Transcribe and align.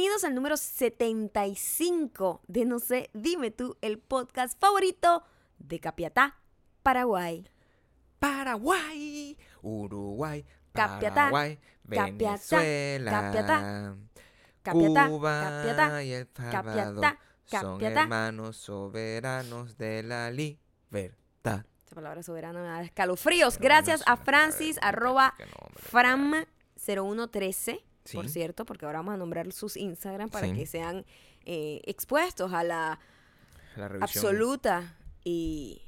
Bienvenidos 0.00 0.24
al 0.24 0.34
número 0.34 0.56
75 0.56 2.40
de 2.48 2.64
No 2.64 2.78
sé, 2.78 3.10
dime 3.12 3.50
tú, 3.50 3.76
el 3.82 3.98
podcast 3.98 4.58
favorito 4.58 5.22
de 5.58 5.78
Capiatá, 5.78 6.38
Paraguay. 6.82 7.46
Paraguay, 8.18 9.36
Uruguay, 9.60 10.46
Capiatá, 10.72 11.14
Paraguay, 11.14 11.58
Venezuela, 11.84 13.10
Capiatá, 13.10 13.94
Capiatá, 14.62 15.06
Cuba 15.06 15.40
Capiatá, 15.42 16.02
y 16.02 16.12
El 16.12 16.28
Capiatá, 16.28 17.18
son 17.44 17.74
Capiatá. 17.74 18.00
hermanos 18.00 18.56
soberanos 18.56 19.76
de 19.76 20.02
la 20.02 20.30
libertad. 20.30 21.66
Esa 21.84 21.94
palabra 21.94 22.22
soberana 22.22 22.62
me 22.62 22.68
da 22.68 22.80
escalofríos. 22.80 23.58
Gracias 23.58 24.02
a 24.06 24.16
Francis, 24.16 24.78
arroba 24.80 25.34
Fram0113, 25.92 27.82
por 28.12 28.28
cierto, 28.28 28.64
porque 28.64 28.86
ahora 28.86 28.98
vamos 28.98 29.14
a 29.14 29.16
nombrar 29.16 29.52
sus 29.52 29.76
Instagram 29.76 30.30
para 30.30 30.46
Sí. 30.48 30.54
que 30.54 30.66
sean 30.66 31.04
eh, 31.44 31.80
expuestos 31.84 32.52
a 32.52 32.62
la 32.64 32.98
absoluta 34.00 34.96
y 35.24 35.82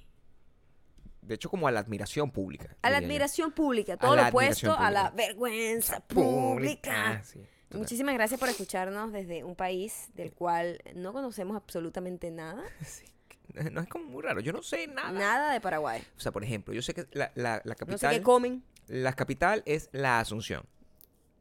De 1.20 1.34
hecho, 1.36 1.48
como 1.50 1.68
a 1.68 1.70
la 1.70 1.80
admiración 1.80 2.30
pública. 2.30 2.76
a 2.82 2.90
la 2.90 2.98
yo. 2.98 3.04
admiración 3.06 3.52
pública, 3.52 3.96
todo 3.96 4.16
lo 4.16 4.26
opuesto 4.28 4.72
a 4.76 4.90
la 4.90 5.10
vergüenza 5.10 6.00
pública. 6.00 7.22
sí, 7.24 7.38
total. 7.68 7.78
Muchísimas 7.80 8.14
gracias 8.14 8.38
por 8.40 8.48
escucharnos 8.48 9.12
desde 9.12 9.44
un 9.44 9.54
país 9.56 10.08
del 10.14 10.32
cual 10.32 10.80
no 10.94 11.12
conocemos 11.12 11.56
absolutamente 11.56 12.30
nada, 12.30 12.62
No 13.72 13.82
es 13.82 13.88
como 13.88 14.04
muy 14.06 14.22
raro. 14.22 14.40
Yo 14.40 14.52
no 14.52 14.62
sé 14.62 14.86
nada. 14.86 15.12
nada 15.12 15.52
de 15.52 15.60
Paraguay. 15.60 16.02
O 16.16 16.20
sea, 16.20 16.32
por 16.32 16.42
ejemplo, 16.42 16.72
yo 16.72 16.80
sé 16.80 16.94
que 16.94 17.06
la, 17.12 17.30
la, 17.34 17.60
la 17.64 17.74
No 17.74 17.74
sé 17.74 17.76
capital. 17.76 18.14
qué 18.14 18.22
comen. 18.22 18.64
la 18.86 19.12
capital 19.12 19.62
es 19.66 19.90
la 19.92 20.20
Asunción. 20.20 20.64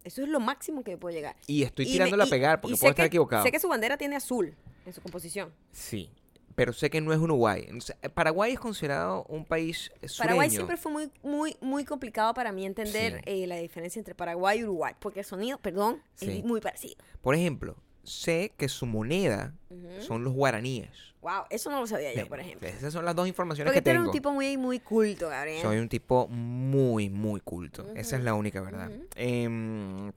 Eso 0.04 0.22
es 0.24 0.30
lo 0.30 0.40
máximo 0.40 0.84
que 0.84 0.98
puedo 0.98 1.14
llegar. 1.16 1.36
Y 1.48 1.64
estoy 1.64 1.86
Y 1.86 1.90
me- 1.90 1.94
tirándola 1.94 2.26
y- 2.26 2.28
a 2.28 2.30
pegar 2.30 2.62
porque 2.62 2.78
puedo 2.78 2.90
estar 2.92 3.04
que- 3.04 3.08
equivocado. 3.08 3.44
Sé 3.44 3.52
que 3.52 3.60
su 3.60 3.68
bandera 3.68 3.98
tiene 3.98 4.16
azul 4.16 4.56
en 4.86 4.94
su 4.94 5.02
composición. 5.02 5.54
Sí, 5.72 6.10
pero 6.56 6.74
sé 6.74 6.90
que 6.90 7.00
no 7.02 7.14
es 7.14 7.20
Uruguay. 7.20 7.68
Eh, 8.02 8.10
Paraguay 8.10 8.54
es 8.54 8.60
considerado 8.60 9.24
un 9.30 9.46
país 9.46 9.92
sureño. 10.06 10.18
Paraguay 10.18 10.50
siempre 10.50 10.78
fue 10.78 10.92
muy, 10.92 11.12
muy, 11.24 11.56
muy 11.62 11.86
complicado 11.86 12.34
para 12.34 12.52
mí 12.52 12.66
entender 12.66 13.18
Sí. 13.18 13.44
eh, 13.44 13.48
la 13.48 13.56
diferencia 13.58 14.00
entre 14.00 14.16
Paraguay 14.16 14.60
y 14.60 14.64
Uruguay, 14.64 14.94
porque 15.00 15.20
el 15.22 15.26
sonido, 15.26 15.58
perdón, 15.60 16.02
Sí. 16.16 16.40
es 16.40 16.44
muy 16.44 16.60
parecido. 16.62 16.96
Por 17.22 17.36
ejemplo, 17.36 17.76
sé 18.04 18.54
que 18.58 18.68
su 18.70 18.86
moneda 18.86 19.54
son 20.00 20.24
los 20.24 20.34
guaraníes. 20.34 20.90
Wow, 21.22 21.44
eso 21.52 21.70
no 21.70 21.80
lo 21.82 21.88
sabía 21.88 22.14
yo, 22.16 22.28
por 22.28 22.40
ejemplo. 22.40 22.68
Esas 22.68 22.92
son 22.92 23.06
las 23.06 23.16
dos 23.16 23.28
informaciones 23.28 23.70
Porque 23.70 23.80
que 23.80 23.84
tú 23.84 23.90
eres 23.92 24.00
tengo. 24.00 24.10
un 24.10 24.14
tipo 24.14 24.32
muy, 24.32 24.58
muy 24.58 24.80
culto, 24.80 25.30
Gabriel. 25.30 25.62
Soy 25.62 25.78
un 25.78 25.88
tipo 25.88 26.28
muy, 26.28 27.10
muy 27.10 27.42
culto. 27.42 27.86
Esa 27.96 28.18
es 28.18 28.24
la 28.24 28.34
única 28.34 28.60
verdad. 28.62 28.90
Em, 29.16 30.12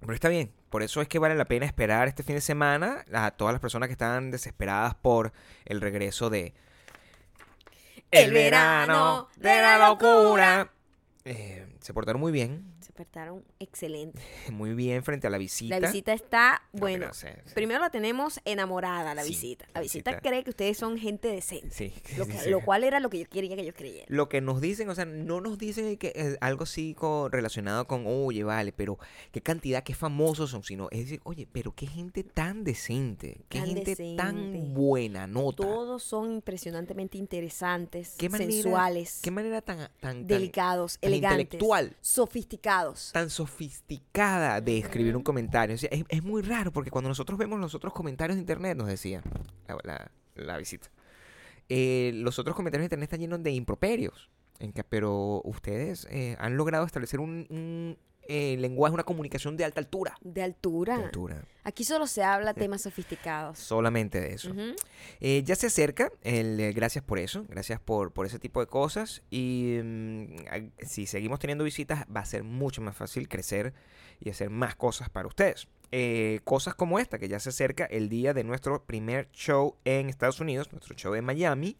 pero 0.00 0.12
está 0.12 0.28
bien. 0.28 0.52
Por 0.68 0.82
eso 0.82 1.00
es 1.00 1.08
que 1.08 1.18
vale 1.18 1.34
la 1.34 1.46
pena 1.46 1.64
esperar 1.66 2.08
este 2.08 2.22
fin 2.22 2.34
de 2.34 2.40
semana 2.42 3.04
a 3.12 3.30
todas 3.30 3.52
las 3.54 3.60
personas 3.60 3.88
que 3.88 3.92
están 3.92 4.30
desesperadas 4.30 4.94
por 4.94 5.32
el 5.64 5.80
regreso 5.80 6.28
de 6.30 6.52
El 8.10 8.32
verano 8.32 9.28
de 9.36 9.60
la 9.62 9.88
locura. 9.88 10.70
Eh, 11.24 11.66
se 11.80 11.94
portaron 11.94 12.20
muy 12.20 12.32
bien, 12.32 12.69
Se 13.00 13.04
portaron 13.06 13.42
excelente. 13.58 14.20
muy 14.52 14.74
bien 14.74 15.02
frente 15.02 15.26
a 15.26 15.30
la 15.30 15.38
visita. 15.38 15.80
La 15.80 15.86
visita 15.88 16.12
está, 16.12 16.60
No, 16.74 16.80
bueno, 16.80 17.14
sí. 17.14 17.28
primero 17.54 17.80
la 17.80 17.88
tenemos 17.88 18.40
enamorada, 18.44 19.14
la 19.14 19.22
Sí, 19.22 19.30
visita. 19.30 19.66
la 19.72 19.80
visita 19.80 20.10
visita. 20.10 20.28
cree 20.28 20.44
que 20.44 20.50
ustedes 20.50 20.76
son 20.76 20.98
gente 20.98 21.28
decente. 21.28 21.70
Sí, 21.70 21.94
Lo, 22.18 22.26
que- 22.26 22.64
cual 22.64 22.84
era 22.84 23.00
lo 23.00 23.08
que 23.08 23.20
yo 23.20 23.28
quería 23.30 23.56
que 23.56 23.62
ellos 23.62 23.74
creyeran. 23.74 24.04
Lo 24.08 24.28
que 24.28 24.42
nos 24.42 24.60
dicen, 24.60 24.90
o 24.90 24.94
sea, 24.94 25.06
no 25.06 25.40
nos 25.40 25.56
dicen 25.56 25.96
que 25.96 26.12
eh, 26.14 26.36
algo 26.42 26.64
así 26.64 26.94
relacionado 27.30 27.86
con, 27.86 28.04
oye, 28.06 28.44
vale, 28.44 28.72
pero 28.72 28.98
qué 29.32 29.40
cantidad, 29.40 29.82
qué 29.82 29.94
famosos 29.94 30.50
son, 30.50 30.62
sino 30.62 30.88
es 30.90 30.98
decir, 31.04 31.20
oye, 31.24 31.48
pero 31.50 31.74
qué 31.74 31.86
gente 31.86 32.22
tan 32.22 32.64
decente, 32.64 33.40
qué 33.48 33.60
Tan 33.60 33.68
gente 33.68 33.84
decente. 33.92 34.16
tan 34.22 34.74
buena 34.74 35.26
nota. 35.26 35.62
Todos 35.62 36.02
son 36.02 36.32
impresionantemente 36.34 37.16
interesantes, 37.16 38.14
¿Qué 38.18 38.28
manera- 38.28 38.52
sensuales, 38.52 39.20
Qué 39.22 39.30
manera 39.30 39.62
tan, 39.62 39.88
tan, 40.00 40.26
delicados, 40.26 40.98
tan 40.98 41.08
elegantes, 41.10 41.40
intelectual. 41.44 41.96
sofisticados. 42.02 42.89
Tan 43.12 43.30
sofisticada 43.30 44.60
de 44.60 44.78
escribir 44.78 45.16
un 45.16 45.22
comentario. 45.22 45.74
O 45.74 45.78
sea, 45.78 45.88
es, 45.92 46.04
es 46.08 46.22
muy 46.22 46.42
raro 46.42 46.72
porque 46.72 46.90
cuando 46.90 47.08
nosotros 47.08 47.38
vemos 47.38 47.58
los 47.60 47.74
otros 47.74 47.92
comentarios 47.92 48.36
de 48.36 48.40
internet, 48.40 48.76
nos 48.76 48.86
decía 48.88 49.22
la, 49.84 50.10
la- 50.34 50.56
visita, 50.58 50.90
eh, 51.68 52.12
los 52.14 52.38
otros 52.38 52.56
comentarios 52.56 52.82
de 52.82 52.86
internet 52.86 53.04
están 53.08 53.20
llenos 53.20 53.42
de 53.42 53.50
improperios. 53.52 54.30
Pero 54.90 55.40
ustedes 55.44 56.06
eh, 56.10 56.36
han 56.38 56.56
logrado 56.58 56.84
establecer 56.84 57.18
un, 57.20 57.96
eh, 58.28 58.56
lenguaje, 58.58 58.94
una 58.94 59.04
comunicación 59.04 59.56
de 59.56 59.64
alta 59.64 59.80
altura. 59.80 60.16
De 60.20 60.42
altura. 60.42 60.98
De 60.98 61.04
altura. 61.04 61.44
Aquí 61.64 61.84
solo 61.84 62.06
se 62.06 62.22
habla 62.22 62.54
temas 62.54 62.82
sofisticados. 62.82 63.58
Solamente 63.58 64.20
de 64.20 64.34
eso. 64.34 64.54
Eh, 65.20 65.42
ya 65.44 65.54
se 65.56 65.66
acerca, 65.66 66.10
el, 66.22 66.58
eh, 66.60 66.72
gracias 66.72 67.04
por 67.04 67.18
eso, 67.18 67.44
gracias 67.48 67.80
por, 67.80 68.12
por 68.12 68.26
ese 68.26 68.38
tipo 68.38 68.60
de 68.60 68.66
cosas. 68.66 69.22
Y 69.30 69.78
mm, 69.82 70.26
a- 70.50 70.84
si 70.86 71.06
seguimos 71.06 71.38
teniendo 71.38 71.64
visitas, 71.64 72.04
va 72.14 72.20
a 72.20 72.24
ser 72.24 72.44
mucho 72.44 72.80
más 72.82 72.96
fácil 72.96 73.28
crecer 73.28 73.74
y 74.20 74.30
hacer 74.30 74.50
más 74.50 74.74
cosas 74.76 75.10
para 75.10 75.28
ustedes. 75.28 75.68
Eh, 75.92 76.40
cosas 76.44 76.74
como 76.74 76.98
esta, 77.00 77.18
que 77.18 77.28
ya 77.28 77.40
se 77.40 77.48
acerca 77.48 77.84
el 77.84 78.08
día 78.08 78.32
de 78.32 78.44
nuestro 78.44 78.84
primer 78.84 79.28
show 79.32 79.76
en 79.84 80.08
Estados 80.08 80.38
Unidos, 80.40 80.70
nuestro 80.72 80.94
show 80.94 81.14
en 81.14 81.24
Miami. 81.24 81.76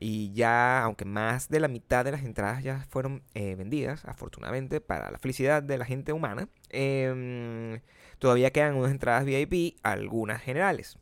Y 0.00 0.32
ya, 0.32 0.82
aunque 0.82 1.04
más 1.04 1.48
de 1.48 1.58
la 1.58 1.66
mitad 1.66 2.04
de 2.04 2.12
las 2.12 2.22
entradas 2.22 2.62
ya 2.62 2.86
fueron 2.88 3.22
eh, 3.34 3.56
vendidas, 3.56 4.04
afortunadamente, 4.04 4.80
para 4.80 5.10
la 5.10 5.18
felicidad 5.18 5.62
de 5.62 5.76
la 5.76 5.84
gente 5.84 6.12
humana, 6.12 6.48
em, 6.70 7.80
todavía 8.20 8.52
quedan 8.52 8.76
unas 8.76 8.92
entradas 8.92 9.24
VIP, 9.24 9.76
algunas 9.82 10.40
generales. 10.40 10.98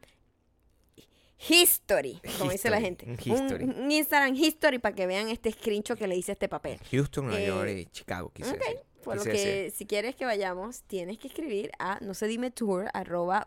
history, 1.49 2.21
como 2.39 2.51
dice 2.53 2.71
la 2.71 2.81
gente. 2.81 3.05
un 3.05 3.13
Un, 3.13 3.19
history. 3.43 3.65
un 3.65 3.91
Instagram 3.91 4.35
history 4.35 4.79
para 4.79 4.95
que 4.95 5.07
vean 5.07 5.29
este 5.29 5.51
screenshot 5.53 5.99
que 5.99 6.07
le 6.07 6.17
hice 6.17 6.33
a 6.33 6.35
este 6.35 6.49
papel. 6.49 6.79
Houston, 6.91 7.27
Nueva 7.27 7.41
Eh, 7.43 7.47
York 7.47 7.71
y 7.71 7.87
Chicago, 7.93 8.33
decir. 8.35 8.59
Por 9.05 9.17
lo 9.17 9.25
que 9.25 9.73
si 9.75 9.87
quieres 9.87 10.17
que 10.17 10.25
vayamos, 10.25 10.83
tienes 10.83 11.19
que 11.19 11.29
escribir 11.29 11.71
a 11.79 11.99
no 12.01 12.15
se 12.15 12.27
dime 12.27 12.51
tour 12.51 12.89
arroba 12.95 13.45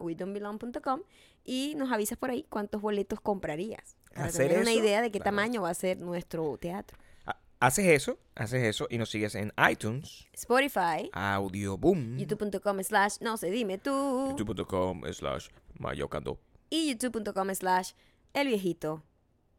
com, 0.83 1.01
y 1.43 1.73
nos 1.75 1.91
avisas 1.91 2.17
por 2.17 2.29
ahí 2.29 2.45
cuántos 2.49 2.81
boletos 2.81 3.19
comprarías. 3.21 3.95
Para 4.13 4.27
Hacer 4.27 4.47
tener 4.47 4.61
una 4.61 4.71
eso, 4.71 4.79
idea 4.81 5.01
de 5.01 5.11
qué 5.11 5.19
claro. 5.19 5.35
tamaño 5.35 5.61
va 5.61 5.69
a 5.69 5.73
ser 5.73 5.99
nuestro 5.99 6.57
teatro. 6.57 6.97
Ha- 7.25 7.37
Haces 7.59 7.85
eso, 7.87 8.17
haces 8.35 8.63
eso 8.63 8.87
y 8.89 8.97
nos 8.97 9.09
sigues 9.09 9.35
en 9.35 9.51
iTunes, 9.69 10.27
Spotify, 10.33 11.09
Audioboom, 11.13 12.17
youtube.com 12.17 12.81
slash 12.83 13.15
no 13.21 13.37
se 13.37 13.49
dime 13.51 13.77
tú, 13.77 14.27
youtube.com 14.29 15.01
slash 15.11 15.47
mayocando. 15.79 16.39
y 16.69 16.89
youtube.com 16.89 17.53
slash 17.55 17.91
el 18.33 18.47
viejito 18.47 19.03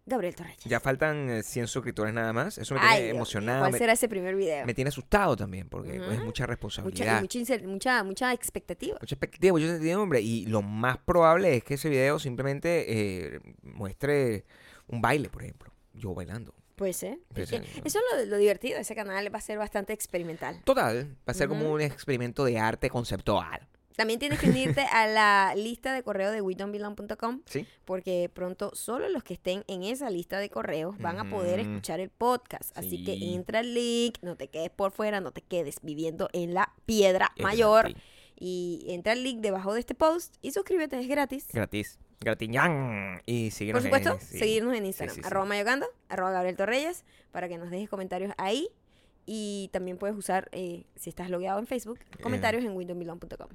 Gabriel 0.08 0.34
Torreyes. 0.34 0.64
Ya 0.64 0.81
faltan 0.81 1.28
eh, 1.31 1.43
100 1.43 1.69
suscriptores 1.69 2.12
nada 2.14 2.32
más. 2.32 2.58
Eso 2.58 2.75
me 2.75 2.81
Ay, 2.82 2.88
tiene 2.88 3.05
Dios 3.05 3.16
emocionado. 3.16 3.60
¿Cuál 3.60 3.72
me, 3.72 3.78
será 3.78 3.93
ese 3.93 4.08
primer 4.08 4.34
video? 4.34 4.66
me 4.66 4.75
tiene 4.75 4.88
asustado 4.88 5.37
también 5.37 5.69
porque 5.69 6.00
Ujú. 6.00 6.10
es 6.10 6.19
mucha 6.19 6.25
Mucha, 6.25 6.46
responsabilidad. 6.46 7.20
mucha, 7.20 7.38
incer- 7.38 7.64
mucha, 7.66 8.02
mucha 8.05 8.32
expectativa. 8.32 8.96
Mucha 9.00 9.14
expectativa, 9.14 9.52
mucha 9.52 9.66
incertidumbre. 9.66 10.20
Y 10.20 10.46
lo 10.46 10.62
más 10.62 10.99
probable 10.99 11.56
es 11.56 11.64
que 11.64 11.75
ese 11.75 11.88
video 11.88 12.19
simplemente 12.19 12.87
eh, 13.37 13.40
muestre 13.62 14.44
un 14.88 15.00
baile, 15.00 15.28
por 15.28 15.43
ejemplo. 15.43 15.72
Yo 15.94 16.14
bailando. 16.14 16.54
Puede 16.76 16.93
ser. 16.93 17.19
Eso 17.34 17.56
es 17.84 17.94
lo, 17.94 18.25
lo 18.26 18.37
divertido. 18.37 18.78
Ese 18.78 18.94
canal 18.94 19.34
va 19.34 19.38
a 19.38 19.43
ser 19.43 19.58
bastante 19.58 19.93
experimental. 19.93 20.61
Total, 20.64 21.08
va 21.28 21.32
a 21.32 21.34
ser 21.34 21.49
como 21.49 21.72
un 21.72 21.81
experimento 21.81 22.44
de 22.44 22.58
arte 22.58 22.88
conceptual. 22.88 23.66
También 23.99 24.21
tienes 24.21 24.39
que 24.39 24.49
unirte 24.49 24.83
a 24.93 25.09
la 25.09 25.55
lista 25.56 25.93
de 25.93 26.05
correo 26.05 26.31
de 26.31 26.41
WeDon'tBelong.com 26.41 27.43
¿Sí? 27.47 27.67
porque 27.85 28.31
pronto 28.33 28.71
solo 28.73 29.09
los 29.09 29.25
que 29.25 29.35
estén 29.35 29.65
en 29.67 29.83
esa 29.83 30.09
lista 30.09 30.39
de 30.39 30.50
correos 30.50 30.97
van 30.99 31.19
a 31.19 31.29
poder 31.29 31.59
escuchar 31.59 31.99
el 31.99 32.09
podcast. 32.09 32.71
Así 32.79 33.03
que 33.03 33.35
entra 33.35 33.59
al 33.59 33.75
link, 33.75 34.19
no 34.23 34.37
te 34.37 34.47
quedes 34.47 34.71
por 34.71 34.93
fuera, 34.93 35.21
no 35.21 35.33
te 35.33 35.41
quedes 35.43 35.81
viviendo 35.83 36.29
en 36.33 36.55
la 36.55 36.73
piedra 36.87 37.33
Es 37.35 37.43
mayor. 37.43 37.87
gratis. 37.87 38.03
Y 38.39 38.85
entra 38.87 39.15
al 39.15 39.25
link 39.25 39.41
debajo 39.41 39.75
de 39.75 39.81
este 39.81 39.97
post 39.97 40.37
y 40.43 40.53
suscríbete, 40.53 40.97
es 41.00 41.09
gratis. 41.09 41.49
Gratis. 41.53 41.99
Gratiñán. 42.21 43.21
Y 43.27 43.50
síguenos 43.50 43.83
Por 43.83 43.89
supuesto, 43.91 44.12
en, 44.12 44.21
sí. 44.21 44.39
seguirnos 44.39 44.77
en 44.77 44.87
Instagram, 44.87 45.15
sí, 45.17 45.23
sí. 45.23 45.27
arroba 45.27 45.45
mayocando, 45.47 45.87
arroba 46.09 46.31
Gabriel 46.31 46.56
Torreyes, 46.56 47.05
para 47.33 47.49
que 47.49 47.59
nos 47.59 47.69
dejes 47.71 47.89
comentarios 47.89 48.33
ahí. 48.39 48.69
Y 49.30 49.69
también 49.75 49.98
puedes 49.98 50.16
usar, 50.16 50.48
eh, 50.52 50.84
si 50.96 51.10
estás 51.10 51.28
logueado 51.28 51.58
en 51.58 51.66
Facebook, 51.66 51.98
comentarios 52.22 52.64
en 52.64 52.75
windowmilon.com. 52.75 53.50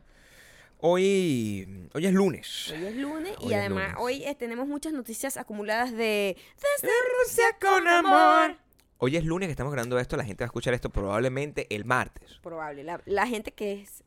Hoy, 0.78 1.90
hoy 1.96 2.06
es 2.06 2.14
lunes. 2.14 2.72
Hoy 2.72 2.86
es 2.86 2.96
lunes 2.96 3.34
Hoy 3.40 3.50
y 3.50 3.54
es 3.54 3.60
además 3.60 3.94
lunes. 3.94 3.98
hoy 4.00 4.24
eh, 4.24 4.36
tenemos 4.36 4.68
muchas 4.68 4.94
noticias 4.94 5.36
acumuladas 5.36 5.92
de 5.92 6.38
Desde 6.58 6.94
Rusia 7.24 7.46
con 7.60 7.88
amor. 7.88 8.56
Hoy 9.00 9.18
es 9.18 9.26
lunes 9.26 9.48
que 9.48 9.52
estamos 9.52 9.74
grabando 9.74 9.98
esto. 9.98 10.16
La 10.16 10.26
gente 10.26 10.44
va 10.44 10.46
a 10.46 10.50
escuchar 10.50 10.76
esto 10.76 10.92
probablemente 10.92 11.66
el 11.76 11.86
martes. 11.86 12.38
Probable, 12.44 12.84
la, 12.84 13.02
la 13.06 13.26
gente 13.26 13.52
que 13.52 13.82
es 13.82 14.04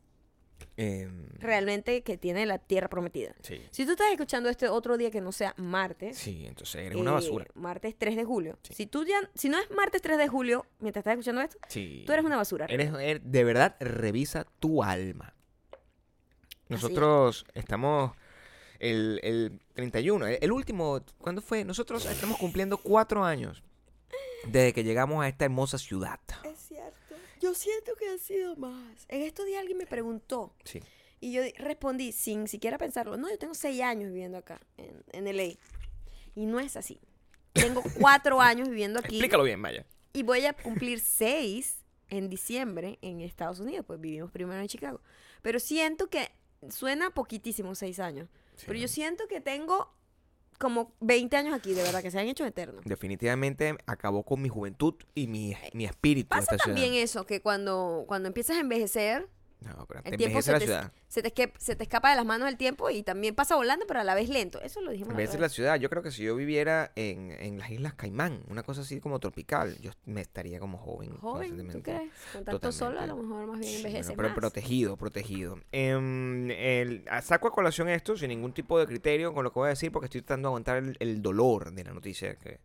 Em, 0.79 1.27
realmente 1.39 2.03
que 2.03 2.17
tiene 2.17 2.45
la 2.45 2.59
tierra 2.59 2.87
prometida. 2.87 3.33
sí. 3.41 3.59
Si 3.71 3.83
tú 3.85 3.93
estás 3.93 4.11
escuchando 4.11 4.47
este 4.47 4.69
otro 4.69 4.95
día 4.95 5.09
que 5.09 5.21
no 5.21 5.31
sea 5.31 5.55
martes, 5.57 6.17
Sí, 6.19 6.45
entonces 6.45 6.75
eres 6.75 6.95
una 6.97 7.09
eh, 7.11 7.13
basura. 7.15 7.45
martes 7.55 7.95
3 7.97 8.15
de 8.15 8.23
julio. 8.25 8.59
Sí. 8.61 8.73
Si 8.75 8.85
tú 8.85 9.03
ya, 9.03 9.17
si 9.33 9.49
no 9.49 9.57
es 9.59 9.69
martes 9.71 10.03
3 10.03 10.17
de 10.19 10.27
julio, 10.27 10.67
mientras 10.79 11.01
estás 11.01 11.13
escuchando 11.13 11.41
esto, 11.41 11.57
Sí. 11.67 12.03
tú 12.05 12.13
eres 12.13 12.23
una 12.23 12.35
basura. 12.37 12.67
Eres, 12.69 12.91
er- 12.93 13.21
de 13.21 13.43
verdad, 13.43 13.75
revisa 13.79 14.45
tu 14.59 14.83
alma. 14.83 15.33
Nosotros 16.69 17.45
estamos 17.53 18.11
el, 18.79 19.19
el 19.23 19.59
31, 19.73 20.27
el, 20.27 20.37
el 20.41 20.51
último, 20.51 21.01
¿cuándo 21.17 21.41
fue? 21.41 21.63
Nosotros 21.63 22.05
estamos 22.05 22.37
cumpliendo 22.37 22.77
cuatro 22.77 23.23
años 23.23 23.63
desde 24.47 24.73
que 24.73 24.83
llegamos 24.83 25.23
a 25.23 25.27
esta 25.27 25.45
hermosa 25.45 25.77
ciudad. 25.77 26.19
Es 26.43 26.57
cierto. 26.59 27.06
Yo 27.47 27.53
siento 27.53 27.95
que 27.95 28.09
ha 28.09 28.17
sido 28.17 28.55
más. 28.57 29.05
En 29.07 29.21
estos 29.21 29.45
días 29.45 29.59
alguien 29.61 29.77
me 29.77 29.85
preguntó 29.87 30.53
Sí. 30.65 30.81
y 31.21 31.31
yo 31.31 31.41
respondí 31.57 32.11
sin 32.11 32.47
siquiera 32.47 32.77
pensarlo. 32.77 33.15
No, 33.17 33.29
yo 33.29 33.37
tengo 33.37 33.53
seis 33.53 33.81
años 33.81 34.09
viviendo 34.11 34.37
acá, 34.37 34.59
en, 34.77 35.03
en 35.13 35.25
LA. 35.35 35.53
Y 36.35 36.45
no 36.45 36.59
es 36.59 36.75
así. 36.75 36.99
Tengo 37.53 37.81
cuatro 37.99 38.41
años 38.41 38.67
viviendo 38.69 38.99
aquí 38.99 39.15
Explícalo 39.15 39.43
bien, 39.43 39.59
Maya. 39.61 39.85
y 40.13 40.23
voy 40.23 40.45
a 40.45 40.53
cumplir 40.53 40.99
seis 40.99 41.77
en 42.09 42.29
diciembre 42.29 42.99
en 43.01 43.21
Estados 43.21 43.59
Unidos. 43.59 43.85
Pues 43.87 43.99
vivimos 44.01 44.29
primero 44.31 44.59
en 44.61 44.67
Chicago. 44.67 44.99
Pero 45.41 45.59
siento 45.59 46.09
que 46.09 46.29
suena 46.69 47.11
poquitísimo 47.11 47.75
seis 47.75 47.99
años. 47.99 48.27
Pero 48.65 48.77
yo 48.79 48.87
siento 48.87 49.27
que 49.27 49.39
tengo 49.41 49.89
como 50.57 50.93
20 51.01 51.35
años 51.37 51.53
aquí, 51.53 51.73
de 51.73 51.83
verdad, 51.83 52.01
que 52.01 52.11
se 52.11 52.19
han 52.19 52.27
hecho 52.27 52.45
eternos. 52.45 52.83
Definitivamente 52.85 53.77
acabó 53.85 54.23
con 54.23 54.41
mi 54.41 54.49
juventud 54.49 54.95
y 55.13 55.27
mi, 55.27 55.55
mi 55.73 55.85
espíritu. 55.85 56.29
Pasa 56.29 56.55
esta 56.55 56.65
también 56.65 56.89
ciudad. 56.89 57.03
eso, 57.03 57.25
que 57.25 57.41
cuando, 57.41 58.05
cuando 58.07 58.27
empiezas 58.27 58.57
a 58.57 58.59
envejecer, 58.61 59.27
No, 59.59 59.85
pero 59.87 60.01
el 60.01 60.11
te 60.11 60.17
tiempo 60.17 60.37
envejece 60.37 60.43
se 60.45 60.51
la 60.51 60.59
te, 60.59 60.65
ciudad. 60.65 60.91
se, 61.07 61.21
te 61.23 61.27
esque- 61.33 61.53
se 61.57 61.75
te 61.75 61.83
escapa 61.83 62.11
de 62.11 62.15
las 62.15 62.25
manos 62.25 62.47
el 62.47 62.57
tiempo 62.57 62.91
y 62.91 63.01
también 63.01 63.33
pasa 63.33 63.55
volando, 63.55 63.85
pero 63.87 63.99
a 63.99 64.03
la 64.03 64.13
vez 64.13 64.29
lento. 64.29 64.61
Eso 64.61 64.81
lo 64.81 64.91
dijimos 64.91 65.09
Envejece 65.11 65.39
la 65.39 65.49
ciudad. 65.49 65.77
Yo 65.79 65.89
creo 65.89 66.03
que 66.03 66.11
si 66.11 66.21
yo 66.23 66.35
viviera 66.35 66.91
en, 66.95 67.31
en 67.31 67.57
las 67.57 67.71
Islas 67.71 67.95
Caimán, 67.95 68.43
una 68.49 68.61
cosa 68.61 68.81
así 68.81 68.99
como 68.99 69.19
tropical, 69.19 69.75
yo 69.79 69.89
me 70.05 70.21
estaría 70.21 70.59
como 70.59 70.77
joven. 70.77 71.17
Joven, 71.17 71.69
¿tú 71.71 71.81
crees? 71.81 72.11
Con 72.33 72.45
tanto 72.45 72.71
sol, 72.71 72.99
a 72.99 73.07
lo 73.07 73.17
mejor 73.17 73.47
más 73.47 73.59
bien 73.59 73.71
Sí, 73.71 73.77
envejece 73.77 74.03
bueno, 74.09 74.15
pero 74.17 74.29
más. 74.29 74.35
protegido, 74.35 74.95
protegido. 74.95 75.59
El- 75.71 77.03
a- 77.09 77.21
saco 77.23 77.47
a 77.47 77.51
colación 77.51 77.89
esto 77.89 78.15
sin 78.15 78.29
ningún 78.29 78.53
tipo 78.53 78.77
de 78.79 78.85
criterio 78.85 79.33
con 79.33 79.43
lo 79.43 79.51
que 79.51 79.59
voy 79.59 79.67
a 79.67 79.69
decir 79.69 79.91
porque 79.91 80.05
estoy 80.05 80.21
tratando 80.21 80.47
de 80.47 80.51
aguantar 80.51 80.77
el, 80.77 80.97
el 80.99 81.21
dolor 81.21 81.71
de 81.71 81.83
la 81.83 81.93
noticia 81.93 82.35
que, 82.35 82.59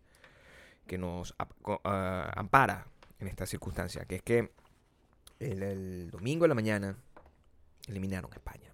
que 0.86 0.98
nos 0.98 1.34
ah, 1.38 2.32
ampara 2.36 2.86
en 3.18 3.28
esta 3.28 3.46
circunstancia, 3.46 4.04
que 4.04 4.16
es 4.16 4.22
que 4.22 4.50
el, 5.42 5.62
el 5.62 6.10
domingo 6.10 6.44
de 6.44 6.48
la 6.48 6.54
mañana 6.54 6.96
eliminaron 7.88 8.30
a 8.32 8.36
España. 8.36 8.70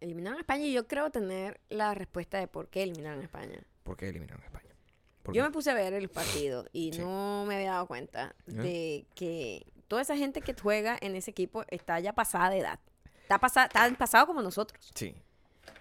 Eliminaron 0.00 0.38
a 0.38 0.40
España 0.40 0.64
y 0.66 0.72
yo 0.72 0.86
creo 0.86 1.10
tener 1.10 1.60
la 1.70 1.94
respuesta 1.94 2.38
de 2.38 2.46
por 2.46 2.68
qué 2.68 2.82
eliminaron 2.82 3.20
a 3.20 3.24
España. 3.24 3.58
¿Por 3.82 3.96
qué 3.96 4.08
eliminaron 4.08 4.42
a 4.42 4.46
España? 4.46 4.74
¿Por 5.22 5.34
Yo 5.34 5.42
me 5.42 5.50
puse 5.50 5.70
a 5.70 5.74
ver 5.74 5.94
el 5.94 6.08
partido 6.10 6.66
y 6.72 6.92
Sí. 6.92 6.98
no 6.98 7.44
me 7.46 7.54
había 7.56 7.72
dado 7.72 7.86
cuenta 7.86 8.34
de 8.46 9.06
que 9.14 9.66
toda 9.88 10.02
esa 10.02 10.16
gente 10.16 10.42
que 10.42 10.54
juega 10.54 10.98
en 11.00 11.16
ese 11.16 11.30
equipo 11.30 11.64
está 11.68 11.98
ya 12.00 12.12
pasada 12.12 12.50
de 12.50 12.58
edad. 12.58 12.78
Está 13.22 13.38
pasada, 13.38 13.66
está 13.66 13.90
pasado 13.96 14.26
como 14.26 14.42
nosotros. 14.42 14.90
Sí. 14.94 15.14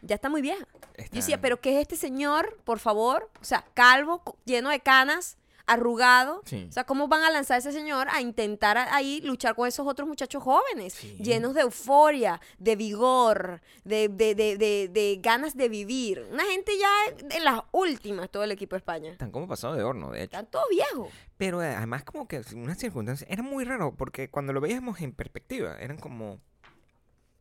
Ya 0.01 0.15
está 0.15 0.29
muy 0.29 0.41
vieja. 0.41 0.65
Yo 0.97 1.06
decía, 1.12 1.41
pero 1.41 1.59
¿qué 1.59 1.75
es 1.75 1.81
este 1.81 1.97
señor, 1.97 2.57
por 2.63 2.79
favor? 2.79 3.29
O 3.41 3.44
sea, 3.44 3.65
calvo, 3.74 4.21
lleno 4.45 4.69
de 4.69 4.79
canas, 4.79 5.38
arrugado. 5.65 6.42
Sí. 6.45 6.65
O 6.69 6.71
sea, 6.71 6.83
¿cómo 6.83 7.07
van 7.07 7.24
a 7.24 7.30
lanzar 7.30 7.56
a 7.56 7.57
ese 7.60 7.71
señor 7.71 8.07
a 8.12 8.21
intentar 8.21 8.77
ahí 8.77 9.21
luchar 9.21 9.56
con 9.56 9.68
esos 9.68 9.88
otros 9.88 10.08
muchachos 10.08 10.43
jóvenes? 10.43 10.93
Sí. 10.93 11.15
Llenos 11.20 11.53
de 11.53 11.62
euforia, 11.62 12.41
de 12.58 12.75
vigor, 12.75 13.62
de, 13.84 14.10
de, 14.10 14.36
de, 14.36 14.58
de, 14.58 14.89
de 14.91 15.20
ganas 15.22 15.55
de 15.55 15.70
vivir. 15.70 16.27
Una 16.32 16.43
gente 16.46 16.72
ya 16.77 16.91
en 17.38 17.43
las 17.43 17.62
últimas, 17.72 18.29
todo 18.29 18.43
el 18.43 18.51
equipo 18.51 18.75
de 18.75 18.79
España. 18.79 19.12
Están 19.12 19.32
como 19.32 19.48
pasados 19.48 19.77
de 19.77 19.84
horno, 19.84 20.12
de 20.12 20.24
hecho. 20.24 20.38
Están 20.38 20.48
todos 20.48 20.65
viejos. 20.70 21.10
Pero 21.38 21.63
eh, 21.63 21.75
además 21.75 22.03
como 22.03 22.27
que 22.27 22.41
una 22.55 22.75
circunstancia 22.75 23.27
era 23.29 23.43
muy 23.43 23.65
raro 23.65 23.93
porque 23.96 24.29
cuando 24.29 24.53
lo 24.53 24.62
veíamos 24.62 25.01
en 25.01 25.13
perspectiva 25.13 25.77
eran 25.79 25.98
como 25.98 26.39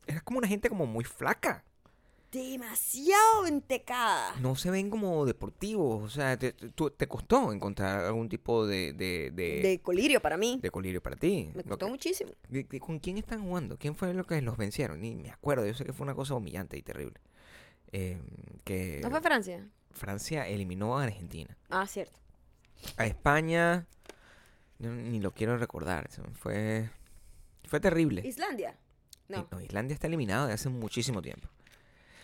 era 0.06 0.20
como 0.20 0.38
una 0.38 0.48
gente 0.48 0.68
como 0.68 0.86
muy 0.86 1.04
flaca. 1.04 1.64
Demasiado 2.32 3.46
entecada. 3.46 4.34
No 4.40 4.56
se 4.56 4.70
ven 4.70 4.88
como 4.88 5.26
deportivos, 5.26 6.02
o 6.02 6.08
sea, 6.08 6.38
te, 6.38 6.52
te 6.52 7.06
costó 7.06 7.52
encontrar 7.52 8.06
algún 8.06 8.28
tipo 8.30 8.66
de 8.66 8.94
de, 8.94 9.30
de, 9.32 9.60
De 9.60 9.80
colirio 9.82 10.20
para 10.22 10.38
mí. 10.38 10.58
de 10.62 10.70
colirio 10.70 11.02
para 11.02 11.14
ti. 11.16 11.50
Me 11.54 11.62
costó 11.62 11.86
que- 11.86 11.90
muchísimo. 11.92 12.32
de- 12.48 12.66
¿Con 12.80 12.98
quién 13.00 13.18
están 13.18 13.42
jugando? 13.42 13.76
¿Quién 13.78 13.94
fue 13.94 14.14
lo 14.14 14.24
que 14.24 14.40
los 14.40 14.56
vencieron? 14.56 15.00
Ni 15.02 15.14
me 15.14 15.30
acuerdo, 15.30 15.66
yo 15.66 15.74
sé 15.74 15.84
que 15.84 15.92
fue 15.92 16.04
una 16.04 16.14
cosa 16.14 16.34
humillante 16.34 16.78
y 16.78 16.82
terrible. 16.82 17.20
Eh, 17.92 18.18
que 18.64 19.00
¿No 19.02 19.10
fue 19.10 19.20
Francia? 19.20 19.68
Francia 19.90 20.48
eliminó 20.48 20.98
a 20.98 21.02
Argentina. 21.04 21.56
Ah, 21.68 21.86
cierto. 21.86 22.18
a 22.96 23.06
España 23.06 23.86
ni 24.78 25.20
lo 25.20 25.32
quiero 25.32 25.56
recordar 25.58 26.08
fue 26.32 26.90
fue 27.68 27.78
terrible 27.78 28.26
¿Islandia? 28.26 28.76
No, 29.28 29.46
Islandia 29.60 29.94
está 29.94 30.08
eliminado 30.08 30.48
de 30.48 30.54
hace 30.54 30.68
muchísimo 30.68 31.22
tiempo 31.22 31.48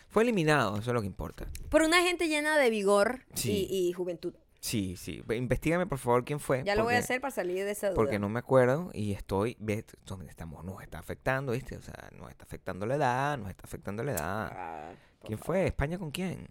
fue 0.09 0.23
eliminado, 0.23 0.79
eso 0.79 0.91
es 0.91 0.95
lo 0.95 1.01
que 1.01 1.07
importa. 1.07 1.47
Por 1.69 1.83
una 1.83 2.03
gente 2.03 2.29
llena 2.29 2.57
de 2.57 2.71
vigor 2.71 3.25
y, 3.45 3.93
juventud. 3.93 4.35
Sí, 4.61 4.97
sí. 4.97 5.23
Investígame, 5.31 5.87
por 5.87 5.99
favor, 5.99 6.25
quién 6.25 6.41
fue. 6.41 6.65
Ya 6.65 6.75
lo 6.75 6.85
voy 6.85 6.95
a 6.95 6.99
hacer 6.99 7.21
para 7.21 7.31
salir 7.31 7.65
de 7.65 7.71
esa 7.71 7.89
duda. 7.89 7.95
Porque 7.95 8.19
no 8.19 8.29
me 8.29 8.41
acuerdo 8.41 8.91
y 8.93 9.13
estoy... 9.13 9.57
¿ves? 9.61 9.85
Estamos, 10.29 10.65
nos 10.65 10.83
está 10.83 10.99
afectando, 10.99 11.53
¿viste? 11.53 11.77
O 11.77 11.83
sea, 11.83 12.11
nos 12.17 12.31
está 12.31 12.45
afectando 12.45 12.87
la 12.87 12.97
edad, 12.97 13.39
nos 13.39 13.51
está 13.51 13.67
afectando 13.67 14.03
la 14.03 14.13
edad. 14.13 14.53
Ah, 14.53 14.91
¿Quién 15.23 15.39
fue? 15.39 15.67
¿España 15.67 15.99
con 15.99 16.11
quién? 16.11 16.49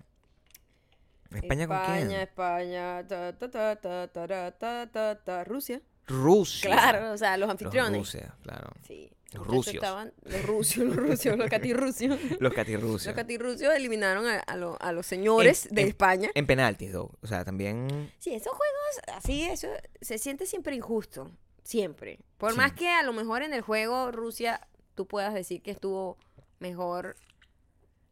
¿España, 1.31 1.67
con 1.67 1.79
quién? 1.85 2.11
España, 2.11 3.03
España... 3.03 5.43
Rusia. 5.43 5.81
Rusia. 6.05 6.69
Claro, 6.69 7.11
o 7.11 7.17
sea, 7.17 7.35
los 7.37 7.49
anfitriones. 7.49 7.99
Rusia, 7.99 8.35
claro. 8.41 8.69
Sí. 8.83 9.11
Los. 9.33 9.67
Estaban, 9.67 10.13
los 10.23 10.43
rusios, 10.45 10.85
los 10.87 10.95
rusios, 10.95 11.37
los 11.37 11.49
catirrusios. 11.49 12.17
los 12.39 12.53
catirrusios 12.53 13.05
Los 13.07 13.15
catirrusios 13.15 13.75
eliminaron 13.75 14.25
a, 14.25 14.39
a 14.39 14.55
lo- 14.55 14.77
a 14.81 14.91
los 14.93 15.05
señores 15.05 15.65
En- 15.67 15.75
de 15.75 15.81
en- 15.81 15.87
España. 15.89 16.29
En 16.33 16.47
penaltis, 16.47 16.91
though. 16.93 17.11
O 17.21 17.27
sea, 17.27 17.43
también. 17.43 18.11
Sí, 18.19 18.33
esos 18.33 18.53
juegos 18.53 19.15
así, 19.15 19.43
eso 19.43 19.67
se 20.01 20.17
siente 20.17 20.45
siempre 20.45 20.75
injusto. 20.75 21.29
Siempre. 21.63 22.19
Por 22.37 22.51
Sí. 22.51 22.57
más 22.57 22.71
que 22.71 22.87
a 22.89 23.03
lo 23.03 23.11
mejor 23.11 23.41
en 23.43 23.53
el 23.53 23.61
juego 23.61 24.11
Rusia 24.11 24.65
tú 24.95 25.05
puedas 25.07 25.33
decir 25.33 25.61
que 25.61 25.71
estuvo 25.71 26.17
mejor, 26.59 27.17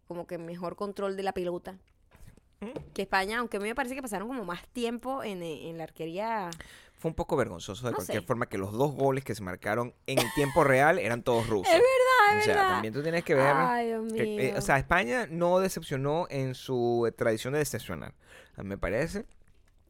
como 0.07 0.27
que 0.27 0.37
mejor 0.37 0.75
control 0.75 1.15
de 1.15 1.23
la 1.23 1.31
pelota 1.33 1.77
Mm. 2.61 2.71
que 2.93 3.01
España, 3.01 3.39
aunque 3.39 3.57
a 3.57 3.59
mí 3.59 3.67
me 3.67 3.75
parece 3.75 3.95
que 3.95 4.01
pasaron 4.01 4.27
como 4.29 4.43
más 4.45 4.65
tiempo 4.69 5.23
en, 5.23 5.41
en 5.43 5.77
la 5.77 5.83
arquería. 5.85 6.49
Fue 6.97 7.09
un 7.09 7.15
poco 7.15 7.35
vergonzoso 7.35 7.85
de 7.85 7.91
No 7.91 7.97
cualquier 7.97 8.21
sé. 8.21 8.25
forma 8.27 8.47
que 8.47 8.57
los 8.57 8.71
dos 8.71 8.93
goles 8.93 9.23
que 9.23 9.35
se 9.35 9.43
marcaron 9.43 9.93
en 10.07 10.17
el 10.19 10.25
tiempo 10.33 10.63
real 10.63 10.97
eran 10.99 11.21
todos 11.23 11.47
rusos. 11.49 11.67
Es 11.67 11.79
verdad, 11.79 12.37
es 12.37 12.41
o 12.41 12.45
sea, 12.45 12.55
verdad. 12.55 12.69
también 12.71 12.93
tú 12.93 13.03
tienes 13.03 13.23
que 13.23 13.35
ver. 13.35 13.45
Ay, 13.55 13.87
Dios 13.87 14.13
que, 14.13 14.23
mío. 14.23 14.39
eh, 14.39 14.53
o 14.57 14.61
sea, 14.61 14.77
España 14.77 15.27
no 15.29 15.59
decepcionó 15.59 16.25
en 16.29 16.55
su 16.55 17.05
eh, 17.07 17.11
tradición 17.11 17.53
de 17.53 17.59
decepcionar. 17.59 18.13
A 18.57 18.63
mí 18.63 18.69
me 18.69 18.77
parece. 18.77 19.25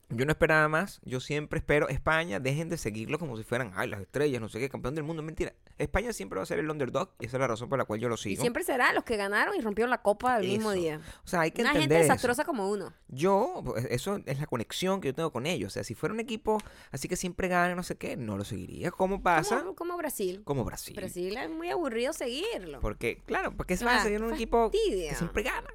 Yo 0.09 0.25
no 0.25 0.31
esperaba 0.31 0.67
más. 0.67 1.01
Yo 1.03 1.19
siempre 1.19 1.59
espero. 1.59 1.89
España, 1.89 2.39
dejen 2.39 2.69
de 2.69 2.77
seguirlo 2.77 3.17
como 3.19 3.37
si 3.37 3.43
fueran, 3.43 3.71
ay, 3.75 3.89
las 3.89 4.01
estrellas, 4.01 4.39
no 4.41 4.49
sé 4.49 4.59
qué, 4.59 4.69
campeón 4.69 4.95
del 4.95 5.03
mundo. 5.03 5.23
Mentira. 5.23 5.53
España 5.77 6.13
siempre 6.13 6.37
va 6.37 6.43
a 6.43 6.45
ser 6.45 6.59
el 6.59 6.69
underdog 6.69 7.09
y 7.19 7.25
esa 7.25 7.37
es 7.37 7.41
la 7.41 7.47
razón 7.47 7.69
por 7.69 7.77
la 7.77 7.85
cual 7.85 7.99
yo 7.99 8.07
lo 8.07 8.15
y 8.15 8.19
sigo. 8.19 8.41
siempre 8.41 8.63
será 8.63 8.93
los 8.93 9.03
que 9.03 9.17
ganaron 9.17 9.55
y 9.55 9.61
rompieron 9.61 9.89
la 9.89 10.01
copa 10.01 10.37
el 10.37 10.47
mismo 10.47 10.71
día. 10.71 11.01
O 11.23 11.27
sea, 11.27 11.41
hay 11.41 11.51
que 11.51 11.61
Una 11.61 11.73
gente 11.73 11.95
eso. 11.95 12.03
desastrosa 12.03 12.45
como 12.45 12.69
uno. 12.69 12.93
Yo, 13.07 13.61
pues, 13.65 13.85
eso 13.89 14.21
es 14.25 14.39
la 14.39 14.47
conexión 14.47 15.01
que 15.01 15.09
yo 15.09 15.13
tengo 15.15 15.31
con 15.31 15.45
ellos. 15.45 15.71
O 15.71 15.73
sea, 15.73 15.83
si 15.83 15.95
fuera 15.95 16.13
un 16.13 16.19
equipo 16.19 16.59
así 16.91 17.07
que 17.07 17.15
siempre 17.15 17.47
gana, 17.47 17.75
no 17.75 17.83
sé 17.83 17.97
qué, 17.97 18.15
no 18.15 18.37
lo 18.37 18.45
seguiría. 18.45 18.91
¿Cómo 18.91 19.21
pasa? 19.21 19.59
Como, 19.59 19.75
como 19.75 19.97
Brasil. 19.97 20.41
Como 20.43 20.63
Brasil. 20.63 20.95
Brasil 20.95 21.35
es 21.35 21.49
muy 21.49 21.69
aburrido 21.71 22.13
seguirlo. 22.13 22.79
Porque, 22.79 23.21
claro, 23.25 23.51
¿por 23.55 23.65
qué 23.65 23.75
se 23.75 23.85
van 23.85 23.97
a 23.97 24.03
seguir 24.03 24.23
un 24.23 24.33
equipo 24.33 24.71
que 24.71 25.13
siempre 25.15 25.43
gana? 25.43 25.69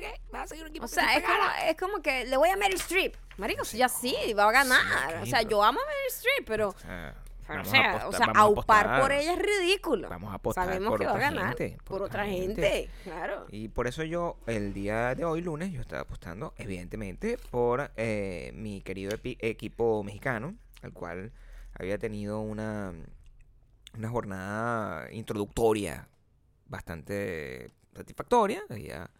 ¿Para 0.00 0.12
qué? 0.14 0.20
¿Vas 0.32 0.42
a 0.42 0.46
seguir 0.48 0.64
un 0.64 0.70
equipo 0.70 0.84
O 0.86 0.88
que 0.88 0.94
sea, 0.94 1.16
es 1.16 1.22
como, 1.24 1.38
gana? 1.38 1.68
es 1.68 1.76
como 1.76 2.02
que 2.02 2.24
le 2.26 2.36
voy 2.36 2.48
a 2.48 2.56
Meryl 2.56 2.76
Streep. 2.76 3.14
Marico, 3.36 3.62
ya 3.64 3.88
sí, 3.88 4.14
va 4.38 4.48
a 4.48 4.52
ganar. 4.52 5.22
o 5.22 5.26
sea, 5.26 5.42
yo 5.42 5.62
amo 5.62 5.80
a 5.80 5.84
Meryl 5.86 6.06
Streep, 6.08 6.46
pero... 6.46 6.68
O 6.68 6.78
sea, 6.78 7.14
pero, 7.46 7.58
o 7.58 7.64
vamos 7.64 7.68
a 7.68 7.70
sea, 7.70 7.92
apostar- 7.92 8.06
o 8.06 8.12
sea, 8.12 8.26
vamos 8.26 8.36
a 8.36 8.40
aupar 8.42 9.00
por 9.00 9.10
ella 9.12 9.32
es 9.32 9.38
ridículo. 9.40 10.08
Vamos 10.08 10.30
a 10.30 10.34
apostar 10.34 10.66
Sabemos 10.66 10.90
por 10.90 11.00
que 11.00 11.06
va 11.06 11.10
a 11.10 11.14
otra 11.16 11.30
ganar. 11.30 11.48
gente, 11.58 11.78
por, 11.84 12.02
otra 12.02 12.24
gente. 12.26 12.88
Claro. 13.02 13.46
Y 13.50 13.66
por 13.68 13.88
eso 13.88 14.04
yo, 14.04 14.36
el 14.46 14.72
día 14.72 15.16
de 15.16 15.24
hoy, 15.24 15.40
lunes, 15.42 15.72
yo 15.72 15.80
estaba 15.80 16.02
apostando, 16.02 16.54
evidentemente, 16.58 17.38
por 17.50 17.90
eh, 17.96 18.52
mi 18.54 18.82
querido 18.82 19.18
equipo 19.24 20.04
mexicano, 20.04 20.54
al 20.82 20.92
cual 20.92 21.32
había 21.74 21.98
tenido 21.98 22.38
una, 22.40 22.92
una 23.96 24.08
jornada 24.08 25.10
introductoria 25.12 26.06
bastante 26.66 27.72
satisfactoria. 27.96 28.62
Había 28.70 29.10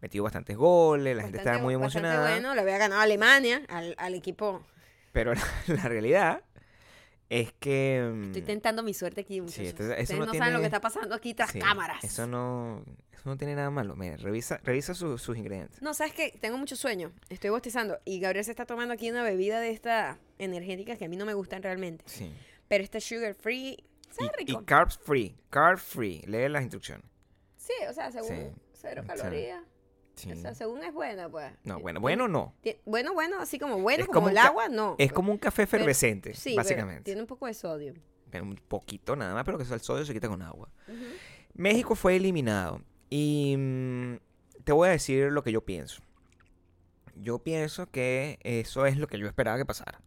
metido 0.00 0.24
bastantes 0.24 0.56
goles, 0.56 1.16
la 1.16 1.22
gente 1.22 1.38
estaba 1.38 1.56
Bastante- 1.58 1.74
muy 1.74 1.82
bastante 1.82 2.08
emocionada. 2.08 2.30
bueno, 2.32 2.54
le 2.54 2.60
había 2.60 2.78
ganado 2.78 3.00
a 3.00 3.04
Alemania, 3.04 3.62
al, 3.68 3.94
al 3.98 4.14
equipo. 4.14 4.64
Pero 5.12 5.34
la, 5.34 5.42
la 5.68 5.88
realidad 5.88 6.42
es 7.28 7.52
que... 7.54 8.08
mm, 8.14 8.24
Estoy 8.26 8.42
tentando 8.42 8.82
mi 8.82 8.94
suerte 8.94 9.22
aquí, 9.22 9.40
muchachos. 9.40 9.66
esto- 9.66 9.82
eso 9.84 9.92
Ustedes 10.02 10.20
no 10.20 10.26
no, 10.26 10.30
tiene- 10.32 10.44
saben 10.44 10.54
lo 10.54 10.60
que 10.60 10.66
está 10.66 10.80
pasando 10.80 11.14
aquí 11.14 11.34
tras 11.34 11.50
sí, 11.50 11.58
cámaras. 11.58 12.04
Eso 12.04 12.26
no, 12.26 12.84
eso 13.12 13.22
no 13.28 13.36
tiene 13.36 13.54
nada 13.56 13.70
malo. 13.70 13.96
Mira, 13.96 14.16
revisa, 14.16 14.60
revisa 14.62 14.94
su- 14.94 15.18
sus 15.18 15.36
ingredientes. 15.36 15.82
No, 15.82 15.92
¿sabes 15.94 16.12
qué? 16.12 16.36
Tengo 16.40 16.56
mucho 16.58 16.76
sueño. 16.76 17.12
Estoy 17.28 17.50
bostezando. 17.50 17.98
Y 18.04 18.20
Gabriel 18.20 18.44
se 18.44 18.52
está 18.52 18.64
tomando 18.66 18.94
aquí 18.94 19.10
una 19.10 19.22
bebida 19.24 19.58
de 19.60 19.70
esta 19.70 20.18
energética 20.38 20.96
que 20.96 21.06
a 21.06 21.08
mí 21.08 21.16
no 21.16 21.24
me 21.26 21.34
gustan 21.34 21.62
realmente. 21.62 22.04
Sí. 22.06 22.30
Pero 22.68 22.84
este 22.84 23.00
sugar 23.00 23.34
free, 23.34 23.76
sabe 24.10 24.30
Y, 24.38 24.42
y 24.42 24.46
rico. 24.46 24.64
carbs 24.66 24.98
free, 24.98 25.34
carb 25.50 25.78
free. 25.78 26.22
Lee 26.26 26.48
las 26.48 26.62
instrucciones. 26.62 27.04
sí, 27.56 27.72
o 27.88 27.92
sea, 27.92 28.12
según 28.12 28.28
Sí, 28.28 28.36
cero 28.74 29.02
o 29.02 29.06
sea, 29.06 29.16
calorías. 29.16 29.62
Sí. 30.16 30.32
O 30.32 30.36
sea, 30.36 30.54
según 30.54 30.82
es 30.82 30.92
buena, 30.94 31.28
pues. 31.28 31.52
No, 31.64 31.78
bueno, 31.78 32.00
bueno 32.00 32.26
no. 32.26 32.54
Bueno, 32.86 33.12
bueno, 33.12 33.38
así 33.40 33.58
como 33.58 33.78
bueno, 33.78 34.00
Es 34.02 34.06
como, 34.06 34.20
como 34.20 34.28
el 34.30 34.38
agua, 34.38 34.68
no. 34.68 34.96
Es 34.98 35.12
como 35.12 35.30
un 35.30 35.38
café 35.38 35.66
pero- 35.66 35.82
efervescente, 35.82 36.34
sí, 36.34 36.56
básicamente. 36.56 37.02
tiene 37.02 37.20
un 37.20 37.26
poco 37.26 37.46
de 37.46 37.54
sodio. 37.54 37.92
Pero 38.30 38.44
un 38.44 38.56
poquito 38.56 39.14
nada 39.14 39.34
más, 39.34 39.44
pero 39.44 39.58
que 39.58 39.64
el 39.64 39.80
sodio 39.80 40.04
se 40.04 40.12
quita 40.14 40.28
con 40.28 40.40
agua. 40.42 40.70
México 41.54 41.94
fue 41.94 42.16
eliminado. 42.16 42.80
Y 43.10 43.54
mm, 43.56 44.16
te 44.64 44.72
voy 44.72 44.88
a 44.88 44.92
decir 44.92 45.30
lo 45.30 45.42
que 45.42 45.52
yo 45.52 45.64
pienso. 45.64 46.02
Yo 47.14 47.38
pienso 47.38 47.90
que 47.90 48.38
eso 48.42 48.86
es 48.86 48.96
lo 48.96 49.06
que 49.06 49.18
yo 49.18 49.26
esperaba 49.26 49.56
que 49.58 49.64
pasara. 49.64 50.00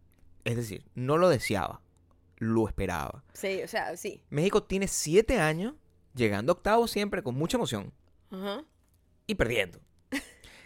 Es 0.44 0.56
decir, 0.56 0.84
no 0.94 1.18
lo 1.18 1.28
deseaba, 1.28 1.80
lo 2.36 2.68
esperaba. 2.68 3.24
Sí, 3.32 3.62
o 3.62 3.68
sea, 3.68 3.96
sí. 3.96 4.22
México 4.30 4.62
tiene 4.62 4.86
siete 4.88 5.38
años 5.38 5.74
llegando 6.14 6.52
octavo 6.52 6.86
siempre 6.88 7.22
con 7.22 7.34
mucha 7.36 7.56
emoción 7.56 7.92
y 9.26 9.34
perdiendo. 9.34 9.80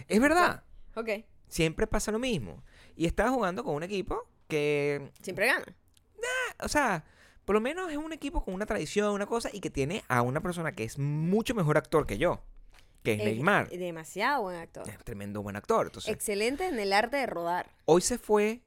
Es 0.09 0.21
verdad. 0.21 0.65
Ok. 0.95 1.09
Siempre 1.49 1.87
pasa 1.87 2.13
lo 2.13 2.19
mismo. 2.19 2.63
Y 2.97 3.07
estaba 3.07 3.31
jugando 3.31 3.65
con 3.65 3.75
un 3.75 3.83
equipo 3.83 4.29
que, 4.49 5.11
Siempre 5.23 5.47
gana. 5.47 5.65
o 6.61 6.69
sea, 6.69 7.05
por 7.45 7.55
lo 7.55 7.61
menos 7.61 7.91
es 7.91 7.97
un 7.97 8.13
equipo 8.13 8.45
con 8.45 8.55
una 8.55 8.67
tradición, 8.67 9.13
una 9.13 9.27
cosa, 9.27 9.51
y 9.53 9.61
que 9.61 9.71
tiene 9.71 10.03
a 10.09 10.23
una 10.23 10.41
persona 10.41 10.73
que 10.73 10.85
es 10.85 10.99
mucho 10.99 11.55
mejor 11.55 11.77
actor 11.77 12.07
que 12.07 12.19
yo, 12.19 12.41
que 13.03 13.13
es 13.15 13.19
Es 13.21 13.25
Neymar. 13.25 13.69
demasiado 13.69 14.43
buen 14.43 14.57
actor. 14.57 14.89
Es 14.89 14.99
tremendo 15.05 15.43
buen 15.43 15.57
actor. 15.57 15.87
Entonces, 15.87 16.13
Excelente 16.13 16.67
en 16.67 16.79
el 16.79 16.93
arte 16.93 17.17
de 17.19 17.27
rodar. 17.27 17.71
hoy 17.85 18.01
se 18.01 18.19
fue 18.19 18.63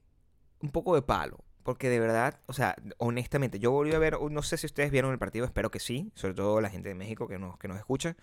un 0.62 0.72
poco 0.72 0.96
de 0.96 1.02
palo. 1.02 1.40
Porque 1.64 1.90
de 1.90 2.00
verdad, 2.00 2.40
o 2.46 2.54
sea, 2.54 2.78
honestamente, 2.98 3.60
yo 3.60 3.72
volví 3.72 3.94
a 3.94 4.00
ver, 4.00 4.18
no 4.32 4.42
sé 4.42 4.56
si 4.56 4.66
ustedes 4.68 4.90
vieron 4.90 5.12
el 5.12 5.20
partido, 5.20 5.46
espero 5.46 5.70
que 5.70 5.82
sí, 5.82 6.14
sobre 6.16 6.34
todo 6.34 6.62
la 6.62 6.70
gente 6.70 6.88
de 6.88 6.96
México 6.96 7.28
que 7.28 7.38
nos, 7.38 7.58
que 7.58 7.68
nos 7.68 7.78
escucha, 7.78 8.16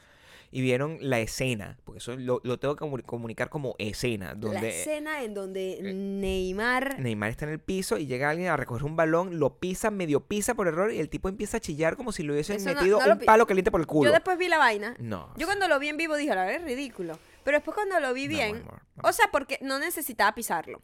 y 0.51 0.61
vieron 0.61 0.99
la 1.01 1.19
escena, 1.21 1.79
porque 1.85 1.99
eso 1.99 2.17
lo, 2.17 2.41
lo 2.45 2.59
tengo 2.59 2.77
que 2.77 2.85
comu- 2.85 3.03
comunicar 3.05 3.49
como 3.49 3.75
escena, 3.79 4.29
La 4.29 4.35
donde 4.35 4.69
escena 4.69 5.23
en 5.23 5.35
donde 5.35 5.81
Neymar 5.83 6.99
Neymar 7.01 7.31
está 7.31 7.45
en 7.47 7.53
el 7.53 7.59
piso 7.61 7.99
y 7.99 8.07
llega 8.07 8.31
alguien 8.31 8.49
a 8.49 8.57
recoger 8.57 8.85
un 8.85 8.97
balón, 8.97 9.39
lo 9.39 9.59
pisa, 9.59 9.91
medio 9.91 10.21
pisa 10.21 10.55
por 10.55 10.69
error 10.69 10.93
y 10.93 10.99
el 11.01 11.09
tipo 11.09 11.29
empieza 11.29 11.57
a 11.57 11.61
chillar 11.61 11.97
como 11.97 12.13
si 12.13 12.23
le 12.23 12.33
hubiesen 12.33 12.57
Eso 12.57 12.69
no- 12.71 12.75
metido 12.77 13.01
no 13.01 13.07
lo 13.07 13.13
un 13.15 13.19
palo 13.21 13.47
caliente 13.47 13.71
por 13.71 13.81
el 13.81 13.87
culo. 13.87 14.11
Yo 14.11 14.13
después 14.13 14.39
vi 14.39 14.49
la 14.49 14.59
vaina. 14.59 14.95
No. 14.99 15.33
Yo 15.37 15.47
cuando 15.47 15.69
lo 15.69 15.79
vi 15.79 15.89
en 15.89 15.97
vivo 15.97 16.17
dije, 16.17 16.35
la 16.35 16.45
verdad 16.45 16.61
es 16.61 16.65
ridículo. 16.65 17.19
Pero 17.45 17.59
después 17.59 17.75
cuando 17.75 18.01
lo 18.01 18.15
vi 18.15 18.25
No, 18.25 18.29
bien, 18.35 18.65
no. 18.65 19.09
o 19.09 19.13
sea, 19.13 19.27
porque 19.31 19.59
no 19.61 19.79
necesitaba 19.79 20.35
pisarlo. 20.35 20.81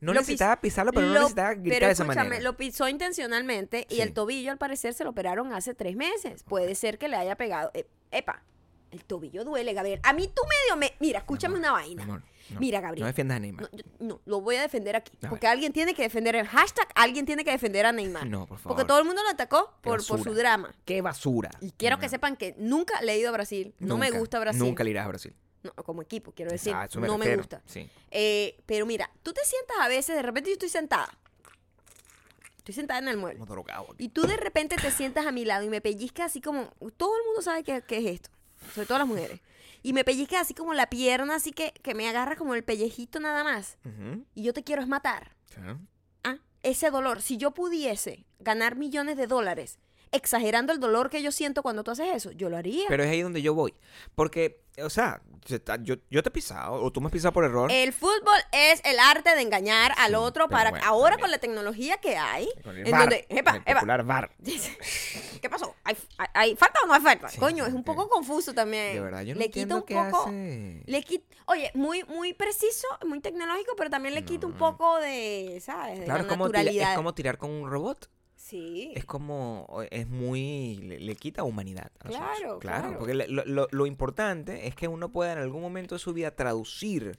No 0.00 0.12
lo 0.12 0.20
necesitaba 0.20 0.60
pisarlo, 0.60 0.92
pero 0.92 1.08
no 1.08 1.14
necesitaba 1.14 1.54
gritar 1.54 1.76
pero 1.78 1.86
de 1.86 1.92
esa 1.92 2.04
manera. 2.04 2.40
lo 2.40 2.56
pisó 2.56 2.88
intencionalmente 2.88 3.84
y 3.90 3.96
Sí. 3.96 4.00
el 4.02 4.12
tobillo 4.12 4.52
al 4.52 4.58
parecer 4.58 4.94
se 4.94 5.02
lo 5.02 5.10
operaron 5.10 5.52
hace 5.52 5.74
tres 5.74 5.96
meses. 5.96 6.44
Puede 6.44 6.76
ser 6.76 6.98
que 6.98 7.08
le 7.08 7.16
haya 7.16 7.34
pegado. 7.36 7.72
Eh, 7.74 7.86
epa, 8.12 8.44
el 8.90 9.04
tobillo 9.04 9.44
duele, 9.44 9.72
Gabriel. 9.74 10.00
A 10.02 10.12
mí 10.12 10.28
tú 10.34 10.42
medio 10.42 10.78
me... 10.78 10.94
Mira, 11.00 11.18
escúchame 11.20 11.56
amor, 11.56 11.60
una 11.60 11.72
vaina. 11.72 12.02
Amor, 12.04 12.22
no. 12.50 12.60
Mira, 12.60 12.80
Gabriel. 12.80 13.02
No 13.02 13.06
defiendas 13.06 13.36
a 13.36 13.40
Neymar. 13.40 13.62
No, 13.62 13.78
yo- 13.78 13.84
no, 14.00 14.20
lo 14.24 14.40
voy 14.40 14.56
a 14.56 14.62
defender 14.62 14.96
aquí. 14.96 15.12
A 15.22 15.28
Porque 15.28 15.46
alguien 15.46 15.72
tiene 15.72 15.94
que 15.94 16.02
defender 16.02 16.34
el 16.36 16.46
hashtag, 16.46 16.88
alguien 16.94 17.26
tiene 17.26 17.44
que 17.44 17.50
defender 17.50 17.84
a 17.86 17.92
Neymar. 17.92 18.26
No, 18.26 18.46
por 18.46 18.58
favor. 18.58 18.76
Porque 18.76 18.86
todo 18.88 18.98
el 18.98 19.04
mundo 19.04 19.22
lo 19.22 19.28
atacó 19.28 19.74
por, 19.82 20.04
por 20.06 20.22
su 20.22 20.34
drama. 20.34 20.74
¡Qué 20.84 21.02
basura! 21.02 21.50
Y 21.60 21.72
quiero 21.72 21.98
que 21.98 22.08
sepan 22.08 22.36
que 22.36 22.54
nunca 22.58 23.00
le 23.02 23.12
he 23.14 23.18
ido 23.18 23.28
a 23.28 23.32
Brasil. 23.32 23.74
No 23.78 23.98
me 23.98 24.10
gusta 24.10 24.38
Brasil. 24.38 24.60
Nunca 24.62 24.84
le 24.84 24.90
irás 24.90 25.04
a 25.04 25.08
Brasil. 25.08 25.34
No, 25.62 25.72
como 25.84 26.02
equipo, 26.02 26.32
quiero 26.32 26.50
decir. 26.52 26.72
Ah, 26.74 26.88
no 26.94 27.18
me 27.18 27.36
gusta. 27.36 27.62
Sí. 27.66 27.90
Eh, 28.10 28.60
pero 28.64 28.86
mira, 28.86 29.10
tú 29.22 29.32
te 29.32 29.44
sientas 29.44 29.76
a 29.80 29.88
veces, 29.88 30.14
de 30.16 30.22
repente 30.22 30.50
yo 30.50 30.54
estoy 30.54 30.68
sentada. 30.68 31.08
Estoy 32.58 32.74
sentada 32.74 33.00
en 33.00 33.08
el 33.08 33.16
mueble. 33.16 33.42
Y 33.98 34.10
tú 34.10 34.22
de 34.26 34.36
repente 34.36 34.76
te 34.76 34.90
sientas 34.90 35.26
a 35.26 35.32
mi 35.32 35.44
lado 35.44 35.64
y 35.64 35.68
me 35.70 35.80
pellizcas 35.80 36.26
así 36.26 36.40
como. 36.40 36.66
Todo 36.96 37.16
el 37.16 37.24
mundo 37.26 37.42
sabe 37.42 37.64
qué, 37.64 37.82
qué 37.86 37.98
es 37.98 38.06
esto. 38.06 38.30
Sobre 38.74 38.86
todo 38.86 38.98
las 38.98 39.06
mujeres. 39.06 39.40
Y 39.82 39.92
me 39.92 40.04
pellizcas 40.04 40.42
así 40.42 40.54
como 40.54 40.74
la 40.74 40.90
pierna, 40.90 41.36
así 41.36 41.52
que, 41.52 41.72
que 41.82 41.94
me 41.94 42.08
agarras 42.08 42.36
como 42.36 42.54
el 42.54 42.64
pellejito 42.64 43.20
nada 43.20 43.44
más. 43.44 43.78
Y 44.34 44.42
yo 44.42 44.52
te 44.52 44.64
quiero 44.64 44.82
es 44.82 44.88
matar. 44.88 45.36
sí. 45.54 45.60
Ah, 46.24 46.38
ese 46.62 46.90
dolor. 46.90 47.22
Si 47.22 47.36
yo 47.36 47.52
pudiese 47.52 48.26
ganar 48.40 48.74
millones 48.76 49.16
de 49.16 49.26
dólares 49.28 49.78
exagerando 50.12 50.72
el 50.72 50.80
dolor 50.80 51.10
que 51.10 51.22
yo 51.22 51.32
siento 51.32 51.62
cuando 51.62 51.84
tú 51.84 51.90
haces 51.90 52.08
eso, 52.14 52.30
yo 52.32 52.48
lo 52.50 52.56
haría. 52.56 52.84
Pero 52.88 53.02
es 53.04 53.10
ahí 53.10 53.22
donde 53.22 53.42
yo 53.42 53.54
voy. 53.54 53.74
Porque, 54.14 54.62
o 54.82 54.90
sea, 54.90 55.20
yo, 55.82 55.96
yo 56.10 56.22
te 56.22 56.28
he 56.28 56.32
pisado, 56.32 56.74
o 56.74 56.90
tú 56.92 57.00
me 57.00 57.06
has 57.06 57.12
pisado 57.12 57.32
por 57.32 57.44
error. 57.44 57.70
El 57.72 57.92
fútbol 57.92 58.38
es 58.52 58.80
el 58.84 58.98
arte 58.98 59.34
de 59.34 59.40
engañar 59.42 59.92
al 59.98 60.10
Sí, 60.10 60.14
otro 60.16 60.48
para 60.48 60.70
bueno, 60.70 60.84
ahora 60.86 61.10
también. 61.12 61.20
con 61.20 61.30
la 61.30 61.38
tecnología 61.38 61.96
que 61.98 62.16
hay, 62.16 62.48
Con 62.62 62.76
el 62.76 62.86
en 62.86 62.92
VAR, 62.92 63.00
donde, 63.02 63.26
epa, 63.28 63.56
el 63.56 63.62
epa. 63.66 64.28
¿qué 65.40 65.48
pasó? 65.50 65.74
¿Hay, 65.84 65.96
hay- 66.34 66.56
falta 66.56 66.80
o 66.84 66.86
no 66.86 66.94
hay 66.94 67.00
falta? 67.00 67.28
Sí, 67.28 67.38
Coño, 67.38 67.64
es 67.66 67.72
un 67.72 67.84
poco 67.84 68.08
confuso 68.08 68.52
también. 68.54 68.94
De 68.94 69.00
verdad, 69.00 69.22
yo 69.22 69.34
no 69.34 69.40
le 69.40 69.50
quita 69.50 69.76
un 69.76 69.82
poco, 69.82 70.26
hace. 70.26 70.82
le 70.86 71.02
quita, 71.02 71.34
oye, 71.46 71.70
muy, 71.74 72.04
muy 72.04 72.32
preciso, 72.34 72.86
muy 73.06 73.20
tecnológico, 73.20 73.74
pero 73.76 73.90
también 73.90 74.14
le 74.14 74.24
quita 74.24 74.46
un 74.46 74.54
poco 74.54 74.98
de, 74.98 75.60
¿sabes? 75.64 76.00
De 76.00 76.04
Claro, 76.04 76.18
la 76.22 76.26
es 76.26 76.28
como, 76.28 76.46
tira- 76.48 76.58
naturalidad. 76.58 76.90
es 76.90 76.96
como 76.96 77.14
tirar 77.14 77.38
con 77.38 77.50
un 77.50 77.70
robot. 77.70 78.10
Sí. 78.48 78.92
Es 78.94 79.04
como, 79.04 79.66
es 79.90 80.08
muy, 80.08 80.76
le, 80.78 81.00
le 81.00 81.14
quita 81.16 81.42
humanidad. 81.42 81.90
a. 82.00 82.08
Claro, 82.08 82.58
claro. 82.58 82.58
claro. 82.60 82.98
porque 82.98 83.14
le- 83.14 83.28
lo, 83.28 83.44
lo- 83.44 83.68
lo 83.70 83.84
importante 83.86 84.66
es 84.66 84.74
que 84.74 84.88
uno 84.88 85.10
pueda 85.10 85.32
en 85.32 85.38
algún 85.38 85.60
momento 85.60 85.94
de 85.94 85.98
su 85.98 86.14
vida 86.14 86.30
traducir 86.30 87.18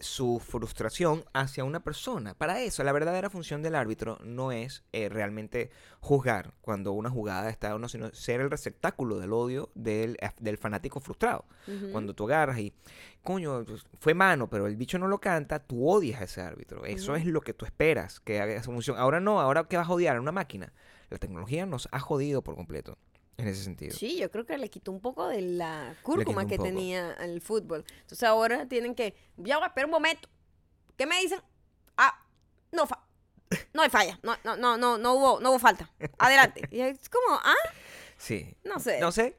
su 0.00 0.40
frustración 0.40 1.24
hacia 1.32 1.64
una 1.64 1.80
persona. 1.80 2.34
Para 2.34 2.60
eso, 2.60 2.82
la 2.82 2.92
verdadera 2.92 3.30
función 3.30 3.62
del 3.62 3.74
árbitro 3.74 4.18
no 4.24 4.52
es 4.52 4.82
eh, 4.92 5.08
realmente 5.08 5.70
juzgar 6.00 6.54
cuando 6.60 6.92
una 6.92 7.10
jugada 7.10 7.50
está 7.50 7.74
o 7.74 7.78
no, 7.78 7.88
sino 7.88 8.12
ser 8.12 8.40
el 8.40 8.50
receptáculo 8.50 9.18
del 9.18 9.32
odio 9.32 9.70
del, 9.74 10.16
del 10.38 10.58
fanático 10.58 11.00
frustrado. 11.00 11.44
Cuando 11.92 12.14
tú 12.14 12.24
agarras 12.24 12.58
y, 12.58 12.72
coño, 13.22 13.64
pues, 13.64 13.84
fue 14.00 14.14
mano, 14.14 14.50
pero 14.50 14.66
el 14.66 14.76
bicho 14.76 14.98
no 14.98 15.06
lo 15.06 15.20
canta, 15.20 15.60
tú 15.60 15.88
odias 15.88 16.20
a 16.20 16.24
ese 16.24 16.40
árbitro. 16.40 16.84
Eso 16.84 17.14
es 17.14 17.26
lo 17.26 17.42
que 17.42 17.54
tú 17.54 17.64
esperas 17.64 18.18
que 18.20 18.40
haga 18.40 18.54
esa 18.54 18.64
función. 18.64 18.98
Ahora 18.98 19.20
no, 19.20 19.40
ahora 19.40 19.64
¿qué 19.64 19.76
vas 19.76 19.88
a 19.88 19.92
odiar 19.92 20.16
a 20.16 20.20
una 20.20 20.32
máquina? 20.32 20.72
La 21.10 21.18
tecnología 21.18 21.66
nos 21.66 21.88
ha 21.92 22.00
jodido 22.00 22.42
por 22.42 22.56
completo 22.56 22.98
en 23.40 23.48
ese 23.48 23.64
sentido. 23.64 23.96
Sí, 23.96 24.18
yo 24.18 24.30
creo 24.30 24.44
que 24.46 24.56
le 24.58 24.68
quitó 24.70 24.92
un 24.92 25.00
poco 25.00 25.28
de 25.28 25.40
la 25.42 25.94
cúrcuma 26.02 26.46
que 26.46 26.56
poco. 26.56 26.68
tenía 26.68 27.12
el 27.14 27.40
fútbol. 27.40 27.84
Entonces 28.02 28.22
ahora 28.24 28.66
tienen 28.68 28.94
que, 28.94 29.14
ya 29.36 29.58
va, 29.58 29.66
espera 29.66 29.86
un 29.86 29.92
momento. 29.92 30.28
¿Qué 30.96 31.06
me 31.06 31.20
dicen? 31.20 31.40
Ah, 31.96 32.24
no 32.72 32.86
fa 32.86 33.04
no 33.72 33.82
hay 33.82 33.90
falla, 33.90 34.18
no, 34.22 34.36
no, 34.44 34.56
no, 34.56 34.76
no, 34.76 34.96
no 34.96 35.14
hubo, 35.14 35.40
no 35.40 35.50
hubo 35.50 35.58
falta. 35.58 35.90
Adelante. 36.18 36.62
Y 36.70 36.80
es 36.80 37.08
como, 37.08 37.36
ah, 37.42 37.54
Sí. 38.16 38.54
no 38.64 38.78
sé. 38.78 39.00
No 39.00 39.10
sé. 39.10 39.36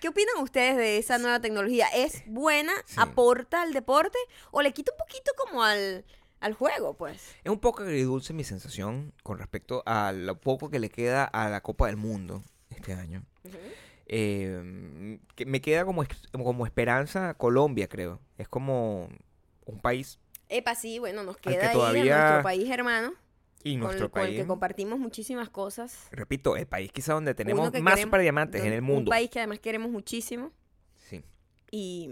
¿Qué 0.00 0.08
opinan 0.08 0.38
ustedes 0.42 0.76
de 0.76 0.98
esa 0.98 1.18
nueva 1.18 1.38
tecnología? 1.40 1.86
¿Es 1.94 2.22
buena? 2.26 2.72
Sí. 2.86 2.96
¿Aporta 2.98 3.62
al 3.62 3.72
deporte? 3.72 4.18
¿O 4.50 4.62
le 4.62 4.72
quita 4.72 4.90
un 4.92 4.98
poquito 4.98 5.30
como 5.36 5.62
al, 5.62 6.04
al 6.40 6.54
juego, 6.54 6.94
pues? 6.94 7.22
Es 7.44 7.52
un 7.52 7.60
poco 7.60 7.82
agridulce 7.82 8.32
mi 8.32 8.42
sensación 8.42 9.12
con 9.22 9.38
respecto 9.38 9.82
a 9.86 10.10
lo 10.12 10.40
poco 10.40 10.68
que 10.70 10.80
le 10.80 10.88
queda 10.90 11.24
a 11.24 11.48
la 11.48 11.60
Copa 11.60 11.86
del 11.86 11.98
Mundo 11.98 12.42
este 12.70 12.92
año. 12.94 13.22
Eh, 14.08 15.18
que 15.34 15.46
me 15.46 15.60
queda 15.60 15.84
como, 15.84 16.04
como 16.32 16.64
esperanza 16.66 17.34
Colombia, 17.34 17.88
creo. 17.88 18.20
Es 18.38 18.48
como 18.48 19.08
un 19.64 19.80
país 19.80 20.18
Epa, 20.48 20.76
sí, 20.76 21.00
bueno, 21.00 21.24
nos 21.24 21.36
que 21.38 21.50
queda 21.50 21.70
ahí 21.70 21.98
en 22.00 22.06
nuestro 22.06 22.42
país 22.44 22.70
hermano, 22.70 23.12
y 23.64 23.72
con, 23.72 23.80
nuestro 23.80 24.04
el- 24.06 24.10
con 24.12 24.22
el 24.22 24.28
país. 24.28 24.40
que 24.40 24.46
compartimos 24.46 24.98
muchísimas 25.00 25.48
cosas. 25.48 26.06
Repito, 26.12 26.56
el 26.56 26.66
país 26.66 26.92
quizá 26.92 27.14
donde 27.14 27.34
tenemos 27.34 27.72
más 27.80 27.98
super 28.00 28.20
diamantes 28.20 28.62
en 28.62 28.72
el 28.72 28.78
Un 28.80 28.86
mundo. 28.86 29.08
país 29.10 29.28
que 29.28 29.40
además 29.40 29.58
queremos 29.58 29.90
muchísimo 29.90 30.52
Sí. 31.08 31.24
y 31.72 32.10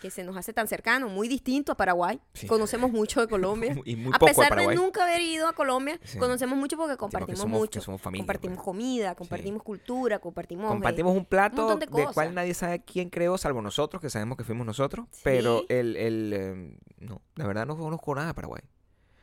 que 0.00 0.10
se 0.10 0.24
nos 0.24 0.36
hace 0.36 0.52
tan 0.52 0.68
cercano, 0.68 1.08
muy 1.08 1.26
distinto 1.28 1.72
a 1.72 1.76
Paraguay. 1.76 2.20
Sí. 2.34 2.46
Conocemos 2.46 2.90
mucho 2.90 3.20
de 3.20 3.28
Colombia. 3.28 3.74
Y 3.84 3.96
muy 3.96 4.12
a 4.14 4.18
poco 4.18 4.26
pesar 4.26 4.54
de 4.56 4.74
nunca 4.74 5.04
haber 5.04 5.20
ido 5.22 5.48
a 5.48 5.52
Colombia, 5.52 5.98
Sí. 6.04 6.18
conocemos 6.18 6.58
mucho 6.58 6.76
porque 6.76 6.96
compartimos 6.96 7.40
somos- 7.40 7.58
mucho. 7.60 7.80
somos 7.80 8.00
familia, 8.00 8.22
compartimos 8.22 8.56
pues. 8.56 8.64
comida, 8.64 9.14
compartimos 9.14 9.62
cultura, 9.62 10.18
compartimos... 10.18 10.66
eh, 10.66 10.68
Compartimos 10.68 11.16
un 11.16 11.24
plato 11.24 11.76
de 11.76 11.86
del 11.86 12.08
cual 12.12 12.34
nadie 12.34 12.54
sabe 12.54 12.82
quién 12.84 13.10
creó, 13.10 13.38
salvo 13.38 13.62
nosotros, 13.62 14.00
que 14.02 14.10
sabemos 14.10 14.36
que 14.36 14.44
fuimos 14.44 14.66
nosotros. 14.66 15.06
Pero 15.24 15.62
el, 15.68 15.96
el 15.96 16.32
eh, 16.34 16.78
no, 16.98 17.22
la 17.34 17.46
verdad 17.46 17.66
no 17.66 17.76
conozco 17.76 18.14
nada 18.14 18.28
de 18.28 18.34
Paraguay. 18.34 18.62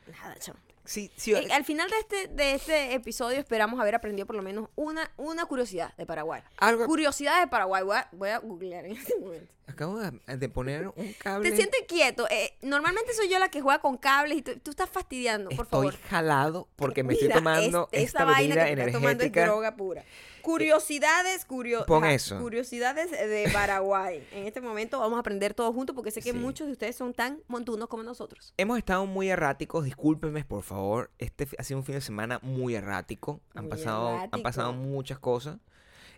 Nada, 0.06 0.34
chamo. 0.38 0.58
Sí, 0.84 1.10
sí, 1.16 1.32
Eh, 1.34 1.48
al 1.50 1.64
final 1.64 1.88
de 1.88 1.96
este, 1.98 2.28
de 2.34 2.54
este 2.54 2.92
episodio 2.94 3.38
esperamos 3.38 3.80
haber 3.80 3.94
aprendido 3.94 4.26
por 4.26 4.36
lo 4.36 4.42
menos 4.42 4.68
una, 4.74 5.10
una 5.16 5.46
curiosidad 5.46 5.94
de 5.96 6.04
Paraguay. 6.04 6.42
algo 6.58 6.84
Curiosidad 6.86 7.40
de 7.40 7.46
Paraguay. 7.46 7.82
Voy 7.82 7.96
a, 7.96 8.08
voy 8.12 8.28
a 8.28 8.38
googlear 8.38 8.84
en 8.84 8.92
este 8.92 9.14
momento. 9.18 9.50
acabo 9.66 9.98
de, 9.98 10.36
de 10.36 10.48
poner 10.50 10.88
un 10.88 11.12
cable. 11.18 11.48
Te 11.50 11.56
sientes 11.56 11.80
quieto. 11.88 12.26
Eh, 12.30 12.54
normalmente 12.62 13.14
soy 13.14 13.28
yo 13.30 13.38
la 13.38 13.48
que 13.48 13.62
juega 13.62 13.80
con 13.80 13.96
cables 13.96 14.38
y 14.38 14.42
tú, 14.42 14.58
tú 14.62 14.70
estás 14.72 14.90
fastidiando, 14.90 15.48
por 15.50 15.64
Estoy 15.64 15.88
favor. 15.90 15.96
jalado 16.10 16.68
porque 16.76 17.02
me 17.02 17.14
estoy 17.14 17.30
tomando 17.30 17.88
este- 17.90 18.02
esta 18.04 18.18
esa 18.18 18.24
vaina 18.26 18.54
bebida 18.54 18.64
que 18.70 18.76
te 18.76 18.80
estás 18.82 18.92
tomando 18.92 19.10
es 19.10 19.14
energética. 19.28 19.46
droga 19.46 19.76
pura. 19.76 20.04
Curiosidades, 20.44 21.44
curio- 21.46 21.84
Pon 21.86 22.04
ajá, 22.04 22.12
eso. 22.14 22.38
curiosidades 22.38 23.10
de 23.10 23.48
Paraguay. 23.52 24.26
En 24.32 24.46
este 24.46 24.60
momento 24.60 25.00
vamos 25.00 25.16
a 25.16 25.20
aprender 25.20 25.54
todos 25.54 25.74
juntos 25.74 25.94
porque 25.96 26.10
sé 26.10 26.20
que 26.20 26.32
Sí. 26.32 26.38
muchos 26.38 26.66
de 26.66 26.72
ustedes 26.72 26.96
son 26.96 27.12
tan 27.14 27.40
montunos 27.48 27.88
como 27.88 28.02
nosotros. 28.02 28.52
Hemos 28.56 28.78
estado 28.78 29.06
muy 29.06 29.28
erráticos, 29.30 29.84
discúlpenme 29.84 30.44
por 30.44 30.62
favor. 30.62 31.10
Este 31.18 31.48
ha 31.58 31.62
sido 31.64 31.78
un 31.80 31.84
fin 31.84 31.96
de 31.96 32.00
semana 32.00 32.38
muy 32.42 32.74
errático. 32.74 33.40
Han 33.54 33.64
Muy 33.64 33.70
pasado, 33.70 34.28
han 34.30 34.42
pasado 34.42 34.72
muchas 34.72 35.18
cosas. 35.18 35.58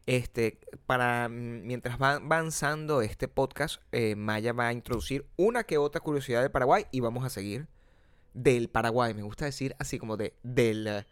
Este, 0.06 0.58
para 0.86 1.28
mm, 1.28 1.66
mientras 1.66 2.00
va 2.00 2.14
avanzando 2.14 3.02
este 3.02 3.26
podcast, 3.28 3.82
eh, 3.92 4.14
Maya 4.14 4.52
va 4.52 4.68
a 4.68 4.72
introducir 4.72 5.26
una 5.36 5.64
que 5.64 5.78
otra 5.78 6.00
curiosidad 6.00 6.42
de 6.42 6.50
Paraguay 6.50 6.86
y 6.92 7.00
vamos 7.00 7.24
a 7.24 7.28
seguir 7.30 7.66
del 8.34 8.68
Paraguay. 8.68 9.14
Me 9.14 9.22
gusta 9.22 9.46
decir 9.46 9.74
así 9.78 9.98
como 9.98 10.16
de 10.16 10.34
del 10.44 10.86
eh, 10.86 11.06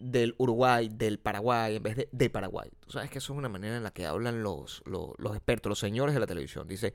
del 0.00 0.34
Uruguay, 0.38 0.88
del 0.88 1.18
Paraguay, 1.18 1.76
en 1.76 1.82
vez 1.82 1.96
de 1.96 2.08
de 2.10 2.30
Paraguay. 2.30 2.70
Tú 2.80 2.90
sabes 2.90 3.10
que 3.10 3.18
eso 3.18 3.32
es 3.32 3.38
una 3.38 3.48
manera 3.48 3.76
en 3.76 3.82
la 3.82 3.90
que 3.90 4.06
hablan 4.06 4.42
los, 4.42 4.82
los, 4.86 5.10
los 5.18 5.34
expertos, 5.34 5.70
los 5.70 5.78
señores 5.78 6.14
de 6.14 6.20
la 6.20 6.26
televisión. 6.26 6.66
Dice, 6.68 6.94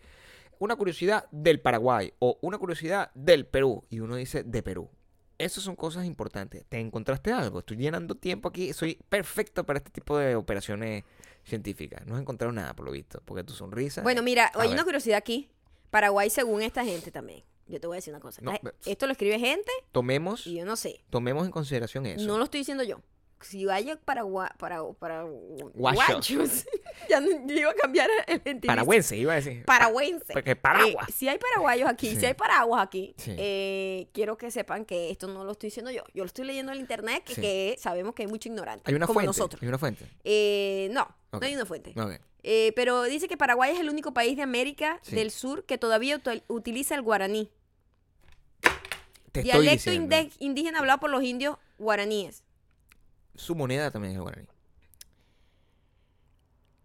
una 0.60 0.76
curiosidad 0.76 1.28
del 1.32 1.60
Paraguay 1.60 2.14
o 2.20 2.38
una 2.42 2.58
curiosidad 2.58 3.12
del 3.14 3.46
Perú. 3.46 3.84
Y 3.90 4.00
uno 4.00 4.16
dice 4.16 4.44
de 4.44 4.64
Perú. 4.64 4.90
Esas 5.38 5.64
son 5.64 5.76
cosas 5.76 6.06
importantes. 6.06 6.66
¿Te 6.68 6.80
encontraste 6.80 7.32
algo? 7.32 7.60
Estoy 7.60 7.78
llenando 7.78 8.16
tiempo 8.16 8.50
aquí. 8.50 8.74
Soy 8.74 9.00
perfecto 9.08 9.66
para 9.66 9.78
este 9.78 9.92
tipo 9.92 10.18
de 10.18 10.36
operaciones 10.36 11.04
científicas. 11.44 12.06
No 12.08 12.18
he 12.18 12.22
encontrado 12.22 12.52
nada, 12.52 12.74
por 12.76 12.86
lo 12.88 12.92
visto. 12.92 13.22
Porque 13.24 13.44
tu 13.44 13.54
sonrisa... 13.54 14.02
Bueno, 14.02 14.24
mira, 14.24 14.52
hay 14.56 14.70
ver. 14.70 14.74
una 14.74 14.84
curiosidad 14.84 15.18
aquí. 15.18 15.50
Paraguay 15.92 16.30
según 16.30 16.64
esta 16.64 16.84
gente 16.84 17.12
también. 17.12 17.44
Yo 17.68 17.80
te 17.80 17.88
voy 17.88 17.96
a 17.96 17.98
decir 17.98 18.14
una 18.14 18.22
cosa. 18.22 18.42
No, 18.42 18.54
Esto 18.86 19.06
lo 19.08 19.12
escribe 19.12 19.40
gente 19.40 19.72
tomemos, 19.92 20.46
y 20.48 20.56
yo 20.56 20.66
no 20.66 20.76
sé. 20.76 21.02
tomemos 21.10 21.46
en 21.46 21.52
consideración 21.52 22.06
eso. 22.06 22.26
No 22.26 22.38
lo 22.38 22.44
estoy 22.46 22.60
diciendo 22.62 22.84
yo. 22.84 23.02
Si 23.40 23.66
vaya 23.66 23.98
Paraguay, 24.04 24.50
para, 24.58 24.84
para 24.98 25.24
Guachos. 25.74 26.66
ya 27.10 27.20
no- 27.20 27.30
yo 27.46 27.56
iba 27.56 27.70
a 27.72 27.76
cambiar 27.76 28.10
el 28.26 28.42
gentilicio. 28.42 28.68
Paragüense, 28.68 29.16
iba 29.16 29.34
a 29.34 29.36
decir. 29.36 29.64
Paragüense. 29.66 30.34
Porque 30.34 30.56
Paraguas. 30.56 31.08
Eh, 31.10 31.12
si 31.12 31.28
hay 31.30 31.38
paraguayos 31.38 31.88
aquí, 31.90 32.10
Sí. 32.12 32.16
si 32.20 32.26
hay 32.26 32.34
paraguas 32.34 32.82
aquí, 32.82 33.14
Sí. 33.18 33.36
eh, 33.38 34.08
quiero 34.14 34.38
que 34.38 34.50
sepan 34.50 34.86
que 34.86 35.12
esto 35.12 35.28
no 35.28 35.44
lo 35.44 35.52
estoy 35.52 35.68
diciendo 35.68 35.92
yo. 35.92 36.04
Yo 36.14 36.24
lo 36.24 36.26
estoy 36.28 36.46
leyendo 36.46 36.72
en 36.72 36.78
el 36.78 36.82
internet, 36.82 37.24
que, 37.26 37.36
Sí. 37.36 37.42
que 37.42 37.76
sabemos 37.78 38.16
que 38.16 38.24
hay 38.24 38.28
mucho 38.28 38.50
ignorante. 38.50 38.84
Hay 38.90 38.96
una 38.96 39.06
como 39.06 39.16
fuente. 39.20 39.28
nosotros. 39.28 39.62
Hay 39.62 39.68
una 39.68 39.78
fuente. 39.78 40.06
Eh, 40.24 40.90
no, 40.92 41.08
no 41.32 41.40
hay 41.42 41.54
una 41.54 41.66
fuente. 41.66 41.94
Ok. 42.00 42.20
Eh, 42.44 42.72
pero 42.76 43.04
dice 43.04 43.28
que 43.28 43.36
Paraguay 43.38 43.74
es 43.74 43.80
el 43.80 43.90
único 43.90 44.14
país 44.14 44.38
de 44.38 44.44
América 44.44 45.00
Sí. 45.04 45.16
del 45.16 45.32
Sur 45.32 45.66
que 45.66 45.78
todavía 45.78 46.18
util- 46.18 46.44
utiliza 46.48 46.96
el 46.96 47.02
guaraní. 47.02 47.52
Te 49.41 49.62
Dialecto 49.62 49.91
indígena 50.39 50.80
hablado 50.80 51.00
por 51.00 51.10
los 51.10 51.23
indios 51.23 51.58
guaraníes. 51.78 52.43
Su 53.36 53.56
moneda 53.56 53.91
también 53.91 54.12
es 54.13 54.15
el 54.17 54.21
guaraní. 54.23 54.47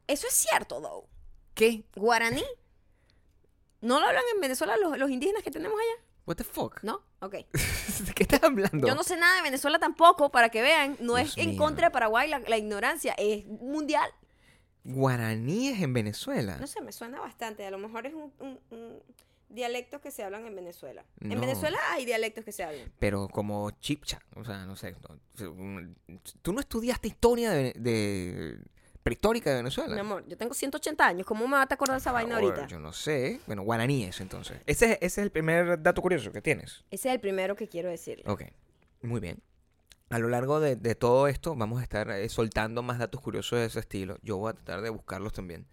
Eso 0.07 0.27
es 0.27 0.35
cierto, 0.35 0.81
though. 0.81 1.07
¿Qué? 1.55 1.85
Guaraní. 1.97 2.45
¿No 3.81 4.01
lo 4.01 4.07
hablan 4.07 4.23
en 4.35 4.41
Venezuela 4.41 4.77
los, 4.77 4.97
los 4.99 5.11
indígenas 5.11 5.43
que 5.43 5.51
tenemos 5.51 5.79
allá? 5.79 6.05
What 6.27 6.37
the 6.37 6.45
fuck? 6.45 6.83
¿No? 6.83 7.03
Ok. 7.21 7.33
¿De 8.07 8.13
qué 8.15 8.23
estás 8.23 8.43
hablando? 8.43 8.87
Yo 8.87 8.95
no 8.95 9.03
sé 9.03 9.17
nada 9.17 9.37
de 9.37 9.43
Venezuela 9.43 9.79
tampoco, 9.79 10.31
para 10.31 10.51
que 10.51 10.63
vean. 10.63 10.97
No 11.01 11.17
Dios 11.17 11.31
es 11.37 11.39
en 11.39 11.57
contra 11.57 11.89
de 11.89 11.91
Paraguay 11.91 12.29
la, 12.29 12.39
la 12.41 12.57
ignorancia, 12.59 13.15
es 13.19 13.45
mundial. 13.47 14.09
Guaraníes 14.85 15.81
en 15.81 15.93
Venezuela. 15.93 16.57
No 16.59 16.67
sé, 16.67 16.81
me 16.81 16.93
suena 16.93 17.21
bastante. 17.21 17.65
A 17.67 17.71
lo 17.71 17.79
mejor 17.79 18.07
es 18.07 18.15
un, 18.15 18.33
un- 18.41 18.61
un 18.71 19.03
dialectos 19.53 20.01
que 20.01 20.11
se 20.11 20.25
hablan 20.25 20.47
en 20.47 20.55
Venezuela. 20.57 21.05
No. 21.21 21.33
En 21.35 21.41
Venezuela 21.41 21.79
hay 21.91 22.05
dialectos 22.05 22.45
que 22.45 22.53
se 22.53 22.65
hablan. 22.65 22.93
Pero 22.99 23.29
como 23.29 23.71
chipcha. 23.73 24.21
O 24.37 24.45
sea, 24.45 24.65
no 24.67 24.77
sé. 24.77 24.95
no- 25.37 25.95
Tú 26.43 26.53
no 26.53 26.61
estudiaste 26.61 27.09
historia 27.09 27.51
de, 27.51 27.73
de- 27.77 28.59
prehistórica 29.03 29.51
de 29.51 29.57
Venezuela. 29.57 29.95
Mi 29.95 30.01
amor, 30.01 30.25
yo 30.29 30.37
tengo 30.37 30.55
180 30.55 31.05
años. 31.07 31.27
¿Cómo 31.27 31.47
me 31.47 31.53
vas 31.57 31.67
a 31.71 31.75
acordar 31.75 31.97
esa 31.99 32.13
vaina 32.13 32.37
ahorita? 32.37 32.67
Yo 32.69 32.79
no 32.79 32.93
sé. 32.93 33.41
Bueno, 33.47 33.63
guaraníes 33.63 34.21
entonces. 34.21 34.59
Ese, 34.67 34.93
es- 34.93 34.99
ese 35.01 35.07
es 35.07 35.19
el 35.19 35.31
primer 35.31 35.83
dato 35.83 36.01
curioso 36.03 36.33
que 36.33 36.41
tienes. 36.41 36.85
Ese 36.91 37.09
es 37.09 37.15
el 37.15 37.21
primero 37.21 37.57
que 37.57 37.69
quiero 37.69 37.89
decirle. 37.91 38.25
Ok, 38.27 38.43
muy 39.03 39.21
bien. 39.21 39.43
A 40.11 40.19
lo 40.19 40.29
largo 40.29 40.61
de, 40.61 40.77
de 40.77 40.95
todo 40.95 41.27
esto 41.27 41.57
vamos 41.57 41.81
a 41.81 41.83
estar 41.83 42.11
eh, 42.11 42.29
soltando 42.29 42.83
más 42.83 42.99
datos 42.99 43.21
curiosos 43.21 43.59
de 43.59 43.65
ese 43.67 43.81
estilo. 43.81 44.19
Yo 44.23 44.37
voy 44.37 44.51
a 44.51 44.53
tratar 44.53 44.83
de 44.83 44.91
buscarlos 44.91 45.33
también. 45.33 45.67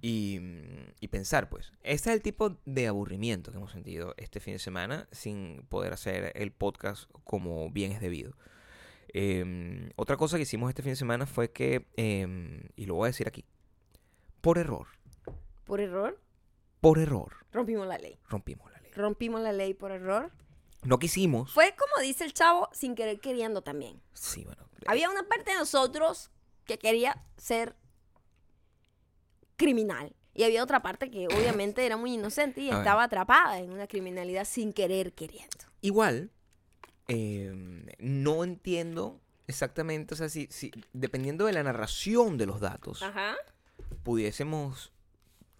Y, 0.00 0.38
mm, 0.40 0.81
y 1.02 1.08
pensar, 1.08 1.48
pues, 1.48 1.72
este 1.82 2.10
es 2.10 2.14
el 2.14 2.22
tipo 2.22 2.58
de 2.64 2.86
aburrimiento 2.86 3.50
que 3.50 3.56
hemos 3.56 3.72
sentido 3.72 4.14
este 4.18 4.38
fin 4.38 4.52
de 4.52 4.60
semana 4.60 5.08
sin 5.10 5.66
poder 5.68 5.92
hacer 5.92 6.30
el 6.36 6.52
podcast 6.52 7.10
como 7.24 7.68
bien 7.72 7.90
es 7.90 8.00
debido. 8.00 8.36
Em, 9.08 9.90
otra 9.96 10.16
cosa 10.16 10.36
que 10.36 10.44
hicimos 10.44 10.68
este 10.68 10.82
fin 10.82 10.92
de 10.92 10.96
semana 10.96 11.26
fue 11.26 11.50
que, 11.50 11.88
em, 11.96 12.68
y 12.76 12.86
lo 12.86 12.94
voy 12.94 13.06
a 13.06 13.08
decir 13.08 13.26
aquí, 13.26 13.44
por 14.40 14.58
error, 14.58 14.86
Por 15.64 15.80
error, 15.80 16.20
por 16.80 17.00
error, 17.00 17.34
rompimos 17.50 17.88
la 17.88 17.98
ley. 17.98 18.16
rompimos 18.28 18.70
la 18.70 18.78
ley. 18.80 18.92
Rompimos 18.92 19.40
la 19.40 19.52
ley 19.52 19.74
por 19.74 19.90
error. 19.90 20.30
No 20.84 21.00
quisimos. 21.00 21.52
Fue 21.52 21.74
como 21.76 22.00
dice 22.00 22.24
el 22.24 22.32
chavo, 22.32 22.68
sin 22.72 22.94
querer 22.94 23.18
queriendo 23.18 23.62
también. 23.62 24.00
Sí, 24.12 24.44
bueno. 24.44 24.68
Había 24.86 25.10
una 25.10 25.24
parte 25.24 25.50
de 25.50 25.56
nosotros 25.58 26.30
que 26.64 26.78
quería 26.78 27.24
ser 27.36 27.74
criminal. 29.56 30.14
Y 30.34 30.44
había 30.44 30.62
otra 30.62 30.80
parte 30.80 31.10
que 31.10 31.26
obviamente 31.26 31.84
era 31.84 31.96
muy 31.96 32.14
inocente 32.14 32.60
y 32.62 32.68
A 32.68 32.72
ver. 32.72 32.78
estaba 32.80 33.04
atrapada 33.04 33.58
en 33.58 33.70
una 33.70 33.86
criminalidad 33.86 34.44
sin 34.46 34.72
querer 34.72 35.12
queriendo. 35.12 35.56
Igual, 35.82 36.30
eh, 37.08 37.52
no 37.98 38.44
entiendo 38.44 39.20
exactamente, 39.46 40.14
o 40.14 40.16
sea, 40.16 40.28
si, 40.30 40.46
si 40.50 40.70
dependiendo 40.94 41.44
de 41.46 41.52
la 41.52 41.62
narración 41.62 42.38
de 42.38 42.46
los 42.46 42.60
datos, 42.60 43.02
Ajá. 43.02 43.34
pudiésemos 44.02 44.92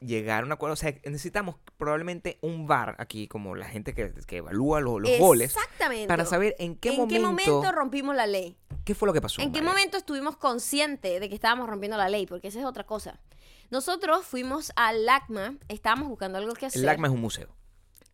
llegar 0.00 0.42
a 0.42 0.46
un 0.46 0.52
acuerdo. 0.52 0.72
O 0.72 0.76
sea, 0.76 0.92
necesitamos 1.04 1.56
probablemente 1.76 2.38
un 2.40 2.66
bar 2.66 2.96
aquí, 2.98 3.28
como 3.28 3.54
la 3.54 3.66
gente 3.66 3.94
que, 3.94 4.12
que 4.26 4.38
evalúa 4.38 4.80
los, 4.80 5.00
los 5.00 5.18
goles, 5.18 5.54
Exactamente. 5.54 6.08
para 6.08 6.24
saber 6.24 6.56
en 6.58 6.76
qué 6.76 6.90
¿En 6.90 6.96
momento. 6.96 7.14
qué 7.14 7.20
momento 7.20 7.72
rompimos 7.72 8.14
la 8.16 8.26
ley? 8.26 8.56
¿Qué 8.84 8.94
fue 8.94 9.06
lo 9.06 9.12
que 9.12 9.20
pasó? 9.20 9.40
¿En 9.42 9.52
qué 9.52 9.60
María? 9.60 9.70
momento 9.70 9.96
estuvimos 9.96 10.36
conscientes 10.36 11.20
de 11.20 11.28
que 11.28 11.34
estábamos 11.34 11.68
rompiendo 11.68 11.96
la 11.96 12.08
ley? 12.08 12.26
Porque 12.26 12.48
esa 12.48 12.58
es 12.58 12.64
otra 12.64 12.84
cosa. 12.84 13.20
Nosotros 13.72 14.26
fuimos 14.26 14.70
al 14.76 15.06
LACMA, 15.06 15.54
estábamos 15.68 16.10
buscando 16.10 16.36
algo 16.36 16.52
que 16.52 16.66
hacer. 16.66 16.80
El 16.80 16.84
LACMA 16.84 17.08
es 17.08 17.14
un 17.14 17.22
museo. 17.22 17.48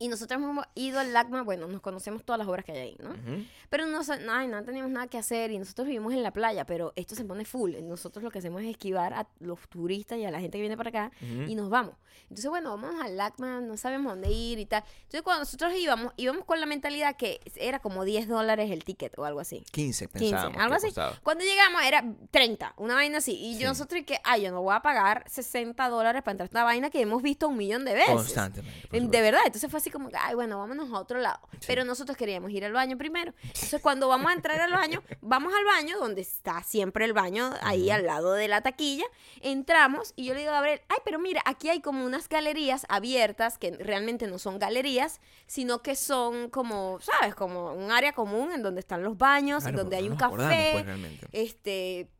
Y 0.01 0.09
nosotros 0.09 0.41
hemos 0.41 0.65
ido 0.77 1.01
al 1.01 1.13
LACMA, 1.13 1.43
bueno, 1.43 1.67
nos 1.67 1.81
conocemos 1.81 2.25
todas 2.25 2.39
las 2.39 2.47
obras 2.47 2.65
que 2.65 2.71
hay 2.73 2.79
ahí, 2.79 2.97
¿no? 3.03 3.11
Ujú. 3.11 3.45
Pero 3.69 3.87
no, 3.87 4.01
ay, 4.31 4.47
no 4.47 4.63
teníamos 4.65 4.93
nada 4.93 5.09
que 5.09 5.19
hacer 5.19 5.51
y 5.51 5.59
nosotros 5.59 5.87
vivimos 5.89 6.13
en 6.15 6.23
la 6.23 6.31
playa, 6.33 6.65
pero 6.65 6.93
esto 6.95 7.17
se 7.17 7.25
pone 7.25 7.45
full. 7.45 7.75
Nosotros 7.83 8.23
lo 8.23 8.31
que 8.31 8.39
hacemos 8.39 8.63
es 8.63 8.69
esquivar 8.69 9.13
a 9.13 9.27
los 9.41 9.59
turistas 9.69 10.19
y 10.19 10.25
a 10.25 10.31
la 10.31 10.39
gente 10.41 10.57
que 10.57 10.61
viene 10.63 10.77
para 10.77 10.91
acá 10.91 11.13
Ujú. 11.21 11.43
y 11.51 11.55
nos 11.57 11.69
vamos. 11.69 11.95
Entonces, 12.23 12.49
bueno, 12.49 12.71
vamos 12.77 12.95
al 13.03 13.17
LACMA, 13.17 13.61
no 13.61 13.77
sabemos 13.77 14.13
dónde 14.13 14.31
ir 14.31 14.59
y 14.59 14.67
tal. 14.67 14.85
Entonces, 14.99 15.23
cuando 15.23 15.41
nosotros 15.41 15.73
íbamos, 15.77 16.13
íbamos 16.17 16.45
con 16.45 16.61
la 16.61 16.67
mentalidad 16.67 17.17
que 17.17 17.41
era 17.57 17.79
como 17.81 18.05
10 18.05 18.29
dólares 18.29 18.71
el 18.71 18.85
ticket 18.85 19.19
o 19.19 19.25
algo 19.25 19.41
así. 19.41 19.65
15 19.73 20.07
15, 20.07 20.09
pensábamos. 20.09 20.59
algo 20.61 20.71
que 20.71 20.77
así. 20.77 20.87
costaba. 20.89 21.19
Cuando 21.23 21.45
llegamos 21.45 21.83
era 21.83 22.05
30, 22.31 22.75
una 22.77 22.95
vaina 22.95 23.19
así. 23.19 23.33
Y 23.33 23.55
Sí. 23.55 23.63
yo 23.63 23.69
nosotros 23.69 24.03
que, 24.07 24.21
ay, 24.25 24.43
yo 24.43 24.53
no 24.53 24.63
voy 24.63 24.75
a 24.75 24.81
pagar 24.81 25.25
60 25.29 25.89
dólares 25.89 26.23
para 26.23 26.33
entrar 26.33 26.45
a 26.45 26.47
esta 26.47 26.65
vaina 26.65 26.91
que 26.91 27.01
hemos 27.01 27.21
visto 27.23 27.49
un 27.49 27.57
millón 27.57 27.85
de 27.85 27.95
veces. 27.95 28.15
Constantemente. 28.15 28.91
De 29.09 29.21
verdad, 29.23 29.41
entonces 29.47 29.71
fue 29.71 29.79
así 29.79 29.88
como, 29.91 30.09
que, 30.09 30.17
ay, 30.17 30.35
bueno, 30.35 30.59
vámonos 30.59 30.93
a 30.93 30.99
otro 30.99 31.19
lado. 31.19 31.41
Pero 31.67 31.85
nosotros 31.85 32.17
queríamos 32.17 32.51
ir 32.51 32.65
al 32.65 32.73
baño 32.73 32.97
primero. 32.97 33.33
Entonces, 33.43 33.81
cuando 33.81 34.09
vamos 34.09 34.31
a 34.31 34.35
entrar 34.35 34.61
al 34.61 34.73
baño, 34.73 35.03
vamos 35.21 35.53
al 35.55 35.65
baño, 35.65 35.99
donde 35.99 36.23
está 36.23 36.63
siempre 36.63 37.05
el 37.05 37.13
baño, 37.13 37.51
ahí 37.63 37.91
al 37.91 38.07
lado 38.07 38.33
de 38.33 38.49
la 38.49 38.61
taquilla. 38.61 39.05
Entramos 39.41 40.13
y 40.17 40.27
yo 40.27 40.35
le 40.35 40.41
digo 40.41 40.51
a 40.51 40.55
Gabriel, 40.55 40.81
ay, 40.89 40.99
pero 41.05 41.19
mira, 41.19 41.43
aquí 41.45 41.69
hay 41.69 41.81
como 41.81 42.05
unas 42.05 42.29
galerías 42.29 42.87
abiertas 42.89 43.59
que 43.59 43.73
realmente 43.73 44.27
no 44.27 44.39
son 44.39 44.59
galerías, 44.59 45.21
sino 45.47 45.83
que 45.83 45.97
son 45.97 46.51
como, 46.51 46.99
¿sabes? 47.01 47.35
Como 47.35 47.73
un 47.73 47.91
área 47.91 48.13
común 48.13 48.53
en 48.53 48.63
donde 48.63 48.81
están 48.81 49.03
los 49.03 49.17
baños, 49.17 49.67
en 49.67 49.77
donde 49.77 49.97
hay 49.97 50.09
un 50.09 50.17
café 50.17 50.85
pues, 50.85 50.87
este 51.33 52.11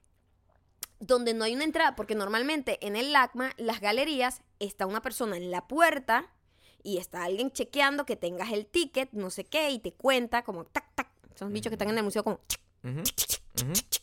donde 1.01 1.35
no 1.35 1.45
hay 1.45 1.55
una 1.55 1.65
entrada, 1.65 1.95
porque 1.95 2.15
normalmente 2.15 2.85
en 2.87 2.97
el 2.97 3.13
LACMA, 3.13 3.53
las 3.57 3.81
galerías, 3.81 4.43
está 4.59 4.87
una 4.87 5.03
persona 5.03 5.37
en 5.37 5.51
la 5.51 5.69
puerta 5.69 6.27
y 6.83 6.99
está 6.99 7.25
alguien 7.25 7.51
chequeando 7.51 8.07
que 8.07 8.17
tengas 8.17 8.53
el 8.53 8.67
ticket, 8.67 9.11
no 9.13 9.31
sé 9.31 9.45
qué, 9.45 9.71
y 9.71 9.79
te 9.79 9.93
cuenta 9.93 10.43
como 10.43 10.65
tac, 10.65 10.95
tac. 10.95 11.09
Son 11.35 11.53
bichos 11.53 11.71
que 11.71 11.75
están 11.75 11.91
en 11.91 11.99
el 11.99 12.05
museo 12.05 12.25
como 12.25 12.41
chic, 12.47 12.61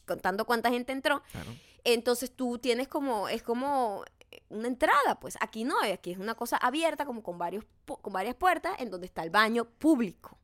contando 0.06 0.46
cuánta 0.46 0.70
gente 0.70 0.92
entró. 0.92 1.22
claro. 1.32 1.52
Entonces 1.84 2.32
tú 2.36 2.58
tienes 2.58 2.88
como, 2.88 3.30
es 3.30 3.44
como 3.44 4.04
una 4.50 4.68
entrada, 4.68 5.20
pues 5.20 5.38
aquí 5.40 5.64
no, 5.64 5.76
aquí 5.82 6.12
es 6.12 6.18
una 6.18 6.34
cosa 6.34 6.58
abierta, 6.58 7.06
como 7.06 7.22
con, 7.22 7.38
varios, 7.38 7.64
con 7.86 8.12
varias 8.12 8.36
puertas, 8.36 8.80
en 8.80 8.90
donde 8.90 9.06
está 9.06 9.24
el 9.24 9.30
baño 9.30 9.66
público. 9.66 10.38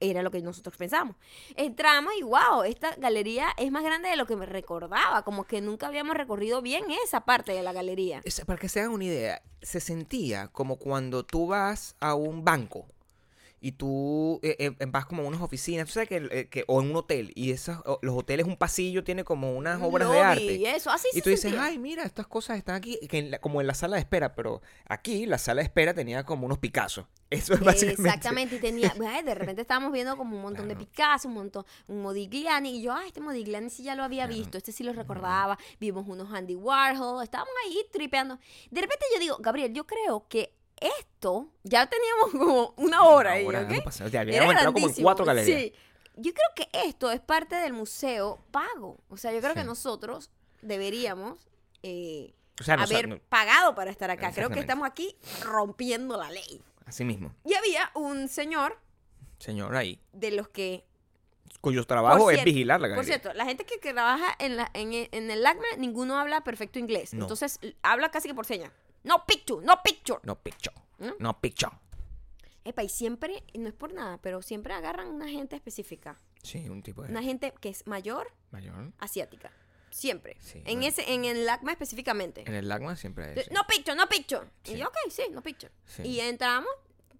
Era 0.00 0.22
lo 0.22 0.30
que 0.30 0.40
nosotros 0.40 0.76
pensamos. 0.76 1.16
Entramos 1.56 2.12
y 2.18 2.22
wow, 2.22 2.62
esta 2.64 2.94
galería 2.96 3.48
es 3.58 3.70
más 3.70 3.84
grande 3.84 4.08
de 4.08 4.16
lo 4.16 4.26
que 4.26 4.34
me 4.36 4.46
recordaba, 4.46 5.22
como 5.22 5.44
que 5.44 5.60
nunca 5.60 5.88
habíamos 5.88 6.16
recorrido 6.16 6.62
bien 6.62 6.84
esa 7.04 7.20
parte 7.26 7.52
de 7.52 7.62
la 7.62 7.72
galería. 7.72 8.20
Es- 8.24 8.42
para 8.46 8.58
que 8.58 8.68
se 8.68 8.80
hagan 8.80 8.92
una 8.92 9.04
idea, 9.04 9.42
se 9.60 9.80
sentía 9.80 10.48
como 10.48 10.76
cuando 10.76 11.24
tú 11.24 11.46
vas 11.48 11.96
a 12.00 12.14
un 12.14 12.44
banco 12.44 12.86
y 13.64 13.72
tú 13.72 14.40
eh, 14.42 14.56
eh, 14.58 14.86
vas 14.88 15.06
como 15.06 15.22
a 15.22 15.26
unas 15.26 15.40
oficinas, 15.40 15.86
tú 15.86 15.92
sabes 15.94 16.08
que, 16.08 16.16
eh, 16.30 16.48
que- 16.50 16.64
o 16.66 16.82
en 16.82 16.90
un 16.90 16.96
hotel, 16.96 17.32
y 17.36 17.52
esas, 17.52 17.78
o- 17.86 17.98
los 18.02 18.14
hoteles, 18.16 18.44
un 18.46 18.56
pasillo 18.56 19.04
tiene 19.04 19.22
como 19.24 19.56
unas 19.56 19.78
Un 19.78 19.84
obras 19.84 20.10
de 20.10 20.20
arte. 20.20 20.54
Y 20.56 20.66
eso, 20.66 20.90
así 20.90 21.06
Y 21.12 21.16
se 21.18 21.22
tú 21.22 21.30
dices, 21.30 21.42
sentía. 21.42 21.64
ay, 21.64 21.78
mira, 21.78 22.02
estas 22.02 22.26
cosas 22.26 22.58
están 22.58 22.74
aquí, 22.74 22.98
que 23.08 23.18
en 23.18 23.30
la- 23.30 23.38
como 23.40 23.60
en 23.60 23.66
la 23.68 23.74
sala 23.74 23.96
de 23.96 24.00
espera, 24.00 24.34
pero 24.34 24.60
aquí 24.86 25.24
la 25.26 25.38
sala 25.38 25.60
de 25.60 25.66
espera 25.66 25.94
tenía 25.94 26.24
como 26.24 26.44
unos 26.46 26.58
Picassos. 26.58 27.06
Eso 27.30 27.54
es 27.54 27.60
básicamente. 27.60 28.02
Exactamente, 28.02 28.56
y 28.56 28.58
tenía, 28.58 28.92
ay, 29.08 29.22
de 29.22 29.34
repente 29.34 29.62
estábamos 29.62 29.92
viendo 29.92 30.16
como 30.18 30.36
un 30.36 30.42
montón 30.42 30.68
de. 30.68 30.76
Picasso, 30.76 31.28
un 31.28 31.34
montón, 31.34 31.64
un 31.86 32.02
Modigliani, 32.02 32.78
y 32.78 32.82
yo, 32.82 32.92
ay, 32.92 33.06
este 33.08 33.20
Modigliani 33.20 33.70
sí 33.70 33.84
ya 33.84 33.94
lo 33.94 34.02
había 34.02 34.26
Claro. 34.26 34.38
visto, 34.40 34.58
este 34.58 34.72
sí 34.72 34.82
lo 34.82 34.92
recordaba, 34.92 35.56
vimos 35.78 36.04
unos 36.08 36.32
Andy 36.32 36.56
Warhol, 36.56 37.22
estábamos 37.22 37.54
ahí 37.64 37.78
tripeando. 37.92 38.38
De 38.70 38.80
repente 38.80 39.06
yo 39.14 39.20
digo, 39.20 39.36
Gabriel, 39.38 39.72
yo 39.72 39.86
creo 39.86 40.26
que 40.28 40.52
esto, 40.98 41.48
ya 41.62 41.86
teníamos 41.88 42.30
como 42.32 42.74
una 42.76 43.02
hora 43.04 43.32
ahí, 43.32 43.44
Ahora, 43.44 43.62
¿ok? 43.62 43.70
no 43.70 43.82
pasa- 43.84 44.04
habíamos 44.04 44.50
entrado 44.52 44.72
como 44.72 44.88
en 44.88 44.94
cuatro 45.02 45.24
galerías. 45.24 45.60
Sí. 45.60 45.72
Yo 46.16 46.32
creo 46.34 46.48
que 46.54 46.68
esto 46.86 47.10
es 47.10 47.20
parte 47.20 47.54
del 47.56 47.72
museo 47.72 48.38
pago. 48.50 48.98
O 49.08 49.16
sea, 49.16 49.32
yo 49.32 49.40
creo 49.40 49.54
que 49.54 49.64
nosotros 49.64 50.30
deberíamos 50.60 51.48
eh, 51.82 52.34
O 52.60 52.64
sea, 52.64 52.76
no, 52.76 52.82
haber 52.84 53.08
no- 53.08 53.18
pagado 53.28 53.74
para 53.74 53.90
estar 53.90 54.10
acá. 54.10 54.30
Creo 54.32 54.50
que 54.50 54.60
estamos 54.60 54.86
aquí 54.86 55.16
rompiendo 55.42 56.16
la 56.16 56.30
ley. 56.30 56.62
así 56.86 57.04
mismo, 57.04 57.34
Y 57.44 57.54
había 57.54 57.90
un 57.94 58.28
señor 58.28 58.78
señor 59.38 59.74
ahí, 59.74 59.98
de 60.12 60.30
los 60.30 60.48
que, 60.48 60.84
cuyo 61.60 61.84
trabajo 61.84 62.30
es 62.30 62.44
vigilar 62.44 62.80
la 62.80 62.86
por 62.88 62.96
galería. 62.96 63.18
cierto, 63.18 63.36
la 63.36 63.44
gente 63.44 63.64
que, 63.64 63.80
que 63.80 63.92
trabaja 63.92 64.36
en, 64.38 64.56
la, 64.56 64.70
en, 64.74 64.92
en 65.10 65.30
el 65.30 65.42
LACMA, 65.42 65.64
ninguno 65.78 66.18
habla 66.18 66.44
perfecto 66.44 66.78
inglés. 66.78 67.12
No. 67.14 67.24
Entonces, 67.24 67.58
habla 67.82 68.10
casi 68.12 68.28
que 68.28 68.34
por 68.34 68.46
señas. 68.46 68.70
No 69.04 69.24
picture, 69.26 69.64
no 69.64 69.82
picture. 69.82 70.20
No 70.22 70.36
picture. 70.40 70.74
¿No? 70.98 71.14
No 71.18 71.40
picture. 71.40 71.72
Epa, 72.64 72.84
y 72.84 72.88
siempre, 72.88 73.42
y 73.52 73.58
no 73.58 73.68
es 73.68 73.74
por 73.74 73.92
nada, 73.92 74.18
pero 74.22 74.40
siempre 74.40 74.72
agarran 74.72 75.08
una 75.08 75.28
gente 75.28 75.56
específica. 75.56 76.20
Sí, 76.42 76.68
un 76.68 76.82
tipo 76.82 77.02
de 77.02 77.08
Una 77.10 77.22
gente 77.22 77.52
que 77.60 77.68
es 77.68 77.86
mayor, 77.86 78.32
mayor. 78.50 78.92
asiática. 78.98 79.50
Siempre. 79.90 80.36
Sí, 80.40 80.62
en 80.64 80.82
ese, 80.84 81.12
en 81.12 81.24
el 81.24 81.44
LACMA 81.44 81.72
específicamente. 81.72 82.44
En 82.46 82.54
el 82.54 82.66
LACMA 82.68 82.96
siempre 82.96 83.38
es. 83.38 83.50
No 83.50 83.62
picture, 83.68 83.94
no 83.96 84.08
picture. 84.08 84.46
Sí. 84.62 84.74
Y 84.74 84.78
yo, 84.78 84.88
ok, 84.88 84.96
sí, 85.10 85.22
no 85.30 85.42
picture. 85.42 85.72
Sí. 85.86 86.02
Y 86.02 86.20
entramos, 86.20 86.70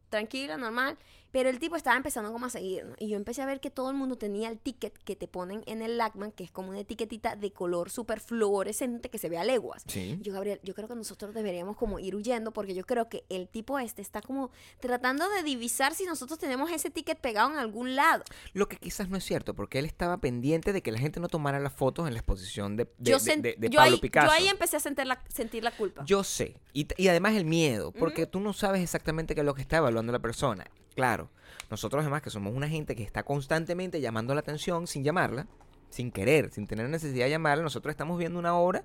tranquila, 0.08 0.56
normal. 0.56 0.96
Pero 1.32 1.48
el 1.48 1.58
tipo 1.58 1.76
estaba 1.76 1.96
empezando 1.96 2.30
como 2.32 2.46
a 2.46 2.50
seguirnos. 2.50 2.94
Y 3.00 3.08
yo 3.08 3.16
empecé 3.16 3.42
a 3.42 3.46
ver 3.46 3.58
que 3.60 3.70
todo 3.70 3.90
el 3.90 3.96
mundo 3.96 4.16
tenía 4.16 4.48
el 4.48 4.58
ticket 4.58 4.96
que 4.98 5.16
te 5.16 5.26
ponen 5.26 5.62
en 5.66 5.82
el 5.82 5.96
LACMA, 5.98 6.30
que 6.30 6.44
es 6.44 6.50
como 6.50 6.68
una 6.68 6.80
etiquetita 6.80 7.36
de 7.36 7.52
color 7.52 7.90
súper 7.90 8.20
fluorescente 8.20 9.08
que 9.08 9.18
se 9.18 9.28
ve 9.28 9.38
a 9.38 9.44
leguas. 9.44 9.82
Sí. 9.86 10.18
Yo, 10.20 10.32
Gabriel, 10.32 10.60
yo 10.62 10.74
creo 10.74 10.88
que 10.88 10.94
nosotros 10.94 11.34
deberíamos 11.34 11.76
como 11.76 11.98
ir 11.98 12.14
huyendo 12.14 12.52
porque 12.52 12.74
yo 12.74 12.84
creo 12.84 13.08
que 13.08 13.24
el 13.30 13.48
tipo 13.48 13.78
este 13.78 14.02
está 14.02 14.20
como 14.20 14.50
tratando 14.78 15.28
de 15.30 15.42
divisar 15.42 15.94
si 15.94 16.04
nosotros 16.04 16.38
tenemos 16.38 16.70
ese 16.70 16.90
ticket 16.90 17.18
pegado 17.18 17.50
en 17.50 17.56
algún 17.58 17.96
lado. 17.96 18.24
Lo 18.52 18.68
que 18.68 18.76
quizás 18.76 19.08
no 19.08 19.16
es 19.16 19.24
cierto, 19.24 19.54
porque 19.54 19.78
él 19.78 19.84
estaba 19.86 20.18
pendiente 20.18 20.72
de 20.72 20.82
que 20.82 20.92
la 20.92 20.98
gente 20.98 21.18
no 21.18 21.28
tomara 21.28 21.60
las 21.60 21.72
fotos 21.72 22.06
en 22.06 22.14
la 22.14 22.20
exposición 22.20 22.76
de, 22.76 22.84
de, 22.98 23.10
yo, 23.10 23.18
de- 23.18 23.32
sen- 23.32 23.40
de- 23.40 23.56
de 23.58 23.70
yo 23.70 23.78
Pablo 23.78 23.94
ahí, 23.94 24.00
Picasso. 24.00 24.26
yo 24.26 24.32
ahí 24.32 24.48
empecé 24.48 24.76
a 24.76 24.80
sentir 24.80 25.06
la, 25.06 25.22
sentir 25.28 25.64
la 25.64 25.70
culpa. 25.70 26.04
Yo 26.04 26.24
sé. 26.24 26.60
Y, 26.74 26.86
y 26.96 27.08
además 27.08 27.34
el 27.36 27.44
miedo, 27.46 27.90
porque 27.92 28.26
tú 28.26 28.40
no 28.40 28.52
sabes 28.52 28.82
exactamente 28.82 29.34
qué 29.34 29.40
es 29.40 29.46
lo 29.46 29.54
que 29.54 29.62
está 29.62 29.78
evaluando 29.78 30.12
la 30.12 30.18
persona. 30.18 30.66
Claro, 30.94 31.30
nosotros 31.70 32.00
además 32.02 32.22
que 32.22 32.30
somos 32.30 32.54
una 32.54 32.68
gente 32.68 32.94
que 32.96 33.02
está 33.02 33.22
constantemente 33.22 34.00
llamando 34.00 34.34
la 34.34 34.40
atención 34.40 34.86
sin 34.86 35.04
llamarla, 35.04 35.46
sin 35.90 36.10
querer, 36.10 36.50
sin 36.50 36.66
tener 36.66 36.88
necesidad 36.88 37.24
de 37.26 37.30
llamarla, 37.30 37.62
nosotros 37.64 37.90
estamos 37.92 38.18
viendo 38.18 38.38
una 38.38 38.54
obra 38.56 38.82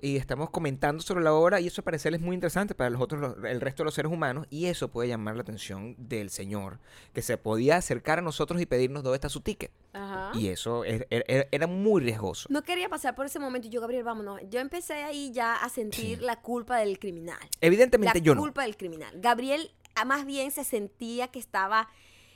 y 0.00 0.16
estamos 0.16 0.50
comentando 0.50 1.02
sobre 1.02 1.24
la 1.24 1.32
obra 1.32 1.60
y 1.60 1.66
eso 1.68 1.80
al 1.80 1.84
parecer 1.84 2.14
es 2.14 2.20
muy 2.20 2.34
interesante 2.34 2.74
para 2.74 2.90
los 2.90 3.00
otros, 3.00 3.36
el 3.44 3.60
resto 3.60 3.82
de 3.82 3.86
los 3.86 3.94
seres 3.94 4.12
humanos 4.12 4.46
y 4.50 4.66
eso 4.66 4.88
puede 4.88 5.08
llamar 5.08 5.34
la 5.36 5.42
atención 5.42 5.94
del 5.98 6.30
señor, 6.30 6.78
que 7.12 7.22
se 7.22 7.38
podía 7.38 7.76
acercar 7.76 8.18
a 8.18 8.22
nosotros 8.22 8.60
y 8.60 8.66
pedirnos 8.66 9.02
dónde 9.02 9.16
está 9.16 9.28
su 9.28 9.40
ticket. 9.40 9.70
Ajá. 9.94 10.30
Y 10.34 10.48
eso 10.48 10.84
er- 10.84 11.06
er- 11.10 11.24
er- 11.26 11.48
era 11.50 11.66
muy 11.66 12.02
riesgoso. 12.02 12.48
No 12.50 12.62
quería 12.62 12.88
pasar 12.88 13.14
por 13.14 13.24
ese 13.26 13.38
momento 13.38 13.68
y 13.68 13.70
yo, 13.70 13.80
Gabriel, 13.80 14.04
vámonos. 14.04 14.40
Yo 14.50 14.60
empecé 14.60 14.94
ahí 14.94 15.30
ya 15.32 15.54
a 15.56 15.68
sentir 15.70 16.18
Sí. 16.18 16.24
la 16.24 16.40
culpa 16.42 16.78
del 16.78 16.98
criminal. 16.98 17.38
Evidentemente 17.60 18.18
la 18.18 18.24
yo 18.24 18.34
no. 18.34 18.42
culpa 18.42 18.62
del 18.62 18.76
criminal. 18.76 19.12
Gabriel 19.20 19.70
más 20.04 20.26
bien 20.26 20.50
se 20.50 20.64
sentía 20.64 21.28
que 21.28 21.38
estaba, 21.38 21.88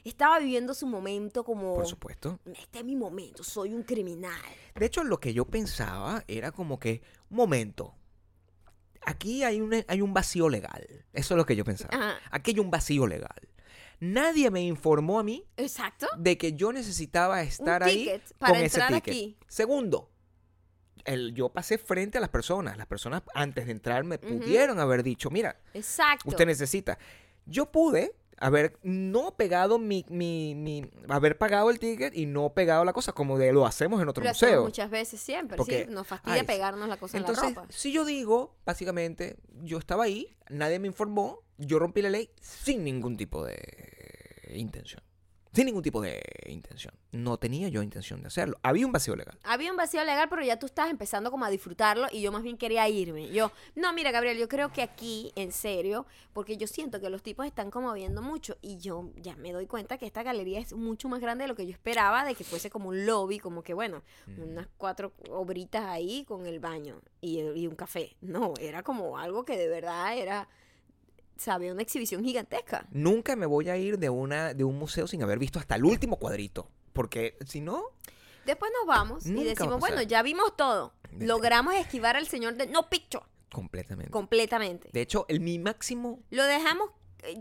estaba 0.04 0.38
viviendo 0.38 0.74
su 0.74 0.86
momento 0.86 1.44
como... 1.44 1.74
Por 1.74 1.86
supuesto. 1.86 2.38
Este 2.54 2.80
es 2.80 2.84
mi 2.84 2.96
momento, 2.96 3.42
soy 3.42 3.74
un 3.74 3.82
criminal. 3.82 4.40
De 4.74 4.86
hecho, 4.86 5.02
lo 5.02 5.18
que 5.18 5.34
yo 5.34 5.44
pensaba 5.44 6.24
era 6.28 6.52
como 6.52 6.78
que, 6.78 7.02
un 7.30 7.38
momento, 7.38 7.94
aquí 9.04 9.42
hay 9.42 9.60
un, 9.60 9.84
hay 9.86 10.00
un 10.00 10.14
vacío 10.14 10.48
legal. 10.48 10.86
Eso 11.12 11.34
es 11.34 11.38
lo 11.38 11.46
que 11.46 11.56
yo 11.56 11.64
pensaba. 11.64 11.94
Ajá. 11.94 12.18
Aquí 12.30 12.52
hay 12.52 12.60
un 12.60 12.70
vacío 12.70 13.06
legal. 13.06 13.48
Nadie 14.00 14.50
me 14.50 14.60
informó 14.62 15.18
a 15.18 15.24
mí 15.24 15.44
Exacto. 15.56 16.06
de 16.16 16.38
que 16.38 16.52
yo 16.52 16.72
necesitaba 16.72 17.42
estar 17.42 17.82
ahí 17.82 18.22
para 18.38 18.54
con 18.54 18.62
ese 18.62 18.80
ticket. 18.82 18.94
aquí. 18.94 19.36
Segundo, 19.48 20.10
el, 21.04 21.34
yo 21.34 21.48
pasé 21.48 21.78
frente 21.78 22.18
a 22.18 22.20
las 22.20 22.30
personas. 22.30 22.76
Las 22.76 22.86
personas 22.86 23.22
antes 23.34 23.66
de 23.66 23.72
entrar 23.72 24.04
me 24.04 24.18
pudieron 24.18 24.78
haber 24.78 25.02
dicho, 25.02 25.30
mira, 25.30 25.60
Exacto. 25.74 26.28
usted 26.28 26.46
necesita. 26.46 26.98
Yo 27.48 27.66
pude 27.72 28.14
haber 28.40 28.78
no 28.84 29.34
pegado 29.36 29.80
mi, 29.80 30.04
mi, 30.08 30.54
mi- 30.54 30.88
haber 31.08 31.36
pagado 31.38 31.70
el 31.70 31.80
ticket 31.80 32.14
y 32.16 32.26
no 32.26 32.50
pegado 32.54 32.84
la 32.84 32.92
cosa 32.92 33.12
como 33.12 33.36
de 33.36 33.52
lo 33.52 33.66
hacemos 33.66 34.00
en 34.00 34.08
otro 34.08 34.22
Lo 34.22 34.30
museo. 34.30 34.62
muchas 34.62 34.90
veces 34.90 35.20
siempre, 35.20 35.56
Porque- 35.56 35.86
sí. 35.86 35.92
Nos 35.92 36.06
fastidia 36.06 36.40
ay, 36.42 36.46
pegarnos 36.46 36.88
la 36.88 36.98
cosa 36.98 37.16
Entonces, 37.18 37.42
en 37.48 37.54
la 37.54 37.62
ropa. 37.62 37.72
si 37.72 37.90
yo 37.90 38.04
digo, 38.04 38.54
básicamente, 38.64 39.38
yo 39.62 39.78
estaba 39.78 40.04
ahí, 40.04 40.36
nadie 40.50 40.78
me 40.78 40.86
informó, 40.86 41.40
yo 41.56 41.80
rompí 41.80 42.00
la 42.02 42.10
ley 42.10 42.30
sin 42.40 42.84
ningún 42.84 43.16
tipo 43.16 43.44
de 43.44 43.56
intención. 44.54 45.02
Sin 45.52 45.66
ningún 45.66 45.82
tipo 45.82 46.00
de 46.00 46.20
intención. 46.46 46.94
No 47.10 47.36
tenía 47.38 47.68
yo 47.68 47.82
intención 47.82 48.20
de 48.20 48.28
hacerlo. 48.28 48.58
Había 48.62 48.86
un 48.86 48.92
vacío 48.92 49.16
legal. 49.16 49.38
Había 49.44 49.70
un 49.70 49.76
vacío 49.76 50.04
legal, 50.04 50.28
pero 50.28 50.42
ya 50.42 50.58
tú 50.58 50.66
estás 50.66 50.90
empezando 50.90 51.30
como 51.30 51.44
a 51.44 51.50
disfrutarlo 51.50 52.06
y 52.12 52.20
yo 52.20 52.30
más 52.32 52.42
bien 52.42 52.56
quería 52.58 52.88
irme. 52.88 53.28
Yo, 53.30 53.50
no, 53.74 53.92
mira, 53.92 54.10
Gabriel, 54.12 54.38
yo 54.38 54.48
creo 54.48 54.72
que 54.72 54.82
aquí, 54.82 55.32
en 55.36 55.50
serio, 55.52 56.06
porque 56.32 56.56
yo 56.56 56.66
siento 56.66 57.00
que 57.00 57.08
los 57.10 57.22
tipos 57.22 57.46
están 57.46 57.70
como 57.70 57.92
viendo 57.94 58.20
mucho 58.22 58.56
y 58.60 58.78
yo 58.78 59.10
ya 59.16 59.34
me 59.36 59.52
doy 59.52 59.66
cuenta 59.66 59.96
que 59.98 60.06
esta 60.06 60.22
galería 60.22 60.60
es 60.60 60.72
mucho 60.74 61.08
más 61.08 61.20
grande 61.20 61.44
de 61.44 61.48
lo 61.48 61.56
que 61.56 61.66
yo 61.66 61.72
esperaba, 61.72 62.24
de 62.24 62.34
que 62.34 62.44
fuese 62.44 62.70
como 62.70 62.90
un 62.90 63.06
lobby, 63.06 63.38
como 63.38 63.62
que, 63.62 63.74
bueno, 63.74 64.02
Mm. 64.26 64.42
unas 64.42 64.66
cuatro 64.76 65.12
obritas 65.30 65.84
ahí 65.86 66.24
con 66.24 66.46
el 66.46 66.60
baño 66.60 67.00
y, 67.20 67.40
y 67.40 67.66
un 67.66 67.74
café. 67.74 68.16
No, 68.20 68.52
era 68.60 68.82
como 68.82 69.16
algo 69.18 69.44
que 69.44 69.56
de 69.56 69.68
verdad 69.68 70.16
era, 70.16 70.48
sabía, 71.38 71.72
una 71.72 71.82
exhibición 71.82 72.22
gigantesca. 72.24 72.86
Nunca 72.90 73.36
me 73.36 73.46
voy 73.46 73.68
a 73.70 73.76
ir 73.76 73.98
de, 73.98 74.10
una, 74.10 74.54
de 74.54 74.64
un 74.64 74.78
museo 74.78 75.06
sin 75.06 75.22
haber 75.22 75.38
visto 75.38 75.58
hasta 75.58 75.76
el 75.76 75.84
último 75.84 76.16
cuadrito. 76.16 76.68
Porque 76.92 77.36
si 77.46 77.60
no, 77.60 77.82
Después 78.44 78.72
nos 78.80 78.86
vamos 78.86 79.26
y 79.26 79.44
decimos, 79.44 79.78
bueno, 79.78 80.00
ya 80.02 80.22
vimos 80.22 80.56
todo. 80.56 80.94
De- 81.10 81.26
Logramos 81.26 81.74
esquivar 81.74 82.16
al 82.16 82.26
señor 82.26 82.54
de 82.56 82.66
no 82.66 82.88
picture 82.88 83.24
completamente. 83.52 84.10
completamente. 84.10 84.88
De 84.92 85.00
hecho, 85.02 85.24
el, 85.28 85.40
mi 85.40 85.58
máximo 85.58 86.20
Lo 86.30 86.44
dejamos, 86.44 86.90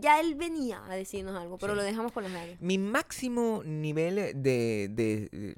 ya 0.00 0.20
él 0.20 0.34
venía 0.34 0.84
a 0.84 0.94
decirnos 0.96 1.36
algo, 1.36 1.58
pero 1.58 1.72
Sí. 1.72 1.76
lo 1.78 1.82
dejamos 1.82 2.12
con 2.12 2.24
las 2.24 2.32
ganas. 2.32 2.60
Mi 2.60 2.78
máximo 2.78 3.62
nivel 3.64 4.16
de, 4.16 4.88
de, 4.88 5.56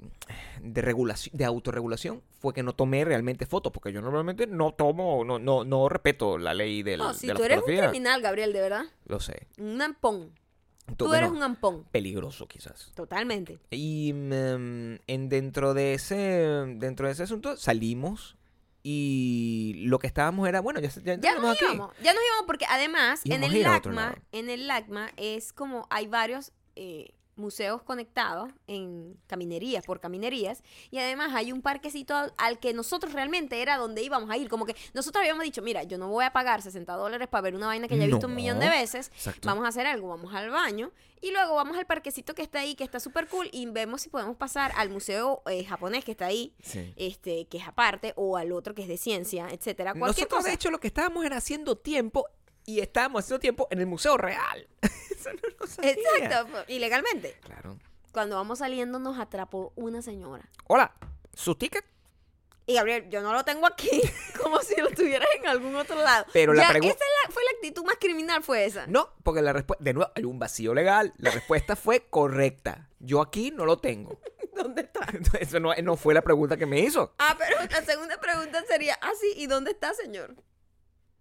de 0.61 0.81
regulación, 0.81 1.35
de 1.37 1.45
autorregulación 1.45 2.21
fue 2.39 2.53
que 2.53 2.63
no 2.63 2.73
tomé 2.73 3.03
realmente 3.05 3.45
fotos, 3.45 3.71
porque 3.71 3.91
yo 3.91 4.01
normalmente 4.01 4.47
no 4.47 4.73
tomo, 4.73 5.23
no, 5.25 5.39
no, 5.39 5.63
no 5.63 5.89
respeto 5.89 6.37
la 6.37 6.53
ley 6.53 6.83
del, 6.83 6.99
No, 6.99 7.13
si 7.13 7.27
de 7.27 7.33
la 7.33 7.39
tú 7.39 7.45
eres 7.45 7.57
un 7.59 7.63
criminal, 7.65 8.21
Gabriel, 8.21 8.53
de 8.53 8.61
verdad. 8.61 8.85
Lo 9.05 9.19
sé. 9.19 9.47
Un 9.59 9.81
ampón. 9.81 10.31
Tú- 10.97 11.13
eres 11.13 11.29
un 11.29 11.41
ampón. 11.41 11.85
peligroso 11.91 12.47
quizás. 12.47 12.91
Totalmente. 12.95 13.59
Y 13.69 14.11
mm, 14.13 14.95
en 15.07 15.29
dentro 15.29 15.73
de 15.73 15.93
ese 15.93 16.15
dentro 16.15 17.05
de 17.07 17.13
ese 17.13 17.23
asunto 17.23 17.55
salimos 17.55 18.35
y 18.83 19.73
lo 19.85 19.99
que 19.99 20.07
estábamos 20.07 20.47
era, 20.47 20.59
bueno, 20.61 20.79
ya, 20.79 20.89
ya, 20.89 21.19
Ya 21.19 21.35
nos 21.35 21.55
aquí. 21.55 21.65
íbamos. 21.65 21.95
Ya 22.01 22.13
nos 22.13 22.23
íbamos 22.23 22.45
porque 22.47 22.65
además 22.69 23.21
en 23.25 23.43
Íbamos 23.43 23.53
el 23.55 23.61
LACMA, 23.63 24.15
en 24.31 24.49
el 24.49 24.67
LACMA 24.67 25.11
es 25.17 25.53
como 25.53 25.87
hay 25.89 26.07
varios 26.07 26.51
eh, 26.75 27.13
museos 27.41 27.81
conectados 27.83 28.49
en 28.67 29.17
caminerías, 29.27 29.83
por 29.85 29.99
caminerías, 29.99 30.63
y 30.91 30.99
además 30.99 31.31
hay 31.33 31.51
un 31.51 31.61
parquecito 31.61 32.15
al, 32.37 32.59
que 32.59 32.73
nosotros 32.73 33.11
realmente 33.13 33.61
era 33.61 33.77
donde 33.77 34.03
íbamos 34.03 34.29
a 34.29 34.37
ir. 34.37 34.47
Como 34.47 34.65
que 34.65 34.75
nosotros 34.93 35.21
habíamos 35.21 35.43
dicho, 35.43 35.61
mira, 35.61 35.83
yo 35.83 35.97
no 35.97 36.07
voy 36.09 36.23
a 36.25 36.31
pagar 36.31 36.61
60 36.61 36.93
dólares 36.93 37.27
para 37.27 37.41
ver 37.41 37.55
una 37.55 37.67
vaina 37.67 37.87
que 37.87 37.97
ya 37.97 38.05
he 38.05 38.07
visto 38.07 38.27
un 38.27 38.35
millón 38.35 38.59
de 38.59 38.69
veces. 38.69 39.07
Exacto. 39.15 39.47
Vamos 39.47 39.65
a 39.65 39.67
hacer 39.67 39.87
algo, 39.87 40.07
vamos 40.07 40.33
al 40.33 40.49
baño 40.49 40.91
y 41.19 41.31
luego 41.31 41.55
vamos 41.55 41.77
al 41.77 41.85
parquecito 41.85 42.33
que 42.33 42.41
está 42.41 42.59
ahí, 42.61 42.73
que 42.75 42.83
está 42.83 42.99
súper 42.99 43.27
cool, 43.27 43.47
y 43.51 43.65
vemos 43.67 44.01
si 44.01 44.09
podemos 44.09 44.35
pasar 44.37 44.71
al 44.75 44.89
museo 44.89 45.43
eh, 45.45 45.63
japonés 45.63 46.03
que 46.03 46.11
está 46.11 46.25
ahí, 46.27 46.55
Sí. 46.63 46.93
este, 46.95 47.45
que 47.47 47.57
es 47.59 47.67
aparte, 47.67 48.13
o 48.15 48.37
al 48.37 48.51
otro 48.51 48.73
que 48.73 48.81
es 48.83 48.87
de 48.87 48.97
ciencia, 48.97 49.47
etcétera. 49.51 49.91
Cualquier 49.93 50.25
Nosotros, 50.27 50.37
cosa. 50.39 50.49
de 50.49 50.55
hecho, 50.55 50.71
lo 50.71 50.79
que 50.79 50.87
estábamos 50.87 51.23
era 51.25 51.37
haciendo 51.37 51.77
tiempo 51.77 52.25
y 52.65 52.79
estábamos 52.79 53.23
haciendo 53.23 53.39
tiempo 53.39 53.67
en 53.71 53.79
el 53.79 53.87
Museo 53.87 54.17
Real. 54.17 54.67
Eso 54.81 55.29
no 55.33 55.49
lo 55.59 55.67
sabía. 55.67 55.91
Exacto, 55.91 56.63
ilegalmente. 56.67 57.37
Claro. 57.41 57.77
Cuando 58.11 58.35
vamos 58.35 58.59
saliendo 58.59 58.99
nos 58.99 59.19
atrapó 59.19 59.71
una 59.75 60.01
señora. 60.01 60.49
Hola, 60.67 60.93
¿su 61.33 61.55
ticket? 61.55 61.85
Y 62.67 62.75
Gabriel, 62.75 63.09
yo 63.09 63.21
no 63.21 63.33
lo 63.33 63.43
tengo 63.43 63.65
aquí, 63.65 63.89
como 64.41 64.59
si 64.61 64.79
lo 64.79 64.89
tuvieras 64.91 65.27
en 65.37 65.47
algún 65.47 65.75
otro 65.75 65.95
lado. 65.95 66.25
Pero 66.31 66.53
la 66.53 66.63
Ya, 66.63 66.69
pregu- 66.69 66.85
esa 66.89 66.97
la- 67.25 67.31
fue 67.33 67.43
la 67.43 67.51
actitud 67.57 67.83
más 67.83 67.95
criminal, 67.99 68.43
fue 68.43 68.65
esa. 68.65 68.85
No, 68.87 69.09
porque 69.23 69.41
la 69.41 69.51
respuesta, 69.51 69.83
de 69.83 69.93
nuevo, 69.93 70.11
hay 70.15 70.23
un 70.25 70.39
vacío 70.39 70.73
legal. 70.73 71.13
La 71.17 71.31
respuesta 71.31 71.75
fue 71.75 72.05
correcta. 72.09 72.87
Yo 72.99 73.21
aquí 73.21 73.51
no 73.51 73.65
lo 73.65 73.79
tengo. 73.79 74.19
¿Dónde 74.55 74.81
está? 74.83 75.07
Eso 75.39 75.59
no, 75.59 75.73
no 75.81 75.97
fue 75.97 76.13
la 76.13 76.21
pregunta 76.21 76.55
que 76.55 76.65
me 76.67 76.79
hizo. 76.79 77.13
Ah, 77.17 77.35
pero 77.37 77.57
la 77.69 77.81
segunda 77.83 78.19
pregunta 78.19 78.63
sería, 78.67 78.97
ah, 79.01 79.11
sí, 79.19 79.33
¿y 79.37 79.47
dónde 79.47 79.71
está, 79.71 79.93
señor? 79.93 80.35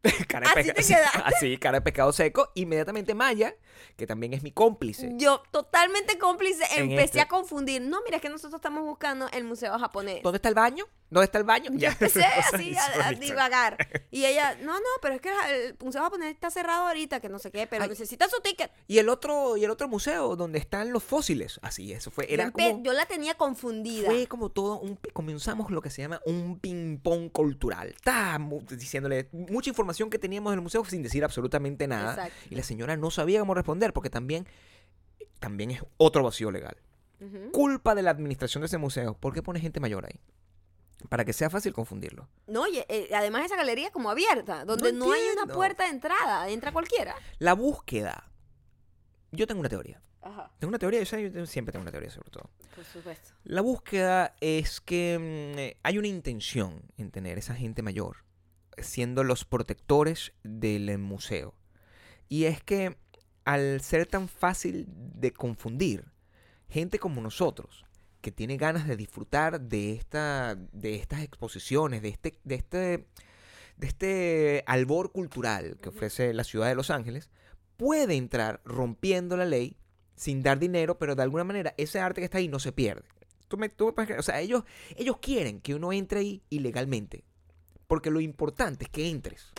Cara 0.28 0.50
de 0.54 0.60
Así 0.60 0.72
te 0.72 0.82
quedaste. 0.82 1.18
Así, 1.24 1.58
cara 1.58 1.78
de 1.78 1.82
pescado 1.82 2.12
seco. 2.12 2.50
Inmediatamente 2.54 3.14
Maya, 3.14 3.54
que 3.96 4.06
también 4.06 4.32
es 4.32 4.42
mi 4.42 4.50
cómplice. 4.50 5.10
Yo, 5.16 5.42
totalmente 5.50 6.18
cómplice, 6.18 6.64
En 6.76 6.84
empecé 6.90 7.04
este- 7.04 7.20
a 7.20 7.28
confundir. 7.28 7.82
No, 7.82 8.00
mira, 8.04 8.16
es 8.16 8.22
que 8.22 8.28
nosotros 8.30 8.54
estamos 8.58 8.82
buscando 8.84 9.28
el 9.32 9.44
museo 9.44 9.78
japonés. 9.78 10.22
¿Dónde 10.22 10.36
está 10.36 10.48
el 10.48 10.54
baño? 10.54 10.86
¿Dónde 11.10 11.24
está 11.24 11.38
el 11.38 11.44
baño? 11.44 11.70
Yo 11.74 11.88
empecé 11.88 12.24
así 12.52 12.74
a, 12.76 13.08
a 13.08 13.12
divagar. 13.12 13.76
Y 14.12 14.24
ella, 14.24 14.56
no, 14.62 14.72
no, 14.74 14.86
pero 15.02 15.14
es 15.14 15.20
que 15.20 15.30
el 15.54 15.76
museo 15.84 16.02
japonés 16.02 16.32
está 16.34 16.50
cerrado 16.50 16.88
ahorita, 16.88 17.20
que 17.20 17.28
no 17.28 17.38
sé 17.38 17.52
qué, 17.52 17.66
pero 17.68 17.84
Ay. 17.84 17.90
necesita 17.90 18.28
su 18.28 18.40
ticket. 18.40 18.72
Y 18.88 18.98
el 18.98 19.08
otro, 19.08 19.56
y 19.56 19.62
el 19.64 19.70
otro 19.70 19.86
museo 19.88 20.34
donde 20.34 20.58
están 20.58 20.92
los 20.92 21.04
fósiles. 21.04 21.60
Así, 21.62 21.92
eso 21.92 22.10
fue. 22.10 22.26
Yo 22.26 22.34
Era 22.34 22.50
como, 22.50 22.82
yo 22.82 22.92
la 22.92 23.06
tenía 23.06 23.34
confundida. 23.34 24.08
fue 24.10 24.26
como 24.26 24.48
todo 24.50 24.80
un 24.80 24.98
comenzamos 25.12 25.70
lo 25.70 25.80
que 25.80 25.90
se 25.90 26.02
llama 26.02 26.20
un 26.26 26.58
ping 26.58 26.98
pong 26.98 27.30
cultural. 27.30 27.88
Está 27.90 28.38
diciéndole 28.70 29.28
mucha 29.32 29.70
información 29.70 29.89
que 30.10 30.18
teníamos 30.18 30.52
del 30.52 30.60
museo 30.60 30.84
sin 30.84 31.02
decir 31.02 31.24
absolutamente 31.24 31.86
nada. 31.86 32.12
Exacto. 32.12 32.48
Y 32.50 32.54
la 32.54 32.62
señora 32.62 32.96
no 32.96 33.10
sabía 33.10 33.40
cómo 33.40 33.54
responder 33.54 33.92
porque 33.92 34.10
también, 34.10 34.46
también 35.38 35.70
es 35.70 35.82
otro 35.96 36.22
vacío 36.22 36.50
legal. 36.50 36.76
Ujú. 37.20 37.50
Culpa 37.52 37.94
de 37.94 38.02
la 38.02 38.10
administración 38.10 38.62
de 38.62 38.66
ese 38.66 38.78
museo. 38.78 39.14
¿Por 39.14 39.34
qué 39.34 39.42
pone 39.42 39.60
gente 39.60 39.80
mayor 39.80 40.06
ahí? 40.06 40.20
Para 41.08 41.24
que 41.24 41.32
sea 41.32 41.50
fácil 41.50 41.72
confundirlo. 41.72 42.28
No, 42.46 42.66
y 42.66 42.78
eh, 42.88 43.08
además 43.14 43.46
esa 43.46 43.56
galería 43.56 43.86
es 43.86 43.92
como 43.92 44.10
abierta, 44.10 44.64
donde 44.64 44.92
no, 44.92 45.12
hay 45.12 45.22
una 45.34 45.52
puerta 45.52 45.84
de 45.84 45.90
entrada, 45.90 46.48
entra 46.48 46.72
cualquiera. 46.72 47.14
La 47.38 47.54
búsqueda. 47.54 48.30
Yo 49.32 49.46
tengo 49.46 49.60
una 49.60 49.68
teoría. 49.68 50.02
Ajá, 50.22 50.50
Tengo 50.58 50.68
una 50.68 50.78
teoría, 50.78 51.02
yo 51.02 51.46
siempre 51.46 51.72
tengo 51.72 51.82
una 51.82 51.90
teoría 51.90 52.10
sobre 52.10 52.30
todo. 52.30 52.50
por 52.74 52.84
supuesto. 52.84 53.30
La 53.44 53.62
búsqueda 53.62 54.34
es 54.40 54.82
que 54.82 55.18
mm, 55.18 55.58
eh, 55.58 55.76
hay 55.82 55.96
una 55.96 56.08
intención 56.08 56.82
en 56.98 57.10
tener 57.10 57.38
esa 57.38 57.54
gente 57.54 57.80
mayor 57.80 58.18
siendo 58.82 59.24
los 59.24 59.44
protectores 59.44 60.32
del 60.42 60.96
museo. 60.98 61.54
Y 62.28 62.44
es 62.44 62.62
que 62.62 62.96
al 63.44 63.80
ser 63.80 64.06
tan 64.06 64.28
fácil 64.28 64.86
de 64.88 65.32
confundir, 65.32 66.04
gente 66.68 66.98
como 66.98 67.20
nosotros, 67.20 67.84
que 68.20 68.30
tiene 68.30 68.56
ganas 68.56 68.86
de 68.86 68.96
disfrutar 68.96 69.60
de, 69.60 69.92
esta, 69.92 70.54
de 70.54 70.96
estas 70.96 71.22
exposiciones, 71.22 72.02
de 72.02 72.08
este, 72.08 72.38
de, 72.44 72.54
este, 72.54 73.06
de 73.76 73.86
este 73.86 74.64
albor 74.66 75.10
cultural 75.12 75.78
que 75.80 75.88
ofrece 75.88 76.34
la 76.34 76.44
ciudad 76.44 76.68
de 76.68 76.74
Los 76.74 76.90
Ángeles, 76.90 77.30
puede 77.76 78.14
entrar 78.14 78.60
rompiendo 78.64 79.36
la 79.36 79.46
ley 79.46 79.78
sin 80.14 80.42
dar 80.42 80.58
dinero, 80.58 80.98
pero 80.98 81.14
de 81.14 81.22
alguna 81.22 81.44
manera 81.44 81.74
ese 81.78 81.98
arte 81.98 82.20
que 82.20 82.26
está 82.26 82.38
ahí 82.38 82.48
no 82.48 82.58
se 82.58 82.72
pierde. 82.72 83.08
Tú 83.48 83.56
me, 83.56 83.68
tú 83.68 83.86
me 83.86 83.92
puedes 83.92 84.06
creer, 84.06 84.20
o 84.20 84.22
sea, 84.22 84.40
ellos, 84.40 84.64
ellos 84.96 85.16
quieren 85.20 85.60
que 85.60 85.74
uno 85.74 85.92
entre 85.92 86.20
ahí 86.20 86.42
ilegalmente, 86.50 87.24
porque 87.90 88.08
lo 88.12 88.20
importante 88.20 88.84
es 88.84 88.88
que 88.88 89.10
entres. 89.10 89.50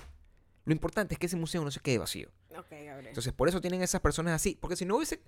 Lo 0.64 0.72
importante 0.72 1.16
es 1.16 1.20
que 1.20 1.26
ese 1.26 1.36
museo 1.36 1.66
no 1.66 1.70
se 1.70 1.82
quede 1.82 1.98
vacío. 1.98 2.30
Ok, 2.58 2.70
Gabriel. 2.70 3.08
Entonces, 3.08 3.34
por 3.34 3.50
eso 3.50 3.60
tienen 3.60 3.82
esas 3.82 4.00
personas 4.00 4.34
así. 4.34 4.58
Porque 4.58 4.78
si 4.78 4.86
no 4.86 4.96
hubiese. 4.96 5.22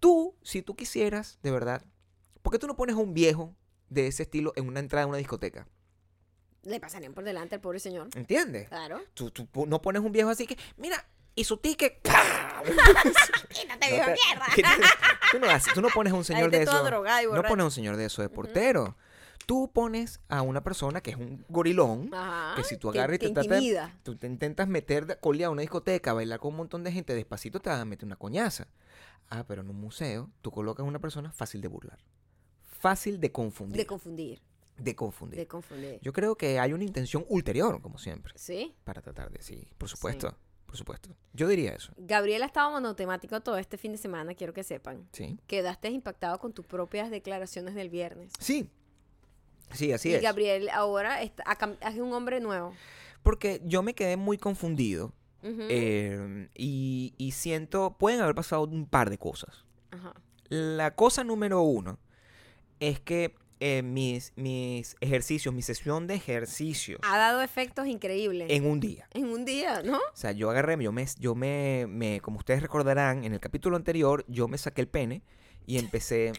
Tú, 0.00 0.34
si 0.42 0.60
tú 0.62 0.74
quisieras, 0.74 1.38
de 1.44 1.52
verdad. 1.52 1.84
¿Por 2.42 2.52
qué 2.52 2.58
tú 2.58 2.66
no 2.66 2.74
pones 2.74 2.96
a 2.96 2.98
un 2.98 3.14
viejo 3.14 3.54
de 3.90 4.08
ese 4.08 4.24
estilo 4.24 4.52
en 4.56 4.66
una 4.66 4.80
entrada 4.80 5.04
de 5.06 5.10
una 5.10 5.18
discoteca? 5.18 5.68
Le 6.64 6.80
pasarían 6.80 7.14
por 7.14 7.22
delante 7.22 7.54
al 7.54 7.60
pobre 7.60 7.78
señor. 7.78 8.08
¿Entiendes? 8.16 8.68
Claro. 8.68 9.02
Tú, 9.14 9.30
tú 9.30 9.46
no 9.66 9.80
pones 9.80 10.02
un 10.02 10.10
viejo 10.10 10.30
así 10.30 10.44
que. 10.44 10.58
Mira, 10.78 11.06
y 11.36 11.44
su 11.44 11.58
ticket. 11.58 12.00
Quítate, 13.50 13.88
viejo 13.88 14.10
mierda. 14.10 14.46
tú, 15.30 15.38
no 15.38 15.46
haces- 15.46 15.72
tú 15.74 15.80
no 15.80 15.90
pones 15.90 16.12
a 16.12 16.16
un 16.16 16.24
señor 16.24 16.50
de 16.50 16.62
eso. 16.62 16.82
drogada 16.82 17.22
No 17.22 17.42
pones 17.44 17.62
a 17.62 17.66
un 17.66 17.70
señor 17.70 17.96
de 17.96 18.06
eso 18.06 18.20
de 18.20 18.28
portero. 18.28 18.96
Tú 19.48 19.70
pones 19.72 20.20
a 20.28 20.42
una 20.42 20.62
persona 20.62 21.00
que 21.00 21.12
es 21.12 21.16
un 21.16 21.42
gorilón. 21.48 22.12
Ajá. 22.12 22.54
que 22.54 22.64
si 22.64 22.76
tú 22.76 22.90
agarras 22.90 23.16
y 23.16 23.18
te 23.18 23.30
tratas-. 23.30 23.92
Tú 24.02 24.14
te 24.14 24.26
intentas 24.26 24.68
meter 24.68 25.06
de 25.06 25.16
colía 25.18 25.46
a 25.46 25.50
una 25.50 25.62
discoteca, 25.62 26.12
bailar 26.12 26.38
con 26.38 26.50
un 26.50 26.58
montón 26.58 26.84
de 26.84 26.92
gente, 26.92 27.14
despacito 27.14 27.58
te 27.58 27.70
vas 27.70 27.80
a 27.80 27.86
meter 27.86 28.04
una 28.04 28.16
coñaza. 28.16 28.68
Ah, 29.30 29.46
pero 29.48 29.62
en 29.62 29.70
un 29.70 29.80
museo 29.80 30.28
tú 30.42 30.50
colocas 30.50 30.84
a 30.84 30.86
una 30.86 30.98
persona 30.98 31.32
fácil 31.32 31.62
de 31.62 31.68
burlar. 31.68 31.98
Fácil 32.62 33.20
de 33.20 33.32
confundir. 33.32 33.78
De 33.78 33.86
confundir. 33.86 34.42
de 34.76 34.94
confundir. 34.94 35.38
De 35.38 35.46
confundir. 35.46 35.98
Yo 36.02 36.12
creo 36.12 36.36
que 36.36 36.58
hay 36.58 36.74
una 36.74 36.84
intención 36.84 37.24
ulterior, 37.30 37.80
como 37.80 37.96
siempre, 37.96 38.34
¿Sí? 38.36 38.74
para 38.84 39.00
tratar 39.00 39.30
de 39.30 39.40
sí, 39.40 39.66
por 39.78 39.88
supuesto, 39.88 40.36
por 40.66 40.76
supuesto. 40.76 41.08
Yo 41.32 41.48
diría 41.48 41.72
eso, 41.72 41.94
Gabriel 41.96 42.42
ha 42.42 42.46
estado 42.46 42.70
monotemático 42.70 43.40
todo 43.40 43.56
este 43.56 43.78
fin 43.78 43.92
de 43.92 43.98
semana, 43.98 44.34
quiero 44.34 44.52
que 44.52 44.62
sepan. 44.62 45.08
sí. 45.12 45.38
Quedaste 45.46 45.88
impactado 45.88 46.38
con 46.38 46.52
tus 46.52 46.66
propias 46.66 47.10
declaraciones 47.10 47.74
del 47.74 47.88
viernes. 47.88 48.30
Sí. 48.38 48.70
Sí, 49.72 49.92
así 49.92 50.10
y 50.10 50.14
es. 50.14 50.22
Gabriel 50.22 50.68
ahora 50.70 51.22
está, 51.22 51.44
es 51.88 51.96
un 51.96 52.12
hombre 52.12 52.40
nuevo. 52.40 52.74
Porque 53.22 53.60
yo 53.64 53.82
me 53.82 53.94
quedé 53.94 54.16
muy 54.16 54.38
confundido 54.38 55.12
eh, 55.42 56.48
y, 56.54 57.14
y 57.16 57.32
siento, 57.32 57.96
pueden 57.98 58.20
haber 58.20 58.34
pasado 58.34 58.62
un 58.64 58.86
par 58.86 59.10
de 59.10 59.18
cosas. 59.18 59.64
Ajá. 59.90 60.14
La 60.48 60.94
cosa 60.94 61.24
número 61.24 61.60
uno 61.62 61.98
es 62.80 63.00
que 63.00 63.34
eh, 63.60 63.82
mis, 63.82 64.32
mis 64.36 64.96
ejercicios, 65.00 65.52
mi 65.52 65.62
sesión 65.62 66.06
de 66.06 66.14
ejercicios 66.14 67.00
Ha 67.02 67.18
dado 67.18 67.42
efectos 67.42 67.88
increíbles. 67.88 68.48
en 68.50 68.64
un 68.66 68.78
día. 68.78 69.08
En 69.12 69.24
un 69.26 69.44
día, 69.44 69.82
¿no? 69.82 69.96
O 69.98 70.16
sea, 70.16 70.30
yo 70.32 70.48
agarré, 70.48 70.80
yo 70.82 70.92
me, 70.92 71.04
yo 71.18 71.34
me, 71.34 71.86
me, 71.88 72.20
como 72.20 72.38
ustedes 72.38 72.62
recordarán, 72.62 73.24
en 73.24 73.32
el 73.34 73.40
capítulo 73.40 73.76
anterior, 73.76 74.24
yo 74.28 74.46
me 74.46 74.58
saqué 74.58 74.80
el 74.80 74.88
pene 74.88 75.22
y 75.66 75.78
empecé, 75.78 76.32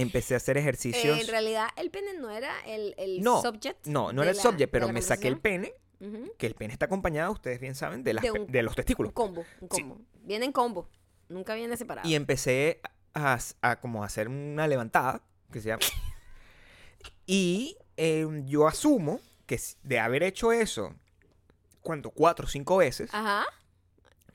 empecé 0.00 0.34
a 0.34 0.36
hacer 0.38 0.56
ejercicios. 0.58 1.18
Eh, 1.18 1.20
en 1.22 1.28
realidad, 1.28 1.68
el 1.76 1.90
pene 1.90 2.14
no 2.14 2.30
era 2.30 2.52
el, 2.66 2.94
el 2.98 3.20
no, 3.22 3.42
subject. 3.42 3.86
no, 3.86 4.12
no 4.12 4.22
era 4.22 4.30
el 4.30 4.36
la- 4.36 4.42
subject, 4.42 4.70
pero 4.70 4.88
me 4.92 5.02
saqué 5.02 5.28
el 5.28 5.38
pene, 5.38 5.72
que 6.38 6.46
el 6.46 6.54
pene 6.54 6.72
está 6.72 6.86
acompañado, 6.86 7.32
ustedes 7.32 7.58
bien 7.60 7.74
saben, 7.74 8.04
de, 8.04 8.14
las 8.14 8.22
De 8.22 8.32
pe- 8.32 8.40
un- 8.40 8.46
de 8.46 8.62
los 8.62 8.74
testículos. 8.76 9.10
Un 9.10 9.14
combo, 9.14 9.44
un 9.60 9.68
Sí. 9.72 9.80
combo. 9.82 10.00
Viene 10.22 10.44
en 10.46 10.52
combo. 10.52 10.88
Nunca 11.28 11.54
viene 11.54 11.76
separado. 11.76 12.08
Y 12.08 12.14
empecé 12.14 12.80
a, 13.14 13.38
a 13.62 13.80
como 13.80 14.04
hacer 14.04 14.28
una 14.28 14.68
levantada, 14.68 15.22
que 15.50 15.60
se 15.60 15.68
llama. 15.68 15.80
Y 17.26 17.76
eh, 17.96 18.26
yo 18.46 18.66
asumo 18.68 19.20
que 19.46 19.60
de 19.82 19.98
haber 19.98 20.22
hecho 20.22 20.52
eso, 20.52 20.94
¿cuánto? 21.80 22.10
Cuatro 22.10 22.46
o 22.46 22.48
cinco 22.48 22.76
veces, 22.78 23.10
Ajá. 23.12 23.44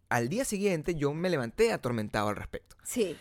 al 0.10 0.30
día 0.30 0.45
siguiente 0.45 0.95
yo 0.95 1.13
me 1.13 1.30
levanté 1.30 1.71
atormentado 1.71 2.30
al 2.30 2.36
respecto. 2.36 2.76
Sí. 2.84 3.17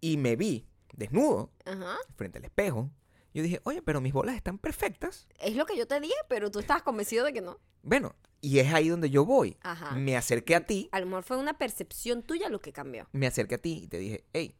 Y 0.00 0.16
me 0.16 0.36
vi 0.36 0.66
desnudo 0.98 1.50
Ajá. 1.64 1.96
frente 2.16 2.38
al 2.38 2.44
espejo. 2.44 2.90
Yo 3.34 3.42
dije, 3.42 3.60
oye, 3.64 3.82
pero 3.82 4.00
mis 4.00 4.12
bolas 4.12 4.34
están 4.36 4.58
perfectas. 4.58 5.28
Es 5.38 5.54
lo 5.54 5.64
que 5.66 5.76
yo 5.76 5.86
te 5.86 6.00
dije, 6.00 6.14
pero 6.28 6.50
tú 6.50 6.58
estabas 6.58 6.82
convencido 6.82 7.24
de 7.24 7.32
que 7.32 7.40
no. 7.40 7.58
Bueno, 7.82 8.14
y 8.40 8.58
es 8.58 8.72
ahí 8.72 8.88
donde 8.88 9.10
yo 9.10 9.24
voy. 9.24 9.56
Ajá. 9.62 9.94
Me 9.94 10.16
acerqué 10.16 10.54
a 10.56 10.66
ti, 10.66 10.88
A 10.92 11.00
lo 11.00 11.06
mejor 11.06 11.22
fue 11.24 11.36
una 11.36 11.56
percepción 11.58 12.22
tuya 12.22 12.48
lo 12.48 12.60
que 12.60 12.72
cambió. 12.72 13.06
me 13.12 13.26
acerqué 13.26 13.56
a 13.56 13.58
ti 13.58 13.82
y 13.84 13.88
te 13.88 13.98
dije, 13.98 14.24
hey, 14.32 14.56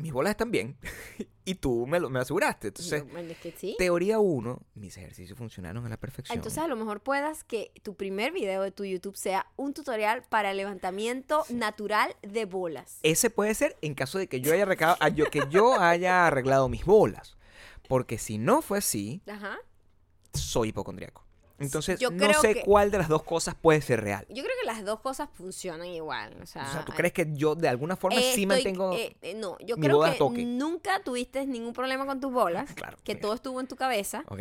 mis 0.00 0.12
bolas 0.12 0.32
están 0.32 0.50
bien. 0.50 0.76
y 1.44 1.54
tú 1.56 1.86
me 1.86 1.98
lo, 2.00 2.10
me 2.10 2.20
aseguraste. 2.20 2.68
Entonces, 2.68 3.02
es 3.16 3.38
que 3.38 3.52
sí. 3.52 3.74
teoría 3.78 4.18
1, 4.18 4.62
mis 4.74 4.96
ejercicios 4.96 5.36
funcionaron 5.38 5.84
a 5.86 5.88
la 5.88 5.96
perfección. 5.96 6.36
Entonces 6.36 6.62
a 6.62 6.68
lo 6.68 6.76
mejor 6.76 7.00
puedas 7.00 7.44
que 7.44 7.72
tu 7.82 7.94
primer 7.94 8.32
video 8.32 8.62
de 8.62 8.70
tu 8.70 8.84
YouTube 8.84 9.16
sea 9.16 9.46
un 9.56 9.74
tutorial 9.74 10.22
para 10.28 10.50
el 10.52 10.56
levantamiento 10.56 11.44
natural 11.48 12.14
de 12.22 12.44
bolas. 12.44 12.98
Ese 13.02 13.30
puede 13.30 13.54
ser 13.54 13.76
en 13.82 13.94
caso 13.94 14.18
de 14.18 14.28
que 14.28 14.40
yo 14.40 14.52
haya 14.52 14.66
yo- 15.14 15.26
que 15.30 15.42
yo 15.50 15.78
haya 15.80 16.26
arreglado 16.26 16.68
mis 16.68 16.84
bolas. 16.84 17.36
Porque 17.88 18.18
si 18.18 18.38
no 18.38 18.62
fue 18.62 18.78
así, 18.78 19.20
Ajá. 19.26 19.58
soy 20.32 20.68
hipocondriaco. 20.68 21.24
Entonces, 21.60 22.00
Yo 22.00 22.10
no 22.10 22.32
sé 22.40 22.54
que- 22.54 22.62
cuál 22.62 22.90
de 22.90 22.98
las 22.98 23.08
dos 23.08 23.22
cosas 23.22 23.54
puede 23.54 23.80
ser 23.82 24.02
real. 24.02 24.26
Yo 24.28 24.42
creo 24.42 24.56
que 24.60 24.66
las 24.66 24.84
dos 24.84 25.00
cosas 25.00 25.28
funcionan 25.32 25.86
igual. 25.88 26.36
O 26.42 26.46
sea, 26.46 26.64
O 26.66 26.72
sea, 26.72 26.84
¿tú 26.84 26.92
crees 26.92 27.12
que 27.12 27.28
yo 27.32 27.54
de 27.54 27.68
alguna 27.68 27.96
forma 27.96 28.18
Eh, 28.18 28.22
sí 28.22 28.42
estoy- 28.42 28.46
mantengo... 28.46 28.94
eh, 28.94 29.16
eh, 29.22 29.34
no, 29.34 29.56
yo 29.60 29.76
mi 29.76 29.82
creo 29.86 30.02
que 30.02 30.10
toque? 30.12 30.44
nunca 30.44 31.00
tuviste 31.04 31.46
ningún 31.46 31.72
problema 31.72 32.06
con 32.06 32.20
tus 32.20 32.32
bolas. 32.32 32.68
Claro. 32.74 32.98
Que 33.04 33.14
mira. 33.14 33.22
todo 33.22 33.34
estuvo 33.34 33.60
en 33.60 33.68
tu 33.68 33.76
cabeza. 33.76 34.24
Ok. 34.28 34.40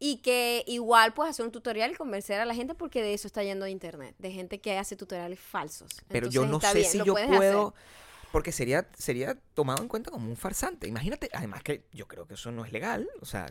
Y 0.00 0.16
que 0.18 0.64
igual 0.66 1.14
puedes 1.14 1.30
hacer 1.30 1.44
un 1.46 1.52
tutorial 1.52 1.92
y 1.92 1.94
convencer 1.94 2.40
a 2.40 2.44
la 2.44 2.54
gente 2.54 2.74
porque 2.74 3.00
de 3.02 3.14
eso 3.14 3.26
está 3.26 3.42
yendo 3.42 3.66
internet. 3.66 4.14
De 4.18 4.32
gente 4.32 4.60
que 4.60 4.76
hace 4.76 4.96
tutoriales 4.96 5.38
falsos. 5.38 5.90
Pero 6.08 6.28
yo 6.28 6.44
no 6.46 6.60
sé 6.60 6.74
bien, 6.74 6.90
si 6.90 6.98
yo 6.98 7.14
puedo... 7.14 7.68
hacer. 7.68 8.03
Porque 8.34 8.50
sería, 8.50 8.86
sería 8.98 9.36
tomado 9.54 9.80
en 9.80 9.88
cuenta 9.88 10.10
como 10.10 10.28
un 10.28 10.36
farsante. 10.36 10.88
Imagínate, 10.88 11.30
además 11.32 11.62
que 11.62 11.84
yo 11.92 12.08
creo 12.08 12.26
que 12.26 12.34
eso 12.34 12.50
no 12.50 12.64
es 12.64 12.72
legal. 12.72 13.08
O 13.22 13.26
sea, 13.26 13.46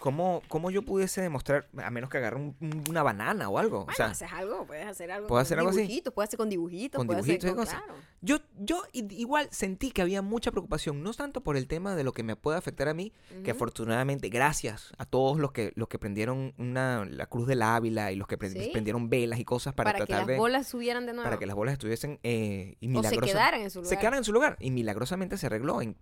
¿cómo, 0.00 0.42
cómo 0.48 0.70
yo 0.72 0.82
pudiese 0.82 1.22
demostrar, 1.22 1.68
a 1.78 1.90
menos 1.90 2.10
que 2.10 2.18
agarre 2.18 2.36
un- 2.36 2.56
un- 2.60 2.84
una 2.90 3.04
banana 3.04 3.48
o 3.48 3.56
algo? 3.58 3.84
Bueno, 3.84 3.92
o 3.92 3.96
sea, 3.96 4.06
haces 4.06 4.32
algo, 4.32 4.66
puedes 4.66 4.84
hacer 4.86 5.12
algo. 5.12 5.28
¿puedo 5.28 5.38
con 5.38 5.42
hacer 5.46 5.58
algo 5.58 5.70
así? 5.70 5.82
dibujitos, 5.82 6.12
Puedes 6.12 6.28
hacer 6.28 6.38
con 6.38 6.50
dibujitos. 6.50 6.98
Con 6.98 7.06
puedes 7.06 7.24
dibujitos 7.24 7.52
hacer 7.68 7.78
con, 7.78 7.86
claro. 7.86 8.02
Yo, 8.26 8.38
yo 8.58 8.82
i- 8.92 9.06
igual 9.14 9.48
sentí 9.52 9.92
que 9.92 10.02
había 10.02 10.20
mucha 10.20 10.50
preocupación, 10.50 11.02
no 11.04 11.12
tanto 11.14 11.42
por 11.42 11.56
el 11.56 11.68
tema 11.68 11.94
de 11.94 12.02
lo 12.02 12.12
que 12.12 12.24
me 12.24 12.34
puede 12.34 12.58
afectar 12.58 12.88
a 12.88 12.94
mí, 12.94 13.12
que 13.44 13.52
afortunadamente, 13.52 14.28
gracias 14.30 14.92
a 14.98 15.04
todos 15.04 15.38
los 15.38 15.52
que, 15.52 15.72
los 15.76 15.86
que 15.88 15.98
prendieron 16.00 16.52
una, 16.58 17.04
la 17.04 17.26
cruz 17.26 17.46
del 17.46 17.62
Ávila 17.62 18.10
y 18.10 18.16
los 18.16 18.26
que 18.26 18.36
pre- 18.36 18.50
Sí. 18.50 18.70
prendieron 18.72 19.08
velas 19.08 19.38
y 19.38 19.44
cosas 19.44 19.74
para, 19.74 19.92
Para, 19.92 19.98
que 20.00 20.06
tratar 20.06 20.22
las 20.22 20.26
de... 20.28 20.36
bolas 20.38 20.66
subieran 20.66 21.06
de 21.06 21.12
nuevo. 21.12 21.24
para 21.24 21.38
que 21.38 21.46
las 21.46 21.54
bolas 21.54 21.74
estuviesen 21.74 22.18
eh, 22.24 22.74
y 22.80 22.86
o 22.96 23.02
se 23.02 23.08
milagrosa- 23.10 23.26
quedaran 23.32 23.60
en 23.60 23.70
su 23.70 23.78
lugar. 23.80 23.88
se 23.90 23.98
quedaran 23.98 24.18
en 24.18 24.24
su 24.24 24.32
lugar. 24.32 24.56
Y 24.60 24.70
milagrosamente 24.72 25.36
se 25.38 25.46
arregló 25.46 25.80
en 25.80 25.96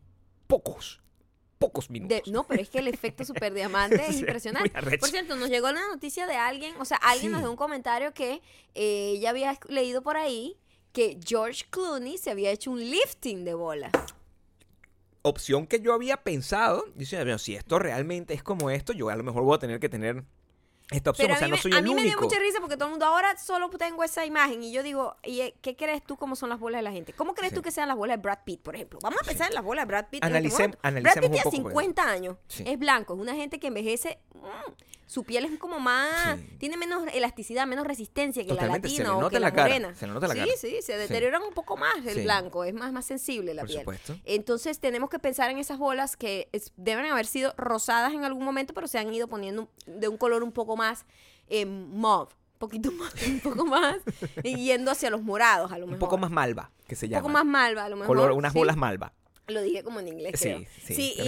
pocos, 0.46 1.02
pocos 1.58 1.90
minutos. 1.90 2.22
De- 2.24 2.32
no, 2.32 2.46
pero 2.46 2.62
es 2.62 2.68
que 2.70 2.78
el 2.78 2.88
efecto 2.88 3.24
super 3.24 3.52
diamante 3.54 3.96
es 4.06 4.14
Sí, 4.14 4.20
impresionante. 4.20 4.70
Por 4.98 5.08
cierto, 5.10 5.36
nos 5.36 5.50
llegó 5.50 5.70
la 5.72 5.80
noticia 5.88 6.26
de 6.26 6.36
alguien, 6.36 6.74
o 6.80 6.84
sea, 6.84 6.96
alguien 6.98 7.32
nos 7.32 7.40
dio 7.42 7.50
un 7.50 7.56
comentario 7.56 8.12
que 8.14 8.40
eh, 8.74 9.18
ya 9.20 9.30
había 9.30 9.58
leído 9.68 10.02
por 10.02 10.16
ahí 10.16 10.56
que 10.94 11.18
George 11.26 11.64
Clooney 11.68 12.16
se 12.16 12.30
había 12.30 12.52
hecho 12.52 12.70
un 12.70 12.78
lifting 12.78 13.44
de 13.44 13.52
bolas. 13.52 13.90
Opción 15.22 15.66
que 15.66 15.80
yo 15.80 15.92
había 15.92 16.18
pensado, 16.18 16.84
dice, 16.94 17.16
bueno, 17.16 17.36
si 17.38 17.56
esto 17.56 17.80
realmente 17.80 18.32
es 18.32 18.44
como 18.44 18.70
esto, 18.70 18.92
yo 18.92 19.08
a 19.08 19.16
lo 19.16 19.24
mejor 19.24 19.42
voy 19.42 19.56
a 19.56 19.58
tener 19.58 19.80
que 19.80 19.88
tener 19.88 20.24
esta 20.90 21.10
opción. 21.10 21.26
Pero 21.28 21.34
o 21.34 21.38
sea, 21.38 21.46
a 21.46 21.48
no 21.48 21.56
me- 21.56 21.62
soy 21.62 21.72
a 21.72 21.78
el 21.78 21.84
mí 21.84 21.94
me 21.94 22.02
dio 22.02 22.10
único. 22.12 22.24
mucha 22.24 22.38
risa 22.38 22.60
porque 22.60 22.76
todo 22.76 22.86
el 22.86 22.90
mundo 22.92 23.06
ahora 23.06 23.36
solo 23.38 23.68
tengo 23.70 24.04
esa 24.04 24.24
imagen 24.26 24.62
y 24.62 24.72
yo 24.72 24.82
digo, 24.82 25.16
¿y 25.22 25.40
eh, 25.40 25.54
qué 25.62 25.76
crees 25.76 26.02
tú 26.04 26.16
cómo 26.16 26.36
son 26.36 26.48
las 26.50 26.60
bolas 26.60 26.78
de 26.80 26.82
la 26.82 26.92
gente? 26.92 27.12
¿Cómo 27.12 27.34
crees 27.34 27.50
Sí. 27.50 27.56
tú 27.56 27.62
que 27.62 27.70
sean 27.70 27.88
las 27.88 27.96
bolas 27.96 28.18
de 28.18 28.22
Brad 28.22 28.38
Pitt, 28.44 28.60
por 28.60 28.74
ejemplo? 28.74 28.98
Vamos 29.02 29.20
a 29.22 29.24
pensar 29.24 29.48
en 29.48 29.54
las 29.54 29.64
bolas 29.64 29.84
de 29.84 29.88
Brad 29.88 30.06
Pitt. 30.10 30.22
este 30.24 30.36
Analicem- 30.38 30.52
momento. 30.52 30.78
Brad 30.82 30.88
analicemos 30.92 31.14
Pitt 31.20 31.30
tiene 31.30 31.42
poco, 31.44 31.50
pues. 31.62 31.84
50 31.86 32.02
años, 32.10 32.36
Sí. 32.48 32.64
es 32.66 32.78
blanco, 32.78 33.14
es 33.14 33.20
una 33.20 33.34
gente 33.34 33.58
que 33.58 33.68
envejece, 33.68 34.18
mm, 34.34 34.72
su 35.06 35.22
piel 35.22 35.44
es 35.44 35.58
como 35.58 35.78
más, 35.80 36.38
tiene 36.58 36.76
menos 36.78 37.04
elasticidad, 37.12 37.66
menos 37.66 37.86
resistencia 37.86 38.42
que 38.42 38.48
Totalmente, 38.48 38.88
la 38.88 38.94
se 38.94 39.02
latina 39.02 39.26
o 39.26 39.28
que 39.28 39.38
la, 39.38 39.50
la 39.50 39.54
morena. 39.62 39.94
se 39.94 40.06
le 40.06 40.12
nota 40.14 40.26
la 40.28 40.34
cara. 40.34 40.46
sí, 40.56 40.68
se 40.80 40.80
Sí. 40.80 40.92
deterioran 40.94 41.42
un 41.42 41.52
poco 41.52 41.76
más 41.76 41.94
el 42.06 42.22
blanco, 42.24 42.64
es 42.64 42.72
más, 42.74 42.90
más 42.90 43.04
sensible 43.04 43.52
la 43.54 43.62
Por 43.62 43.68
piel. 43.68 43.80
supuesto. 43.80 44.16
Entonces 44.24 44.80
tenemos 44.80 45.10
que 45.10 45.18
pensar 45.18 45.50
en 45.50 45.58
esas 45.58 45.78
bolas 45.78 46.16
que 46.16 46.48
es- 46.52 46.72
deben 46.76 47.04
haber 47.06 47.26
sido 47.26 47.52
rosadas 47.58 48.12
en 48.14 48.24
algún 48.24 48.44
momento, 48.44 48.72
pero 48.74 48.88
se 48.88 48.98
han 48.98 49.12
ido 49.12 49.28
poniendo 49.28 49.68
de 49.86 50.08
un 50.08 50.16
color 50.16 50.42
un 50.42 50.52
poco 50.52 50.73
más 50.76 51.04
eh, 51.48 51.66
mauve, 51.66 52.32
un 52.54 52.58
poquito 52.58 52.90
más, 52.92 53.12
un 53.26 53.40
poco 53.40 53.64
más, 53.66 53.96
yendo 54.42 54.90
hacia 54.90 55.10
los 55.10 55.22
morados 55.22 55.70
a 55.72 55.78
lo 55.78 55.86
mejor. 55.86 55.94
Un 55.94 55.98
poco 56.00 56.18
más 56.18 56.30
malva, 56.30 56.70
que 56.86 56.96
se 56.96 57.06
Un 57.06 57.10
llama. 57.10 57.22
poco 57.22 57.32
más 57.32 57.44
malva 57.44 57.84
a 57.84 57.88
lo 57.88 57.96
mejor. 57.96 58.16
Color, 58.16 58.32
unas 58.32 58.52
sí. 58.52 58.58
bolas 58.58 58.76
malva. 58.76 59.12
Lo 59.46 59.60
dije 59.60 59.82
como 59.84 60.00
en 60.00 60.08
inglés, 60.08 60.40
Sí, 60.40 60.48
creo. 60.48 60.58
sí, 60.86 60.94
Sí, 60.94 61.14
y, 61.18 61.22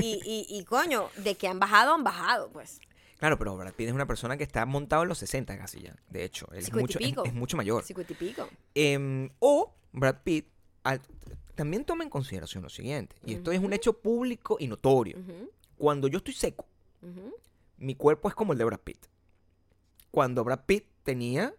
y, 0.00 0.20
y, 0.24 0.58
y, 0.58 0.64
coño, 0.64 1.10
de 1.18 1.34
que 1.34 1.48
han 1.48 1.58
bajado, 1.58 1.92
han 1.92 2.02
bajado, 2.02 2.48
pues. 2.50 2.80
Claro, 3.18 3.38
pero 3.38 3.56
Brad 3.56 3.74
Pitt 3.74 3.88
es 3.88 3.94
una 3.94 4.06
persona 4.06 4.36
que 4.38 4.44
está 4.44 4.64
montado 4.64 5.02
en 5.02 5.08
los 5.08 5.18
60 5.18 5.56
casi 5.58 5.82
ya. 5.82 5.94
De 6.08 6.24
hecho, 6.24 6.46
él 6.52 6.58
es 6.60 6.72
mucho, 6.72 6.98
es- 6.98 7.06
pico. 7.06 7.24
es 7.24 7.34
mucho 7.34 7.56
mayor. 7.58 7.82
Cincuenta 7.82 8.12
y 8.12 8.16
pico. 8.16 8.48
Em, 8.74 9.28
o 9.38 9.74
Brad 9.92 10.16
Pitt 10.24 10.46
al- 10.82 11.00
también 11.54 11.84
toma 11.84 12.04
en 12.04 12.10
consideración 12.10 12.62
lo 12.62 12.68
siguiente, 12.70 13.16
y 13.24 13.34
esto 13.34 13.52
es 13.52 13.58
un 13.60 13.72
hecho 13.74 13.92
público 13.94 14.56
y 14.58 14.66
notorio. 14.68 15.18
Cuando 15.76 16.08
yo 16.08 16.18
estoy 16.18 16.32
seco. 16.34 16.64
Mi 17.78 17.94
cuerpo 17.94 18.28
es 18.28 18.34
como 18.34 18.52
el 18.52 18.58
de 18.58 18.64
Brad 18.64 18.80
Pitt. 18.80 19.06
Cuando 20.10 20.44
Brad 20.44 20.60
Pitt 20.66 20.86
tenía 21.02 21.54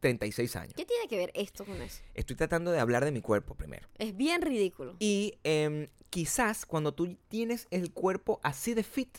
36 0.00 0.56
años. 0.56 0.74
¿Qué 0.76 0.84
tiene 0.84 1.08
que 1.08 1.16
ver 1.16 1.32
esto 1.34 1.64
con 1.64 1.80
eso? 1.80 2.02
Estoy 2.14 2.36
tratando 2.36 2.70
de 2.70 2.78
hablar 2.80 3.04
de 3.04 3.10
mi 3.12 3.20
cuerpo 3.22 3.54
primero. 3.54 3.88
Es 3.98 4.16
bien 4.16 4.42
ridículo. 4.42 4.96
Y 4.98 5.38
em, 5.44 5.88
quizás 6.10 6.66
cuando 6.66 6.92
tú 6.94 7.16
tienes 7.28 7.66
el 7.70 7.92
cuerpo 7.92 8.38
así 8.42 8.74
de 8.74 8.82
fit, 8.82 9.18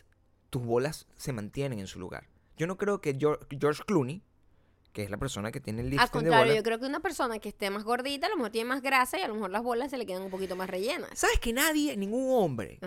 tus 0.49 0.63
bolas 0.63 1.07
se 1.17 1.33
mantienen 1.33 1.79
en 1.79 1.87
su 1.87 1.99
lugar. 1.99 2.29
Yo 2.57 2.67
no 2.67 2.77
creo 2.77 3.01
que 3.01 3.15
Geor- 3.17 3.45
George 3.59 3.83
Clooney, 3.85 4.21
que 4.93 5.03
es 5.03 5.09
la 5.09 5.17
persona 5.17 5.51
que 5.51 5.59
tiene 5.59 5.81
el 5.81 5.87
Al 5.87 5.91
lifting 5.91 6.05
de 6.05 6.11
contrario, 6.11 6.55
yo 6.55 6.63
creo 6.63 6.79
que 6.79 6.85
una 6.85 6.99
persona 7.01 7.39
que 7.39 7.49
esté 7.49 7.69
más 7.69 7.83
gordita 7.83 8.27
a 8.27 8.29
lo 8.29 8.37
mejor 8.37 8.51
tiene 8.51 8.69
más 8.69 8.81
grasa 8.81 9.17
y 9.19 9.21
a 9.21 9.27
lo 9.27 9.33
mejor 9.35 9.49
las 9.51 9.63
bolas 9.63 9.91
se 9.91 9.97
le 9.97 10.05
quedan 10.05 10.21
un 10.23 10.31
poquito 10.31 10.55
más 10.55 10.69
rellenas. 10.69 11.09
¿Sabes 11.15 11.39
que 11.39 11.53
nadie, 11.53 11.97
ningún 11.97 12.29
hombre. 12.31 12.79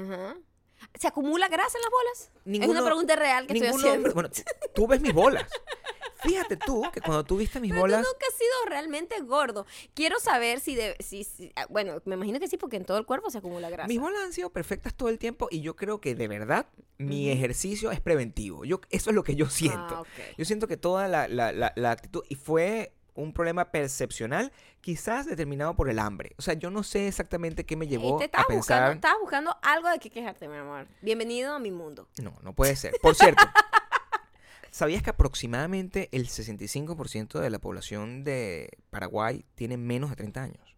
¿Se 0.99 1.07
acumula 1.09 1.49
grasa 1.49 1.79
en 1.79 1.83
las 1.83 1.91
bolas? 1.91 2.31
es 2.65 2.69
una 2.69 2.85
pregunta 2.85 3.17
real 3.17 3.47
que 3.47 3.55
estoy 3.55 3.69
haciendo. 3.69 3.93
hombre, 3.93 4.13
bueno, 4.15 4.29
tú, 4.75 4.87
ves 4.87 5.01
mis 5.01 5.13
bolas. 5.13 5.47
Fíjate 6.23 6.59
tú 6.59 6.83
que 6.93 7.01
cuando 7.01 7.25
tú 7.25 7.39
viste 7.39 7.61
mis 7.61 7.71
Pero 7.71 7.81
bolas, 7.81 8.03
tú 8.03 8.07
nunca 8.13 8.27
has 8.29 8.35
sido 8.35 8.51
realmente 8.67 9.19
gordo. 9.23 9.65
Quiero 9.95 10.21
saber 10.21 10.61
si, 10.61 10.75
de, 10.75 10.95
si, 11.01 11.25
si- 11.25 11.51
ah, 11.57 11.67
Bueno, 11.71 12.03
me 12.05 12.15
imagino 12.15 12.39
que 12.39 12.47
sí, 12.47 12.59
porque 12.59 12.77
en 12.77 12.85
todo 12.85 12.99
el 12.99 13.07
cuerpo 13.07 13.31
se 13.31 13.39
acumula 13.39 13.71
grasa. 13.71 13.89
mis 13.89 13.99
bolas 13.99 14.21
han 14.23 14.33
sido 14.35 14.51
perfectas 14.51 14.95
todo 14.95 15.09
el 15.09 15.19
tiempo 15.19 15.49
y 15.51 15.63
yo 15.63 15.77
creo 15.77 16.01
que 16.03 16.15
de 16.15 16.29
verdad 16.29 16.67
mi 16.99 17.31
ejercicio 17.31 17.91
es 17.91 18.01
preventivo. 18.03 18.67
Yo, 18.67 18.83
eso 18.91 19.09
es 19.09 19.17
lo 19.17 19.25
que 19.25 19.35
yo 19.35 19.49
siento. 19.49 19.95
Ah, 19.97 20.01
ok. 20.03 20.37
Yo 20.37 20.45
siento 20.45 20.67
que 20.69 20.77
toda 20.77 21.09
la, 21.09 21.27
la- 21.27 21.53
la- 21.53 21.73
la 21.75 21.91
actitud, 21.91 22.23
y 22.29 22.35
fue 22.35 22.93
un 23.21 23.33
problema 23.33 23.71
percepcional, 23.71 24.53
quizás 24.81 25.27
determinado 25.27 25.75
por 25.77 25.89
el 25.89 25.99
hambre. 25.99 26.33
O 26.39 26.43
sea, 26.43 26.55
yo 26.55 26.71
no 26.71 26.83
sé 26.83 27.09
exactamente 27.09 27.65
qué 27.65 27.77
me 27.77 27.87
llevó 27.87 28.21
Este, 28.21 28.25
a 28.25 28.27
estabas, 28.41 28.57
buscando, 28.57 28.81
pensar. 28.85 28.95
estabas 28.97 29.19
buscando 29.21 29.57
algo 29.63 29.89
de 29.91 29.99
qué 29.99 30.11
quejarte, 30.11 30.49
mi 30.49 30.57
amor. 30.57 30.87
Bienvenido 31.03 31.55
a 31.55 31.59
mi 31.59 31.71
mundo. 31.71 32.09
No, 32.23 32.37
no 32.43 32.53
puede 32.55 32.77
ser. 32.77 32.95
Por 33.03 33.15
cierto, 33.15 33.43
¿sabías 34.71 35.03
que 35.03 35.11
aproximadamente 35.11 36.09
el 36.13 36.27
65% 36.29 37.39
de 37.41 37.51
la 37.51 37.59
población 37.59 38.25
de 38.25 38.71
Paraguay 38.91 39.45
tiene 39.55 39.77
menos 39.77 40.11
de 40.11 40.17
30 40.17 40.43
años? 40.43 40.77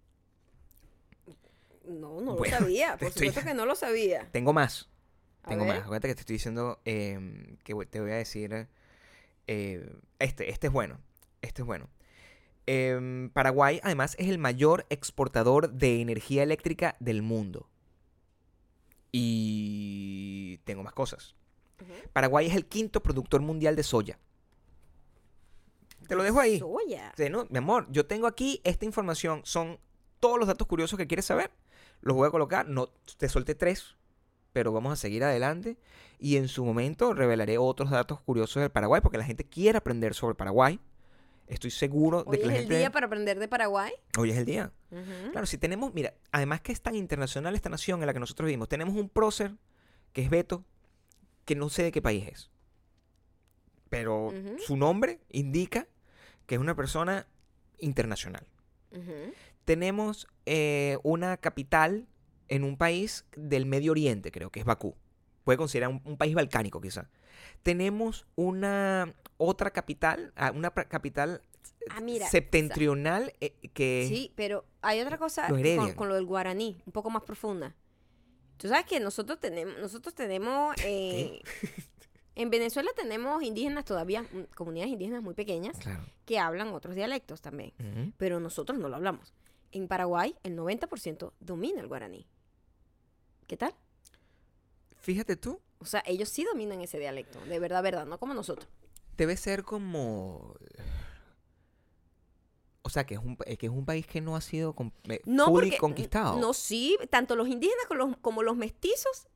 No, 1.84 2.20
no 2.20 2.36
Bueno, 2.36 2.54
lo 2.58 2.58
sabía. 2.64 2.96
Por 2.96 3.08
estoy- 3.08 3.28
supuesto 3.28 3.48
que 3.48 3.54
no 3.54 3.66
lo 3.66 3.74
sabía. 3.76 4.28
Tengo 4.32 4.52
más. 4.52 4.88
A 5.44 5.48
Tengo 5.48 5.64
ver. 5.64 5.74
más. 5.74 5.82
Acuérdate 5.84 6.08
que 6.08 6.14
te 6.14 6.20
estoy 6.20 6.34
diciendo 6.36 6.80
eh, 6.84 7.56
que 7.64 7.74
te 7.86 8.00
voy 8.00 8.12
a 8.12 8.16
decir. 8.16 8.68
eh, 9.48 9.92
este, 10.20 10.50
este 10.50 10.68
es 10.68 10.72
bueno. 10.72 11.00
Este 11.40 11.62
es 11.62 11.66
bueno. 11.66 11.88
Em, 12.66 13.30
Paraguay, 13.30 13.80
además, 13.82 14.14
es 14.18 14.28
el 14.28 14.38
mayor 14.38 14.86
exportador 14.88 15.72
de 15.72 16.00
energía 16.00 16.42
eléctrica 16.42 16.96
del 17.00 17.22
mundo. 17.22 17.68
Y 19.10 20.58
tengo 20.64 20.82
más 20.82 20.94
cosas. 20.94 21.34
Paraguay 22.12 22.46
es 22.46 22.54
el 22.54 22.66
quinto 22.66 23.02
productor 23.02 23.40
mundial 23.42 23.76
de 23.76 23.82
soya. 23.82 24.18
Te 26.06 26.14
lo 26.14 26.22
dejo 26.22 26.40
ahí. 26.40 26.58
Soya. 26.58 27.12
Sí, 27.16 27.28
¿no? 27.28 27.46
Mi 27.50 27.58
amor, 27.58 27.86
yo 27.90 28.06
tengo 28.06 28.26
aquí 28.26 28.60
esta 28.64 28.84
información. 28.84 29.42
Son 29.44 29.78
todos 30.20 30.38
los 30.38 30.48
datos 30.48 30.66
curiosos 30.66 30.96
que 30.96 31.06
quieres 31.06 31.24
saber. 31.24 31.50
los 32.00 32.16
voy 32.16 32.28
a 32.28 32.30
colocar. 32.30 32.68
No, 32.68 32.88
te 33.16 33.28
solté 33.28 33.54
tres, 33.54 33.96
pero 34.52 34.72
vamos 34.72 34.92
a 34.92 34.96
seguir 34.96 35.24
adelante. 35.24 35.76
Y 36.18 36.36
en 36.36 36.48
su 36.48 36.64
momento 36.64 37.12
revelaré 37.14 37.58
otros 37.58 37.90
datos 37.90 38.20
curiosos 38.20 38.60
del 38.60 38.70
Paraguay, 38.70 39.00
porque 39.00 39.18
la 39.18 39.24
gente 39.24 39.44
quiere 39.44 39.78
aprender 39.78 40.14
sobre 40.14 40.34
Paraguay. 40.34 40.80
Estoy 41.52 41.70
seguro 41.70 42.24
de 42.24 42.30
Hoy 42.30 42.36
que 42.36 42.42
es 42.42 42.46
la 42.46 42.52
el 42.54 42.60
gente... 42.60 42.78
día 42.78 42.90
para 42.90 43.06
aprender 43.06 43.38
de 43.38 43.46
Paraguay. 43.46 43.92
Hoy 44.18 44.30
es 44.30 44.38
el 44.38 44.46
día. 44.46 44.72
Claro, 45.32 45.46
si 45.46 45.58
tenemos, 45.58 45.92
mira, 45.92 46.14
además 46.30 46.62
que 46.62 46.72
es 46.72 46.80
tan 46.80 46.94
internacional 46.94 47.54
esta 47.54 47.68
nación 47.68 48.00
en 48.00 48.06
la 48.06 48.14
que 48.14 48.20
nosotros 48.20 48.46
vivimos, 48.46 48.68
tenemos 48.68 48.96
un 48.96 49.10
prócer 49.10 49.52
que 50.12 50.22
es 50.22 50.30
Beto, 50.30 50.64
que 51.44 51.54
no 51.54 51.68
sé 51.68 51.82
de 51.82 51.92
qué 51.92 52.00
país 52.00 52.26
es. 52.26 52.50
Pero 53.90 54.32
su 54.66 54.78
nombre 54.78 55.20
indica 55.28 55.86
que 56.46 56.54
es 56.54 56.60
una 56.60 56.74
persona 56.74 57.26
internacional. 57.78 58.46
Tenemos 59.66 60.28
eh, 60.46 60.96
una 61.02 61.36
capital 61.36 62.06
en 62.48 62.64
un 62.64 62.78
país 62.78 63.26
del 63.36 63.66
Medio 63.66 63.92
Oriente, 63.92 64.32
creo 64.32 64.50
que 64.50 64.60
es 64.60 64.66
Bakú. 64.66 64.94
Puede 65.44 65.56
considerar 65.58 65.90
un, 65.90 66.00
un 66.04 66.16
país 66.16 66.34
balcánico, 66.34 66.80
quizá. 66.80 67.08
Tenemos 67.62 68.26
una 68.36 69.14
otra 69.36 69.70
capital, 69.70 70.32
ah, 70.36 70.52
una 70.52 70.70
capital 70.70 71.42
Ah, 71.90 72.00
mira, 72.00 72.28
septentrional 72.28 73.32
eh, 73.40 73.54
que 73.74 74.06
Sí, 74.08 74.32
pero 74.36 74.64
hay 74.82 75.00
otra 75.00 75.18
cosa 75.18 75.48
con, 75.96 76.08
lo 76.08 76.14
del 76.14 76.26
guaraní, 76.26 76.80
un 76.86 76.92
poco 76.92 77.10
más 77.10 77.22
profunda. 77.22 77.74
Tú 78.56 78.68
sabes 78.68 78.86
que 78.86 79.00
nosotros 79.00 79.40
tenemos, 79.40 79.78
nosotros 79.78 80.14
tenemos, 80.14 80.76
eh, 80.84 81.42
en 82.36 82.50
Venezuela 82.50 82.90
tenemos 82.94 83.42
indígenas 83.42 83.84
todavía, 83.84 84.22
mm, 84.22 84.54
comunidades 84.54 84.92
indígenas 84.92 85.22
muy 85.22 85.34
pequeñas 85.34 85.76
Claro. 85.78 86.04
que 86.24 86.38
hablan 86.38 86.68
otros 86.68 86.94
dialectos 86.94 87.40
también, 87.40 87.72
pero 88.16 88.38
nosotros 88.38 88.78
no 88.78 88.88
lo 88.88 88.96
hablamos. 88.96 89.34
En 89.72 89.88
Paraguay 89.88 90.36
el 90.42 90.54
90% 90.56 91.32
domina 91.40 91.80
el 91.80 91.88
guaraní. 91.88 92.26
¿Qué 93.46 93.56
tal? 93.56 93.74
Fíjate 95.02 95.36
tú, 95.36 95.60
O 95.78 95.84
sea, 95.84 96.02
ellos 96.06 96.28
sí 96.28 96.44
dominan 96.44 96.80
ese 96.80 96.98
dialecto, 96.98 97.38
de 97.44 97.58
verdad, 97.58 97.82
verdad, 97.82 98.06
no 98.06 98.18
como 98.18 98.34
nosotros. 98.34 98.68
debe 99.16 99.36
ser 99.36 99.62
como... 99.64 100.54
O 102.84 102.88
sea, 102.90 103.04
que 103.04 103.14
es 103.14 103.20
un, 103.20 103.36
eh, 103.46 103.56
que 103.56 103.66
es 103.66 103.72
un 103.72 103.84
país 103.84 104.06
que 104.06 104.20
no 104.20 104.34
ha 104.34 104.40
sido 104.40 104.74
eh, 105.08 105.20
No, 105.24 105.46
porque 105.52 105.78
conquistado. 105.78 106.40
no 106.40 106.52
sí, 106.52 106.98
tanto 107.10 107.36
los 107.36 107.46
indígenas 107.48 107.84
como 107.86 107.98
los, 108.06 108.16
como 108.18 108.42
los 108.42 108.56
mestizos 108.56 109.28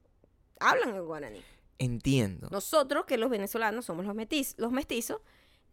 hablan 0.58 0.94
el 0.94 1.02
guaraní. 1.02 1.40
Entiendo. 1.78 2.48
Nosotros, 2.50 3.04
que 3.06 3.18
los 3.18 3.30
venezolanos 3.30 3.84
somos 3.84 4.04
los, 4.06 4.16
metiz- 4.16 4.54
los 4.56 4.72
mestizos, 4.72 5.20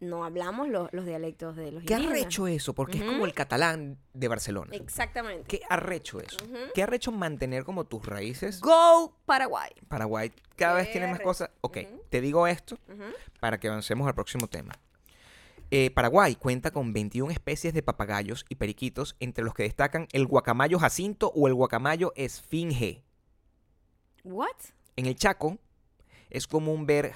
no 0.04 0.24
hablamos 0.24 0.68
los, 0.68 0.92
los 0.92 1.04
dialectos 1.04 1.56
de 1.56 1.72
los 1.72 1.84
¿Qué 1.84 1.94
indígenas. 1.94 2.22
arrecho 2.22 2.46
eso? 2.46 2.74
Porque 2.74 2.98
es 2.98 3.04
como 3.04 3.24
el 3.26 3.34
catalán 3.34 3.98
de 4.12 4.28
Barcelona. 4.28 4.70
Exactamente. 4.74 5.44
¿Qué 5.48 5.60
arrecho 5.68 6.20
eso? 6.20 6.36
Ujú. 6.44 6.56
¿Qué 6.74 6.82
arrecho 6.82 7.10
mantener 7.12 7.64
como 7.64 7.84
tus 7.84 8.04
raíces? 8.06 8.60
Go 8.60 9.16
Paraguay. 9.26 9.70
Paraguay 9.88 10.32
cada 10.56 10.74
vez 10.74 10.86
Qué 10.86 10.92
tiene 10.92 11.08
más 11.08 11.20
cosas. 11.20 11.50
Ok, 11.60 11.78
te 12.10 12.20
digo 12.20 12.46
esto 12.46 12.78
para 13.40 13.58
que 13.58 13.68
avancemos 13.68 14.06
al 14.06 14.14
próximo 14.14 14.46
tema. 14.48 14.74
Eh, 15.70 15.90
Paraguay 15.90 16.36
cuenta 16.36 16.70
con 16.70 16.92
21 16.92 17.32
especies 17.32 17.74
de 17.74 17.82
papagayos 17.82 18.44
y 18.48 18.54
periquitos, 18.56 19.16
entre 19.18 19.44
los 19.44 19.54
que 19.54 19.64
destacan 19.64 20.06
el 20.12 20.26
guacamayo 20.26 20.78
jacinto 20.78 21.32
o 21.34 21.48
el 21.48 21.54
guacamayo 21.54 22.12
esfinge. 22.16 23.02
What? 24.22 24.48
En 24.96 25.06
el 25.06 25.16
Chaco 25.16 25.58
es 26.34 26.48
común 26.48 26.84
ver 26.84 27.12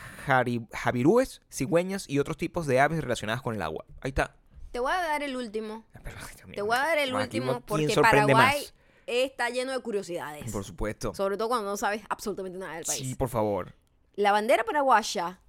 javirúes, 0.73 1.41
cigüeñas 1.53 2.09
y 2.09 2.21
otros 2.21 2.37
tipos 2.37 2.67
de 2.69 2.79
aves 2.79 3.01
relacionadas 3.01 3.43
con 3.43 3.55
el 3.55 3.63
agua. 3.63 3.85
Ahí 4.01 4.11
está. 4.11 4.37
Te 4.71 4.79
voy 4.79 4.93
a 4.93 4.97
dar 4.97 5.23
el 5.25 5.37
último. 5.37 5.85
Pero, 6.05 6.17
Dios 6.17 6.55
Te 6.55 6.63
voy 6.63 6.77
a 6.77 6.81
dar 6.81 6.99
el 6.99 7.13
último 7.15 7.53
¿quién 7.67 7.89
porque 7.89 7.95
Paraguay 8.01 8.35
más? 8.35 8.75
está 9.07 9.51
lleno 9.51 9.73
de 9.73 9.81
curiosidades. 9.81 10.53
Por 10.53 10.65
supuesto. 10.65 11.15
Sobre 11.15 11.37
todo 11.37 11.49
cuando 11.49 11.69
no 11.69 11.77
sabes 11.77 12.03
absolutamente 12.09 12.59
nada 12.59 12.75
del 12.77 12.85
país. 12.85 13.01
Sí, 13.01 13.15
por 13.17 13.29
favor. 13.29 13.75
La 14.15 14.31
bandera 14.31 14.63
paraguaya 14.65 15.41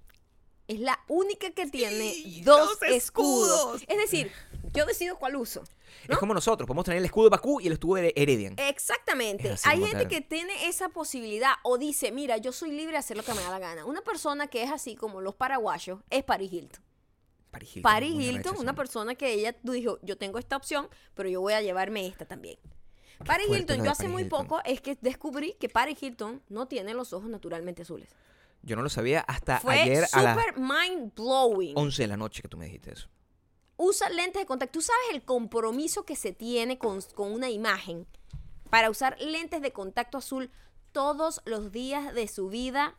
es 0.66 0.80
la 0.80 0.98
única 1.06 1.50
que 1.50 1.66
tiene 1.66 2.12
Sí, 2.12 2.42
dos, 2.42 2.80
dos 2.80 2.82
escudos. 2.90 3.82
escudos. 3.82 3.84
Es 3.86 3.98
decir, 3.98 4.32
yo 4.72 4.84
decido 4.84 5.16
cuál 5.16 5.36
uso. 5.36 5.62
¿No? 6.08 6.14
Es 6.14 6.18
como 6.18 6.34
nosotros, 6.34 6.66
podemos 6.66 6.84
tener 6.84 6.98
el 6.98 7.04
escudo 7.04 7.24
de 7.24 7.30
Bakú 7.30 7.60
y 7.60 7.66
el 7.66 7.74
escudo 7.74 7.96
de 7.96 8.12
Heredian. 8.16 8.54
Exactamente. 8.58 9.50
Así 9.50 9.68
Hay 9.68 9.84
gente 9.84 10.08
que 10.08 10.20
tiene 10.20 10.68
esa 10.68 10.88
posibilidad 10.88 11.52
o 11.62 11.78
dice, 11.78 12.12
mira, 12.12 12.36
yo 12.36 12.52
soy 12.52 12.70
libre 12.70 12.92
de 12.92 12.98
hacer 12.98 13.16
lo 13.16 13.22
que 13.22 13.34
me 13.34 13.42
da 13.42 13.50
la 13.50 13.58
gana. 13.58 13.84
Una 13.84 14.02
persona 14.02 14.46
que 14.46 14.62
es 14.62 14.70
así 14.70 14.96
como 14.96 15.20
los 15.20 15.34
paraguayos 15.34 16.00
es 16.10 16.24
Paris 16.24 16.52
Hilton. 16.52 16.82
Paris 17.50 17.76
Hilton. 17.76 17.82
Paris 17.82 18.14
muy 18.14 18.24
Hilton, 18.26 18.56
una 18.58 18.74
persona 18.74 19.14
que 19.14 19.32
ella 19.32 19.56
dijo, 19.62 19.98
yo 20.02 20.16
tengo 20.16 20.38
esta 20.38 20.56
opción, 20.56 20.88
pero 21.14 21.28
yo 21.28 21.40
voy 21.40 21.52
a 21.54 21.62
llevarme 21.62 22.06
esta 22.06 22.24
también. 22.24 22.58
Paris 23.26 23.48
fuerte 23.48 23.72
Hilton, 23.74 23.84
yo 23.84 23.90
hace 23.90 24.04
Paris 24.04 24.12
muy 24.12 24.22
Hilton. 24.22 24.46
poco 24.46 24.60
es 24.64 24.80
que 24.80 24.96
descubrí 25.00 25.56
que 25.58 25.68
Paris 25.68 26.02
Hilton 26.02 26.42
no 26.48 26.66
tiene 26.66 26.94
los 26.94 27.12
ojos 27.12 27.28
naturalmente 27.28 27.82
azules. 27.82 28.08
Yo 28.62 28.76
no 28.76 28.82
lo 28.82 28.88
sabía 28.88 29.20
hasta 29.20 29.58
Fue 29.60 29.80
ayer 29.80 30.04
a 30.12 30.22
las 30.22 30.38
mind 30.56 31.14
blowing. 31.14 31.76
11 31.76 32.02
de 32.02 32.08
la 32.08 32.16
noche 32.16 32.42
que 32.42 32.48
tú 32.48 32.56
me 32.56 32.66
dijiste 32.66 32.92
eso. 32.92 33.08
Usa 33.82 34.10
lentes 34.10 34.42
de 34.42 34.46
contacto. 34.46 34.78
Tú 34.78 34.82
sabes 34.82 35.06
el 35.14 35.22
compromiso 35.22 36.04
que 36.04 36.14
se 36.14 36.32
tiene 36.34 36.76
con, 36.76 37.00
con 37.14 37.32
una 37.32 37.48
imagen 37.48 38.06
para 38.68 38.90
usar 38.90 39.18
lentes 39.18 39.62
de 39.62 39.72
contacto 39.72 40.18
azul 40.18 40.50
todos 40.92 41.40
los 41.46 41.72
días 41.72 42.12
de 42.12 42.28
su 42.28 42.50
vida 42.50 42.98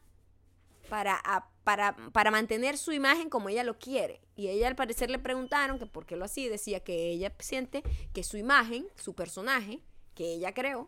para, 0.89 1.21
para, 1.63 1.95
para 2.11 2.31
mantener 2.31 2.79
su 2.79 2.93
imagen 2.93 3.29
como 3.29 3.49
ella 3.49 3.63
lo 3.63 3.77
quiere. 3.77 4.21
Y 4.35 4.47
ella 4.47 4.67
al 4.69 4.75
parecer 4.75 5.11
le 5.11 5.19
preguntaron 5.19 5.77
que 5.77 5.85
por 5.85 6.07
qué 6.07 6.15
lo 6.15 6.25
hacía 6.25 6.47
y 6.47 6.49
decía 6.49 6.79
que 6.79 7.11
ella 7.11 7.31
siente 7.37 7.83
que 8.11 8.23
su 8.23 8.37
imagen, 8.37 8.87
su 8.95 9.13
personaje, 9.13 9.83
que 10.15 10.33
ella 10.33 10.51
creó, 10.51 10.87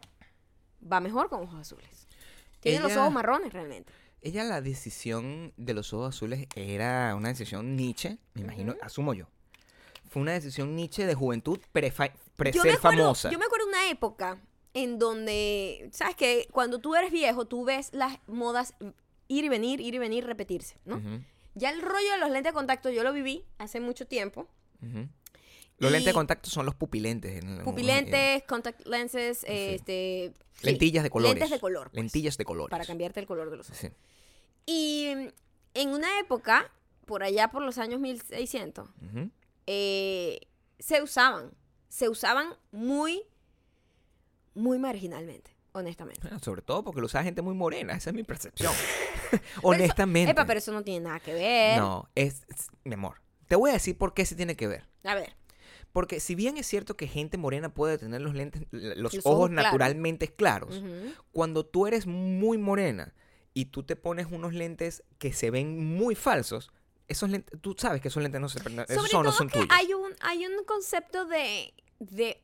va 0.91 1.01
mejor 1.01 1.29
con 1.29 1.43
ojos 1.43 1.59
azules. 1.59 2.07
Tiene 2.61 2.79
los 2.79 2.97
ojos 2.97 3.11
marrones 3.11 3.53
realmente. 3.53 3.93
Ella 4.21 4.43
la 4.43 4.59
decisión 4.59 5.53
de 5.55 5.75
los 5.75 5.93
ojos 5.93 6.15
azules 6.15 6.47
era 6.55 7.13
una 7.15 7.29
decisión 7.29 7.75
Nietzsche, 7.75 8.17
me 8.33 8.41
imagino, 8.41 8.75
asumo 8.81 9.13
yo. 9.13 9.27
Fue 10.14 10.22
una 10.22 10.34
decisión 10.34 10.76
Nietzsche 10.76 11.07
de 11.07 11.16
juventud 11.16 11.57
Yo 11.59 11.66
pre-ser 11.74 12.11
acuerdo, 12.76 12.78
famosa. 12.80 13.32
yo 13.32 13.39
me 13.39 13.45
acuerdo 13.45 13.66
una 13.68 13.89
época 13.89 14.39
en 14.76 14.99
donde, 14.99 15.89
¿sabes 15.91 16.16
que 16.16 16.47
Cuando 16.51 16.78
tú 16.80 16.93
eres 16.95 17.11
viejo, 17.11 17.45
tú 17.45 17.66
ves 17.66 17.89
las 17.93 18.20
modas 18.28 18.76
ir 19.28 19.43
y 19.45 19.49
venir, 19.49 19.82
ir 19.82 19.95
y 19.95 19.97
venir, 19.97 20.26
repetirse, 20.26 20.78
¿no? 20.86 21.01
Ya 21.55 21.72
el 21.72 21.82
rollo 21.82 22.11
de 22.11 22.18
los 22.20 22.30
lentes 22.30 22.51
de 22.51 22.53
contacto 22.53 22.89
yo 22.91 23.01
lo 23.03 23.11
viví 23.11 23.43
hace 23.57 23.80
mucho 23.80 24.05
tiempo. 24.05 24.47
Los 25.80 25.91
lentes 25.91 26.05
de 26.05 26.14
contacto 26.14 26.49
son 26.49 26.66
los 26.68 26.76
pupilentes. 26.76 27.41
en- 27.43 27.57
en- 27.59 27.64
Pupilentes, 27.64 28.43
contact 28.43 28.86
lenses, 28.88 29.43
este... 29.47 30.32
sí, 30.53 30.66
Lentillas 30.68 31.03
de 31.03 31.09
colores. 31.09 31.34
Lentes 31.36 31.49
de 31.51 31.59
color. 31.59 31.89
pues, 31.89 32.03
Lentillas 32.03 32.38
de 32.38 32.45
colores. 32.45 32.70
Para 32.72 32.86
cambiarte 32.86 33.20
el 33.20 33.26
color 33.26 33.49
de 33.49 33.57
los 33.57 33.68
ojos. 33.70 33.80
Sí. 33.80 33.89
Y 34.66 35.07
en 35.74 35.89
una 35.89 36.20
época, 36.20 36.72
por 37.05 37.24
allá 37.24 37.49
por 37.49 37.64
los 37.64 37.78
años 37.80 37.99
1600, 37.99 38.88
Ujú. 39.11 39.30
Eh, 39.68 40.39
se 40.80 41.01
usaban. 41.01 41.51
Se 41.89 42.09
usaban 42.09 42.47
muy, 42.72 43.24
muy 44.55 44.80
marginalmente, 44.80 45.55
honestamente. 45.74 46.22
Bueno, 46.22 46.39
sobre 46.39 46.61
todo 46.61 46.84
porque 46.84 46.99
lo 47.01 47.05
usa 47.07 47.24
gente 47.24 47.41
muy 47.41 47.53
morena, 47.55 47.93
esa 47.95 48.09
es 48.09 48.16
mi 48.16 48.24
percepción. 48.24 48.74
Pero 49.32 49.43
eso- 49.43 49.43
Honestamente. 49.64 50.32
Epa, 50.32 50.45
pero 50.45 50.59
eso 50.59 50.72
no 50.72 50.84
tiene 50.84 51.05
nada 51.07 51.20
que 51.20 51.34
ver. 51.34 51.80
No, 51.80 52.07
es, 52.16 52.43
es- 52.49 52.68
mi 52.84 52.93
amor. 52.93 53.22
Te 53.47 53.55
voy 53.55 53.72
a 53.72 53.74
decir 53.74 53.97
por 53.97 54.14
qué 54.14 54.26
se 54.26 54.36
tiene 54.36 54.55
que 54.55 54.68
ver. 54.68 54.88
A 55.03 55.16
ver, 55.16 55.36
Porque 55.91 56.20
si 56.20 56.34
bien 56.36 56.57
es 56.57 56.66
cierto 56.68 56.95
que 56.97 57.07
gente 57.07 57.38
morena 57.38 57.74
puede 57.74 57.97
tener 57.97 58.22
los 58.22 58.34
lentes, 58.36 58.64
los, 58.72 59.14
Los 59.16 59.26
ojos, 59.26 59.49
claros. 59.49 59.51
naturalmente 59.66 60.28
claros, 60.34 60.82
cuando 61.32 61.66
tú 61.66 61.86
eres 61.88 62.05
muy 62.07 62.57
morena 62.57 63.14
y 63.53 63.66
tú 63.66 63.84
te 63.84 63.95
pones 63.95 64.28
unos 64.32 64.53
lentes 64.53 65.03
que 65.20 65.34
se 65.34 65.51
ven 65.51 65.95
muy 65.95 66.16
falsos, 66.16 66.72
esos 67.08 67.30
lentes, 67.30 67.60
tú 67.62 67.76
sabes 67.78 68.01
que 68.01 68.08
esos 68.08 68.22
lentes 68.24 68.39
no, 68.41 68.49
se, 68.49 68.60
esos 68.60 68.72
sobre 68.74 68.88
son, 68.95 69.10
todo 69.10 69.24
no 69.24 69.32
son 69.32 69.47
que 69.49 69.60
tuyos. 69.60 69.70
hay 69.72 69.93
un, 69.93 70.12
hay 70.22 70.45
un 70.47 70.64
concepto 70.66 71.26
de, 71.26 71.74
de 71.99 72.41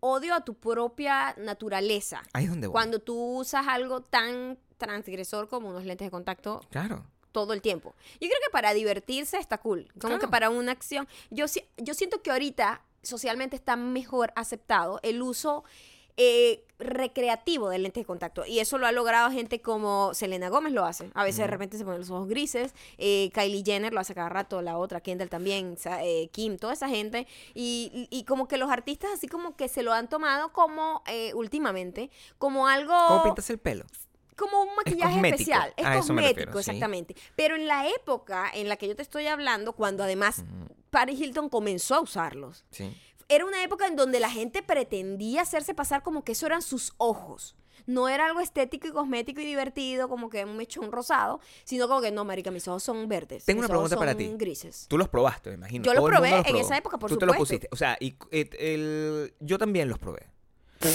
odio 0.00 0.34
a 0.34 0.44
tu 0.44 0.54
propia 0.54 1.34
naturaleza. 1.38 2.22
Ahí 2.32 2.44
es 2.44 2.50
donde 2.50 2.66
voy. 2.68 2.72
Cuando 2.72 3.00
tú 3.00 3.16
usas 3.38 3.66
algo 3.66 4.02
tan 4.02 4.58
transgresor 4.76 5.48
como 5.48 5.68
unos 5.70 5.84
lentes 5.84 6.06
de 6.06 6.10
contacto 6.10 6.60
Claro. 6.70 7.04
todo 7.32 7.52
el 7.52 7.60
tiempo. 7.62 7.94
Yo 8.20 8.28
creo 8.28 8.40
que 8.44 8.50
para 8.52 8.72
divertirse 8.74 9.38
está 9.38 9.58
cool. 9.58 9.88
Como 9.94 10.00
Claro. 10.14 10.18
que 10.20 10.28
para 10.28 10.50
una 10.50 10.70
acción. 10.72 11.08
Yo, 11.30 11.46
yo 11.78 11.94
siento 11.94 12.22
que 12.22 12.30
ahorita 12.30 12.82
socialmente 13.02 13.56
está 13.56 13.74
mejor 13.76 14.32
aceptado 14.36 15.00
el 15.02 15.20
uso 15.22 15.64
eh, 16.20 16.64
recreativo 16.80 17.68
de 17.70 17.78
lentes 17.78 18.02
de 18.02 18.06
contacto. 18.06 18.44
Y 18.44 18.58
eso 18.58 18.76
lo 18.76 18.86
ha 18.86 18.92
logrado 18.92 19.30
gente 19.30 19.60
como 19.62 20.12
Selena 20.14 20.48
Gómez 20.48 20.72
lo 20.72 20.84
hace. 20.84 21.10
A 21.14 21.22
veces 21.24 21.38
de 21.40 21.46
repente 21.46 21.78
se 21.78 21.84
pone 21.84 21.98
los 21.98 22.10
ojos 22.10 22.28
grises. 22.28 22.74
eh, 22.98 23.30
Kylie 23.32 23.62
Jenner 23.64 23.92
lo 23.94 24.00
hace 24.00 24.14
cada 24.14 24.28
rato. 24.28 24.60
La 24.62 24.76
otra, 24.78 25.00
Kendall 25.00 25.28
también. 25.28 25.76
eh, 26.02 26.28
Kim, 26.32 26.56
toda 26.58 26.72
esa 26.74 26.88
gente. 26.88 27.26
Y, 27.54 28.08
y- 28.10 28.24
como 28.24 28.46
que 28.48 28.58
los 28.58 28.70
artistas 28.70 29.10
así 29.14 29.26
como 29.28 29.56
que 29.56 29.68
se 29.68 29.82
lo 29.82 29.92
han 29.92 30.08
tomado 30.08 30.52
como 30.52 31.02
últimamente. 31.34 32.10
Como 32.38 32.66
algo 32.68 32.94
¿Cómo 33.08 33.22
pintas 33.24 33.48
el 33.50 33.58
pelo? 33.58 33.84
como 34.36 34.62
un 34.62 34.68
maquillaje 34.76 35.16
especial. 35.28 35.74
Es 35.76 35.84
A 35.84 35.96
cosmético, 35.96 36.28
refiero, 36.28 36.52
sí. 36.52 36.58
exactamente. 36.58 37.16
Pero 37.34 37.56
en 37.56 37.66
la 37.66 37.88
época 37.88 38.48
en 38.54 38.68
la 38.68 38.76
que 38.76 38.86
yo 38.86 38.94
te 38.94 39.02
estoy 39.02 39.26
hablando, 39.26 39.72
cuando 39.72 40.04
además 40.04 40.44
Paris 40.90 41.20
Hilton 41.20 41.48
comenzó 41.48 41.96
a 41.96 42.00
usarlos, 42.00 42.64
Sí. 42.70 42.96
Era 43.28 43.44
una 43.44 43.62
época 43.62 43.86
en 43.86 43.96
donde 43.96 44.20
la 44.20 44.30
gente 44.30 44.62
pretendía 44.62 45.42
hacerse 45.42 45.74
pasar 45.74 46.02
como 46.02 46.24
que 46.24 46.32
eso 46.32 46.46
eran 46.46 46.62
sus 46.62 46.94
ojos. 46.96 47.56
No 47.86 48.08
era 48.08 48.26
algo 48.26 48.40
estético 48.40 48.86
y 48.88 48.90
cosmético 48.92 49.40
y 49.40 49.46
divertido, 49.46 50.08
como 50.08 50.28
que 50.28 50.44
un 50.44 50.56
mechón 50.56 50.92
rosado, 50.92 51.40
sino 51.64 51.88
como 51.88 52.00
que 52.02 52.10
no, 52.10 52.24
marica, 52.24 52.50
mis 52.50 52.66
ojos 52.68 52.82
son 52.82 53.08
verdes. 53.08 53.44
Tengo 53.44 53.60
mis 53.62 53.68
una 53.70 53.74
pregunta 53.74 53.96
para 53.96 54.12
son 54.12 54.18
ti. 54.18 54.30
grises. 54.36 54.86
Tú 54.88 54.98
los 54.98 55.08
probaste, 55.08 55.50
me 55.50 55.56
imagino. 55.56 55.84
Yo 55.84 55.94
los 55.94 56.00
Todo 56.02 56.08
el 56.08 56.12
mundo 56.14 56.26
probé 56.28 56.38
en 56.38 56.44
probó. 56.44 56.60
esa 56.60 56.76
época, 56.76 56.98
por 56.98 57.08
Tú 57.10 57.16
te 57.16 57.24
supuesto. 57.24 57.40
pusiste. 57.40 57.68
O 57.70 57.76
sea, 57.76 57.96
y, 58.00 58.14
el, 58.30 59.32
yo 59.40 59.56
también 59.58 59.88
los 59.88 59.98
probé. 59.98 60.26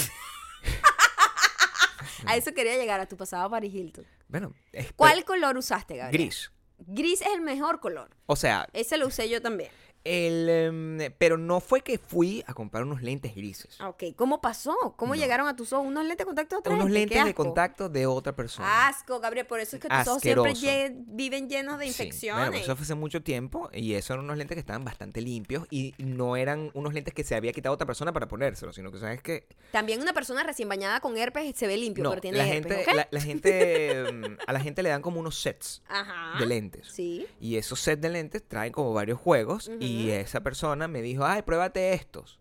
A 2.26 2.36
eso 2.36 2.52
quería 2.54 2.76
llegar, 2.76 3.00
a 3.00 3.06
tu 3.06 3.16
pasado 3.16 3.50
Paris 3.50 3.74
Hilton. 3.74 4.06
Bueno, 4.28 4.54
es 4.72 4.92
¿Cuál 4.94 5.24
color 5.24 5.56
usaste, 5.58 5.96
Gabriel? 5.96 6.22
Gris. 6.26 6.50
Gris 6.78 7.20
es 7.20 7.28
el 7.34 7.40
mejor 7.42 7.80
color. 7.80 8.10
O 8.26 8.36
sea, 8.36 8.66
Ese 8.72 8.96
lo 8.96 9.06
usé 9.08 9.28
yo 9.28 9.42
también. 9.42 9.70
El, 10.04 10.48
em, 10.48 11.12
pero 11.18 11.36
no 11.38 11.60
fue 11.60 11.80
que 11.80 11.98
fui 11.98 12.44
a 12.46 12.52
comprar 12.54 12.82
unos 12.84 13.02
lentes 13.02 13.34
grises. 13.34 13.76
Ah, 13.80 13.88
Ok, 13.88 14.04
¿cómo 14.16 14.40
pasó? 14.40 14.74
¿Cómo 14.96 15.14
No. 15.14 15.20
llegaron 15.20 15.48
a 15.48 15.56
tus 15.56 15.72
ojos? 15.72 15.86
¿Unos 15.86 16.02
lentes 16.04 16.18
de 16.18 16.24
contacto 16.26 16.56
de 16.56 16.58
otra 16.60 16.74
Unos 16.74 16.84
gente? 16.86 16.94
Qué 16.94 17.00
lentes 17.00 17.24
de 17.24 17.30
asco. 17.30 17.44
contacto 17.44 17.88
de 17.88 18.06
otra 18.06 18.36
persona. 18.36 18.88
Asco, 18.88 19.18
Gabriel, 19.20 19.46
por 19.46 19.60
eso 19.60 19.76
es 19.76 19.82
que 19.82 19.88
tus 19.88 20.06
ojos 20.08 20.22
siempre 20.22 20.52
lle- 20.54 20.94
viven 21.06 21.48
llenos 21.48 21.78
de 21.78 21.84
Sí, 21.86 21.90
infecciones. 21.90 22.48
Bueno, 22.50 22.62
eso 22.62 22.76
fue 22.76 22.84
hace 22.84 22.94
mucho 22.94 23.22
tiempo 23.22 23.70
y 23.72 23.94
esos 23.94 24.10
eran 24.10 24.24
unos 24.24 24.36
lentes 24.36 24.54
que 24.56 24.60
estaban 24.60 24.84
bastante 24.84 25.20
limpios 25.20 25.66
y 25.70 25.94
no 25.98 26.36
eran 26.36 26.70
unos 26.74 26.92
lentes 26.92 27.14
que 27.14 27.24
se 27.24 27.34
había 27.34 27.52
quitado 27.52 27.74
otra 27.74 27.86
persona 27.86 28.12
para 28.12 28.28
ponérselos, 28.28 28.74
sino 28.74 28.92
que 28.92 28.98
sabes 28.98 29.22
que 29.22 29.46
También 29.72 30.00
una 30.02 30.12
persona 30.12 30.42
recién 30.42 30.68
bañada 30.68 31.00
con 31.00 31.16
herpes 31.16 31.56
se 31.56 31.66
ve 31.66 31.76
limpio, 31.76 32.04
no, 32.04 32.10
pero 32.10 32.20
tiene 32.20 32.38
la 32.38 32.46
herpes, 32.48 32.76
gente, 32.76 32.94
la, 32.94 33.08
la 33.10 33.20
gente, 33.20 34.12
mm, 34.12 34.24
a 34.46 34.52
la 34.52 34.60
gente 34.60 34.82
le 34.82 34.88
dan 34.90 35.00
como 35.02 35.20
unos 35.20 35.40
sets 35.40 35.82
Ajá. 35.88 36.38
de 36.38 36.46
lentes. 36.46 36.88
Sí. 36.88 37.26
Y 37.40 37.56
esos 37.56 37.80
sets 37.80 38.02
de 38.02 38.10
lentes 38.10 38.42
traen 38.46 38.72
como 38.72 38.92
varios 38.92 39.18
juegos 39.18 39.70
y 39.80 39.93
Ujú. 40.02 40.12
esa 40.12 40.40
persona 40.42 40.88
me 40.88 41.00
dijo, 41.02 41.24
ay, 41.24 41.42
pruébate 41.42 41.92
estos. 41.94 42.40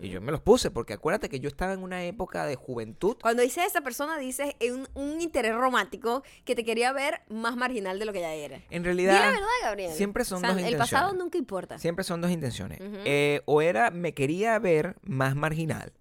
Y 0.00 0.08
yo 0.10 0.20
me 0.20 0.30
los 0.30 0.40
puse 0.40 0.70
porque 0.70 0.92
acuérdate 0.92 1.28
que 1.28 1.40
yo 1.40 1.48
estaba 1.48 1.72
en 1.72 1.82
una 1.82 2.04
época 2.04 2.44
de 2.46 2.54
juventud. 2.54 3.16
Cuando 3.20 3.42
dice 3.42 3.64
esa 3.64 3.80
persona, 3.80 4.18
dices 4.18 4.54
un, 4.70 4.86
un 4.94 5.20
interés 5.20 5.54
romántico 5.54 6.22
que 6.44 6.54
te 6.54 6.64
quería 6.64 6.92
ver 6.92 7.22
más 7.28 7.56
marginal 7.56 7.98
de 7.98 8.04
lo 8.04 8.12
que 8.12 8.20
ya 8.20 8.34
era. 8.34 8.60
En 8.70 8.82
la 8.82 8.84
realidad, 8.84 9.32
verdad, 9.32 9.46
Gabriel. 9.62 9.92
siempre 9.92 10.24
son 10.24 10.36
O 10.36 10.40
sea, 10.40 10.48
dos 10.50 10.58
El 10.58 10.64
intenciones. 10.66 10.90
pasado 10.92 11.12
nunca 11.14 11.38
importa. 11.38 11.78
siempre 11.78 12.04
son 12.04 12.20
dos 12.20 12.30
intenciones. 12.30 12.78
Eh, 13.04 13.40
o 13.46 13.62
era, 13.62 13.90
me 13.90 14.14
quería 14.14 14.56
ver 14.60 14.96
más 15.02 15.34
marginal. 15.34 15.92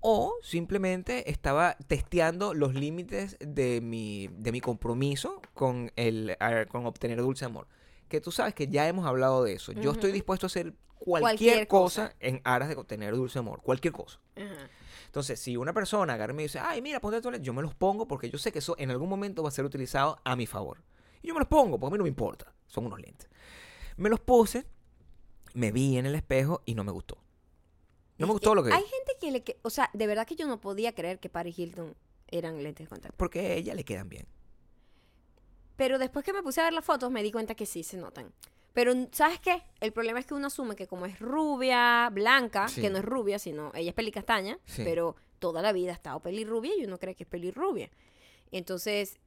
O 0.00 0.34
simplemente 0.42 1.30
estaba 1.30 1.76
testeando 1.88 2.54
los 2.54 2.74
límites 2.74 3.36
de 3.40 3.80
mi, 3.80 4.28
de 4.32 4.52
mi 4.52 4.60
compromiso 4.60 5.40
con, 5.54 5.90
el, 5.96 6.36
con 6.68 6.86
obtener 6.86 7.18
dulce 7.22 7.44
amor. 7.44 7.66
Que 8.08 8.20
tú 8.20 8.30
sabes 8.30 8.54
que 8.54 8.68
ya 8.68 8.86
hemos 8.88 9.06
hablado 9.06 9.42
de 9.44 9.54
eso. 9.54 9.72
Yo 9.72 9.92
estoy 9.92 10.12
dispuesto 10.12 10.46
a 10.46 10.48
hacer 10.48 10.74
cualquier, 10.98 11.20
Cualquier 11.20 11.68
cosa, 11.68 12.06
cosa. 12.08 12.16
en 12.20 12.40
aras 12.44 12.68
de 12.68 12.76
obtener 12.76 13.14
dulce 13.14 13.38
amor. 13.38 13.60
Cualquier 13.62 13.92
cosa. 13.92 14.20
Entonces, 15.06 15.40
si 15.40 15.56
una 15.56 15.72
persona 15.72 16.14
agarra 16.14 16.32
y 16.32 16.36
me 16.36 16.42
dice, 16.42 16.58
ay, 16.58 16.82
mira, 16.82 17.00
ponte 17.00 17.20
tu 17.20 17.30
lente", 17.30 17.44
yo 17.46 17.52
me 17.54 17.62
los 17.62 17.74
pongo 17.74 18.06
porque 18.06 18.28
yo 18.30 18.38
sé 18.38 18.52
que 18.52 18.58
eso 18.58 18.74
en 18.78 18.90
algún 18.90 19.08
momento 19.08 19.42
va 19.42 19.48
a 19.48 19.52
ser 19.52 19.64
utilizado 19.64 20.18
a 20.24 20.36
mi 20.36 20.46
favor. 20.46 20.82
Y 21.22 21.28
yo 21.28 21.34
me 21.34 21.40
los 21.40 21.48
pongo 21.48 21.78
porque 21.78 21.92
a 21.92 21.94
mí 21.94 21.98
no 21.98 22.04
me 22.04 22.08
importa. 22.10 22.52
Son 22.66 22.84
unos 22.86 23.00
lentes. 23.00 23.28
Me 23.96 24.08
los 24.10 24.20
puse, 24.20 24.66
me 25.54 25.72
vi 25.72 25.96
en 25.96 26.06
el 26.06 26.14
espejo 26.14 26.62
y 26.66 26.74
no 26.74 26.84
me 26.84 26.92
gustó. 26.92 27.18
No 28.18 28.26
me 28.26 28.32
gustó 28.32 28.54
lo 28.54 28.62
que 28.62 28.72
Hay 28.72 28.82
vi. 28.82 28.88
gente 28.88 29.12
que 29.20 29.30
le... 29.30 29.42
que- 29.42 29.58
o 29.62 29.70
sea, 29.70 29.90
de 29.92 30.06
verdad 30.06 30.26
que 30.26 30.36
yo 30.36 30.46
no 30.46 30.60
podía 30.60 30.94
creer 30.94 31.18
que 31.18 31.28
Paris 31.28 31.58
Hilton 31.58 31.94
eran 32.28 32.62
lentes 32.62 32.86
de 32.86 32.88
contacto. 32.88 33.16
Porque 33.16 33.40
a 33.40 33.52
ella 33.54 33.74
le 33.74 33.84
quedan 33.84 34.08
bien. 34.08 34.26
Pero 35.76 35.98
después 35.98 36.24
que 36.24 36.32
me 36.32 36.42
puse 36.42 36.60
a 36.60 36.64
ver 36.64 36.72
las 36.72 36.84
fotos 36.84 37.10
me 37.10 37.22
di 37.22 37.30
cuenta 37.32 37.54
que 37.54 37.66
sí 37.66 37.82
se 37.82 37.96
notan. 37.96 38.32
Pero, 38.72 38.92
¿sabes 39.12 39.40
qué? 39.40 39.62
El 39.80 39.92
problema 39.92 40.18
es 40.20 40.26
que 40.26 40.34
uno 40.34 40.48
asume 40.48 40.76
que 40.76 40.86
como 40.86 41.06
es 41.06 41.18
rubia, 41.18 42.10
blanca, 42.12 42.68
Sí. 42.68 42.80
que 42.82 42.90
no 42.90 42.98
es 42.98 43.04
rubia, 43.04 43.38
sino 43.38 43.70
ella 43.74 43.90
es 43.90 43.94
pelicastaña, 43.94 44.58
Sí. 44.66 44.82
pero 44.84 45.16
toda 45.38 45.62
la 45.62 45.72
vida 45.72 45.92
ha 45.92 45.94
estado 45.94 46.20
pelirrubia 46.20 46.72
y 46.78 46.84
uno 46.84 46.98
cree 46.98 47.14
que 47.14 47.22
es 47.24 47.28
pelirrubia. 47.28 47.90
Entonces, 48.52 49.18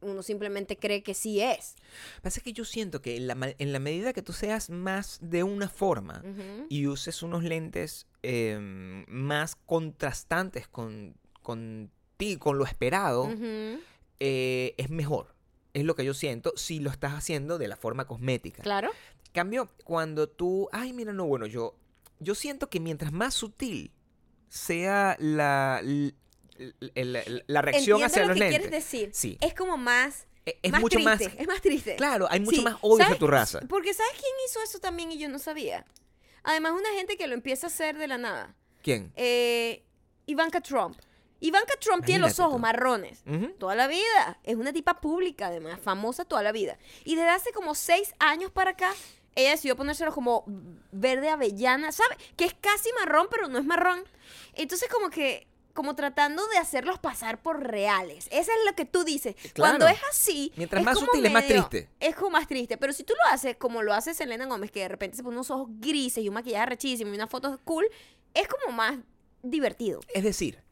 uno 0.00 0.22
simplemente 0.22 0.76
cree 0.76 1.02
que 1.02 1.14
sí 1.14 1.40
es. 1.40 1.76
Pasa 2.22 2.40
que 2.40 2.52
yo 2.52 2.64
siento 2.64 3.00
que 3.02 3.16
en 3.16 3.26
la, 3.28 3.54
en 3.58 3.72
la 3.72 3.78
medida 3.78 4.12
que 4.12 4.22
tú 4.22 4.32
seas 4.32 4.70
más 4.70 5.18
de 5.20 5.42
una 5.44 5.68
forma 5.68 6.22
y 6.68 6.86
uses 6.88 7.22
unos 7.22 7.44
lentes 7.44 8.06
em, 8.22 9.04
más 9.08 9.54
contrastantes 9.56 10.66
con, 10.68 11.14
con 11.42 11.90
ti, 12.16 12.36
con 12.36 12.58
lo 12.58 12.64
esperado, 12.64 13.28
eh, 14.20 14.74
es 14.76 14.90
mejor. 14.90 15.31
Es 15.74 15.84
lo 15.84 15.94
que 15.94 16.04
yo 16.04 16.14
siento 16.14 16.52
si 16.56 16.80
lo 16.80 16.90
estás 16.90 17.12
haciendo 17.12 17.58
de 17.58 17.68
la 17.68 17.76
forma 17.76 18.06
cosmética. 18.06 18.62
Claro. 18.62 18.90
Cambio, 19.32 19.70
cuando 19.84 20.28
tú, 20.28 20.68
ay, 20.72 20.92
mira, 20.92 21.12
no, 21.12 21.24
bueno, 21.24 21.46
yo, 21.46 21.74
yo 22.18 22.34
siento 22.34 22.68
que 22.68 22.78
mientras 22.80 23.12
más 23.12 23.32
sutil 23.34 23.90
sea 24.48 25.16
la, 25.18 25.80
l- 25.82 26.14
l- 26.58 26.74
la, 27.04 27.22
la 27.46 27.62
reacción 27.62 28.02
Entiendo 28.02 28.06
hacia 28.06 28.22
lo 28.22 28.28
los 28.28 28.34
que 28.34 28.40
lentes, 28.40 28.60
quieres 28.60 28.70
decir. 28.84 29.10
sí, 29.14 29.38
Es 29.40 29.54
como 29.54 29.78
más... 29.78 30.26
e- 30.44 30.58
es 30.62 30.70
más 30.72 30.82
mucho 30.82 30.96
triste, 30.98 31.24
más, 31.28 31.34
Es 31.38 31.46
más 31.46 31.62
triste. 31.62 31.96
claro, 31.96 32.26
hay 32.30 32.40
mucho 32.40 32.58
Sí, 32.58 32.62
más 32.64 32.76
odio 32.82 33.04
hacia 33.04 33.18
tu 33.18 33.26
raza. 33.26 33.60
Porque 33.68 33.94
¿sabes 33.94 34.12
quién 34.12 34.32
hizo 34.46 34.62
eso 34.62 34.78
también 34.78 35.10
y 35.12 35.18
yo 35.18 35.30
no 35.30 35.38
sabía? 35.38 35.86
Además, 36.42 36.72
una 36.72 36.90
gente 36.96 37.16
que 37.16 37.26
lo 37.26 37.34
empieza 37.34 37.68
a 37.68 37.70
hacer 37.70 37.96
de 37.96 38.08
la 38.08 38.18
nada. 38.18 38.54
¿Quién? 38.82 39.12
Eh, 39.16 39.84
Ivanka 40.26 40.60
Trump. 40.60 40.98
Ivanka 41.42 41.74
Trump 41.80 42.04
tiene 42.06 42.20
los 42.20 42.38
ojos 42.38 42.60
marrones. 42.60 43.24
Toda 43.58 43.74
la 43.74 43.88
vida. 43.88 44.38
Es 44.44 44.54
una 44.54 44.72
tipa 44.72 45.00
pública, 45.00 45.48
además, 45.48 45.80
famosa 45.82 46.24
toda 46.24 46.42
la 46.42 46.52
vida. 46.52 46.78
Y 47.04 47.16
desde 47.16 47.30
hace 47.30 47.52
como 47.52 47.74
seis 47.74 48.14
años 48.20 48.52
para 48.52 48.70
acá, 48.70 48.92
ella 49.34 49.50
decidió 49.50 49.76
ponérselos 49.76 50.14
como 50.14 50.44
verde 50.92 51.28
avellana, 51.28 51.90
¿sabe? 51.90 52.16
Que 52.36 52.44
es 52.44 52.54
casi 52.54 52.90
marrón, 52.92 53.26
pero 53.28 53.48
no 53.48 53.58
es 53.58 53.64
marrón. 53.64 54.04
Entonces, 54.54 54.88
como 54.88 55.10
que, 55.10 55.48
como 55.74 55.96
tratando 55.96 56.46
de 56.46 56.58
hacerlos 56.58 57.00
pasar 57.00 57.42
por 57.42 57.60
reales. 57.60 58.28
Eso 58.30 58.52
es 58.52 58.58
lo 58.64 58.76
que 58.76 58.84
tú 58.84 59.02
dices. 59.02 59.34
Claro. 59.52 59.78
Cuando 59.78 59.88
es 59.88 59.98
así. 60.10 60.52
Mientras 60.54 60.78
es 60.78 60.84
más 60.84 60.94
como 60.94 61.08
sutil, 61.08 61.26
es 61.26 61.32
más 61.32 61.46
triste. 61.48 61.88
Es 61.98 62.14
como 62.14 62.30
más 62.30 62.46
triste. 62.46 62.76
Pero 62.76 62.92
si 62.92 63.02
tú 63.02 63.14
lo 63.14 63.34
haces 63.34 63.56
como 63.56 63.82
lo 63.82 63.92
hace 63.92 64.14
Selena 64.14 64.46
Gómez, 64.46 64.70
que 64.70 64.80
de 64.80 64.88
repente 64.88 65.16
se 65.16 65.24
pone 65.24 65.34
unos 65.34 65.50
ojos 65.50 65.66
grises 65.80 66.22
y 66.22 66.28
un 66.28 66.34
maquillaje 66.34 66.66
rechísimo 66.66 67.10
y 67.10 67.16
una 67.16 67.26
foto 67.26 67.58
cool, 67.64 67.86
es 68.32 68.46
como 68.46 68.72
más 68.76 68.96
divertido. 69.42 69.98
Es 70.14 70.22
decir, 70.22 70.62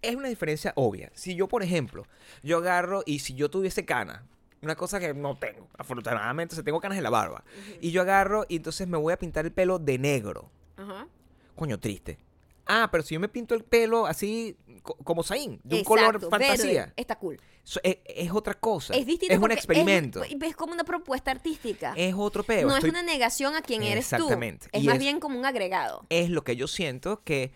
Es 0.00 0.16
una 0.16 0.28
diferencia 0.28 0.72
obvia. 0.76 1.10
Si 1.14 1.34
yo, 1.34 1.46
por 1.48 1.62
ejemplo, 1.62 2.06
yo 2.42 2.58
agarro 2.58 3.02
y 3.06 3.18
si 3.20 3.34
yo 3.34 3.50
tuviese 3.50 3.84
canas, 3.84 4.22
una 4.62 4.76
cosa 4.76 4.98
que 5.00 5.12
no 5.14 5.36
tengo, 5.36 5.68
afortunadamente, 5.76 6.54
o 6.54 6.56
sea, 6.56 6.64
tengo 6.64 6.80
canas 6.80 6.96
en 6.98 7.04
la 7.04 7.10
barba, 7.10 7.44
y 7.80 7.90
yo 7.90 8.00
agarro 8.02 8.46
y 8.48 8.56
entonces 8.56 8.86
me 8.88 8.96
voy 8.96 9.12
a 9.12 9.18
pintar 9.18 9.44
el 9.44 9.52
pelo 9.52 9.78
de 9.78 9.98
negro. 9.98 10.50
Ajá. 10.76 11.06
Coño, 11.56 11.78
triste. 11.78 12.18
Ah, 12.64 12.88
pero 12.92 13.02
si 13.02 13.14
yo 13.14 13.20
me 13.20 13.28
pinto 13.28 13.54
el 13.56 13.64
pelo 13.64 14.06
así 14.06 14.56
co- 14.82 14.96
como 15.02 15.24
Zayn, 15.24 15.60
de 15.64 15.76
un 15.78 15.84
color 15.84 16.12
verde, 16.20 16.30
fantasía, 16.30 16.92
está 16.96 17.16
cool. 17.18 17.40
so- 17.64 17.80
es, 17.82 17.98
es 18.06 18.30
otra 18.30 18.54
cosa. 18.54 18.94
Es 18.94 19.04
distinto. 19.04 19.34
Es 19.34 19.40
un 19.40 19.50
experimento. 19.50 20.22
Es, 20.22 20.32
es 20.40 20.56
como 20.56 20.72
una 20.72 20.84
propuesta 20.84 21.32
artística. 21.32 21.92
Es 21.96 22.14
otro 22.16 22.44
peo. 22.44 22.68
no 22.68 22.74
Estoy- 22.76 22.88
es 22.90 22.92
una 22.94 23.02
negación 23.02 23.56
a 23.56 23.62
quien 23.62 23.82
eres 23.82 24.08
tú. 24.08 24.14
Exactamente. 24.14 24.68
Es 24.70 24.84
Y 24.84 24.86
más 24.86 24.98
bien 25.00 25.18
como 25.18 25.36
un 25.38 25.44
agregado. 25.44 26.06
es 26.08 26.30
lo 26.30 26.44
que 26.44 26.54
yo 26.54 26.68
siento 26.68 27.22
que, 27.24 27.52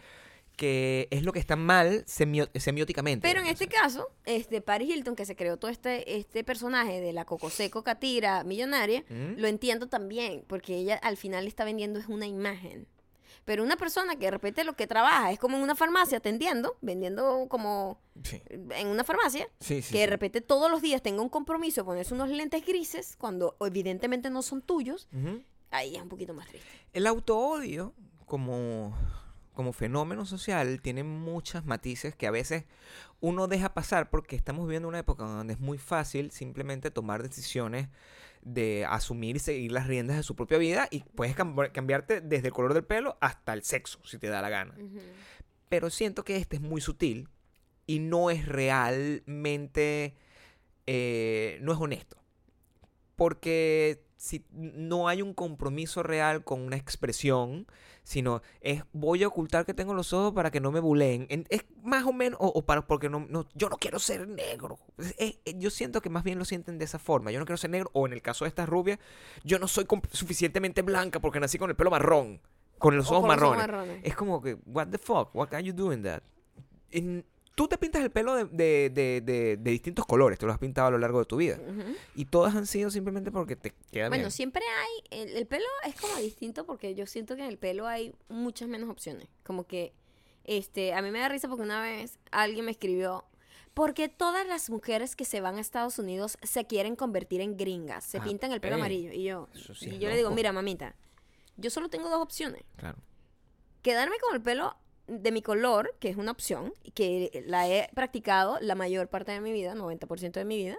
que 0.57 1.07
es 1.11 1.23
lo 1.23 1.33
que 1.33 1.39
está 1.39 1.55
mal 1.55 2.05
semióticamente. 2.07 3.27
Pero 3.29 3.41
en 3.41 3.47
este 3.47 3.69
caso, 3.69 4.09
este 4.25 4.61
Paris 4.63 4.89
Hilton, 4.91 5.15
que 5.15 5.27
se 5.27 5.37
creó 5.37 5.59
todo 5.59 5.71
este, 5.71 6.17
este 6.17 6.43
personaje 6.45 7.01
de 7.01 7.13
la 7.13 7.25
Cocoseco 7.27 7.85
Catira 7.85 8.43
millonaria, 8.43 9.05
¿Mm? 9.09 9.39
lo 9.39 9.49
entiendo 9.49 9.87
también, 9.87 10.45
porque 10.47 10.77
ella 10.77 10.97
al 10.97 11.17
final 11.17 11.47
está 11.47 11.65
vendiendo 11.65 11.99
es 12.01 12.09
una 12.09 12.27
imagen. 12.27 12.89
Pero 13.45 13.63
una 13.63 13.77
persona 13.77 14.17
que 14.17 14.25
de 14.25 14.31
repente 14.33 14.65
lo 14.65 14.73
que 14.75 14.89
trabaja 14.89 15.31
es 15.31 15.39
como 15.39 15.57
en 15.57 15.63
una 15.63 15.77
farmacia 15.77 16.19
atendiendo, 16.19 16.77
vendiendo 16.81 17.47
como 17.49 18.01
Sí, 18.25 18.43
en 18.51 18.89
una 18.89 19.05
farmacia, 19.05 19.49
sí, 19.61 19.83
sí, 19.83 19.93
que 19.93 20.01
de 20.01 20.07
repente 20.09 20.41
todos 20.41 20.69
los 20.69 20.83
días 20.83 21.01
tenga 21.01 21.23
un 21.23 21.29
compromiso 21.29 21.83
de 21.83 21.85
ponerse 21.85 22.15
unos 22.15 22.29
lentes 22.31 22.67
grises 22.67 23.15
cuando 23.17 23.57
evidentemente 23.61 24.31
no 24.31 24.43
son 24.43 24.63
tuyos, 24.63 25.09
ahí 25.71 25.95
es 25.95 26.03
un 26.03 26.09
poquito 26.09 26.35
más 26.35 26.49
triste. 26.49 26.67
El 26.93 27.07
autoodio, 27.07 27.95
como, 28.25 28.97
como 29.57 29.73
fenómeno 29.73 30.25
social, 30.27 30.81
tiene 30.81 31.03
muchas 31.03 31.65
matices 31.67 32.15
que 32.15 32.29
a 32.29 32.31
veces 32.31 32.65
uno 33.21 33.49
deja 33.49 33.75
pasar 33.75 34.09
porque 34.11 34.37
estamos 34.37 34.67
viviendo 34.69 34.87
una 34.87 35.01
época 35.01 35.25
donde 35.25 35.55
es 35.55 35.59
muy 35.61 35.79
fácil 35.79 36.31
simplemente 36.31 36.93
tomar 36.93 37.23
decisiones 37.25 37.89
de 38.43 38.87
asumir 38.89 39.35
y 39.35 39.39
seguir 39.41 39.73
las 39.73 39.89
riendas 39.89 40.17
de 40.17 40.23
su 40.23 40.37
propia 40.37 40.59
vida 40.59 40.87
y 40.93 41.01
puedes 41.17 41.35
cam- 41.37 41.73
cambiarte 41.73 42.21
desde 42.21 42.47
el 42.49 42.53
color 42.55 42.75
del 42.75 42.85
pelo 42.85 43.19
hasta 43.21 43.53
el 43.55 43.65
sexo, 43.65 43.99
si 44.05 44.19
te 44.19 44.29
da 44.29 44.41
la 44.41 44.51
gana. 44.51 44.75
Pero 45.69 45.91
siento 45.91 46.23
que 46.25 46.37
este 46.37 46.55
es 46.57 46.63
muy 46.63 46.81
sutil 46.81 47.29
y 47.89 47.99
no 47.99 48.31
es 48.31 48.47
realmente, 48.47 50.15
eh, 50.87 51.59
no 51.63 51.73
es 51.73 51.79
honesto. 51.81 52.17
Porque 53.17 54.05
si 54.17 54.45
no 54.53 55.09
hay 55.09 55.21
un 55.23 55.35
compromiso 55.35 56.03
real 56.03 56.43
con 56.43 56.61
una 56.63 56.77
expresión, 56.77 57.67
sino 58.03 58.41
es 58.61 58.83
voy 58.93 59.23
a 59.23 59.29
ocultar 59.29 59.67
que 59.67 59.75
tengo 59.75 59.93
los 59.93 60.13
ojos 60.13 60.33
para 60.33 60.51
que 60.51 60.61
no 60.61 60.71
me 60.73 60.81
buleen. 60.81 61.27
En- 61.29 61.45
Es 61.51 61.65
más 61.83 62.05
o 62.05 62.13
menos, 62.13 62.39
o, 62.41 62.47
o 62.49 62.65
para 62.65 62.87
porque 62.87 63.09
no, 63.11 63.27
no- 63.29 63.47
yo 63.55 63.69
no 63.69 63.77
quiero 63.77 63.99
ser 63.99 64.27
negro. 64.27 64.79
Es- 64.99 65.15
es- 65.19 65.39
es- 65.45 65.55
yo 65.59 65.71
siento 65.71 66.01
que 66.01 66.09
más 66.09 66.25
bien 66.25 66.39
lo 66.39 66.45
sienten 66.45 66.79
de 66.79 66.85
esa 66.87 66.99
forma. 66.99 67.31
Yo 67.31 67.39
no 67.41 67.45
quiero 67.47 67.59
ser 67.59 67.71
negro, 67.71 67.91
o 67.93 68.07
en 68.07 68.13
el 68.15 68.23
caso 68.23 68.45
de 68.45 68.49
esta 68.49 68.65
rubia, 68.65 68.99
yo 69.45 69.59
no 69.59 69.69
soy 69.69 69.87
suficientemente 70.13 70.83
blanca 70.83 71.21
porque 71.21 71.41
nací 71.41 71.59
con 71.59 71.69
el 71.71 71.77
pelo 71.77 71.91
marrón. 71.91 72.41
Con 72.79 72.97
los 72.97 73.11
ojos 73.11 73.21
con 73.21 73.29
marrones. 73.29 73.59
marrones. 73.59 74.01
Es 74.03 74.15
como 74.17 74.41
que, 74.43 74.57
what 74.67 74.89
the 74.89 74.99
fuck, 74.99 75.35
what 75.35 75.53
are 75.53 75.63
you 75.63 75.73
doing 75.73 76.03
that? 76.03 76.23
En- 76.91 77.25
tú 77.57 77.67
te 77.67 77.77
pintas 77.79 78.03
el 78.05 78.11
pelo 78.13 78.35
de, 78.37 78.45
de- 78.45 78.91
de- 78.93 79.21
de- 79.21 79.57
de 79.57 79.71
distintos 79.73 80.07
colores, 80.07 80.39
te 80.39 80.47
lo 80.47 80.53
has 80.53 80.59
pintado 80.61 80.87
a 80.87 80.91
lo 80.93 80.99
largo 80.99 81.19
de 81.19 81.25
tu 81.25 81.37
vida. 81.39 81.59
Y 82.15 82.27
todas 82.27 82.55
han 82.55 82.67
sido 82.67 82.91
simplemente 82.91 83.33
porque 83.33 83.57
te 83.57 83.73
queda 83.91 84.09
Bueno, 84.09 84.25
bien. 84.25 84.31
siempre 84.31 84.63
hay, 84.63 85.21
el, 85.23 85.37
el 85.37 85.47
pelo 85.47 85.65
es 85.85 85.95
como 86.01 86.15
distinto 86.17 86.65
porque 86.67 86.95
yo 86.95 87.07
siento 87.07 87.35
que 87.35 87.43
en 87.43 87.49
el 87.49 87.59
pelo 87.59 87.89
hay 87.89 88.15
muchas 88.29 88.69
menos 88.69 88.89
opciones. 88.91 89.27
Como 89.43 89.67
que, 89.67 89.93
este, 90.45 90.95
a 90.95 91.03
mí 91.03 91.11
me 91.11 91.19
da 91.19 91.29
risa 91.29 91.49
porque 91.49 91.63
una 91.65 91.81
vez 91.83 92.19
alguien 92.31 92.65
me 92.67 92.71
escribió, 92.71 93.25
porque 93.75 94.09
todas 94.09 94.47
las 94.47 94.71
mujeres 94.71 95.17
que 95.17 95.25
se 95.25 95.41
van 95.41 95.57
a 95.57 95.61
Estados 95.61 95.99
Unidos 95.99 96.39
se 96.43 96.67
quieren 96.67 96.95
convertir 96.95 97.41
en 97.41 97.57
gringas, 97.57 98.05
se 98.05 98.19
Ah, 98.19 98.23
pintan 98.25 98.53
el 98.53 98.61
pelo 98.61 98.77
ey, 98.77 98.81
amarillo. 98.81 99.13
Y 99.13 99.23
yo, 99.25 99.49
sí 99.75 99.91
y 99.95 99.99
yo 99.99 100.09
le 100.09 100.17
digo, 100.17 100.31
mira, 100.31 100.53
mamita, 100.53 100.95
yo 101.57 101.71
solo 101.71 101.89
tengo 101.89 102.09
dos 102.11 102.21
opciones. 102.21 102.63
Claro. 102.77 102.99
Quedarme 103.83 104.17
con 104.19 104.35
el 104.35 104.43
pelo 104.43 104.77
de 105.07 105.33
mi 105.33 105.43
color, 105.43 105.95
que 106.01 106.09
es 106.09 106.17
una 106.17 106.33
opción, 106.33 106.73
y 106.83 106.91
que 106.91 107.45
la 107.47 107.69
he 107.69 107.89
practicado 107.95 108.59
la 108.61 108.75
mayor 108.75 109.09
parte 109.09 109.33
de 109.33 109.41
mi 109.41 109.53
vida, 109.53 109.75
90% 109.75 110.33
de 110.33 110.45
mi 110.45 110.57
vida. 110.57 110.79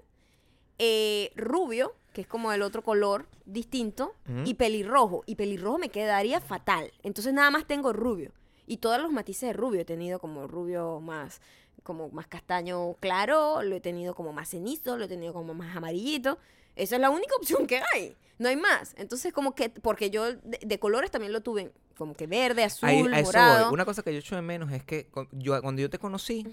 eh, 0.80 1.32
rubio, 1.36 1.96
que 2.14 2.22
es 2.22 2.28
como 2.28 2.52
el 2.52 2.62
otro 2.62 2.84
color 2.84 3.26
distinto, 3.46 4.14
y 4.46 4.54
pelirrojo. 4.56 5.24
Y 5.26 5.36
pelirrojo 5.36 5.78
me 5.80 5.90
quedaría 5.90 6.40
fatal. 6.40 6.92
Entonces 7.04 7.34
nada 7.34 7.50
más 7.50 7.66
tengo 7.66 7.94
rubio. 7.94 8.32
Y 8.68 8.78
todos 8.78 9.02
los 9.02 9.12
matices 9.12 9.48
de 9.50 9.54
rubio 9.54 9.82
he 9.82 9.86
tenido 9.86 10.20
como 10.20 10.48
rubio 10.48 11.00
más 11.00 11.42
como 11.84 12.10
más 12.10 12.28
castaño 12.28 12.96
claro, 13.00 13.64
lo 13.64 13.76
he 13.76 13.80
tenido 13.80 14.14
como 14.14 14.34
más 14.34 14.50
cenizo, 14.50 14.98
lo 14.98 15.06
he 15.06 15.08
tenido 15.08 15.32
como 15.34 15.54
más 15.54 15.76
amarillito. 15.76 16.38
Esa 16.76 16.96
es 16.96 17.02
la 17.02 17.10
única 17.10 17.34
opción 17.38 17.66
que 17.66 17.82
hay. 17.94 18.16
No 18.40 18.50
hay 18.50 18.58
más. 18.58 18.94
Entonces 18.98 19.32
como 19.32 19.56
que, 19.56 19.70
porque 19.70 20.10
yo 20.10 20.34
de, 20.34 20.60
de 20.64 20.80
colores 20.80 21.10
también 21.12 21.32
lo 21.32 21.42
tuve 21.42 21.72
como 21.98 22.14
que 22.16 22.28
verde, 22.28 22.64
azul, 22.64 22.88
Ahí- 22.90 23.06
a 23.14 23.20
eso 23.20 23.26
morado. 23.30 23.66
voy. 23.66 23.74
Una 23.74 23.86
cosa 23.86 24.04
que 24.04 24.14
yo 24.14 24.20
echo 24.20 24.36
de 24.36 24.42
menos 24.42 24.72
es 24.72 24.84
que 24.84 25.10
yo, 25.32 25.62
cuando 25.62 25.82
yo 25.82 25.90
te 25.90 26.00
conocí, 26.00 26.46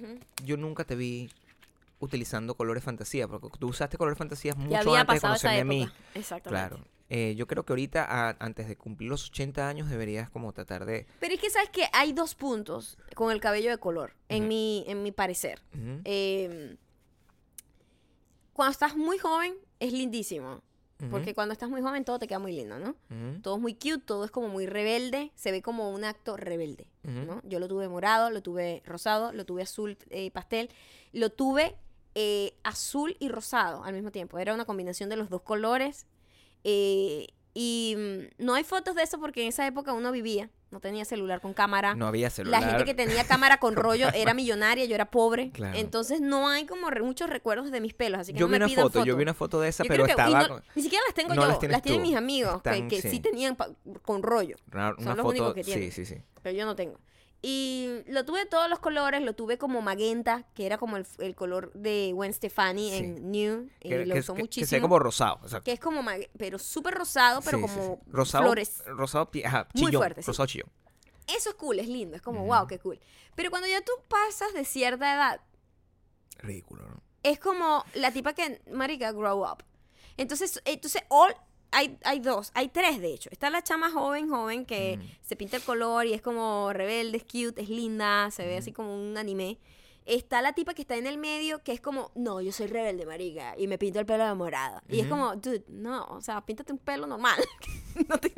yo 0.44 0.56
nunca 0.56 0.84
te 0.84 0.96
vi 0.96 1.30
utilizando 2.00 2.54
colores 2.54 2.82
fantasía, 2.84 3.28
porque 3.28 3.48
tú 3.58 3.68
usaste 3.68 3.96
colores 3.96 4.18
fantasías 4.18 4.56
mucho 4.56 4.76
había 4.76 5.00
antes 5.00 5.14
de 5.16 5.20
conocerme 5.20 5.60
a 5.60 5.64
mí. 5.64 5.88
Exactamente. 6.14 6.48
Claro. 6.76 6.84
Eh, 7.10 7.34
yo 7.36 7.46
creo 7.46 7.64
que 7.64 7.72
ahorita, 7.72 8.04
a- 8.04 8.36
antes 8.40 8.66
de 8.66 8.76
cumplir 8.76 9.10
los 9.10 9.28
80 9.28 9.68
años, 9.68 9.88
deberías 9.90 10.30
como 10.30 10.52
tratar 10.52 10.84
de... 10.86 11.06
Pero 11.20 11.34
es 11.34 11.40
que 11.40 11.50
sabes 11.50 11.68
que 11.70 11.84
hay 11.92 12.12
dos 12.12 12.34
puntos 12.34 12.98
con 13.14 13.30
el 13.30 13.40
cabello 13.40 13.70
de 13.70 13.78
color, 13.78 14.12
en, 14.28 14.48
mi, 14.48 14.84
en 14.88 15.02
mi 15.02 15.12
parecer. 15.12 15.60
Eh, 16.04 16.76
cuando 18.52 18.72
estás 18.72 18.96
muy 18.96 19.18
joven 19.18 19.54
es 19.80 19.92
lindísimo. 19.92 20.62
Porque 21.10 21.34
cuando 21.34 21.52
estás 21.52 21.68
muy 21.68 21.82
joven 21.82 22.04
todo 22.04 22.18
te 22.18 22.26
queda 22.26 22.38
muy 22.38 22.52
lindo, 22.52 22.78
¿no? 22.78 22.94
Todo 23.42 23.56
es 23.56 23.60
muy 23.60 23.74
cute, 23.74 23.98
todo 23.98 24.24
es 24.24 24.30
como 24.30 24.48
muy 24.48 24.66
rebelde. 24.66 25.32
Se 25.34 25.50
ve 25.52 25.60
como 25.60 25.90
un 25.90 26.04
acto 26.04 26.36
rebelde. 26.36 26.88
¿no? 27.02 27.40
Yo 27.44 27.58
lo 27.58 27.68
tuve 27.68 27.88
morado, 27.88 28.30
lo 28.30 28.42
tuve 28.42 28.82
rosado, 28.86 29.32
lo 29.32 29.44
tuve 29.44 29.62
azul 29.62 29.98
eh, 30.10 30.30
pastel, 30.30 30.70
lo 31.12 31.30
tuve 31.30 31.76
eh, 32.14 32.54
azul 32.62 33.16
y 33.18 33.28
rosado 33.28 33.84
al 33.84 33.92
mismo 33.92 34.10
tiempo. 34.12 34.38
Era 34.38 34.54
una 34.54 34.64
combinación 34.64 35.10
de 35.10 35.16
los 35.16 35.28
dos 35.28 35.42
colores. 35.42 36.06
eh, 36.62 37.26
y 37.54 37.94
mm, 37.96 38.44
no 38.44 38.54
hay 38.54 38.64
fotos 38.64 38.96
de 38.96 39.02
eso 39.02 39.20
porque 39.20 39.42
en 39.42 39.48
esa 39.48 39.66
época 39.66 39.92
uno 39.92 40.10
vivía, 40.10 40.50
no 40.74 40.80
tenía 40.80 41.04
celular 41.04 41.40
con 41.40 41.54
cámara. 41.54 41.94
No 41.94 42.06
había 42.08 42.28
celular. 42.30 42.60
La 42.60 42.68
gente 42.68 42.84
que 42.84 42.94
tenía 42.94 43.24
cámara 43.24 43.58
con 43.58 43.76
rollo 43.76 44.08
era 44.12 44.34
millonaria, 44.34 44.84
yo 44.86 44.94
era 44.96 45.10
pobre. 45.10 45.50
Claro. 45.52 45.78
Entonces 45.78 46.20
no 46.20 46.48
hay 46.48 46.66
como 46.66 46.90
re- 46.90 47.02
muchos 47.02 47.30
recuerdos 47.30 47.70
de 47.70 47.80
mis 47.80 47.94
pelos, 47.94 48.20
así 48.20 48.32
que 48.32 48.40
yo 48.40 48.46
no 48.46 48.48
vi 48.48 48.52
me 48.52 48.56
una 48.58 48.66
pidan 48.66 48.82
foto, 48.82 48.98
yo 48.98 49.04
fotos. 49.04 49.16
vi 49.16 49.22
una 49.22 49.34
foto 49.34 49.60
de 49.60 49.68
esa, 49.68 49.84
Yo 49.84 49.88
pero 49.88 50.04
creo 50.04 50.16
que- 50.16 50.22
estaba 50.22 50.48
no- 50.48 50.62
ni 50.74 50.82
siquiera 50.82 51.04
las 51.06 51.14
tengo 51.14 51.32
no 51.34 51.42
yo, 51.42 51.48
las 51.48 51.58
tienes 51.60 51.80
tienen 51.82 52.02
mis 52.02 52.16
amigos 52.16 52.60
que- 52.60 52.70
Están- 52.70 52.88
que, 52.88 53.00
sí. 53.02 53.10
sí. 53.10 53.20
tenían 53.20 53.56
con 54.02 54.22
rollo, 54.24 54.56
una, 54.72 54.94
son 54.96 55.02
una 55.04 55.14
los 55.14 55.26
únicos 55.26 55.46
foto. 55.46 55.54
que 55.54 55.62
sí, 55.64 55.70
tienen. 55.70 55.92
sí, 55.92 56.04
sí. 56.04 56.16
pero 56.42 56.56
yo 56.58 56.66
no 56.66 56.74
tengo. 56.74 56.98
Y 57.46 58.00
lo 58.06 58.24
tuve 58.24 58.38
de 58.38 58.46
todos 58.46 58.70
los 58.70 58.78
colores, 58.78 59.20
lo 59.20 59.34
tuve 59.34 59.58
como 59.58 59.82
magenta, 59.82 60.44
que 60.54 60.64
era 60.64 60.78
como 60.78 60.96
el, 60.96 61.06
el 61.18 61.34
color 61.34 61.70
de 61.74 62.12
Gwen 62.14 62.32
Stefani 62.32 62.88
Sí. 62.90 62.96
en 62.96 63.30
New, 63.30 63.68
y 63.82 63.88
Que, 63.90 64.06
lo 64.06 64.14
que- 64.14 64.20
usó 64.20 64.32
que- 64.32 64.36
que 64.38 64.42
muchísimo. 64.44 64.66
se 64.70 64.76
ve 64.76 64.80
como 64.80 64.98
rosado. 64.98 65.40
que 65.62 65.72
es 65.72 65.78
como, 65.80 66.00
pero 66.38 66.58
súper 66.58 66.94
rosado, 66.94 67.42
pero 67.42 67.58
Sí, 67.58 67.62
como 67.62 67.96
sí. 68.02 68.10
rosado, 68.10 68.44
flores. 68.44 68.82
Rosado, 68.86 69.28
ajá, 69.44 69.68
Muy 69.74 69.92
fuerte. 69.92 70.22
Rosado 70.22 70.46
chillón. 70.46 70.70
Eso 71.26 71.50
es 71.50 71.54
cool, 71.56 71.80
es 71.80 71.88
lindo, 71.88 72.16
es 72.16 72.22
como, 72.22 72.40
Ujú. 72.44 72.54
wow, 72.54 72.66
qué 72.66 72.78
cool. 72.78 72.98
Pero 73.34 73.50
cuando 73.50 73.68
ya 73.68 73.82
tú 73.82 73.92
pasas 74.08 74.54
de 74.54 74.64
cierta 74.64 75.14
edad, 75.14 75.40
Ridículo, 76.38 76.82
¿no? 76.88 77.02
es 77.22 77.38
como 77.38 77.84
la 77.94 78.10
tipa 78.10 78.32
que, 78.32 78.62
marica, 78.72 79.12
grow 79.12 79.42
up. 79.44 79.62
Entonces, 80.16 80.62
entonces 80.64 81.02
all, 81.08 81.34
hay, 81.74 81.98
hay 82.04 82.20
dos, 82.20 82.50
hay 82.54 82.68
tres 82.68 83.00
de 83.00 83.12
hecho. 83.12 83.28
Está 83.32 83.50
la 83.50 83.62
chama 83.62 83.90
joven, 83.90 84.28
joven, 84.28 84.64
que 84.64 84.98
Mm. 84.98 85.02
se 85.26 85.36
pinta 85.36 85.56
el 85.56 85.62
color 85.62 86.06
y 86.06 86.14
es 86.14 86.22
como 86.22 86.72
rebelde, 86.72 87.18
es 87.18 87.24
cute, 87.24 87.60
es 87.62 87.68
linda, 87.68 88.30
se 88.30 88.46
ve 88.46 88.56
así 88.56 88.72
como 88.72 88.94
un 88.94 89.16
anime. 89.18 89.58
Está 90.06 90.42
la 90.42 90.52
tipa 90.52 90.74
que 90.74 90.82
está 90.82 90.96
en 90.96 91.06
el 91.06 91.16
medio, 91.16 91.62
que 91.62 91.72
es 91.72 91.80
como, 91.80 92.10
no, 92.14 92.42
yo 92.42 92.52
soy 92.52 92.66
rebelde, 92.66 93.06
marica, 93.06 93.54
y 93.56 93.66
me 93.68 93.78
pinto 93.78 93.98
el 94.00 94.04
pelo 94.04 94.26
de 94.26 94.34
morada. 94.34 94.82
Y 94.90 95.00
es 95.00 95.06
como, 95.06 95.34
dude, 95.36 95.64
no, 95.68 96.04
o 96.10 96.20
sea, 96.20 96.44
píntate 96.44 96.72
un 96.72 96.78
pelo 96.78 97.06
normal. 97.06 97.38
No 98.08 98.18
te, 98.18 98.28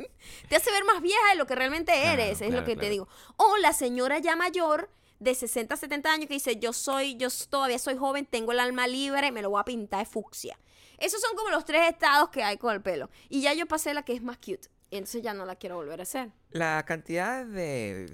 te 0.47 0.55
hace 0.55 0.69
ver 0.71 0.83
más 0.85 1.01
vieja 1.01 1.29
de 1.31 1.35
lo 1.35 1.47
que 1.47 1.55
realmente 1.55 1.91
Claro, 1.91 2.21
eres, 2.21 2.41
es 2.41 2.47
claro, 2.49 2.61
lo 2.61 2.63
que 2.65 2.75
te 2.75 2.89
digo. 2.91 3.07
O 3.37 3.57
la 3.57 3.73
señora 3.73 4.19
ya 4.19 4.35
mayor 4.35 4.91
de 5.19 5.33
60, 5.33 5.75
70 5.75 6.11
años 6.13 6.27
que 6.27 6.35
dice, 6.35 6.57
yo 6.57 6.73
soy, 6.73 7.15
yo 7.17 7.27
todavía 7.49 7.79
soy 7.79 7.97
joven, 7.97 8.27
tengo 8.27 8.51
el 8.51 8.59
alma 8.59 8.85
libre, 8.85 9.31
me 9.31 9.41
lo 9.41 9.49
voy 9.49 9.59
a 9.59 9.65
pintar 9.65 10.01
de 10.01 10.05
fucsia. 10.05 10.59
Esos 10.97 11.21
son 11.21 11.35
como 11.35 11.49
los 11.49 11.65
tres 11.65 11.89
estados 11.89 12.29
que 12.29 12.43
hay 12.43 12.57
con 12.57 12.73
el 12.73 12.81
pelo. 12.81 13.09
Y 13.29 13.41
ya 13.41 13.53
yo 13.53 13.67
pasé 13.67 13.93
la 13.93 14.03
que 14.03 14.13
es 14.13 14.21
más 14.21 14.37
cute. 14.37 14.69
Y 14.89 14.97
entonces 14.97 15.21
ya 15.21 15.33
no 15.33 15.45
la 15.45 15.55
quiero 15.55 15.75
volver 15.75 15.99
a 15.99 16.03
hacer. 16.03 16.31
La 16.49 16.83
cantidad 16.85 17.45
de, 17.45 18.11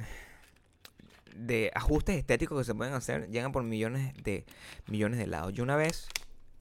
de 1.36 1.72
ajustes 1.76 2.18
estéticos 2.18 2.58
que 2.58 2.64
se 2.66 2.76
pueden 2.76 2.94
hacer 2.94 3.30
llegan 3.30 3.52
por 3.52 3.64
millones 3.64 4.14
de 4.24 4.46
millones 4.88 5.20
de 5.20 5.28
lados. 5.28 5.54
Yo 5.54 5.64
una 5.64 5.76
vez, 5.76 6.08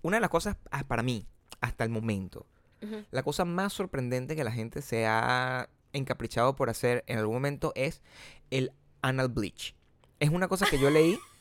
una 0.03 0.18
de 0.18 0.20
las 0.20 0.31
cosas 0.31 0.57
ah, 0.70 0.85
para 0.85 1.03
mí, 1.03 1.27
hasta 1.61 1.85
el 1.85 1.91
momento, 1.91 2.47
la 3.12 3.23
cosa 3.23 3.45
más 3.45 3.73
sorprendente 3.73 4.35
que 4.35 4.43
la 4.43 4.51
gente 4.51 4.83
se 4.83 5.07
ha 5.07 5.68
encaprichado 5.93 6.57
por 6.57 6.68
hacer 6.68 7.05
en 7.07 7.18
algún 7.18 7.37
momento 7.37 7.73
es 7.77 8.03
el 8.51 8.73
anal 9.03 9.29
bleach. 9.29 9.77
Es 10.18 10.31
una 10.31 10.49
cosa 10.49 10.66
que 10.66 10.81
yo 10.81 10.91
leí, 10.91 11.16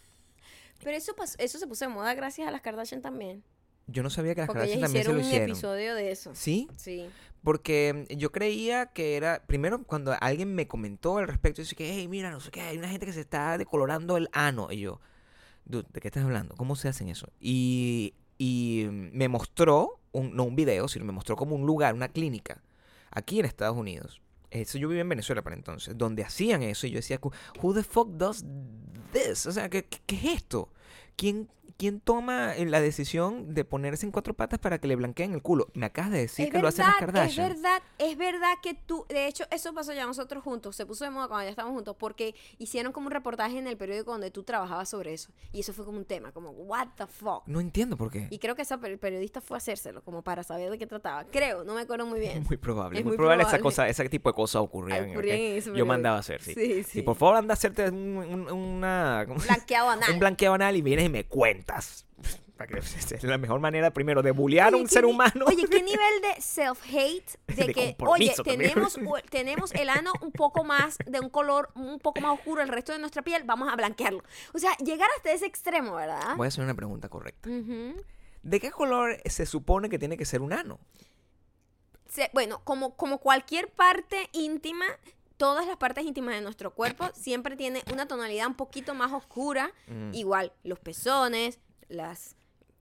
Pero 0.83 0.97
eso, 0.97 1.13
eso 1.37 1.59
se 1.59 1.67
puso 1.67 1.85
de 1.85 1.93
moda 1.93 2.13
gracias 2.13 2.47
a 2.47 2.51
las 2.51 2.61
Kardashian 2.61 3.01
también. 3.01 3.43
Yo 3.87 4.03
no 4.03 4.09
sabía 4.09 4.35
que 4.35 4.41
las 4.41 4.47
Porque 4.47 4.61
Kardashian 4.61 4.81
también 4.81 5.03
se 5.03 5.09
hicieron 5.11 5.15
lo 5.15 5.21
un 5.21 5.27
hicieron. 5.27 5.49
episodio 5.49 5.95
de 5.95 6.11
eso. 6.11 6.31
¿Sí? 6.33 6.67
Sí. 6.77 7.05
Porque 7.43 8.05
yo 8.15 8.31
creía 8.31 8.87
que 8.87 9.17
era, 9.17 9.43
primero 9.47 9.83
cuando 9.83 10.15
alguien 10.21 10.53
me 10.53 10.67
comentó 10.67 11.17
al 11.17 11.27
respecto, 11.27 11.61
dice 11.61 11.75
que, 11.75 11.91
hey, 11.91 12.07
mira, 12.07 12.29
no 12.29 12.39
sé 12.39 12.51
qué, 12.51 12.61
hay 12.61 12.77
una 12.77 12.87
gente 12.87 13.05
que 13.05 13.13
se 13.13 13.21
está 13.21 13.57
decolorando 13.57 14.15
el 14.17 14.29
ano. 14.31 14.67
Y 14.71 14.79
yo, 14.81 15.01
dude, 15.65 15.87
¿de 15.91 15.99
qué 16.01 16.07
estás 16.09 16.23
hablando? 16.23 16.55
¿Cómo 16.55 16.75
se 16.75 16.87
hacen 16.87 17.09
eso? 17.09 17.29
Y, 17.39 18.13
y 18.37 18.87
me 18.91 19.27
mostró, 19.27 19.99
un, 20.11 20.35
no 20.35 20.43
un 20.43 20.55
video, 20.55 20.87
sino 20.87 21.03
me 21.03 21.13
mostró 21.13 21.35
como 21.35 21.55
un 21.55 21.65
lugar, 21.65 21.95
una 21.95 22.09
clínica, 22.09 22.61
aquí 23.09 23.39
en 23.39 23.45
Estados 23.45 23.75
Unidos. 23.75 24.21
Eso 24.51 24.77
yo 24.77 24.87
vivía 24.89 25.01
en 25.01 25.09
Venezuela 25.09 25.41
para 25.41 25.55
entonces, 25.55 25.97
donde 25.97 26.23
hacían 26.23 26.61
eso. 26.61 26.85
Y 26.85 26.91
yo 26.91 26.97
decía, 26.97 27.19
who 27.61 27.73
the 27.73 27.83
fuck 27.83 28.09
does 28.11 28.45
this? 29.13 29.45
O 29.47 29.51
sea, 29.51 29.69
¿qué, 29.69 29.85
qué, 29.85 29.99
qué 30.05 30.15
es 30.15 30.25
esto? 30.25 30.69
¿Quién, 31.15 31.49
¿Quién 31.77 31.99
toma 31.99 32.55
eh, 32.55 32.65
la 32.65 32.79
decisión 32.81 33.53
de 33.53 33.65
ponerse 33.65 34.05
en 34.05 34.11
cuatro 34.11 34.33
patas 34.35 34.59
para 34.59 34.79
que 34.79 34.87
le 34.87 34.95
blanqueen 34.95 35.33
el 35.33 35.41
culo? 35.41 35.67
Me 35.73 35.85
acabas 35.87 36.11
de 36.11 36.19
decir 36.19 36.45
es 36.45 36.51
que 36.51 36.59
lo 36.61 36.67
hacen 36.67 36.85
las 36.85 36.99
verdad, 36.99 37.25
es 37.25 37.35
Kardashian. 37.35 37.49
verdad, 37.49 37.81
es 37.97 38.17
verdad 38.17 38.53
que 38.61 38.73
tú, 38.75 39.05
de 39.09 39.27
hecho, 39.27 39.45
eso 39.51 39.73
pasó 39.73 39.93
ya 39.93 40.05
nosotros 40.05 40.43
juntos, 40.43 40.75
se 40.75 40.85
puso 40.85 41.05
de 41.05 41.11
moda 41.11 41.27
cuando 41.27 41.43
ya 41.45 41.49
estábamos 41.49 41.75
juntos, 41.75 41.95
porque 41.97 42.35
hicieron 42.59 42.91
como 42.91 43.07
un 43.07 43.11
reportaje 43.11 43.57
en 43.57 43.67
el 43.67 43.77
periódico 43.77 44.11
donde 44.11 44.29
tú 44.31 44.43
trabajabas 44.43 44.89
sobre 44.89 45.13
eso. 45.13 45.31
Y 45.53 45.61
eso 45.61 45.73
fue 45.73 45.85
como 45.85 45.97
un 45.97 46.05
tema, 46.05 46.31
como, 46.31 46.51
what 46.51 46.87
the 46.97 47.07
fuck. 47.07 47.43
No 47.47 47.59
entiendo 47.59 47.97
por 47.97 48.11
qué. 48.11 48.27
Y 48.29 48.37
creo 48.39 48.55
que 48.55 48.61
esa 48.63 48.77
per- 48.79 48.99
periodista 48.99 49.41
fue 49.41 49.57
a 49.57 49.59
hacérselo, 49.59 50.03
como 50.03 50.23
para 50.23 50.43
saber 50.43 50.69
de 50.71 50.77
qué 50.77 50.85
trataba. 50.87 51.25
Creo, 51.25 51.63
no 51.63 51.73
me 51.73 51.81
acuerdo 51.81 52.05
muy 52.05 52.19
bien. 52.19 52.43
Muy 52.47 52.57
probable. 52.57 52.99
Es 52.99 53.05
muy 53.05 53.11
muy 53.11 53.17
probable, 53.17 53.43
esa 53.43 53.51
probable. 53.51 53.63
cosa, 53.63 53.87
ese 53.89 54.07
tipo 54.09 54.29
de 54.29 54.35
cosas 54.35 54.61
ocurrían. 54.61 55.09
Ocurrían 55.11 55.35
¿ok? 55.37 55.41
en 55.43 55.57
ese 55.57 55.73
Yo 55.75 55.85
mandaba 55.85 56.17
a 56.17 56.19
hacer, 56.19 56.41
sí. 56.41 56.53
Sí, 56.53 56.73
Sí, 56.75 56.83
sí. 56.83 57.01
por 57.01 57.15
favor, 57.15 57.37
anda 57.37 57.53
a 57.53 57.55
hacerte 57.55 57.89
un, 57.89 58.17
un- 58.17 58.51
una, 58.51 59.23
¿cómo 59.27 59.39
se- 59.39 59.47
Blanqueado 59.47 59.89
anal. 59.89 60.11
un 60.13 60.19
blanqueo 60.19 60.53
anal 60.53 60.75
y 60.75 60.80
vienes 60.83 61.05
y 61.05 61.09
me 61.09 61.25
cuentas. 61.25 62.05
Es 63.11 63.23
la 63.23 63.39
mejor 63.39 63.59
manera, 63.59 63.89
primero, 63.89 64.21
de 64.21 64.29
bullear 64.29 64.71
a 64.75 64.77
un 64.77 64.83
¿qué 64.83 64.89
ser 64.93 65.05
humano. 65.05 65.45
Oye, 65.47 65.65
¿qué 65.67 65.81
nivel 65.81 66.21
de 66.21 66.39
self-hate? 66.39 67.39
De, 67.47 67.55
De 67.55 67.73
que, 67.73 67.95
oye, 68.05 68.31
también. 68.35 68.59
tenemos, 68.73 68.99
tenemos 69.31 69.73
el 69.73 69.89
ano 69.89 70.13
un 70.21 70.31
poco 70.31 70.63
más, 70.63 70.99
de 71.07 71.19
un 71.19 71.29
color 71.31 71.71
un 71.73 71.97
poco 71.97 72.21
más 72.21 72.33
oscuro 72.37 72.61
el 72.61 72.67
resto 72.67 72.91
de 72.91 72.99
nuestra 72.99 73.23
piel, 73.23 73.41
vamos 73.45 73.67
a 73.73 73.75
blanquearlo. 73.75 74.23
O 74.53 74.59
sea, 74.59 74.77
llegar 74.77 75.09
hasta 75.17 75.31
ese 75.31 75.47
extremo, 75.47 75.95
¿verdad? 75.95 76.35
Voy 76.37 76.45
a 76.45 76.49
hacer 76.49 76.63
una 76.63 76.75
pregunta 76.75 77.09
correcta. 77.09 77.49
¿De 78.43 78.59
qué 78.59 78.69
color 78.69 79.17
se 79.25 79.47
supone 79.47 79.89
que 79.89 79.97
tiene 79.97 80.15
que 80.15 80.25
ser 80.25 80.41
un 80.41 80.53
ano? 80.53 80.79
Se- 82.09 82.29
bueno, 82.31 82.61
como, 82.63 82.95
como 82.95 83.17
cualquier 83.17 83.69
parte 83.71 84.29
íntima, 84.33 84.85
todas 85.41 85.65
las 85.65 85.77
partes 85.77 86.05
íntimas 86.05 86.35
de 86.35 86.41
nuestro 86.41 86.71
cuerpo 86.75 87.09
siempre 87.15 87.55
tiene 87.55 87.83
una 87.91 88.07
tonalidad 88.07 88.45
un 88.45 88.53
poquito 88.53 88.93
más 88.93 89.11
oscura. 89.11 89.71
Mm. 89.87 90.13
Igual, 90.13 90.53
los 90.63 90.77
pezones, 90.77 91.57
las 91.89 92.35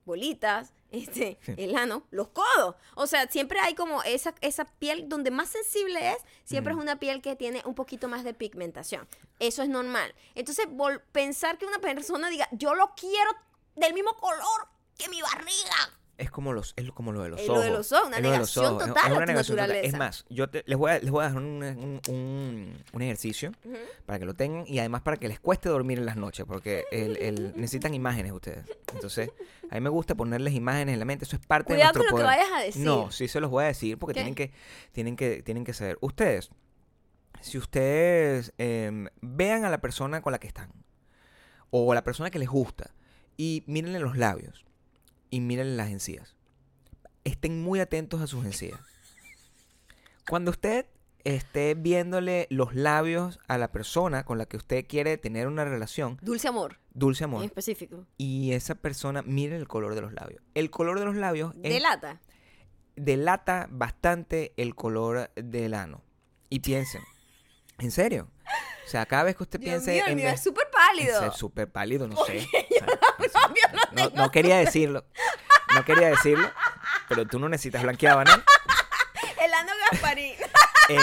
bolitas, 0.05 0.71
este, 0.91 1.39
el 1.57 1.75
ano, 1.75 2.03
los 2.11 2.27
codos. 2.27 2.75
O 2.93 3.07
sea, 3.07 3.27
siempre 3.27 3.59
hay 3.59 3.73
como 3.73 4.03
esa, 4.03 4.35
esa 4.41 4.65
piel 4.65 5.09
donde 5.09 5.31
más 5.31 5.49
sensible 5.49 6.11
es, 6.11 6.17
siempre 6.43 6.73
es 6.73 6.79
una 6.79 6.99
piel 6.99 7.23
que 7.23 7.35
tiene 7.35 7.63
un 7.65 7.73
poquito 7.73 8.07
más 8.07 8.23
de 8.23 8.35
pigmentación. 8.35 9.07
Eso 9.39 9.63
es 9.63 9.69
normal. 9.69 10.13
Entonces, 10.35 10.67
pensar 11.11 11.57
que 11.57 11.65
una 11.65 11.79
persona 11.79 12.29
diga, 12.29 12.47
yo 12.51 12.75
lo 12.75 12.93
quiero 12.95 13.31
del 13.75 13.95
mismo 13.95 14.13
color 14.17 14.67
que 14.99 15.09
mi 15.09 15.19
barriga. 15.19 15.97
Es 16.21 16.31
como, 16.31 16.53
los, 16.53 16.73
es 16.77 16.91
como 16.91 17.11
lo 17.11 17.23
de 17.23 17.29
los 17.29 17.41
Es 17.41 17.49
ojos. 17.49 17.57
lo 17.59 17.63
de 17.65 17.71
los 17.71 17.91
ojos, 17.91 18.07
una 18.07 18.17
Es 18.17 18.23
negación 18.23 18.65
ojos, 18.65 18.87
total 18.87 18.95
es 19.05 19.11
a 19.11 19.17
una 19.17 19.43
tu 19.43 19.49
total. 19.51 19.71
Es 19.71 19.97
más, 19.97 20.25
yo 20.29 20.49
te- 20.49 20.63
les, 20.67 20.77
voy 20.77 20.91
a, 20.91 20.99
les 20.99 21.09
voy 21.09 21.21
a 21.23 21.27
dejar 21.27 21.41
un, 21.41 21.63
un- 21.63 22.01
un- 22.09 22.83
un 22.93 23.01
ejercicio 23.01 23.51
para 24.05 24.19
que 24.19 24.25
lo 24.25 24.33
tengan 24.33 24.65
y 24.67 24.79
además 24.79 25.01
para 25.01 25.17
que 25.17 25.27
les 25.27 25.39
cueste 25.39 25.67
dormir 25.69 25.97
en 25.97 26.05
las 26.05 26.15
noches, 26.17 26.45
porque 26.47 26.85
el, 26.91 27.17
el- 27.17 27.53
necesitan 27.55 27.93
imágenes 27.93 28.31
ustedes. 28.31 28.65
Entonces, 28.93 29.31
a 29.69 29.75
mí 29.75 29.81
me 29.81 29.89
gusta 29.89 30.15
ponerles 30.15 30.53
imágenes 30.53 30.93
en 30.93 30.99
la 30.99 31.05
mente, 31.05 31.25
eso 31.25 31.35
es 31.35 31.45
parte 31.45 31.73
Cuidado 31.73 31.93
de 31.93 31.99
nuestro 31.99 32.15
con 32.17 32.21
lo 32.23 32.29
que 32.29 32.35
vayas 32.37 32.51
a 32.55 32.61
decir. 32.63 32.85
No, 32.85 33.11
sí 33.11 33.27
se 33.27 33.39
los 33.39 33.49
voy 33.49 33.63
a 33.63 33.67
decir 33.67 33.97
porque 33.97 34.13
¿Qué? 34.13 34.19
tienen 34.19 34.35
que, 34.35 34.51
tienen, 34.91 35.15
que, 35.15 35.41
tienen 35.43 35.63
que 35.65 35.73
saber. 35.73 35.97
Ustedes, 36.01 36.49
si 37.41 37.57
ustedes 37.57 38.53
em, 38.59 39.07
vean 39.21 39.65
a 39.65 39.69
la 39.69 39.81
persona 39.81 40.21
con 40.21 40.31
la 40.31 40.39
que 40.39 40.47
están 40.47 40.71
o 41.71 41.91
a 41.91 41.95
la 41.95 42.03
persona 42.03 42.29
que 42.29 42.37
les 42.37 42.49
gusta 42.49 42.93
y 43.37 43.63
mírenle 43.65 43.99
los 43.99 44.17
labios 44.17 44.65
y 45.31 45.41
mírenle 45.41 45.75
las 45.75 45.89
encías, 45.89 46.35
estén 47.23 47.63
muy 47.63 47.79
atentos 47.79 48.21
a 48.21 48.27
sus 48.27 48.45
encías. 48.45 48.79
Cuando 50.29 50.51
usted 50.51 50.85
esté 51.23 51.75
viéndole 51.75 52.47
los 52.49 52.73
labios 52.75 53.39
a 53.47 53.57
la 53.57 53.71
persona 53.71 54.23
con 54.23 54.37
la 54.37 54.45
que 54.45 54.57
usted 54.57 54.85
quiere 54.87 55.17
tener 55.17 55.47
una 55.47 55.65
relación, 55.65 56.17
Dulce 56.21 56.47
amor, 56.47 56.79
dulce 56.93 57.23
en 57.23 57.29
amor, 57.31 57.43
específico. 57.45 58.05
y 58.17 58.53
esa 58.53 58.75
persona 58.75 59.21
mire 59.23 59.55
el 59.55 59.67
color 59.67 59.95
de 59.95 60.01
los 60.01 60.13
labios. 60.13 60.41
El 60.55 60.69
color 60.71 60.99
de 60.99 61.05
los 61.05 61.15
labios 61.15 61.53
es- 61.63 61.73
Delata. 61.73 62.19
delata 62.95 63.67
bastante 63.71 64.53
el 64.57 64.75
color 64.75 65.31
del 65.35 65.73
ano. 65.73 66.03
Y 66.49 66.59
piensen, 66.59 67.01
¿en 67.79 67.91
serio? 67.91 68.27
O 68.85 68.89
sea, 68.91 69.05
cada 69.05 69.23
vez 69.23 69.37
que 69.37 69.43
usted 69.43 69.59
Dios 69.59 69.69
piense 69.83 69.93
mío, 69.93 70.03
el 70.05 70.11
en 70.11 70.17
mío 70.17 70.29
es 70.29 70.41
súper 70.43 70.65
en 70.65 70.71
pálido. 70.71 71.19
ser 71.19 71.31
súper 71.33 71.71
pálido, 71.71 72.07
no 72.07 72.17
sé. 72.25 72.45
O 73.21 73.23
sea, 73.31 73.51
no, 73.93 74.09
no 74.15 74.31
quería 74.31 74.57
decirlo. 74.57 75.05
No 75.75 75.85
quería 75.85 76.09
decirlo. 76.09 76.49
Pero 77.09 77.25
tú 77.25 77.39
no 77.39 77.49
necesitas 77.49 77.83
blanqueada, 77.83 78.23
¿no? 78.23 78.31
El 79.43 79.53
ano 79.53 79.71
Gasparín. 79.91 80.35
Eh, 80.89 80.97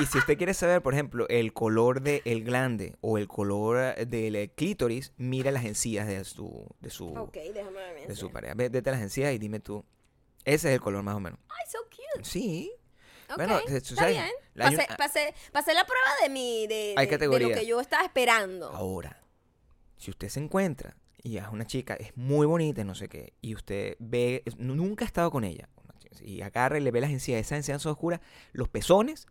y 0.00 0.06
si 0.06 0.18
usted 0.18 0.36
quiere 0.36 0.54
saber, 0.54 0.82
por 0.82 0.92
ejemplo, 0.94 1.26
el 1.28 1.52
color 1.52 2.00
del 2.02 2.44
glande 2.44 2.96
o 3.00 3.16
el 3.18 3.28
color 3.28 3.94
del 4.06 4.34
eh, 4.36 4.52
clítoris, 4.54 5.12
mira 5.16 5.50
las 5.52 5.64
encías 5.64 6.06
de 6.06 6.24
su, 6.24 6.66
de 6.80 6.90
su, 6.90 7.08
ok, 7.14 7.32
déjame 7.54 7.78
ver. 7.94 8.08
de 8.08 8.16
su 8.16 8.30
pareja. 8.32 8.54
Ve- 8.54 8.68
Vete 8.70 8.90
a 8.90 8.92
las 8.94 9.02
encías 9.02 9.32
y 9.32 9.38
dime 9.38 9.60
tú. 9.60 9.84
Ese 10.44 10.68
es 10.68 10.74
el 10.74 10.80
color 10.80 11.02
más 11.04 11.14
o 11.14 11.20
menos. 11.20 11.38
Ay, 11.48 11.70
so 11.70 11.78
cute. 11.88 12.24
Sí. 12.28 12.72
Ok, 13.30 13.36
Bueno, 13.36 13.58
está 13.66 13.94
sabes, 13.94 14.14
bien. 14.16 14.30
la- 14.54 14.66
hay 14.68 14.76
Pasé, 14.76 14.88
un- 14.90 14.96
pasé- 14.96 15.34
pasé 15.52 15.74
la 15.74 15.84
prueba 15.86 16.08
de 16.22 16.28
mi 16.28 16.66
de, 16.66 16.94
de- 16.96 17.18
de 17.18 17.26
lo 17.40 17.48
que 17.54 17.66
yo 17.66 17.80
estaba 17.80 18.04
esperando. 18.04 18.70
Ahora, 18.70 19.22
si 19.96 20.10
usted 20.10 20.28
se 20.28 20.40
encuentra 20.40 20.96
y 21.24 21.38
es 21.38 21.44
una 21.50 21.66
chica, 21.66 21.94
es 21.94 22.16
muy 22.16 22.46
bonita, 22.46 22.82
y 22.82 22.84
no 22.84 22.94
sé 22.94 23.08
qué, 23.08 23.32
y 23.40 23.54
usted 23.54 23.96
ve, 23.98 24.44
nunca 24.58 25.04
ha 25.04 25.06
estado 25.06 25.30
con 25.30 25.42
ella, 25.42 25.68
y 26.20 26.42
agarra 26.42 26.78
y 26.78 26.82
le 26.82 26.92
ve 26.92 27.00
las 27.00 27.10
encías, 27.10 27.40
esas 27.40 27.58
encías 27.58 27.82
son 27.82 27.96
los 28.52 28.68
pezones 28.68 29.26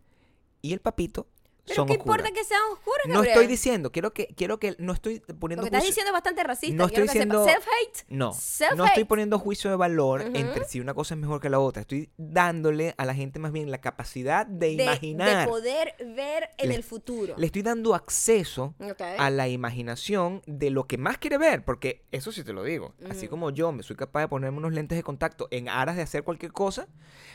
y 0.62 0.74
el 0.74 0.82
papito 0.82 1.28
Pero 1.66 1.76
son 1.78 1.88
qué 1.88 1.94
oscuras. 1.94 2.18
importa 2.20 2.32
que 2.38 2.44
sean 2.46 2.62
oscuras, 2.74 3.06
No 3.08 3.14
Gabriel? 3.16 3.34
estoy 3.34 3.48
diciendo, 3.48 3.92
quiero 3.92 4.14
que, 4.14 4.28
quiero 4.36 4.60
que, 4.60 4.76
no 4.80 4.92
estoy 4.92 5.22
Lo 5.28 5.40
poniendo 5.40 5.64
que 5.64 5.68
estás 5.68 5.80
juicio- 5.82 5.92
diciendo 5.92 6.10
es 6.10 6.14
bastante 6.14 6.44
racista. 6.44 6.76
No 6.76 6.86
estoy 6.88 7.04
diciendo- 7.04 7.46
Self-hate. 7.46 8.06
No, 8.10 8.26
no 8.28 8.34
Self-hate. 8.34 8.86
estoy 8.90 9.04
poniendo 9.06 9.40
juicio 9.40 9.70
de 9.70 9.76
valor 9.78 10.22
Ujú. 10.22 10.32
entre 10.36 10.66
si 10.66 10.82
una 10.82 10.94
cosa 10.94 11.14
es 11.14 11.20
mejor 11.22 11.40
que 11.40 11.50
la 11.50 11.60
otra. 11.60 11.82
Estoy 11.82 12.10
dándole 12.18 12.94
a 12.98 13.06
la 13.06 13.16
gente 13.16 13.40
más 13.40 13.52
bien 13.54 13.72
la 13.72 13.80
capacidad 13.80 14.46
de, 14.46 14.76
de, 14.76 14.84
imaginar. 14.84 15.46
de 15.46 15.48
poder 15.48 15.96
ver 16.16 16.50
en 16.58 16.70
Le- 16.70 16.76
el 16.76 16.84
futuro. 16.84 17.34
Le 17.38 17.46
estoy 17.46 17.62
dando 17.62 17.96
acceso 17.96 18.76
Ok. 18.82 19.02
a 19.18 19.30
la 19.30 19.48
imaginación 19.48 20.42
de 20.46 20.70
lo 20.70 20.86
que 20.86 20.98
más 20.98 21.18
quiere 21.18 21.38
ver, 21.38 21.64
porque 21.64 22.04
eso 22.12 22.32
sí 22.34 22.44
te 22.44 22.52
lo 22.52 22.64
digo. 22.64 22.94
Así 23.10 23.28
como 23.30 23.52
yo 23.52 23.72
me 23.72 23.84
soy 23.84 23.96
capaz 23.96 24.20
de 24.22 24.28
ponerme 24.28 24.58
unos 24.58 24.74
lentes 24.74 24.98
de 24.98 25.04
contacto 25.04 25.48
en 25.52 25.70
aras 25.70 25.96
de 25.96 26.02
hacer 26.02 26.24
cualquier 26.24 26.52
cosa, 26.52 26.88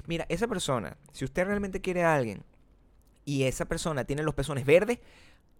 mira, 0.06 0.26
esa 0.28 0.46
persona, 0.48 0.98
si 1.12 1.24
usted 1.24 1.46
realmente 1.46 1.80
quiere 1.80 2.04
a 2.04 2.14
alguien 2.14 2.44
y 3.28 3.42
esa 3.44 3.66
persona 3.66 4.04
tiene 4.04 4.22
los 4.22 4.34
pezones 4.34 4.64
verdes, 4.64 5.00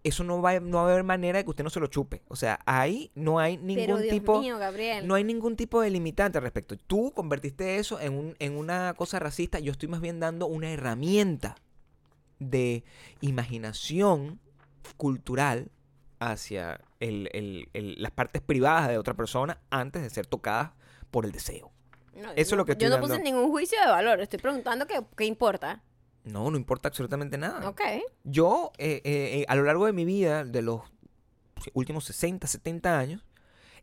eso 0.03 0.23
no 0.23 0.41
va, 0.41 0.51
a- 0.51 0.59
no 0.59 0.77
va 0.77 0.83
a 0.89 0.91
haber 0.93 1.03
manera 1.03 1.37
de 1.37 1.43
que 1.43 1.49
usted 1.51 1.63
no 1.63 1.69
se 1.69 1.79
lo 1.79 1.85
chupe. 1.87 2.23
O 2.29 2.35
sea, 2.35 2.59
ahí 2.65 3.11
no 3.13 3.37
hay 3.37 3.57
ningún 3.57 3.75
Pero 3.85 3.97
Dios 3.97 4.09
tipo... 4.11 4.39
mío, 4.39 4.57
Gabriel. 4.57 5.05
No 5.07 5.13
hay 5.13 5.23
ningún 5.23 5.55
tipo 5.55 5.79
de 5.81 5.89
limitante 5.91 6.37
al 6.39 6.43
respecto. 6.45 6.77
Tú 6.77 7.11
convertiste 7.13 7.77
eso 7.77 7.99
en, 7.99 8.13
un- 8.17 8.35
en 8.39 8.57
una 8.57 8.93
cosa 8.95 9.19
racista. 9.19 9.59
Yo 9.59 9.71
estoy 9.71 9.87
más 9.89 10.01
bien 10.01 10.19
dando 10.19 10.47
una 10.47 10.71
herramienta 10.71 11.57
de 12.39 12.83
imaginación 13.21 14.39
cultural 14.97 15.69
hacia 16.19 16.81
el- 16.99 17.29
el- 17.33 17.69
el- 17.73 18.01
las 18.01 18.11
partes 18.11 18.41
privadas 18.41 18.87
de 18.89 18.97
otra 18.97 19.13
persona 19.13 19.59
antes 19.69 20.01
de 20.01 20.09
ser 20.09 20.25
tocadas 20.25 20.71
por 21.11 21.25
el 21.25 21.31
deseo. 21.31 21.71
No, 22.15 22.31
eso 22.31 22.55
es 22.55 22.57
lo 22.57 22.65
que 22.65 22.73
no- 22.73 22.79
Yo 22.79 22.87
estoy 22.87 22.99
no 23.01 23.07
puse 23.07 23.21
ningún 23.21 23.49
juicio 23.51 23.79
de 23.79 23.87
valor. 23.87 24.19
Estoy 24.19 24.39
preguntando 24.39 24.87
qué, 24.87 25.01
qué 25.15 25.25
importa. 25.25 25.83
No, 26.23 26.51
no 26.51 26.57
importa 26.57 26.87
absolutamente 26.89 27.37
nada. 27.37 27.67
Ok. 27.67 27.81
Yo, 28.23 28.71
eh, 28.77 29.01
eh, 29.03 29.39
eh, 29.39 29.45
a 29.47 29.55
lo 29.55 29.63
largo 29.63 29.85
de 29.85 29.93
mi 29.93 30.05
vida, 30.05 30.45
de 30.45 30.61
los 30.61 30.81
últimos 31.73 32.05
60, 32.05 32.47
70 32.47 32.97
años, 32.97 33.25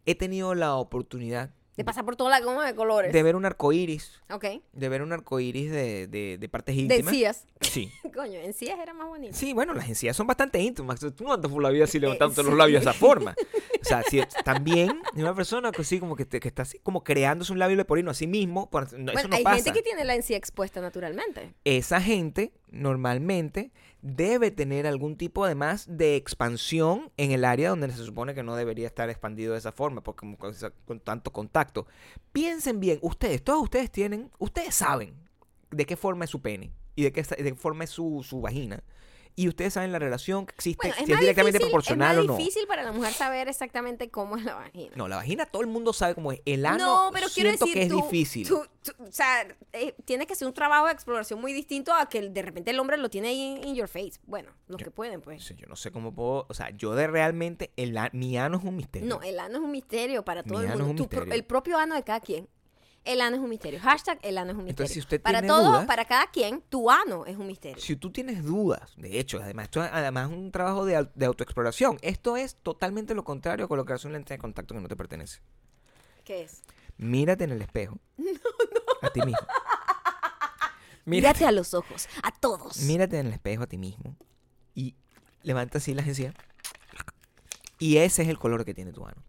he 0.05 0.15
tenido 0.15 0.55
la 0.55 0.75
oportunidad 0.75 1.51
De 1.77 1.85
pasar 1.85 2.05
por 2.05 2.17
toda 2.17 2.31
la 2.31 2.41
gama 2.41 2.65
de 2.67 2.75
colores. 2.75 3.13
de 3.13 3.23
ver 3.23 3.37
un 3.37 3.45
arco 3.45 3.71
iris, 3.73 4.21
Ok. 4.31 4.45
de 4.73 4.89
ver 4.89 5.03
un 5.03 5.13
arco 5.13 5.39
iris 5.41 5.71
de, 5.71 6.07
de, 6.07 6.39
de 6.39 6.49
partes 6.49 6.75
De 6.75 6.83
íntimas. 6.83 7.13
encías. 7.13 7.47
Sí. 7.61 7.93
Coño, 8.15 8.39
encías 8.41 8.79
era 8.79 8.95
más 8.95 9.07
bonito. 9.09 9.37
Sí, 9.37 9.53
bueno, 9.53 9.75
las 9.75 9.89
encías 9.89 10.17
son 10.17 10.27
bastante 10.27 10.59
íntimas. 10.59 10.99
Tú 11.01 11.25
no 11.25 11.35
andas 11.35 11.53
por 11.53 11.63
la 11.63 11.69
vida 11.71 11.85
así 11.85 11.99
levantando 12.01 12.35
sí. 12.43 12.49
los 12.49 12.57
labios 12.57 12.83
de 12.83 12.91
esa 12.91 12.99
forma. 12.99 13.35
O 13.81 13.85
sea, 13.85 14.03
si 14.03 14.21
también 14.45 15.01
una 15.15 15.35
persona 15.35 15.71
que 15.71 15.85
sí, 15.85 16.01
como 16.01 16.17
que, 16.17 16.25
te- 16.25 16.41
que 16.41 16.49
está 16.49 16.63
así, 16.63 16.79
como 16.79 17.05
creándose 17.05 17.53
un 17.53 17.59
labio 17.59 17.77
leporino 17.77 18.11
a 18.11 18.15
sí 18.15 18.27
mismo, 18.27 18.71
por- 18.71 18.93
no, 18.99 19.13
eso 19.13 19.13
bueno, 19.13 19.29
no 19.29 19.37
hay 19.37 19.45
pasa. 19.45 19.57
gente 19.57 19.73
que 19.73 19.83
tiene 19.83 20.05
la 20.05 20.15
encía 20.15 20.37
expuesta 20.39 20.81
naturalmente. 20.81 21.53
Esa 21.65 22.01
gente 22.01 22.53
normalmente 22.71 23.71
debe 24.07 24.51
tener 24.51 24.87
algún 24.87 25.17
tipo 25.17 25.45
además 25.45 25.87
de 25.89 26.17
expansión 26.17 27.11
en 27.17 27.33
el 27.33 27.45
área 27.45 27.71
donde 27.71 27.91
se 27.91 28.05
supone 28.05 28.35
que 28.35 28.45
no 28.45 28.55
debería 28.55 28.87
estar 28.87 29.11
expandido 29.11 29.53
de 29.53 29.59
esa 29.59 29.73
forma, 29.73 30.03
porque 30.03 30.37
con, 30.87 31.01
tanto 31.01 31.33
contacto. 31.33 31.87
Piensen 32.33 32.79
bien, 32.79 32.99
ustedes, 33.03 33.43
todos 33.43 33.65
ustedes 33.65 33.91
tienen, 33.91 34.31
ustedes 34.39 34.75
saben 34.77 35.15
de 35.71 35.87
qué 35.87 35.97
forma 35.97 36.25
es 36.25 36.31
su 36.31 36.41
pene 36.41 36.73
y 36.95 37.03
de 37.03 37.13
qué, 37.13 37.25
forma 37.57 37.85
es 37.85 37.91
su 37.91 38.41
vagina. 38.41 38.83
Y 39.39 39.49
ustedes 39.49 39.75
saben 39.75 39.93
la 39.93 39.99
relación 39.99 40.47
que 40.47 40.55
existe, 40.55 40.89
Bueno, 40.89 40.95
es 40.99 41.07
si 41.07 41.13
es 41.13 41.21
directamente 41.21 41.59
difícil, 41.59 41.71
proporcional 41.71 42.17
es 42.17 42.23
o 42.23 42.27
no. 42.27 42.37
difícil 42.39 42.67
para 42.67 42.83
la 42.83 42.93
mujer 42.93 43.13
saber 43.13 43.49
exactamente 43.49 44.09
cómo 44.11 44.39
es 44.39 44.45
la 44.45 44.55
vagina. 44.55 44.93
No, 44.97 45.09
la 45.09 45.17
vagina 45.17 45.45
todo 45.45 45.61
el 45.61 45.69
mundo 45.69 45.93
sabe 45.93 46.15
cómo 46.15 46.33
es. 46.33 46.41
El 46.47 46.65
ano 46.65 46.79
No, 47.07 47.11
pero 47.13 47.29
siento 47.29 47.67
decir, 47.67 47.75
que 47.75 47.83
es 47.83 47.89
tú- 47.91 47.97
difícil. 48.03 48.49
tú- 48.49 48.65
tú- 48.83 48.93
o 49.05 49.13
sea, 49.13 49.47
eh, 49.75 49.95
tiene 50.07 50.27
que 50.27 50.35
ser 50.35 50.49
un 50.49 50.55
trabajo 50.55 50.87
de 50.87 50.93
exploración 50.93 51.39
muy 51.39 51.53
distinto 51.53 51.93
a 51.93 52.09
que 52.09 52.23
de 52.31 52.43
repente 52.43 52.71
el 52.71 52.81
hombre 52.81 52.97
lo 52.97 53.11
tiene 53.11 53.29
ahí 53.29 53.41
in, 53.63 53.69
in 53.69 53.75
your 53.75 53.89
face. 53.89 54.13
Bueno, 54.25 54.51
los 54.69 54.83
que 54.83 54.91
pueden, 54.91 55.21
pues. 55.21 55.45
Sí, 55.45 55.55
yo 55.55 55.67
no 55.67 55.77
sé 55.77 55.91
cómo 55.91 56.15
puedo, 56.15 56.47
o 56.49 56.55
sea, 56.55 56.71
yo 56.71 56.95
de 56.95 57.07
realmente, 57.07 57.73
el, 57.77 57.95
mi 58.13 58.39
ano 58.39 58.57
es 58.57 58.65
un 58.65 58.75
misterio. 58.75 59.07
No, 59.07 59.21
el 59.23 59.39
ano 59.39 59.59
es 59.59 59.65
un 59.65 59.71
misterio 59.71 60.25
para 60.25 60.43
todo 60.45 60.61
Mi 60.61 60.65
el 60.65 60.71
es 60.73 60.79
mundo. 60.79 61.09
el 61.31 61.45
propio 61.45 61.77
ano 61.77 61.95
de 61.95 62.03
cada 62.05 62.21
quien. 62.21 62.49
El 63.07 63.21
ano 63.21 63.37
es 63.37 63.43
un 63.43 63.49
misterio. 63.49 63.81
Hashtag 63.81 64.19
el 64.23 64.37
ano 64.39 64.51
es 64.53 64.57
un 64.59 64.65
misterio. 64.65 64.71
Entonces, 64.85 64.95
si 64.95 65.01
usted 65.01 65.21
para 65.21 65.39
tiene 65.41 65.49
todo, 65.49 65.71
dudas- 65.73 65.87
para 65.87 66.05
cada 66.05 66.27
quien, 66.31 66.61
tu 66.69 66.91
ano 66.91 67.25
es 67.27 67.37
un 67.37 67.47
misterio. 67.47 67.81
Si 67.81 67.97
tú 67.97 68.11
tienes 68.11 68.45
dudas, 68.45 68.93
de 68.97 69.19
hecho, 69.21 69.41
además, 69.43 69.65
esto 69.67 69.83
es 69.85 69.91
además 69.93 70.29
un 70.29 70.51
trabajo 70.51 70.85
de, 70.85 71.09
de 71.15 71.27
autoexploración. 71.27 71.99
Esto 72.03 72.37
es 72.37 72.57
totalmente 72.57 73.15
lo 73.15 73.25
contrario 73.25 73.65
a 73.67 73.69
colocarse 73.69 74.07
un 74.07 74.13
lente 74.15 74.35
de 74.35 74.39
contacto 74.39 74.75
que 74.75 74.81
no 74.81 74.89
te 74.89 74.97
pertenece. 74.97 75.41
¿Qué 76.25 76.43
es? 76.43 76.63
Mírate 76.99 77.45
en 77.45 77.53
el 77.53 77.63
espejo. 77.63 77.99
A 79.03 79.11
ti 79.11 79.21
mismo. 79.21 79.39
Mírate, 81.05 81.29
Mírate 81.39 81.47
a 81.47 81.53
los 81.53 81.73
ojos, 81.75 82.09
a 82.25 82.33
todos. 82.33 82.79
mírate 82.81 83.21
en 83.21 83.27
el 83.29 83.33
espejo 83.35 83.63
a 83.63 83.67
ti 83.69 83.79
mismo. 83.79 84.17
Y 84.75 84.97
levanta 85.45 85.79
así 85.79 85.95
las 85.95 86.09
encías. 86.09 86.35
Y 87.79 87.99
ese 87.99 88.23
es 88.23 88.29
el 88.29 88.39
color 88.41 88.65
que 88.65 88.75
tiene 88.75 88.93
tu 88.93 89.05
ano. 89.07 89.23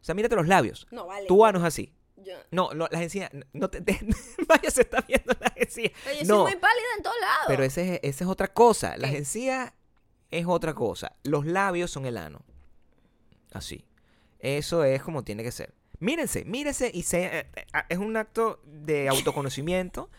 O 0.00 0.04
sea, 0.04 0.14
mírate 0.14 0.36
los 0.36 0.46
labios. 0.46 0.86
No, 0.90 1.06
vale. 1.06 1.26
Tu 1.26 1.44
ano 1.44 1.58
es 1.58 1.64
así. 1.66 1.92
Yo, 2.28 2.34
No, 2.50 2.70
no, 2.74 2.86
las 2.90 3.00
encías. 3.02 3.30
No 3.52 3.68
te, 3.70 3.80
te- 3.80 3.98
vaya, 4.48 4.70
se 4.70 4.82
está 4.82 5.00
viendo 5.08 5.34
las 5.40 5.52
encías. 5.56 5.92
Oye, 6.06 6.24
no, 6.24 6.42
soy 6.44 6.52
muy 6.52 6.60
pálida 6.60 6.86
en 6.96 7.02
todos 7.02 7.16
lados. 7.20 7.44
pero 7.48 7.62
ese 7.64 7.94
es, 7.94 8.00
esa 8.02 8.24
es 8.24 8.30
otra 8.30 8.48
cosa. 8.52 8.96
Las 8.96 9.10
¿Qué? 9.12 9.18
encías 9.18 9.72
es 10.30 10.46
otra 10.46 10.74
cosa. 10.74 11.16
Los 11.24 11.46
labios 11.46 11.90
son 11.90 12.06
el 12.06 12.16
ano. 12.18 12.42
Así. 13.52 13.84
Eso 14.40 14.84
es 14.84 15.02
como 15.02 15.24
tiene 15.24 15.42
que 15.42 15.50
ser. 15.52 15.74
Mírense, 16.00 16.44
mírense 16.44 16.90
y 16.94 17.02
se, 17.02 17.24
eh, 17.26 17.46
eh, 17.56 17.66
es 17.88 17.98
un 17.98 18.16
acto 18.16 18.60
de 18.64 19.08
autoconocimiento 19.08 20.10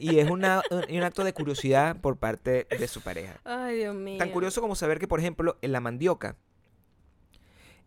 y 0.00 0.18
es 0.18 0.28
una, 0.28 0.60
un, 0.72 0.84
un 0.96 1.02
acto 1.04 1.22
de 1.22 1.32
curiosidad 1.32 2.00
por 2.00 2.16
parte 2.16 2.66
de 2.68 2.88
su 2.88 3.00
pareja. 3.00 3.40
Ay, 3.44 3.76
Dios 3.76 3.94
mío. 3.94 4.18
Tan 4.18 4.30
curioso 4.32 4.60
como 4.60 4.74
saber 4.74 4.98
que, 4.98 5.06
por 5.06 5.20
ejemplo, 5.20 5.56
la 5.62 5.78
mandioca 5.80 6.36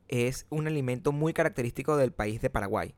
es 0.07 0.45
un 0.49 0.67
alimento 0.67 1.11
muy 1.11 1.34
característico 1.34 1.97
del 1.97 2.11
país 2.13 2.39
de 2.41 2.49
Paraguay. 2.49 2.95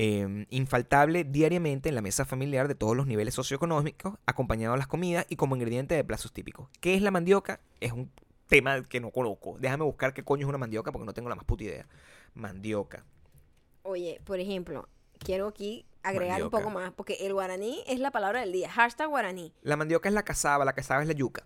Eh, 0.00 0.46
infaltable 0.50 1.24
diariamente 1.24 1.88
en 1.88 1.96
la 1.96 2.02
mesa 2.02 2.24
familiar 2.24 2.68
de 2.68 2.76
todos 2.76 2.96
los 2.96 3.08
niveles 3.08 3.34
socioeconómicos, 3.34 4.14
acompañado 4.26 4.74
de 4.74 4.78
las 4.78 4.86
comidas 4.86 5.26
y 5.28 5.34
como 5.34 5.56
ingrediente 5.56 5.96
de 5.96 6.04
platos 6.04 6.32
típicos. 6.32 6.68
¿Qué 6.80 6.94
es 6.94 7.02
la 7.02 7.10
mandioca? 7.10 7.60
Es 7.80 7.90
un 7.90 8.08
tema 8.46 8.84
que 8.84 9.00
no 9.00 9.10
conozco. 9.10 9.56
Déjame 9.58 9.82
buscar 9.82 10.14
qué 10.14 10.22
coño 10.22 10.46
es 10.46 10.48
una 10.48 10.56
mandioca 10.56 10.92
porque 10.92 11.04
no 11.04 11.14
tengo 11.14 11.28
la 11.28 11.34
más 11.34 11.44
puta 11.44 11.64
idea. 11.64 11.88
Mandioca. 12.34 13.04
Oye, 13.82 14.20
por 14.24 14.38
ejemplo, 14.38 14.88
quiero 15.18 15.48
aquí 15.48 15.84
agregar 16.04 16.44
un 16.44 16.50
poco 16.50 16.70
más, 16.70 16.92
porque 16.92 17.14
el 17.26 17.34
guaraní 17.34 17.82
es 17.88 17.98
la 17.98 18.12
palabra 18.12 18.40
del 18.40 18.52
día. 18.52 18.70
Hashtag 18.70 19.08
guaraní. 19.08 19.52
La 19.62 19.76
mandioca 19.76 20.08
es 20.08 20.14
la 20.14 20.22
cazaba, 20.22 20.64
la 20.64 20.74
cazaba 20.74 21.02
es 21.02 21.08
la 21.08 21.14
yuca. 21.14 21.44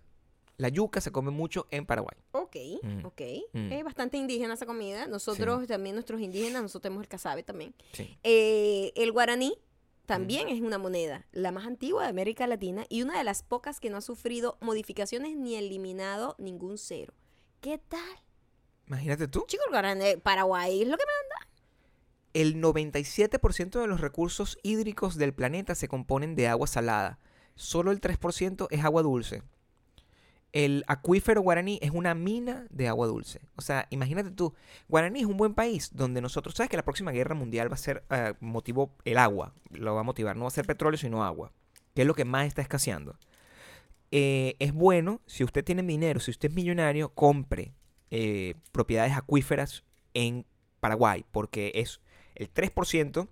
La 0.62 0.68
yuca 0.68 1.00
se 1.00 1.10
come 1.10 1.32
mucho 1.32 1.66
en 1.72 1.86
Paraguay. 1.86 2.16
Ok, 2.30 2.56
Mm. 2.82 3.04
ok. 3.04 3.20
Mm. 3.52 3.72
Es 3.72 3.82
bastante 3.84 4.16
indígena 4.16 4.54
esa 4.54 4.64
comida. 4.64 5.08
Nosotros, 5.08 5.66
también 5.66 5.96
nuestros 5.96 6.20
indígenas, 6.20 6.62
nosotros 6.62 6.82
tenemos 6.82 7.02
el 7.02 7.08
casabe 7.08 7.42
también. 7.42 7.74
Sí. 7.92 8.16
Eh, 8.22 8.92
el 8.94 9.10
guaraní 9.10 9.58
también 10.06 10.46
Mm. 10.46 10.50
es 10.50 10.60
una 10.60 10.78
moneda, 10.78 11.26
la 11.32 11.50
más 11.50 11.66
antigua 11.66 12.04
de 12.04 12.10
América 12.10 12.46
Latina 12.46 12.84
y 12.88 13.02
una 13.02 13.18
de 13.18 13.24
las 13.24 13.42
pocas 13.42 13.80
que 13.80 13.90
no 13.90 13.96
ha 13.96 14.00
sufrido 14.02 14.56
modificaciones 14.60 15.36
ni 15.36 15.56
eliminado 15.56 16.36
ningún 16.38 16.78
cero. 16.78 17.12
¿Qué 17.60 17.78
tal? 17.78 18.00
Imagínate 18.86 19.26
tú. 19.28 19.44
Chico, 19.48 19.62
el 19.66 19.70
guaraní 19.72 20.04
de 20.04 20.18
Paraguay 20.18 20.82
es 20.82 20.88
lo 20.88 20.96
que 20.96 21.04
me... 21.04 21.12
El 22.34 22.56
97% 22.62 23.80
de 23.80 23.86
los 23.86 24.00
recursos 24.00 24.58
hídricos 24.62 25.16
del 25.16 25.34
planeta 25.34 25.74
se 25.74 25.88
componen 25.88 26.34
de 26.34 26.48
agua 26.48 26.66
salada. 26.66 27.18
Solo 27.56 27.90
el 27.90 28.00
3% 28.00 28.68
es 28.70 28.84
agua 28.84 29.02
dulce. 29.02 29.42
El 30.52 30.84
acuífero 30.86 31.40
guaraní 31.40 31.78
es 31.80 31.92
una 31.92 32.14
mina 32.14 32.66
de 32.68 32.86
agua 32.86 33.06
dulce. 33.06 33.40
O 33.56 33.62
sea, 33.62 33.86
imagínate 33.88 34.30
tú, 34.30 34.54
Guaraní 34.86 35.20
es 35.20 35.26
un 35.26 35.38
buen 35.38 35.54
país 35.54 35.90
donde 35.94 36.20
nosotros, 36.20 36.54
sabes 36.54 36.68
que 36.68 36.76
la 36.76 36.84
próxima 36.84 37.10
guerra 37.10 37.34
mundial 37.34 37.70
va 37.70 37.74
a 37.74 37.78
ser 37.78 38.04
eh, 38.10 38.34
motivo 38.40 38.94
el 39.06 39.16
agua, 39.16 39.54
lo 39.70 39.94
va 39.94 40.00
a 40.00 40.04
motivar, 40.04 40.36
no 40.36 40.42
va 40.42 40.48
a 40.48 40.50
ser 40.50 40.66
petróleo 40.66 40.98
sino 40.98 41.24
agua, 41.24 41.52
que 41.94 42.02
es 42.02 42.06
lo 42.06 42.14
que 42.14 42.26
más 42.26 42.46
está 42.46 42.60
escaseando. 42.60 43.16
Eh, 44.14 44.56
es 44.58 44.74
bueno, 44.74 45.22
si 45.26 45.42
usted 45.42 45.64
tiene 45.64 45.82
dinero, 45.82 46.20
si 46.20 46.30
usted 46.30 46.50
es 46.50 46.54
millonario, 46.54 47.08
compre 47.14 47.72
eh, 48.10 48.54
propiedades 48.70 49.16
acuíferas 49.16 49.84
en 50.12 50.44
Paraguay, 50.80 51.24
porque 51.32 51.72
es 51.76 52.02
el 52.34 52.52
3%, 52.52 53.26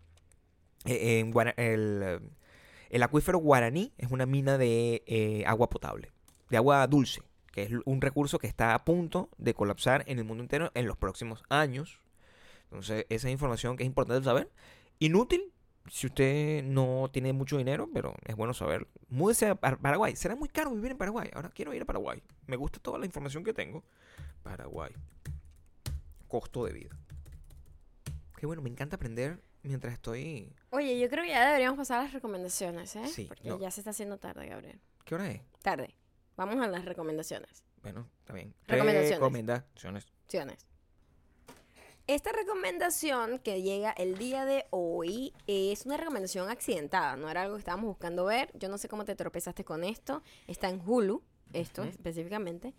eh, 0.87 1.19
en 1.19 1.35
el, 1.59 3.03
acuífero 3.03 3.39
guaraní 3.39 3.93
es 3.99 4.11
una 4.11 4.25
mina 4.25 4.57
de 4.57 5.45
agua 5.47 5.69
potable, 5.69 6.13
de 6.51 6.57
agua 6.57 6.87
dulce, 6.87 7.23
que 7.53 7.63
es 7.63 7.71
un 7.85 8.01
recurso 8.01 8.39
que 8.39 8.47
está 8.47 8.75
a 8.75 8.85
punto 8.85 9.31
de 9.39 9.55
colapsar 9.55 10.05
en 10.07 10.19
el 10.19 10.25
mundo 10.25 10.43
entero 10.43 10.71
en 10.75 10.87
los 10.87 10.97
próximos 10.97 11.43
años. 11.49 11.99
Entonces, 12.65 13.07
esa 13.09 13.29
es 13.29 13.33
información 13.33 13.77
que 13.77 13.83
es 13.85 13.87
importante 13.87 14.25
saber. 14.25 14.51
Inútil 14.99 15.53
si 15.91 16.07
usted 16.09 16.63
no 16.63 17.09
tiene 17.13 17.33
mucho 17.33 17.57
dinero, 17.57 17.89
pero 17.93 18.15
es 18.27 18.37
bueno 18.37 18.53
saberlo. 18.55 18.87
Múdese 19.09 19.47
a 19.49 19.55
Par- 19.55 19.79
Paraguay. 19.79 20.15
Será 20.15 20.37
muy 20.37 20.49
caro 20.49 20.71
vivir 20.71 20.93
en 20.93 20.99
Paraguay. 20.99 21.31
Ahora 21.35 21.49
quiero 21.51 21.73
ir 21.75 21.83
a 21.83 21.85
Paraguay. 21.87 22.23
Me 22.47 22.57
gusta 22.57 22.79
toda 22.79 22.99
la 22.99 23.07
información 23.07 23.43
que 23.43 23.53
tengo. 23.55 23.83
Paraguay. 24.43 24.93
Costo 26.29 26.65
de 26.67 26.73
vida. 26.73 26.91
Qué 28.37 28.47
bueno, 28.47 28.63
me 28.63 28.71
encanta 28.71 28.97
aprender 28.97 29.43
mientras 29.63 29.93
estoy... 29.95 30.55
Oye, 30.71 30.99
yo 30.99 31.09
creo 31.11 31.25
que 31.25 31.31
ya 31.31 31.47
deberíamos 31.47 31.77
pasar 31.77 32.01
a 32.01 32.05
las 32.05 32.13
recomendaciones, 32.13 32.95
¿eh? 32.97 33.07
Sí, 33.09 33.25
Porque 33.27 33.49
no. 33.49 33.59
ya 33.59 33.71
se 33.71 33.81
está 33.81 33.91
haciendo 33.91 34.19
tarde, 34.19 34.47
Gabriel. 34.47 34.81
¿Qué 35.05 35.15
hora 35.15 35.31
es? 35.31 35.41
Tarde. 35.63 35.95
Vamos 36.41 36.57
a 36.65 36.69
las 36.69 36.87
recomendaciones. 36.87 37.63
Bueno, 37.83 38.09
está 38.21 38.33
bien. 38.33 38.55
Recomendaciones. 38.67 39.19
Recomendaciones. 39.19 40.07
Esta 42.07 42.33
recomendación 42.33 43.39
que 43.41 43.61
llega 43.61 43.91
el 43.93 44.17
día 44.17 44.47
de 44.47 44.65
hoy 44.71 45.35
es 45.47 45.85
una 45.85 45.99
recomendación 45.99 46.49
accidentada, 46.49 47.15
no 47.17 47.29
era 47.29 47.43
algo 47.43 47.57
que 47.57 47.59
estábamos 47.59 47.89
buscando 47.89 48.25
ver. 48.25 48.51
Yo 48.59 48.71
no 48.71 48.79
sé 48.79 48.89
cómo 48.89 49.05
te 49.05 49.15
tropezaste 49.17 49.65
con 49.65 49.85
esto. 49.85 50.23
Está 50.47 50.71
en 50.71 50.81
Hulu, 50.85 51.23
esto 51.53 51.83
Ujú. 51.83 51.91
específicamente. 51.91 52.73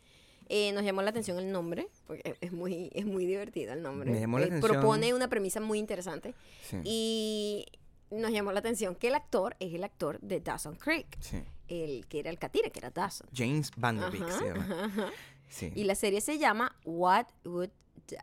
Eh, 0.50 0.72
nos 0.72 0.84
llamó 0.84 1.04
la 1.04 1.12
atención 1.12 1.38
el 1.38 1.52
nombre, 1.52 1.88
porque 2.08 2.24
es- 2.32 2.38
es 2.42 2.52
muy, 2.52 2.90
es 2.96 3.06
muy 3.06 3.28
divertido 3.28 3.74
el 3.74 3.84
nombre. 3.84 4.10
Me 4.10 4.20
llamó 4.22 4.40
la 4.40 4.46
Eh, 4.46 4.48
atención. 4.48 4.72
Propone 4.72 5.14
una 5.14 5.28
premisa 5.30 5.62
muy 5.62 5.78
interesante. 5.78 6.34
Sí. 6.64 6.78
Y 6.84 7.66
nos 8.10 8.32
llamó 8.32 8.52
la 8.54 8.60
atención 8.60 8.96
que 8.96 9.10
el 9.10 9.14
actor 9.16 9.56
es 9.60 9.72
el 9.74 9.84
actor 9.84 10.20
de 10.20 10.42
Dawson 10.42 10.76
Creek, 10.78 11.06
sí. 11.22 11.44
El 11.72 12.06
que 12.08 12.20
era 12.20 12.30
el 12.30 12.38
catire, 12.38 12.72
que 12.72 12.80
era 12.80 12.92
Dawson. 12.92 13.28
James 13.34 13.72
Van 13.78 13.98
Der 14.00 14.12
Beek 14.12 14.24
Ajá, 14.24 14.38
se 14.40 14.46
llama. 14.46 14.64
ajá, 14.64 14.86
ajá. 14.86 15.06
Sí. 15.50 15.72
Y 15.76 15.84
la 15.86 15.96
serie 15.96 16.22
se 16.22 16.38
llama 16.38 16.76
What 16.86 17.28
Would 17.46 17.72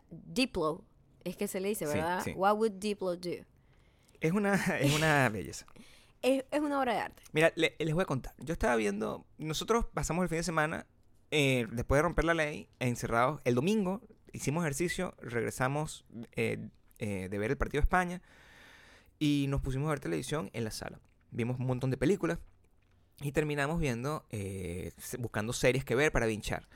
Diplo. 0.09 0.83
Es 1.23 1.35
que 1.35 1.47
se 1.47 1.59
le 1.59 1.69
dice, 1.69 1.85
Sí, 1.85 1.93
¿verdad? 1.93 2.23
sí. 2.23 2.31
What 2.35 2.55
Would 2.57 2.73
Diplo 2.73 3.15
Do? 3.15 3.29
Es 4.21 4.31
una, 4.31 4.55
es 4.55 4.93
una 4.95 5.29
belleza. 5.33 5.65
Es, 6.21 6.43
es 6.51 6.59
una 6.59 6.79
obra 6.79 6.93
de 6.93 6.99
arte. 6.99 7.23
Mira, 7.31 7.51
le- 7.55 7.75
les 7.79 7.93
voy 7.93 8.01
a 8.03 8.05
contar. 8.05 8.33
Yo 8.39 8.53
estaba 8.53 8.75
viendo. 8.75 9.25
Nosotros 9.37 9.85
pasamos 9.93 10.23
el 10.23 10.29
fin 10.29 10.39
de 10.39 10.43
semana, 10.43 10.85
eh, 11.31 11.67
después 11.71 11.97
de 11.99 12.03
romper 12.03 12.25
la 12.25 12.33
ley, 12.33 12.67
encerrados. 12.79 13.41
El 13.45 13.55
domingo 13.55 14.01
hicimos 14.33 14.63
ejercicio, 14.63 15.15
regresamos 15.21 16.05
eh, 16.33 16.57
eh, 16.99 17.27
de 17.29 17.37
ver 17.37 17.51
el 17.51 17.57
partido 17.57 17.79
de 17.81 17.85
España 17.85 18.21
y 19.19 19.45
nos 19.49 19.61
pusimos 19.61 19.87
a 19.87 19.91
ver 19.91 19.99
televisión 19.99 20.49
en 20.53 20.63
la 20.63 20.71
sala. 20.71 20.99
Vimos 21.31 21.59
un 21.59 21.67
montón 21.67 21.89
de 21.91 21.97
películas 21.97 22.39
y 23.21 23.31
terminamos 23.31 23.79
viendo, 23.79 24.25
eh, 24.31 24.91
buscando 25.19 25.53
series 25.53 25.83
que 25.83 25.95
ver 25.95 26.11
para 26.11 26.25
vinchar. 26.25 26.67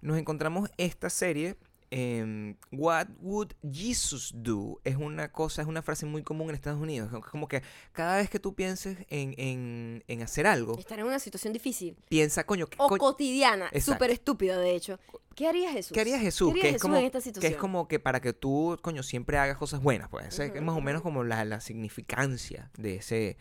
Nos 0.00 0.18
encontramos 0.18 0.70
esta 0.76 1.10
serie. 1.10 1.56
Em, 1.90 2.56
What 2.72 3.08
would 3.20 3.52
Jesus 3.62 4.32
do? 4.34 4.80
Es 4.84 4.96
una 4.96 5.32
cosa, 5.32 5.62
es 5.62 5.68
una 5.68 5.82
frase 5.82 6.06
muy 6.06 6.22
común 6.22 6.48
en 6.50 6.54
Estados 6.54 6.80
Unidos. 6.80 7.10
Es 7.12 7.24
como 7.30 7.48
que 7.48 7.62
cada 7.92 8.16
vez 8.16 8.30
que 8.30 8.38
tú 8.38 8.54
pienses 8.54 8.98
en, 9.08 9.34
en- 9.38 10.04
en 10.08 10.22
hacer 10.22 10.46
algo, 10.46 10.78
Estar 10.78 10.98
en 10.98 11.06
una 11.06 11.18
situación 11.18 11.52
difícil. 11.52 11.96
piensa, 12.08 12.44
coño, 12.44 12.66
¿qué, 12.68 12.76
O 12.78 12.88
co- 12.88 12.96
cotidiana. 12.98 13.70
Súper 13.80 14.10
estúpida, 14.10 14.58
de 14.58 14.74
hecho. 14.74 14.98
¿Qué 15.34 15.46
haría 15.48 15.70
Jesús? 15.72 15.92
¿qué 15.92 16.00
haría 16.00 16.18
Jesús? 16.18 16.52
¿Qué 16.54 16.60
que, 16.60 16.68
es 16.70 16.82
como, 16.82 16.96
en 16.96 17.04
esta 17.06 17.18
que 17.18 17.22
situación? 17.24 17.52
es 17.52 17.58
como 17.58 17.88
que 17.88 17.98
para 17.98 18.20
que 18.20 18.32
tú, 18.32 18.76
coño, 18.82 19.02
siempre 19.02 19.38
hagas 19.38 19.56
cosas 19.56 19.80
buenas. 19.82 20.08
Pues 20.10 20.26
Esa 20.26 20.44
es 20.44 20.62
más 20.62 20.76
o 20.76 20.80
menos 20.80 21.02
como 21.02 21.24
la, 21.24 21.44
la 21.44 21.60
significancia 21.60 22.70
de, 22.76 22.96
ese, 22.96 23.36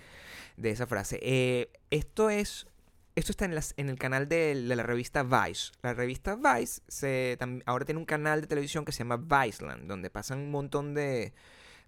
de 0.58 0.70
esa 0.72 0.88
frase. 0.88 1.20
Eh, 1.22 1.70
esto 1.91 2.30
es... 2.30 2.68
Esto 3.20 3.34
está 3.34 3.43
en, 3.45 3.53
las- 3.53 3.74
en 3.76 3.89
el 3.89 3.97
canal 3.99 4.30
de, 4.30 4.55
de 4.55 4.76
la 4.78 4.84
revista 4.84 5.24
Vice. 5.24 5.72
La 5.82 5.93
revista 5.93 6.36
Vice 6.38 6.82
se, 6.88 7.38
tam- 7.39 7.61
ahora 7.65 7.84
tiene 7.84 7.99
un 7.99 8.05
canal 8.05 8.39
de 8.39 8.47
televisión 8.47 8.86
que 8.86 8.91
se 8.93 8.99
llama 8.99 9.17
Viceland, 9.17 9.88
donde 9.88 10.09
pasan 10.09 10.39
un 10.39 10.51
montón 10.51 10.93
de, 10.93 11.34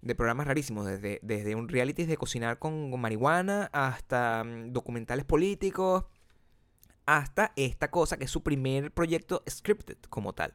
de 0.02 0.14
programas 0.14 0.46
rarísimos, 0.46 0.84
desde, 0.86 1.20
desde 1.22 1.54
un 1.54 1.68
reality 1.68 2.04
de 2.04 2.16
cocinar 2.18 2.58
con, 2.58 2.90
con 2.90 3.00
marihuana 3.00 3.70
hasta 3.72 4.44
mm, 4.44 4.72
documentales 4.72 5.24
políticos, 5.24 6.04
hasta 7.06 7.52
esta 7.56 7.90
cosa 7.90 8.16
que 8.18 8.24
es 8.24 8.30
su 8.30 8.42
primer 8.42 8.92
proyecto 8.92 9.42
scripted 9.48 9.96
como 10.10 10.34
tal. 10.34 10.52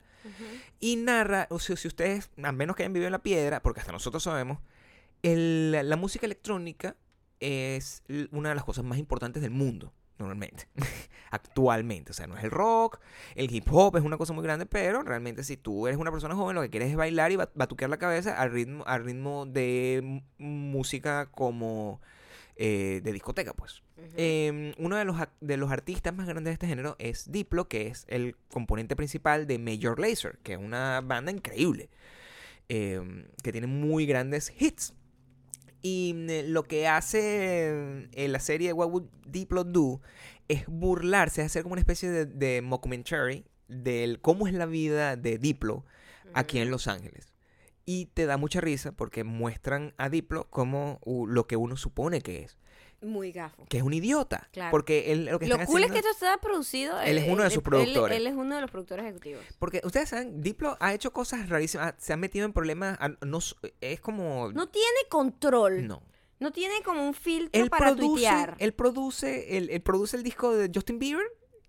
Y 0.79 0.97
narra, 0.97 1.47
o 1.49 1.57
sea, 1.59 1.75
si 1.75 1.87
ustedes, 1.87 2.29
a 2.43 2.51
menos 2.51 2.75
que 2.75 2.83
hayan 2.83 2.93
vivido 2.93 3.07
en 3.07 3.13
la 3.13 3.23
piedra, 3.23 3.61
porque 3.63 3.79
hasta 3.79 3.91
nosotros 3.91 4.21
sabemos, 4.23 4.59
el- 5.23 5.71
la 5.71 5.95
música 5.95 6.25
electrónica 6.27 6.95
es 7.39 8.03
una 8.31 8.49
de 8.49 8.55
las 8.55 8.63
cosas 8.63 8.83
más 8.85 8.97
importantes 8.99 9.41
del 9.41 9.51
mundo, 9.51 9.91
normalmente, 10.19 10.67
actualmente. 11.31 12.11
O 12.11 12.13
sea, 12.13 12.27
no 12.27 12.37
es 12.37 12.43
el 12.43 12.51
rock, 12.51 12.99
el 13.35 13.53
hip 13.53 13.65
hop 13.71 13.97
es 13.97 14.03
una 14.03 14.17
cosa 14.17 14.33
muy 14.33 14.43
grande, 14.43 14.65
pero 14.65 15.03
realmente 15.03 15.43
si 15.43 15.57
tú 15.57 15.87
eres 15.87 15.99
una 15.99 16.11
persona 16.11 16.35
joven, 16.35 16.55
lo 16.55 16.61
que 16.61 16.69
quieres 16.69 16.89
es 16.89 16.95
bailar 16.95 17.31
y 17.31 17.35
ba- 17.35 17.49
batuquear 17.55 17.89
la 17.89 17.97
cabeza 17.97 18.39
al 18.39 18.51
ritmo, 18.51 18.83
al 18.87 19.03
ritmo 19.03 19.45
de 19.45 20.21
música 20.37 21.27
como 21.31 22.01
eh, 22.55 23.01
de 23.03 23.13
discoteca, 23.13 23.53
pues. 23.53 23.83
Eh, 24.15 24.73
uno 24.77 24.95
de 24.95 25.05
los, 25.05 25.17
de 25.41 25.57
los 25.57 25.71
artistas 25.71 26.13
más 26.15 26.27
grandes 26.27 26.51
de 26.51 26.53
este 26.53 26.67
género 26.67 26.95
es 26.99 27.31
Diplo, 27.31 27.67
que 27.67 27.87
es 27.87 28.05
el 28.09 28.35
componente 28.49 28.95
principal 28.95 29.45
de 29.47 29.59
Major 29.59 29.99
Lazer, 29.99 30.37
que 30.43 30.53
es 30.53 30.59
una 30.59 31.01
banda 31.01 31.31
increíble, 31.31 31.89
eh, 32.69 33.25
que 33.43 33.51
tiene 33.51 33.67
muy 33.67 34.05
grandes 34.05 34.53
hits. 34.59 34.93
Y 35.81 36.13
mm, 36.15 36.51
lo 36.51 36.63
que 36.63 36.87
hace 36.87 38.07
eh, 38.11 38.27
la 38.27 38.39
serie 38.39 38.73
What 38.73 38.89
Would 38.89 39.09
Diplo 39.27 39.63
Do 39.63 40.01
es 40.47 40.65
burlarse, 40.67 41.41
es 41.41 41.47
hacer 41.47 41.63
como 41.63 41.73
una 41.73 41.81
especie 41.81 42.09
de, 42.09 42.25
de 42.25 42.61
mockumentary 42.61 43.45
del 43.67 44.21
cómo 44.21 44.47
es 44.47 44.53
la 44.53 44.65
vida 44.65 45.15
de 45.15 45.37
Diplo 45.37 45.85
aquí 46.33 46.59
en 46.59 46.71
Los 46.71 46.87
Ángeles. 46.87 47.36
Y 47.89 48.07
te 48.07 48.25
da 48.25 48.35
mucha 48.35 48.59
risa 48.59 48.91
porque 48.91 49.23
muestran 49.23 49.93
a 49.97 50.09
Diplo 50.09 50.49
como 50.49 50.99
uh, 51.05 51.25
lo 51.25 51.47
que 51.47 51.55
uno 51.55 51.77
supone 51.77 52.19
que 52.19 52.43
es 52.43 52.57
Muy 53.01 53.31
gafo. 53.31 53.65
que 53.69 53.77
es 53.77 53.83
un 53.83 53.93
idiota. 53.93 54.49
Claro. 54.51 54.71
Porque 54.71 55.13
él 55.13 55.25
lo 55.25 55.39
que 55.39 55.47
Lo 55.47 55.55
están 55.55 55.67
cool 55.67 55.85
es 55.85 55.91
que 55.93 55.99
esto 55.99 56.11
está 56.11 56.37
producido. 56.41 56.99
Él 56.99 57.17
es 57.17 57.23
eh, 57.25 57.31
uno 57.31 57.43
de 57.43 57.47
eh, 57.47 57.51
sus 57.51 57.63
productores. 57.63 58.17
Él, 58.17 58.27
es 58.27 58.33
uno 58.33 58.55
de 58.55 58.61
los 58.61 58.69
productores 58.69 59.05
ejecutivos. 59.05 59.41
Porque 59.57 59.79
ustedes 59.85 60.09
saben, 60.09 60.41
Diplo 60.41 60.75
ha 60.81 60.93
hecho 60.93 61.13
cosas 61.13 61.47
rarísimas. 61.47 61.93
Se 61.97 62.11
ha 62.11 62.17
metido 62.17 62.45
en 62.45 62.51
problemas. 62.51 62.97
ah, 62.99 63.09
No, 63.25 63.39
es 63.79 63.99
como. 64.01 64.51
No 64.51 64.67
tiene 64.67 64.99
control. 65.09 65.87
No, 65.87 66.03
no. 66.39 66.51
tiene 66.51 66.81
como 66.83 67.07
un 67.07 67.13
filtro 67.13 67.61
Él 67.63 67.69
para 67.69 67.85
produce, 67.95 68.05
tuitear. 68.05 68.55
él 68.59 68.73
produce, 68.73 69.57
él, 69.57 69.69
él 69.69 69.81
produce 69.81 70.17
el 70.17 70.23
disco 70.23 70.53
de 70.53 70.69
Justin 70.75 70.99
Bieber 70.99 71.25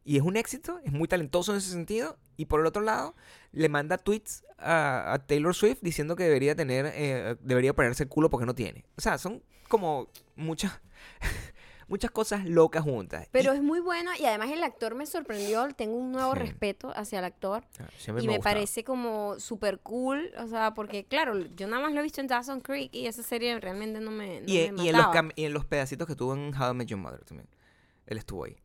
Y 0.09 0.17
es 0.17 0.23
un 0.23 0.39
éxito, 0.39 0.81
es 0.85 0.93
muy 0.93 1.07
talentoso 1.07 1.53
en 1.53 1.59
ese 1.59 1.71
sentido. 1.71 2.17
Y 2.39 2.47
por 2.47 2.61
el 2.61 2.67
otro 2.67 2.81
lado, 2.81 3.15
le 3.53 3.69
manda 3.69 3.99
tweets 3.99 4.43
a, 4.57 5.13
a 5.13 5.19
Taylor 5.27 5.55
Swift 5.55 5.81
diciendo 5.83 6.17
que 6.17 6.23
debería 6.23 6.55
tener, 6.57 6.91
eh, 6.95 7.37
debería 7.41 7.75
ponerse 7.75 8.05
el 8.05 8.09
culo 8.09 8.31
porque 8.31 8.47
no 8.47 8.55
tiene. 8.55 8.87
O 8.97 9.03
sea, 9.03 9.19
son 9.19 9.43
como 9.69 10.09
muchas, 10.35 10.81
muchas 11.89 12.11
cosas 12.11 12.47
locas 12.47 12.85
juntas. 12.85 13.25
Y- 13.25 13.29
Pero 13.33 13.53
es 13.53 13.63
muy 13.63 13.81
bueno 13.81 14.11
y 14.19 14.25
además 14.25 14.51
el 14.51 14.63
actor 14.65 14.95
me 14.95 15.05
sorprendió. 15.05 15.69
Tengo 15.77 15.97
un 15.99 16.11
nuevo 16.13 16.33
Sí. 16.33 16.39
respeto 16.39 16.91
hacia 16.97 17.19
el 17.19 17.27
actor. 17.27 17.65
Ah, 17.79 17.89
Y 18.19 18.27
me 18.29 18.41
parece 18.41 18.85
como 18.85 19.39
súper 19.39 19.81
cool. 19.81 20.31
O 20.39 20.47
sea, 20.47 20.73
porque 20.73 21.05
claro, 21.05 21.37
yo 21.55 21.67
nada 21.67 21.83
más 21.83 21.93
lo 21.93 22.01
he 22.01 22.03
visto 22.03 22.23
en 22.23 22.29
Dawson 22.29 22.61
Creek 22.63 22.95
y 22.95 23.09
esa 23.09 23.23
serie 23.23 23.61
realmente 23.61 24.01
no 24.01 24.11
me, 24.11 24.41
no 24.41 24.47
Y, 24.47 24.73
me 24.73 24.85
y 24.85 24.89
en 24.89 24.97
los 24.97 25.07
y 25.37 25.45
en 25.45 25.53
los 25.53 25.67
pedacitos 25.67 26.07
que 26.07 26.15
tuvo 26.17 26.33
en 26.35 26.55
How 26.59 26.71
I 26.73 26.75
Met 26.75 26.89
Your 26.89 26.99
Mother 26.99 27.23
también. 27.27 27.49
Él 28.07 28.17
estuvo 28.17 28.45
ahí. 28.45 28.57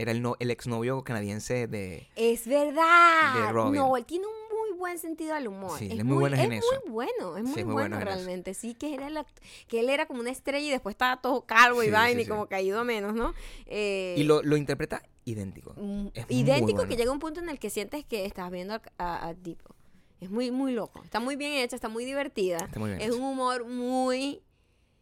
Era 0.00 0.12
el, 0.12 0.22
no, 0.22 0.36
el 0.38 0.50
exnovio 0.52 1.02
canadiense 1.02 1.66
de... 1.66 2.06
Es 2.16 2.46
verdad. 2.46 3.34
de 3.46 3.52
Robin. 3.52 3.74
No, 3.80 3.96
él 3.96 4.04
tiene 4.04 4.26
un 4.26 4.32
muy 4.56 4.78
buen 4.78 4.98
sentido 4.98 5.34
del 5.34 5.48
humor. 5.48 5.76
Sí, 5.78 5.86
es 5.86 5.90
él 5.92 5.98
es 5.98 6.04
muy 6.04 6.18
bueno 6.18 6.36
en 6.36 6.52
es 6.52 6.64
eso. 6.64 6.80
muy 6.84 6.92
bueno, 6.92 7.36
es 7.36 7.42
muy, 7.42 7.52
Sí, 7.54 7.60
es 7.60 7.66
muy 7.66 7.74
bueno, 7.74 7.98
realmente. 8.00 8.54
Sí, 8.54 8.74
que, 8.74 8.94
era 8.94 9.08
act- 9.08 9.26
que 9.66 9.80
él 9.80 9.88
era 9.90 10.06
como 10.06 10.20
una 10.20 10.30
estrella 10.30 10.64
y 10.66 10.70
después 10.70 10.94
estaba 10.94 11.20
todo 11.20 11.42
calvo 11.46 11.82
y 11.82 11.90
vaina 11.90 12.20
y 12.22 12.26
como 12.26 12.46
caído 12.46 12.78
a 12.80 12.84
menos, 12.84 13.12
¿no? 13.14 13.34
Eh, 13.66 14.14
Y 14.16 14.22
lo, 14.22 14.40
lo 14.42 14.56
interpreta 14.56 15.02
idéntico. 15.24 15.74
mm, 15.76 16.06
es 16.14 16.26
idéntico 16.28 16.76
bueno. 16.78 16.88
que 16.88 16.96
llega 16.96 17.10
un 17.10 17.18
punto 17.18 17.40
en 17.40 17.48
el 17.48 17.58
que 17.58 17.68
sientes 17.68 18.04
que 18.04 18.24
estás 18.24 18.50
viendo 18.52 18.74
a, 18.74 18.82
a, 18.98 19.28
a 19.28 19.34
Diplo. 19.34 19.74
Es 20.20 20.30
muy, 20.30 20.50
muy 20.52 20.72
loco. 20.72 21.00
Está 21.04 21.20
muy 21.20 21.36
bien 21.36 21.52
hecha, 21.54 21.74
está 21.76 21.88
muy 21.88 22.04
divertida. 22.04 22.58
Está 22.58 22.78
muy 22.80 22.90
bien 22.90 23.00
es 23.00 23.08
hecho. 23.08 23.16
un 23.18 23.24
humor 23.24 23.64
muy, 23.66 24.42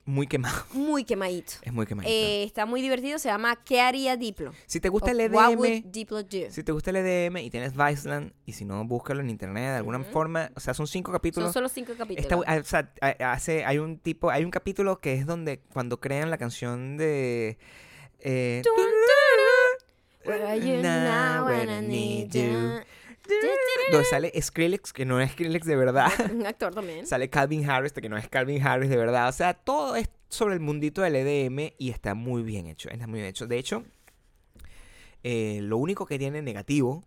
Muy 0.07 0.27
quemado. 0.29 0.65
muy 0.73 1.05
quemadito. 1.05 1.55
Es 1.63 1.73
muy 1.73 1.85
quemadito. 1.85 2.11
Eh, 2.15 2.45
está 2.45 2.65
muy 2.65 2.81
divertido, 2.81 3.19
se 3.19 3.29
llama 3.29 3.57
¿Qué 3.65 3.81
haría 3.81 4.17
Diplo? 4.17 4.53
si 4.67 4.79
te 4.81 4.89
gusta 4.89 5.11
O 5.11 5.19
el 5.19 5.33
What 5.33 5.51
EDM... 5.51 5.59
would 5.59 5.85
Diplo 5.87 6.23
do? 6.23 6.51
Si 6.51 6.63
te 6.63 6.71
gusta 6.73 6.91
el 6.91 6.97
EDM 6.97 7.39
y 7.39 7.51
tienes 7.51 7.73
Viceland, 7.77 8.33
y 8.45 8.53
si 8.53 8.65
no, 8.65 8.85
búscalo 8.85 9.21
en 9.21 9.31
internet 9.31 9.65
de 9.73 9.77
alguna 9.79 10.03
forma. 10.05 10.51
O 10.55 10.61
sea, 10.61 10.75
son 10.75 10.87
cinco 10.87 11.11
capítulos. 11.13 11.49
Son 11.49 11.55
solo 11.55 11.69
cinco 11.69 11.93
capítulos. 11.99 12.23
Está- 12.23 12.39
ah, 12.47 12.59
o 12.61 12.65
sea, 12.65 12.93
ha- 13.01 13.33
hace, 13.33 13.65
hay 13.65 13.79
un 13.79 13.99
tipo, 13.99 14.31
hay 14.31 14.45
un 14.45 14.51
capítulo 14.53 15.01
que 15.01 15.15
es 15.15 15.27
donde 15.27 15.59
cuando 15.73 15.99
crean 16.01 16.31
la 16.31 16.39
canción 16.39 16.97
de 16.97 17.59
eh, 18.21 18.63
Where 20.25 20.45
are 20.45 20.59
you 20.61 20.83
now 20.83 21.47
when 21.47 21.69
I 21.69 21.81
need 21.87 22.31
you? 22.33 22.81
Donde 23.91 24.05
sale 24.07 24.33
Skrillex, 24.41 24.93
que 24.93 25.05
no 25.05 25.21
es 25.21 25.33
Skrillex 25.33 25.67
de 25.67 25.77
verdad. 25.77 26.11
Un 26.33 26.47
actor 26.47 26.75
también. 26.75 27.07
Sale 27.07 27.31
Calvin 27.31 27.69
Harris, 27.69 27.93
que 27.93 28.09
no 28.09 28.17
es 28.17 28.29
Calvin 28.29 28.65
Harris 28.67 28.91
de 28.91 28.97
verdad. 28.97 29.29
O 29.29 29.33
sea, 29.33 29.55
todo 29.55 29.97
es 29.97 30.09
sobre 30.29 30.55
el 30.55 30.61
mundito 30.61 31.03
del 31.03 31.17
EDM 31.17 31.73
y 31.79 31.91
está 31.91 32.15
muy 32.15 32.43
bien 32.43 32.67
hecho. 32.67 32.89
Está 32.91 33.07
muy 33.07 33.21
bien 33.21 33.31
hecho. 33.31 33.47
De 33.47 33.59
hecho, 33.59 33.85
eh, 35.23 35.61
lo 35.63 35.79
único 35.79 36.07
que 36.07 36.19
tiene 36.19 36.43
negativo 36.43 37.05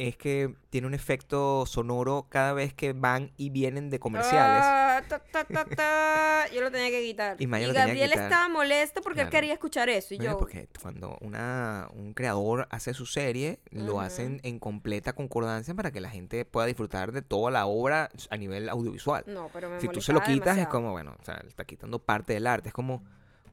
es 0.00 0.16
que 0.16 0.54
tiene 0.70 0.86
un 0.86 0.94
efecto 0.94 1.66
sonoro 1.66 2.26
cada 2.30 2.54
vez 2.54 2.72
que 2.72 2.94
van 2.94 3.32
y 3.36 3.50
vienen 3.50 3.90
de 3.90 3.98
comerciales. 3.98 4.62
Ah, 4.64 5.02
ta, 5.06 5.18
ta, 5.44 5.64
ta. 5.64 6.46
Yo 6.54 6.62
lo 6.62 6.70
tenía 6.70 6.88
que 6.88 7.02
quitar. 7.02 7.36
Y 7.38 7.44
Y 7.44 7.72
Gabriel 7.72 8.12
estaba 8.12 8.48
molesto 8.48 9.02
porque 9.02 9.20
él 9.20 9.28
quería 9.28 9.52
escuchar 9.52 9.90
eso. 9.90 10.14
Y 10.14 10.18
yo, 10.18 10.38
porque 10.38 10.68
cuando 10.80 11.18
una, 11.20 11.88
un 11.92 12.14
creador 12.14 12.66
hace 12.70 12.94
su 12.94 13.04
serie, 13.04 13.60
lo 13.70 14.00
hacen 14.00 14.40
en 14.42 14.58
completa 14.58 15.12
concordancia 15.12 15.74
para 15.74 15.90
que 15.90 16.00
la 16.00 16.08
gente 16.08 16.46
pueda 16.46 16.66
disfrutar 16.66 17.12
de 17.12 17.20
toda 17.20 17.50
la 17.50 17.66
obra 17.66 18.08
a 18.30 18.36
nivel 18.38 18.70
audiovisual. 18.70 19.24
no, 19.26 19.50
pero 19.52 19.68
me 19.68 19.80
si 19.82 19.88
tú 19.88 20.00
se 20.00 20.14
lo 20.14 20.22
quitas, 20.22 20.56
es 20.56 20.68
como, 20.68 20.92
bueno, 20.92 21.14
o 21.20 21.24
sea, 21.24 21.42
está 21.46 21.64
quitando 21.64 21.98
parte 21.98 22.32
del 22.32 22.46
arte. 22.46 22.68
Es 22.68 22.74
como 22.74 23.04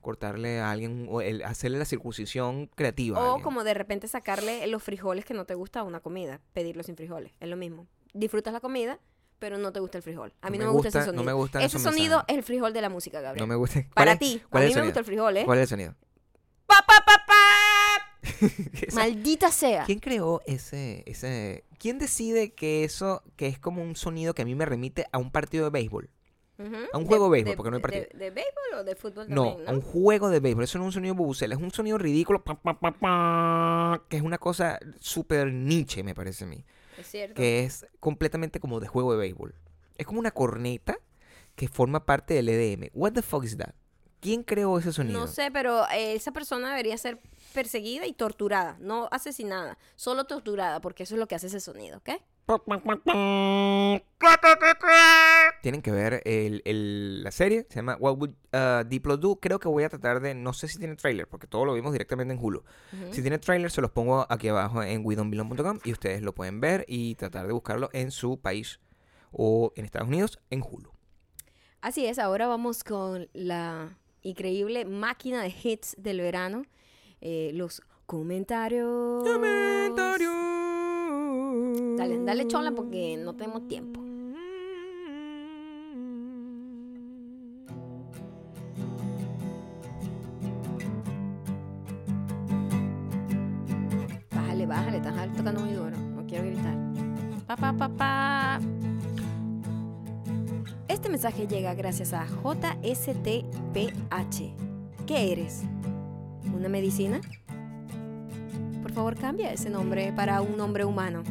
cortarle 0.08 0.62
a 0.62 0.72
alguien, 0.72 1.08
o 1.10 1.20
el, 1.20 1.44
hacerle 1.44 1.78
la 1.80 1.84
circuncisión 1.84 2.68
creativa. 2.68 3.34
O 3.34 3.42
como 3.42 3.66
de 3.66 3.74
repente 3.74 4.08
sacarle 4.08 4.66
los 4.68 4.82
frijoles 4.82 5.26
que 5.26 5.34
no 5.34 5.44
te 5.44 5.54
gusta 5.54 5.82
a 5.82 5.84
una 5.84 6.00
comida. 6.00 6.40
Pedirlo 6.54 6.82
sin 6.82 6.96
frijoles. 6.96 7.34
Es 7.42 7.50
lo 7.50 7.58
mismo. 7.58 7.88
Disfrutas 8.14 8.54
la 8.54 8.62
comida, 8.62 9.02
pero 9.38 9.58
no 9.58 9.74
te 9.74 9.82
gusta 9.82 9.98
el 9.98 10.04
frijol. 10.06 10.34
A 10.40 10.50
mí 10.50 10.58
no, 10.58 10.68
me 10.68 10.72
gusta, 10.72 10.88
ese 10.88 11.00
no 11.12 11.24
sonido. 11.24 11.50
me 11.60 11.66
ese 11.66 11.80
sonido 11.80 12.24
es 12.26 12.38
el 12.38 12.44
frijol 12.44 12.72
de 12.72 12.82
la 12.82 12.88
música, 12.88 13.20
Gabriel. 13.20 13.46
No 13.46 13.48
me 13.48 13.58
gusta. 13.58 13.82
¿Cuál 13.82 13.92
Para 13.94 14.16
ti. 14.18 14.42
A 14.50 14.60
mí 14.62 14.74
me 14.74 14.82
gusta 14.84 15.00
el 15.00 15.06
frijol, 15.06 15.36
¿eh? 15.36 15.44
¿Cuál 15.44 15.58
es 15.58 15.64
el 15.64 15.68
sonido? 15.68 15.96
Pa, 16.66 16.78
pa, 16.88 17.04
pa, 17.06 17.26
pa. 17.28 18.30
Esa- 18.82 19.02
Maldita 19.02 19.52
sea. 19.52 19.84
¿Quién 19.84 20.00
creó 20.00 20.42
ese, 20.46 21.04
ese... 21.06 21.66
¿Quién 21.80 22.00
decide 22.00 22.54
que 22.54 22.86
eso, 22.86 23.24
que 23.36 23.48
es 23.48 23.60
como 23.60 23.84
un 23.84 23.98
sonido 23.98 24.34
que 24.34 24.44
a 24.44 24.46
mí 24.46 24.56
me 24.56 24.66
remite 24.66 25.06
a 25.12 25.18
un 25.18 25.32
partido 25.32 25.66
de 25.66 25.72
béisbol? 25.72 26.10
A 26.92 26.98
un 26.98 27.06
juego 27.06 27.26
de 27.26 27.32
béisbol, 27.32 27.52
de, 27.52 27.56
porque 27.58 27.70
no 27.70 27.76
hay 27.78 27.82
partido. 27.82 28.06
De, 28.12 28.18
de 28.18 28.32
béisbol 28.32 28.80
o 28.80 28.84
de 28.84 28.96
fútbol 28.96 29.26
No, 29.30 29.50
también, 29.50 29.70
a 29.70 29.72
un 29.74 29.82
juego 29.82 30.30
de 30.30 30.40
béisbol. 30.40 30.64
Eso 30.64 30.78
no 30.80 30.86
es 30.86 30.88
un 30.88 30.94
sonido 30.94 31.16
bubucela, 31.16 31.56
es 31.56 31.62
un 31.62 31.72
sonido 31.72 31.98
ridículo, 31.98 32.44
pa, 32.44 32.56
pa, 32.56 32.80
pa, 32.80 32.92
pa, 32.92 34.04
que 34.10 34.18
es 34.18 34.24
una 34.24 34.38
cosa 34.38 34.80
súper 35.00 35.52
niche, 35.52 36.04
me 36.04 36.16
parece 36.16 36.46
a 36.46 36.48
mí. 36.48 36.66
Es 36.98 37.08
cierto. 37.08 37.36
Que 37.36 37.64
es 37.64 37.86
completamente 38.00 38.60
como 38.60 38.80
de 38.80 38.88
juego 38.88 39.12
de 39.12 39.20
béisbol. 39.20 39.54
Es 39.98 40.06
como 40.06 40.20
una 40.20 40.32
corneta 40.32 40.98
que 41.56 41.68
forma 41.68 42.06
parte 42.06 42.34
del 42.34 42.50
EDM. 42.50 42.90
What 42.94 43.14
the 43.14 43.22
fuck 43.22 43.44
is 43.44 43.58
that? 43.58 43.74
¿Quién 44.20 44.44
creó 44.44 44.80
ese 44.80 44.92
sonido? 44.92 45.20
No 45.20 45.28
sé, 45.28 45.52
pero 45.52 45.88
eh, 45.90 46.14
esa 46.14 46.32
persona 46.32 46.70
debería 46.70 46.98
ser 46.98 47.20
perseguida 47.54 48.08
y 48.08 48.14
torturada, 48.14 48.78
no 48.80 49.08
asesinada, 49.12 49.78
solo 49.96 50.26
torturada, 50.26 50.82
porque 50.82 51.04
eso 51.04 51.16
es 51.16 51.20
lo 51.20 51.28
que 51.28 51.36
hace 51.36 51.48
ese 51.48 51.60
sonido, 51.60 51.98
¿ok? 52.00 52.10
Tienen 55.62 55.82
que 55.82 55.92
ver 55.92 56.22
el- 56.26 56.62
el- 56.66 57.24
la 57.24 57.32
serie, 57.32 57.66
se 57.70 57.76
llama 57.76 57.98
What 58.00 58.16
Would 58.18 58.32
uh, 58.54 58.88
Diplo 58.88 59.18
Do. 59.18 59.36
Creo 59.40 59.60
que 59.60 59.68
voy 59.68 59.84
a 59.84 59.90
tratar 59.90 60.20
de, 60.22 60.34
no 60.34 60.54
sé 60.54 60.68
si 60.68 60.80
tiene 60.80 60.96
trailer, 60.96 61.28
porque 61.28 61.46
todo 61.48 61.66
lo 61.66 61.74
vimos 61.74 61.92
directamente 61.92 62.34
en 62.34 62.40
Hulu. 62.42 62.64
Si 63.12 63.22
tiene 63.22 63.38
trailer, 63.38 63.70
se 63.70 63.82
los 63.82 63.92
pongo 63.92 64.26
aquí 64.30 64.48
abajo 64.48 64.82
en 64.82 65.06
widonbelong.com 65.06 65.80
y 65.84 65.92
ustedes 65.92 66.22
lo 66.22 66.34
pueden 66.34 66.60
ver 66.62 66.86
y 66.88 67.16
tratar 67.16 67.48
de 67.48 67.54
buscarlo 67.54 67.90
en 67.94 68.12
su 68.12 68.40
país 68.40 68.80
o 69.32 69.74
en 69.76 69.86
Estados 69.86 70.08
Unidos 70.08 70.40
en 70.50 70.62
Hulu. 70.62 70.92
Así 71.82 72.06
es, 72.06 72.18
ahora 72.18 72.48
vamos 72.48 72.84
con 72.84 73.28
la 73.34 73.98
increíble 74.24 74.86
máquina 74.86 75.42
de 75.44 75.54
hits 75.64 75.96
del 76.00 76.22
verano, 76.22 76.64
eh, 77.22 77.52
los 77.54 77.82
comentarios. 78.06 79.24
Dale, 81.98 82.20
dale 82.24 82.48
chola 82.48 82.72
porque 82.74 83.18
no 83.18 83.34
tenemos 83.34 83.68
tiempo. 83.68 84.00
Bájale, 94.32 94.66
bájale, 94.68 94.98
estás 94.98 95.34
tocando 95.36 95.62
muy 95.62 95.74
duro, 95.74 95.98
no 95.98 96.24
quiero 96.28 96.46
gritar. 96.46 96.78
Pa, 97.48 97.56
pa, 97.56 97.90
pa. 97.90 98.60
Este 100.88 101.10
mensaje 101.10 101.48
llega 101.48 101.74
gracias 101.74 102.14
a 102.14 102.28
JSTPH. 102.28 103.34
¿Qué 105.08 105.32
eres? 105.32 105.64
¿Una 106.54 106.70
medicina? 106.70 107.22
Por 108.84 108.92
favor, 108.92 109.16
cambia 109.16 109.52
ese 109.52 109.72
nombre 109.72 110.14
para 110.14 110.42
un 110.42 110.56
nombre 110.58 110.86
humano. 110.86 111.24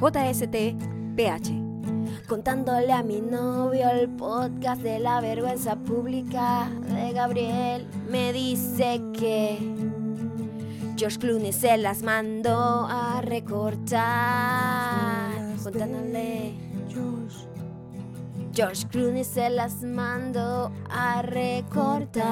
JSTPH. 0.00 1.64
Contándole 2.26 2.92
a 2.92 3.02
mi 3.02 3.20
novio 3.20 3.90
el 3.90 4.08
podcast 4.08 4.82
de 4.82 4.98
la 4.98 5.20
vergüenza 5.20 5.76
pública 5.76 6.68
de 6.88 7.12
Gabriel, 7.12 7.86
me 8.10 8.32
dice 8.32 9.00
que 9.12 9.58
George 10.96 11.18
Clooney 11.18 11.52
se 11.52 11.76
las 11.76 12.02
mandó 12.02 12.86
a 12.88 13.20
recortar. 13.22 14.02
Contándole. 15.62 16.54
George 18.54 18.86
Clooney 18.86 19.24
se 19.24 19.50
las 19.50 19.82
mandó 19.82 20.70
a 20.88 21.22
recortar. 21.22 22.22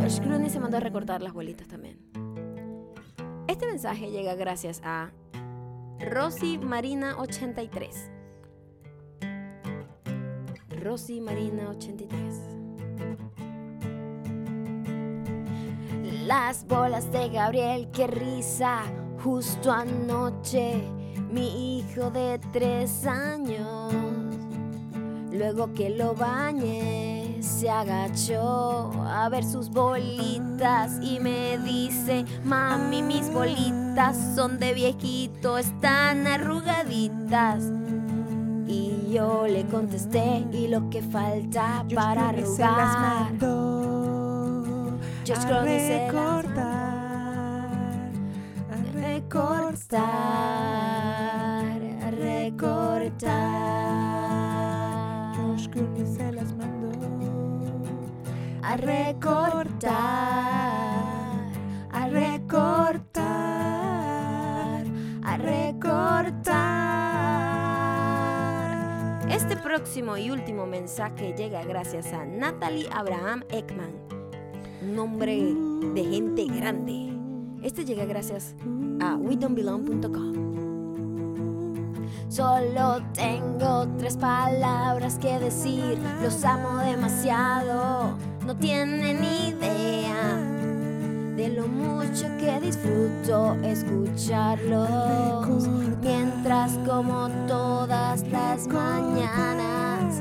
George 0.00 0.22
Clooney 0.22 0.48
se 0.48 0.58
mandó 0.58 0.78
a 0.78 0.80
recortar 0.80 1.20
las 1.20 1.34
bolitas 1.34 1.68
también. 1.68 2.03
Este 3.54 3.66
mensaje 3.66 4.10
llega 4.10 4.34
gracias 4.34 4.80
a 4.82 5.12
Rosy 6.00 6.58
Marina 6.58 7.16
83. 7.20 8.10
Rosy 10.82 11.20
Marina 11.20 11.70
83. 11.70 12.18
Las 16.26 16.66
bolas 16.66 17.12
de 17.12 17.28
Gabriel, 17.28 17.88
qué 17.92 18.08
risa. 18.08 18.82
Justo 19.22 19.70
anoche, 19.70 20.82
mi 21.30 21.78
hijo 21.78 22.10
de 22.10 22.40
tres 22.52 23.06
años. 23.06 23.94
Luego 25.30 25.72
que 25.74 25.90
lo 25.90 26.16
bañé, 26.16 27.13
se 27.44 27.70
agachó 27.70 28.90
a 29.06 29.28
ver 29.28 29.44
sus 29.44 29.70
bolitas 29.70 30.98
y 31.02 31.20
me 31.20 31.58
dice, 31.58 32.24
mami, 32.44 33.02
mis 33.02 33.32
bolitas 33.32 34.16
son 34.34 34.58
de 34.58 34.74
viejito, 34.74 35.58
están 35.58 36.26
arrugaditas. 36.26 37.64
Y 38.66 39.12
yo 39.12 39.46
le 39.46 39.64
contesté, 39.66 40.46
y 40.52 40.68
lo 40.68 40.88
que 40.88 41.02
falta 41.02 41.84
para 41.94 42.30
arrugar. 42.30 42.56
Se 42.56 42.62
las 42.62 42.98
mandó 42.98 43.64
recortar, 49.14 50.00
a 52.02 52.10
recortar, 52.10 53.34
George 55.34 55.70
Clooney 55.70 56.06
se 56.06 56.32
las 56.32 56.52
mandó. 56.54 56.73
A 58.74 58.76
recortar, 58.76 59.92
a 61.92 62.08
recortar, 62.08 63.24
a 65.22 65.36
recortar. 65.36 66.54
Este 69.30 69.56
próximo 69.56 70.16
y 70.16 70.30
último 70.30 70.66
mensaje 70.66 71.34
llega 71.38 71.62
gracias 71.62 72.12
a 72.12 72.24
Natalie 72.24 72.88
Abraham 72.92 73.44
Ekman, 73.50 73.92
nombre 74.82 75.54
de 75.94 76.04
gente 76.04 76.46
grande. 76.46 77.12
Este 77.62 77.84
llega 77.84 78.06
gracias 78.06 78.56
a 79.00 79.14
WeDon'tBelong.com. 79.14 80.34
Solo 82.28 83.00
tengo 83.12 83.86
tres 83.98 84.16
palabras 84.16 85.16
que 85.20 85.38
decir. 85.38 85.96
Los 86.20 86.44
amo 86.44 86.78
demasiado. 86.78 88.33
No 88.46 88.54
tienen 88.56 89.24
idea 89.24 90.36
de 91.34 91.48
lo 91.48 91.66
mucho 91.66 92.26
que 92.38 92.60
disfruto 92.60 93.56
escucharlos. 93.62 95.66
Mientras 96.02 96.72
como 96.86 97.30
todas 97.46 98.22
las 98.28 98.68
mañanas 98.68 100.20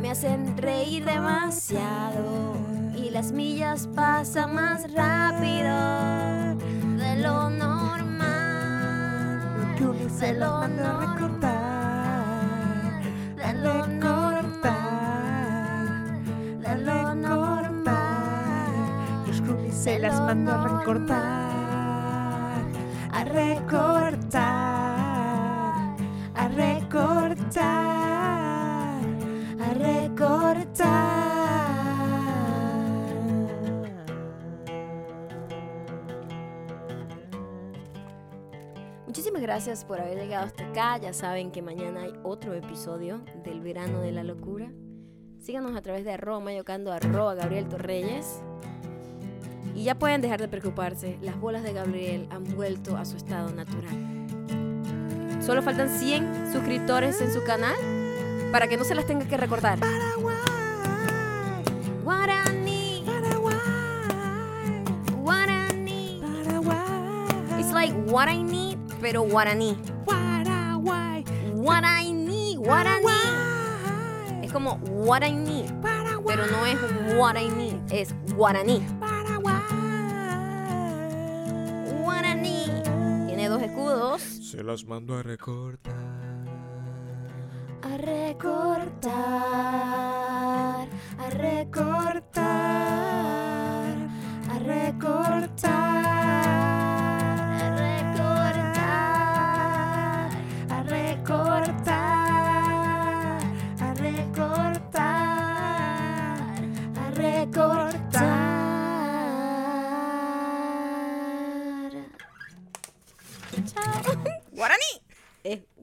me 0.00 0.10
hacen 0.10 0.56
reír 0.56 1.04
demasiado. 1.04 2.56
Y 2.96 3.10
las 3.10 3.32
millas 3.32 3.86
pasan 3.94 4.54
más 4.54 4.90
rápido 4.92 6.56
de 6.96 7.16
lo 7.22 7.50
normal. 7.50 7.92
De 10.18 10.32
lo 10.34 10.60
mandó 10.60 11.16
se 19.82 19.98
las 19.98 20.16
lo 20.16 20.26
mandó 20.26 20.52
a 20.52 20.78
recortar. 20.78 21.50
a 23.10 23.24
recortar, 23.24 24.36
a 26.34 26.48
recortar, 26.48 27.62
a 29.60 29.74
recortar. 29.74 31.32
Muchísimas 39.06 39.42
gracias 39.42 39.84
por 39.84 40.00
haber 40.00 40.16
llegado 40.16 40.46
hasta 40.46 40.64
acá. 40.68 40.98
Ya 40.98 41.12
saben 41.12 41.50
que 41.50 41.60
mañana 41.60 42.02
hay 42.02 42.12
otro 42.22 42.54
episodio 42.54 43.24
del 43.42 43.60
verano 43.60 44.00
de 44.00 44.12
la 44.12 44.22
locura. 44.22 44.70
Síganos 45.40 45.74
a 45.76 45.82
través 45.82 46.04
de 46.04 46.12
arroba 46.12 46.38
mayocando 46.38 46.92
arroba 46.92 47.34
Gabriel 47.34 47.66
Torreyes. 47.68 48.44
Y 49.82 49.86
ya 49.86 49.96
pueden 49.96 50.20
dejar 50.20 50.40
de 50.40 50.46
preocuparse. 50.46 51.18
Las 51.22 51.40
bolas 51.40 51.64
de 51.64 51.72
Gabriel 51.72 52.28
han 52.30 52.44
vuelto 52.54 52.96
a 52.96 53.04
su 53.04 53.16
estado 53.16 53.50
natural. 53.50 53.96
Solo 55.44 55.60
faltan 55.60 55.88
100 55.88 56.52
suscriptores 56.52 57.20
en 57.20 57.32
su 57.32 57.42
canal 57.42 57.74
para 58.52 58.68
que 58.68 58.76
no 58.76 58.84
se 58.84 58.94
las 58.94 59.08
tenga 59.08 59.26
que 59.26 59.36
recordar. 59.36 59.80
Paraguay, 59.80 60.36
Guaraní, 62.04 63.02
Paraguay, 63.04 63.56
Guaraní. 65.20 66.20
Paraguay. 66.44 67.58
It's 67.58 67.72
like 67.72 67.92
what 68.08 68.28
I 68.28 68.40
need, 68.40 68.78
pero 69.00 69.24
guaraní. 69.24 69.76
Paraguay, 70.06 71.24
What 71.56 71.82
I 71.82 72.12
need, 72.12 72.58
guaraní. 72.58 73.04
Paraguay, 73.04 74.44
Es 74.44 74.52
como 74.52 74.76
what 74.92 75.24
I 75.24 75.32
need, 75.32 75.72
pero 76.24 76.46
no 76.46 76.66
es 76.66 76.78
what 77.16 77.34
I 77.36 77.48
need, 77.48 77.80
es. 77.90 78.14
Guaraní. 78.36 78.80
Escudos. 83.62 84.20
Se 84.22 84.62
las 84.64 84.84
mando 84.84 85.16
a 85.16 85.22
recortar. 85.22 85.94
A 87.82 87.96
recortar, 87.96 89.12
a 91.18 91.30
recortar, 91.30 92.42
a 94.50 94.58
recortar, 94.58 96.01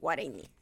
Chao. 0.00 0.10
Guaraní. 0.10 0.40
Es 0.40 0.50
guaraní. 0.50 0.59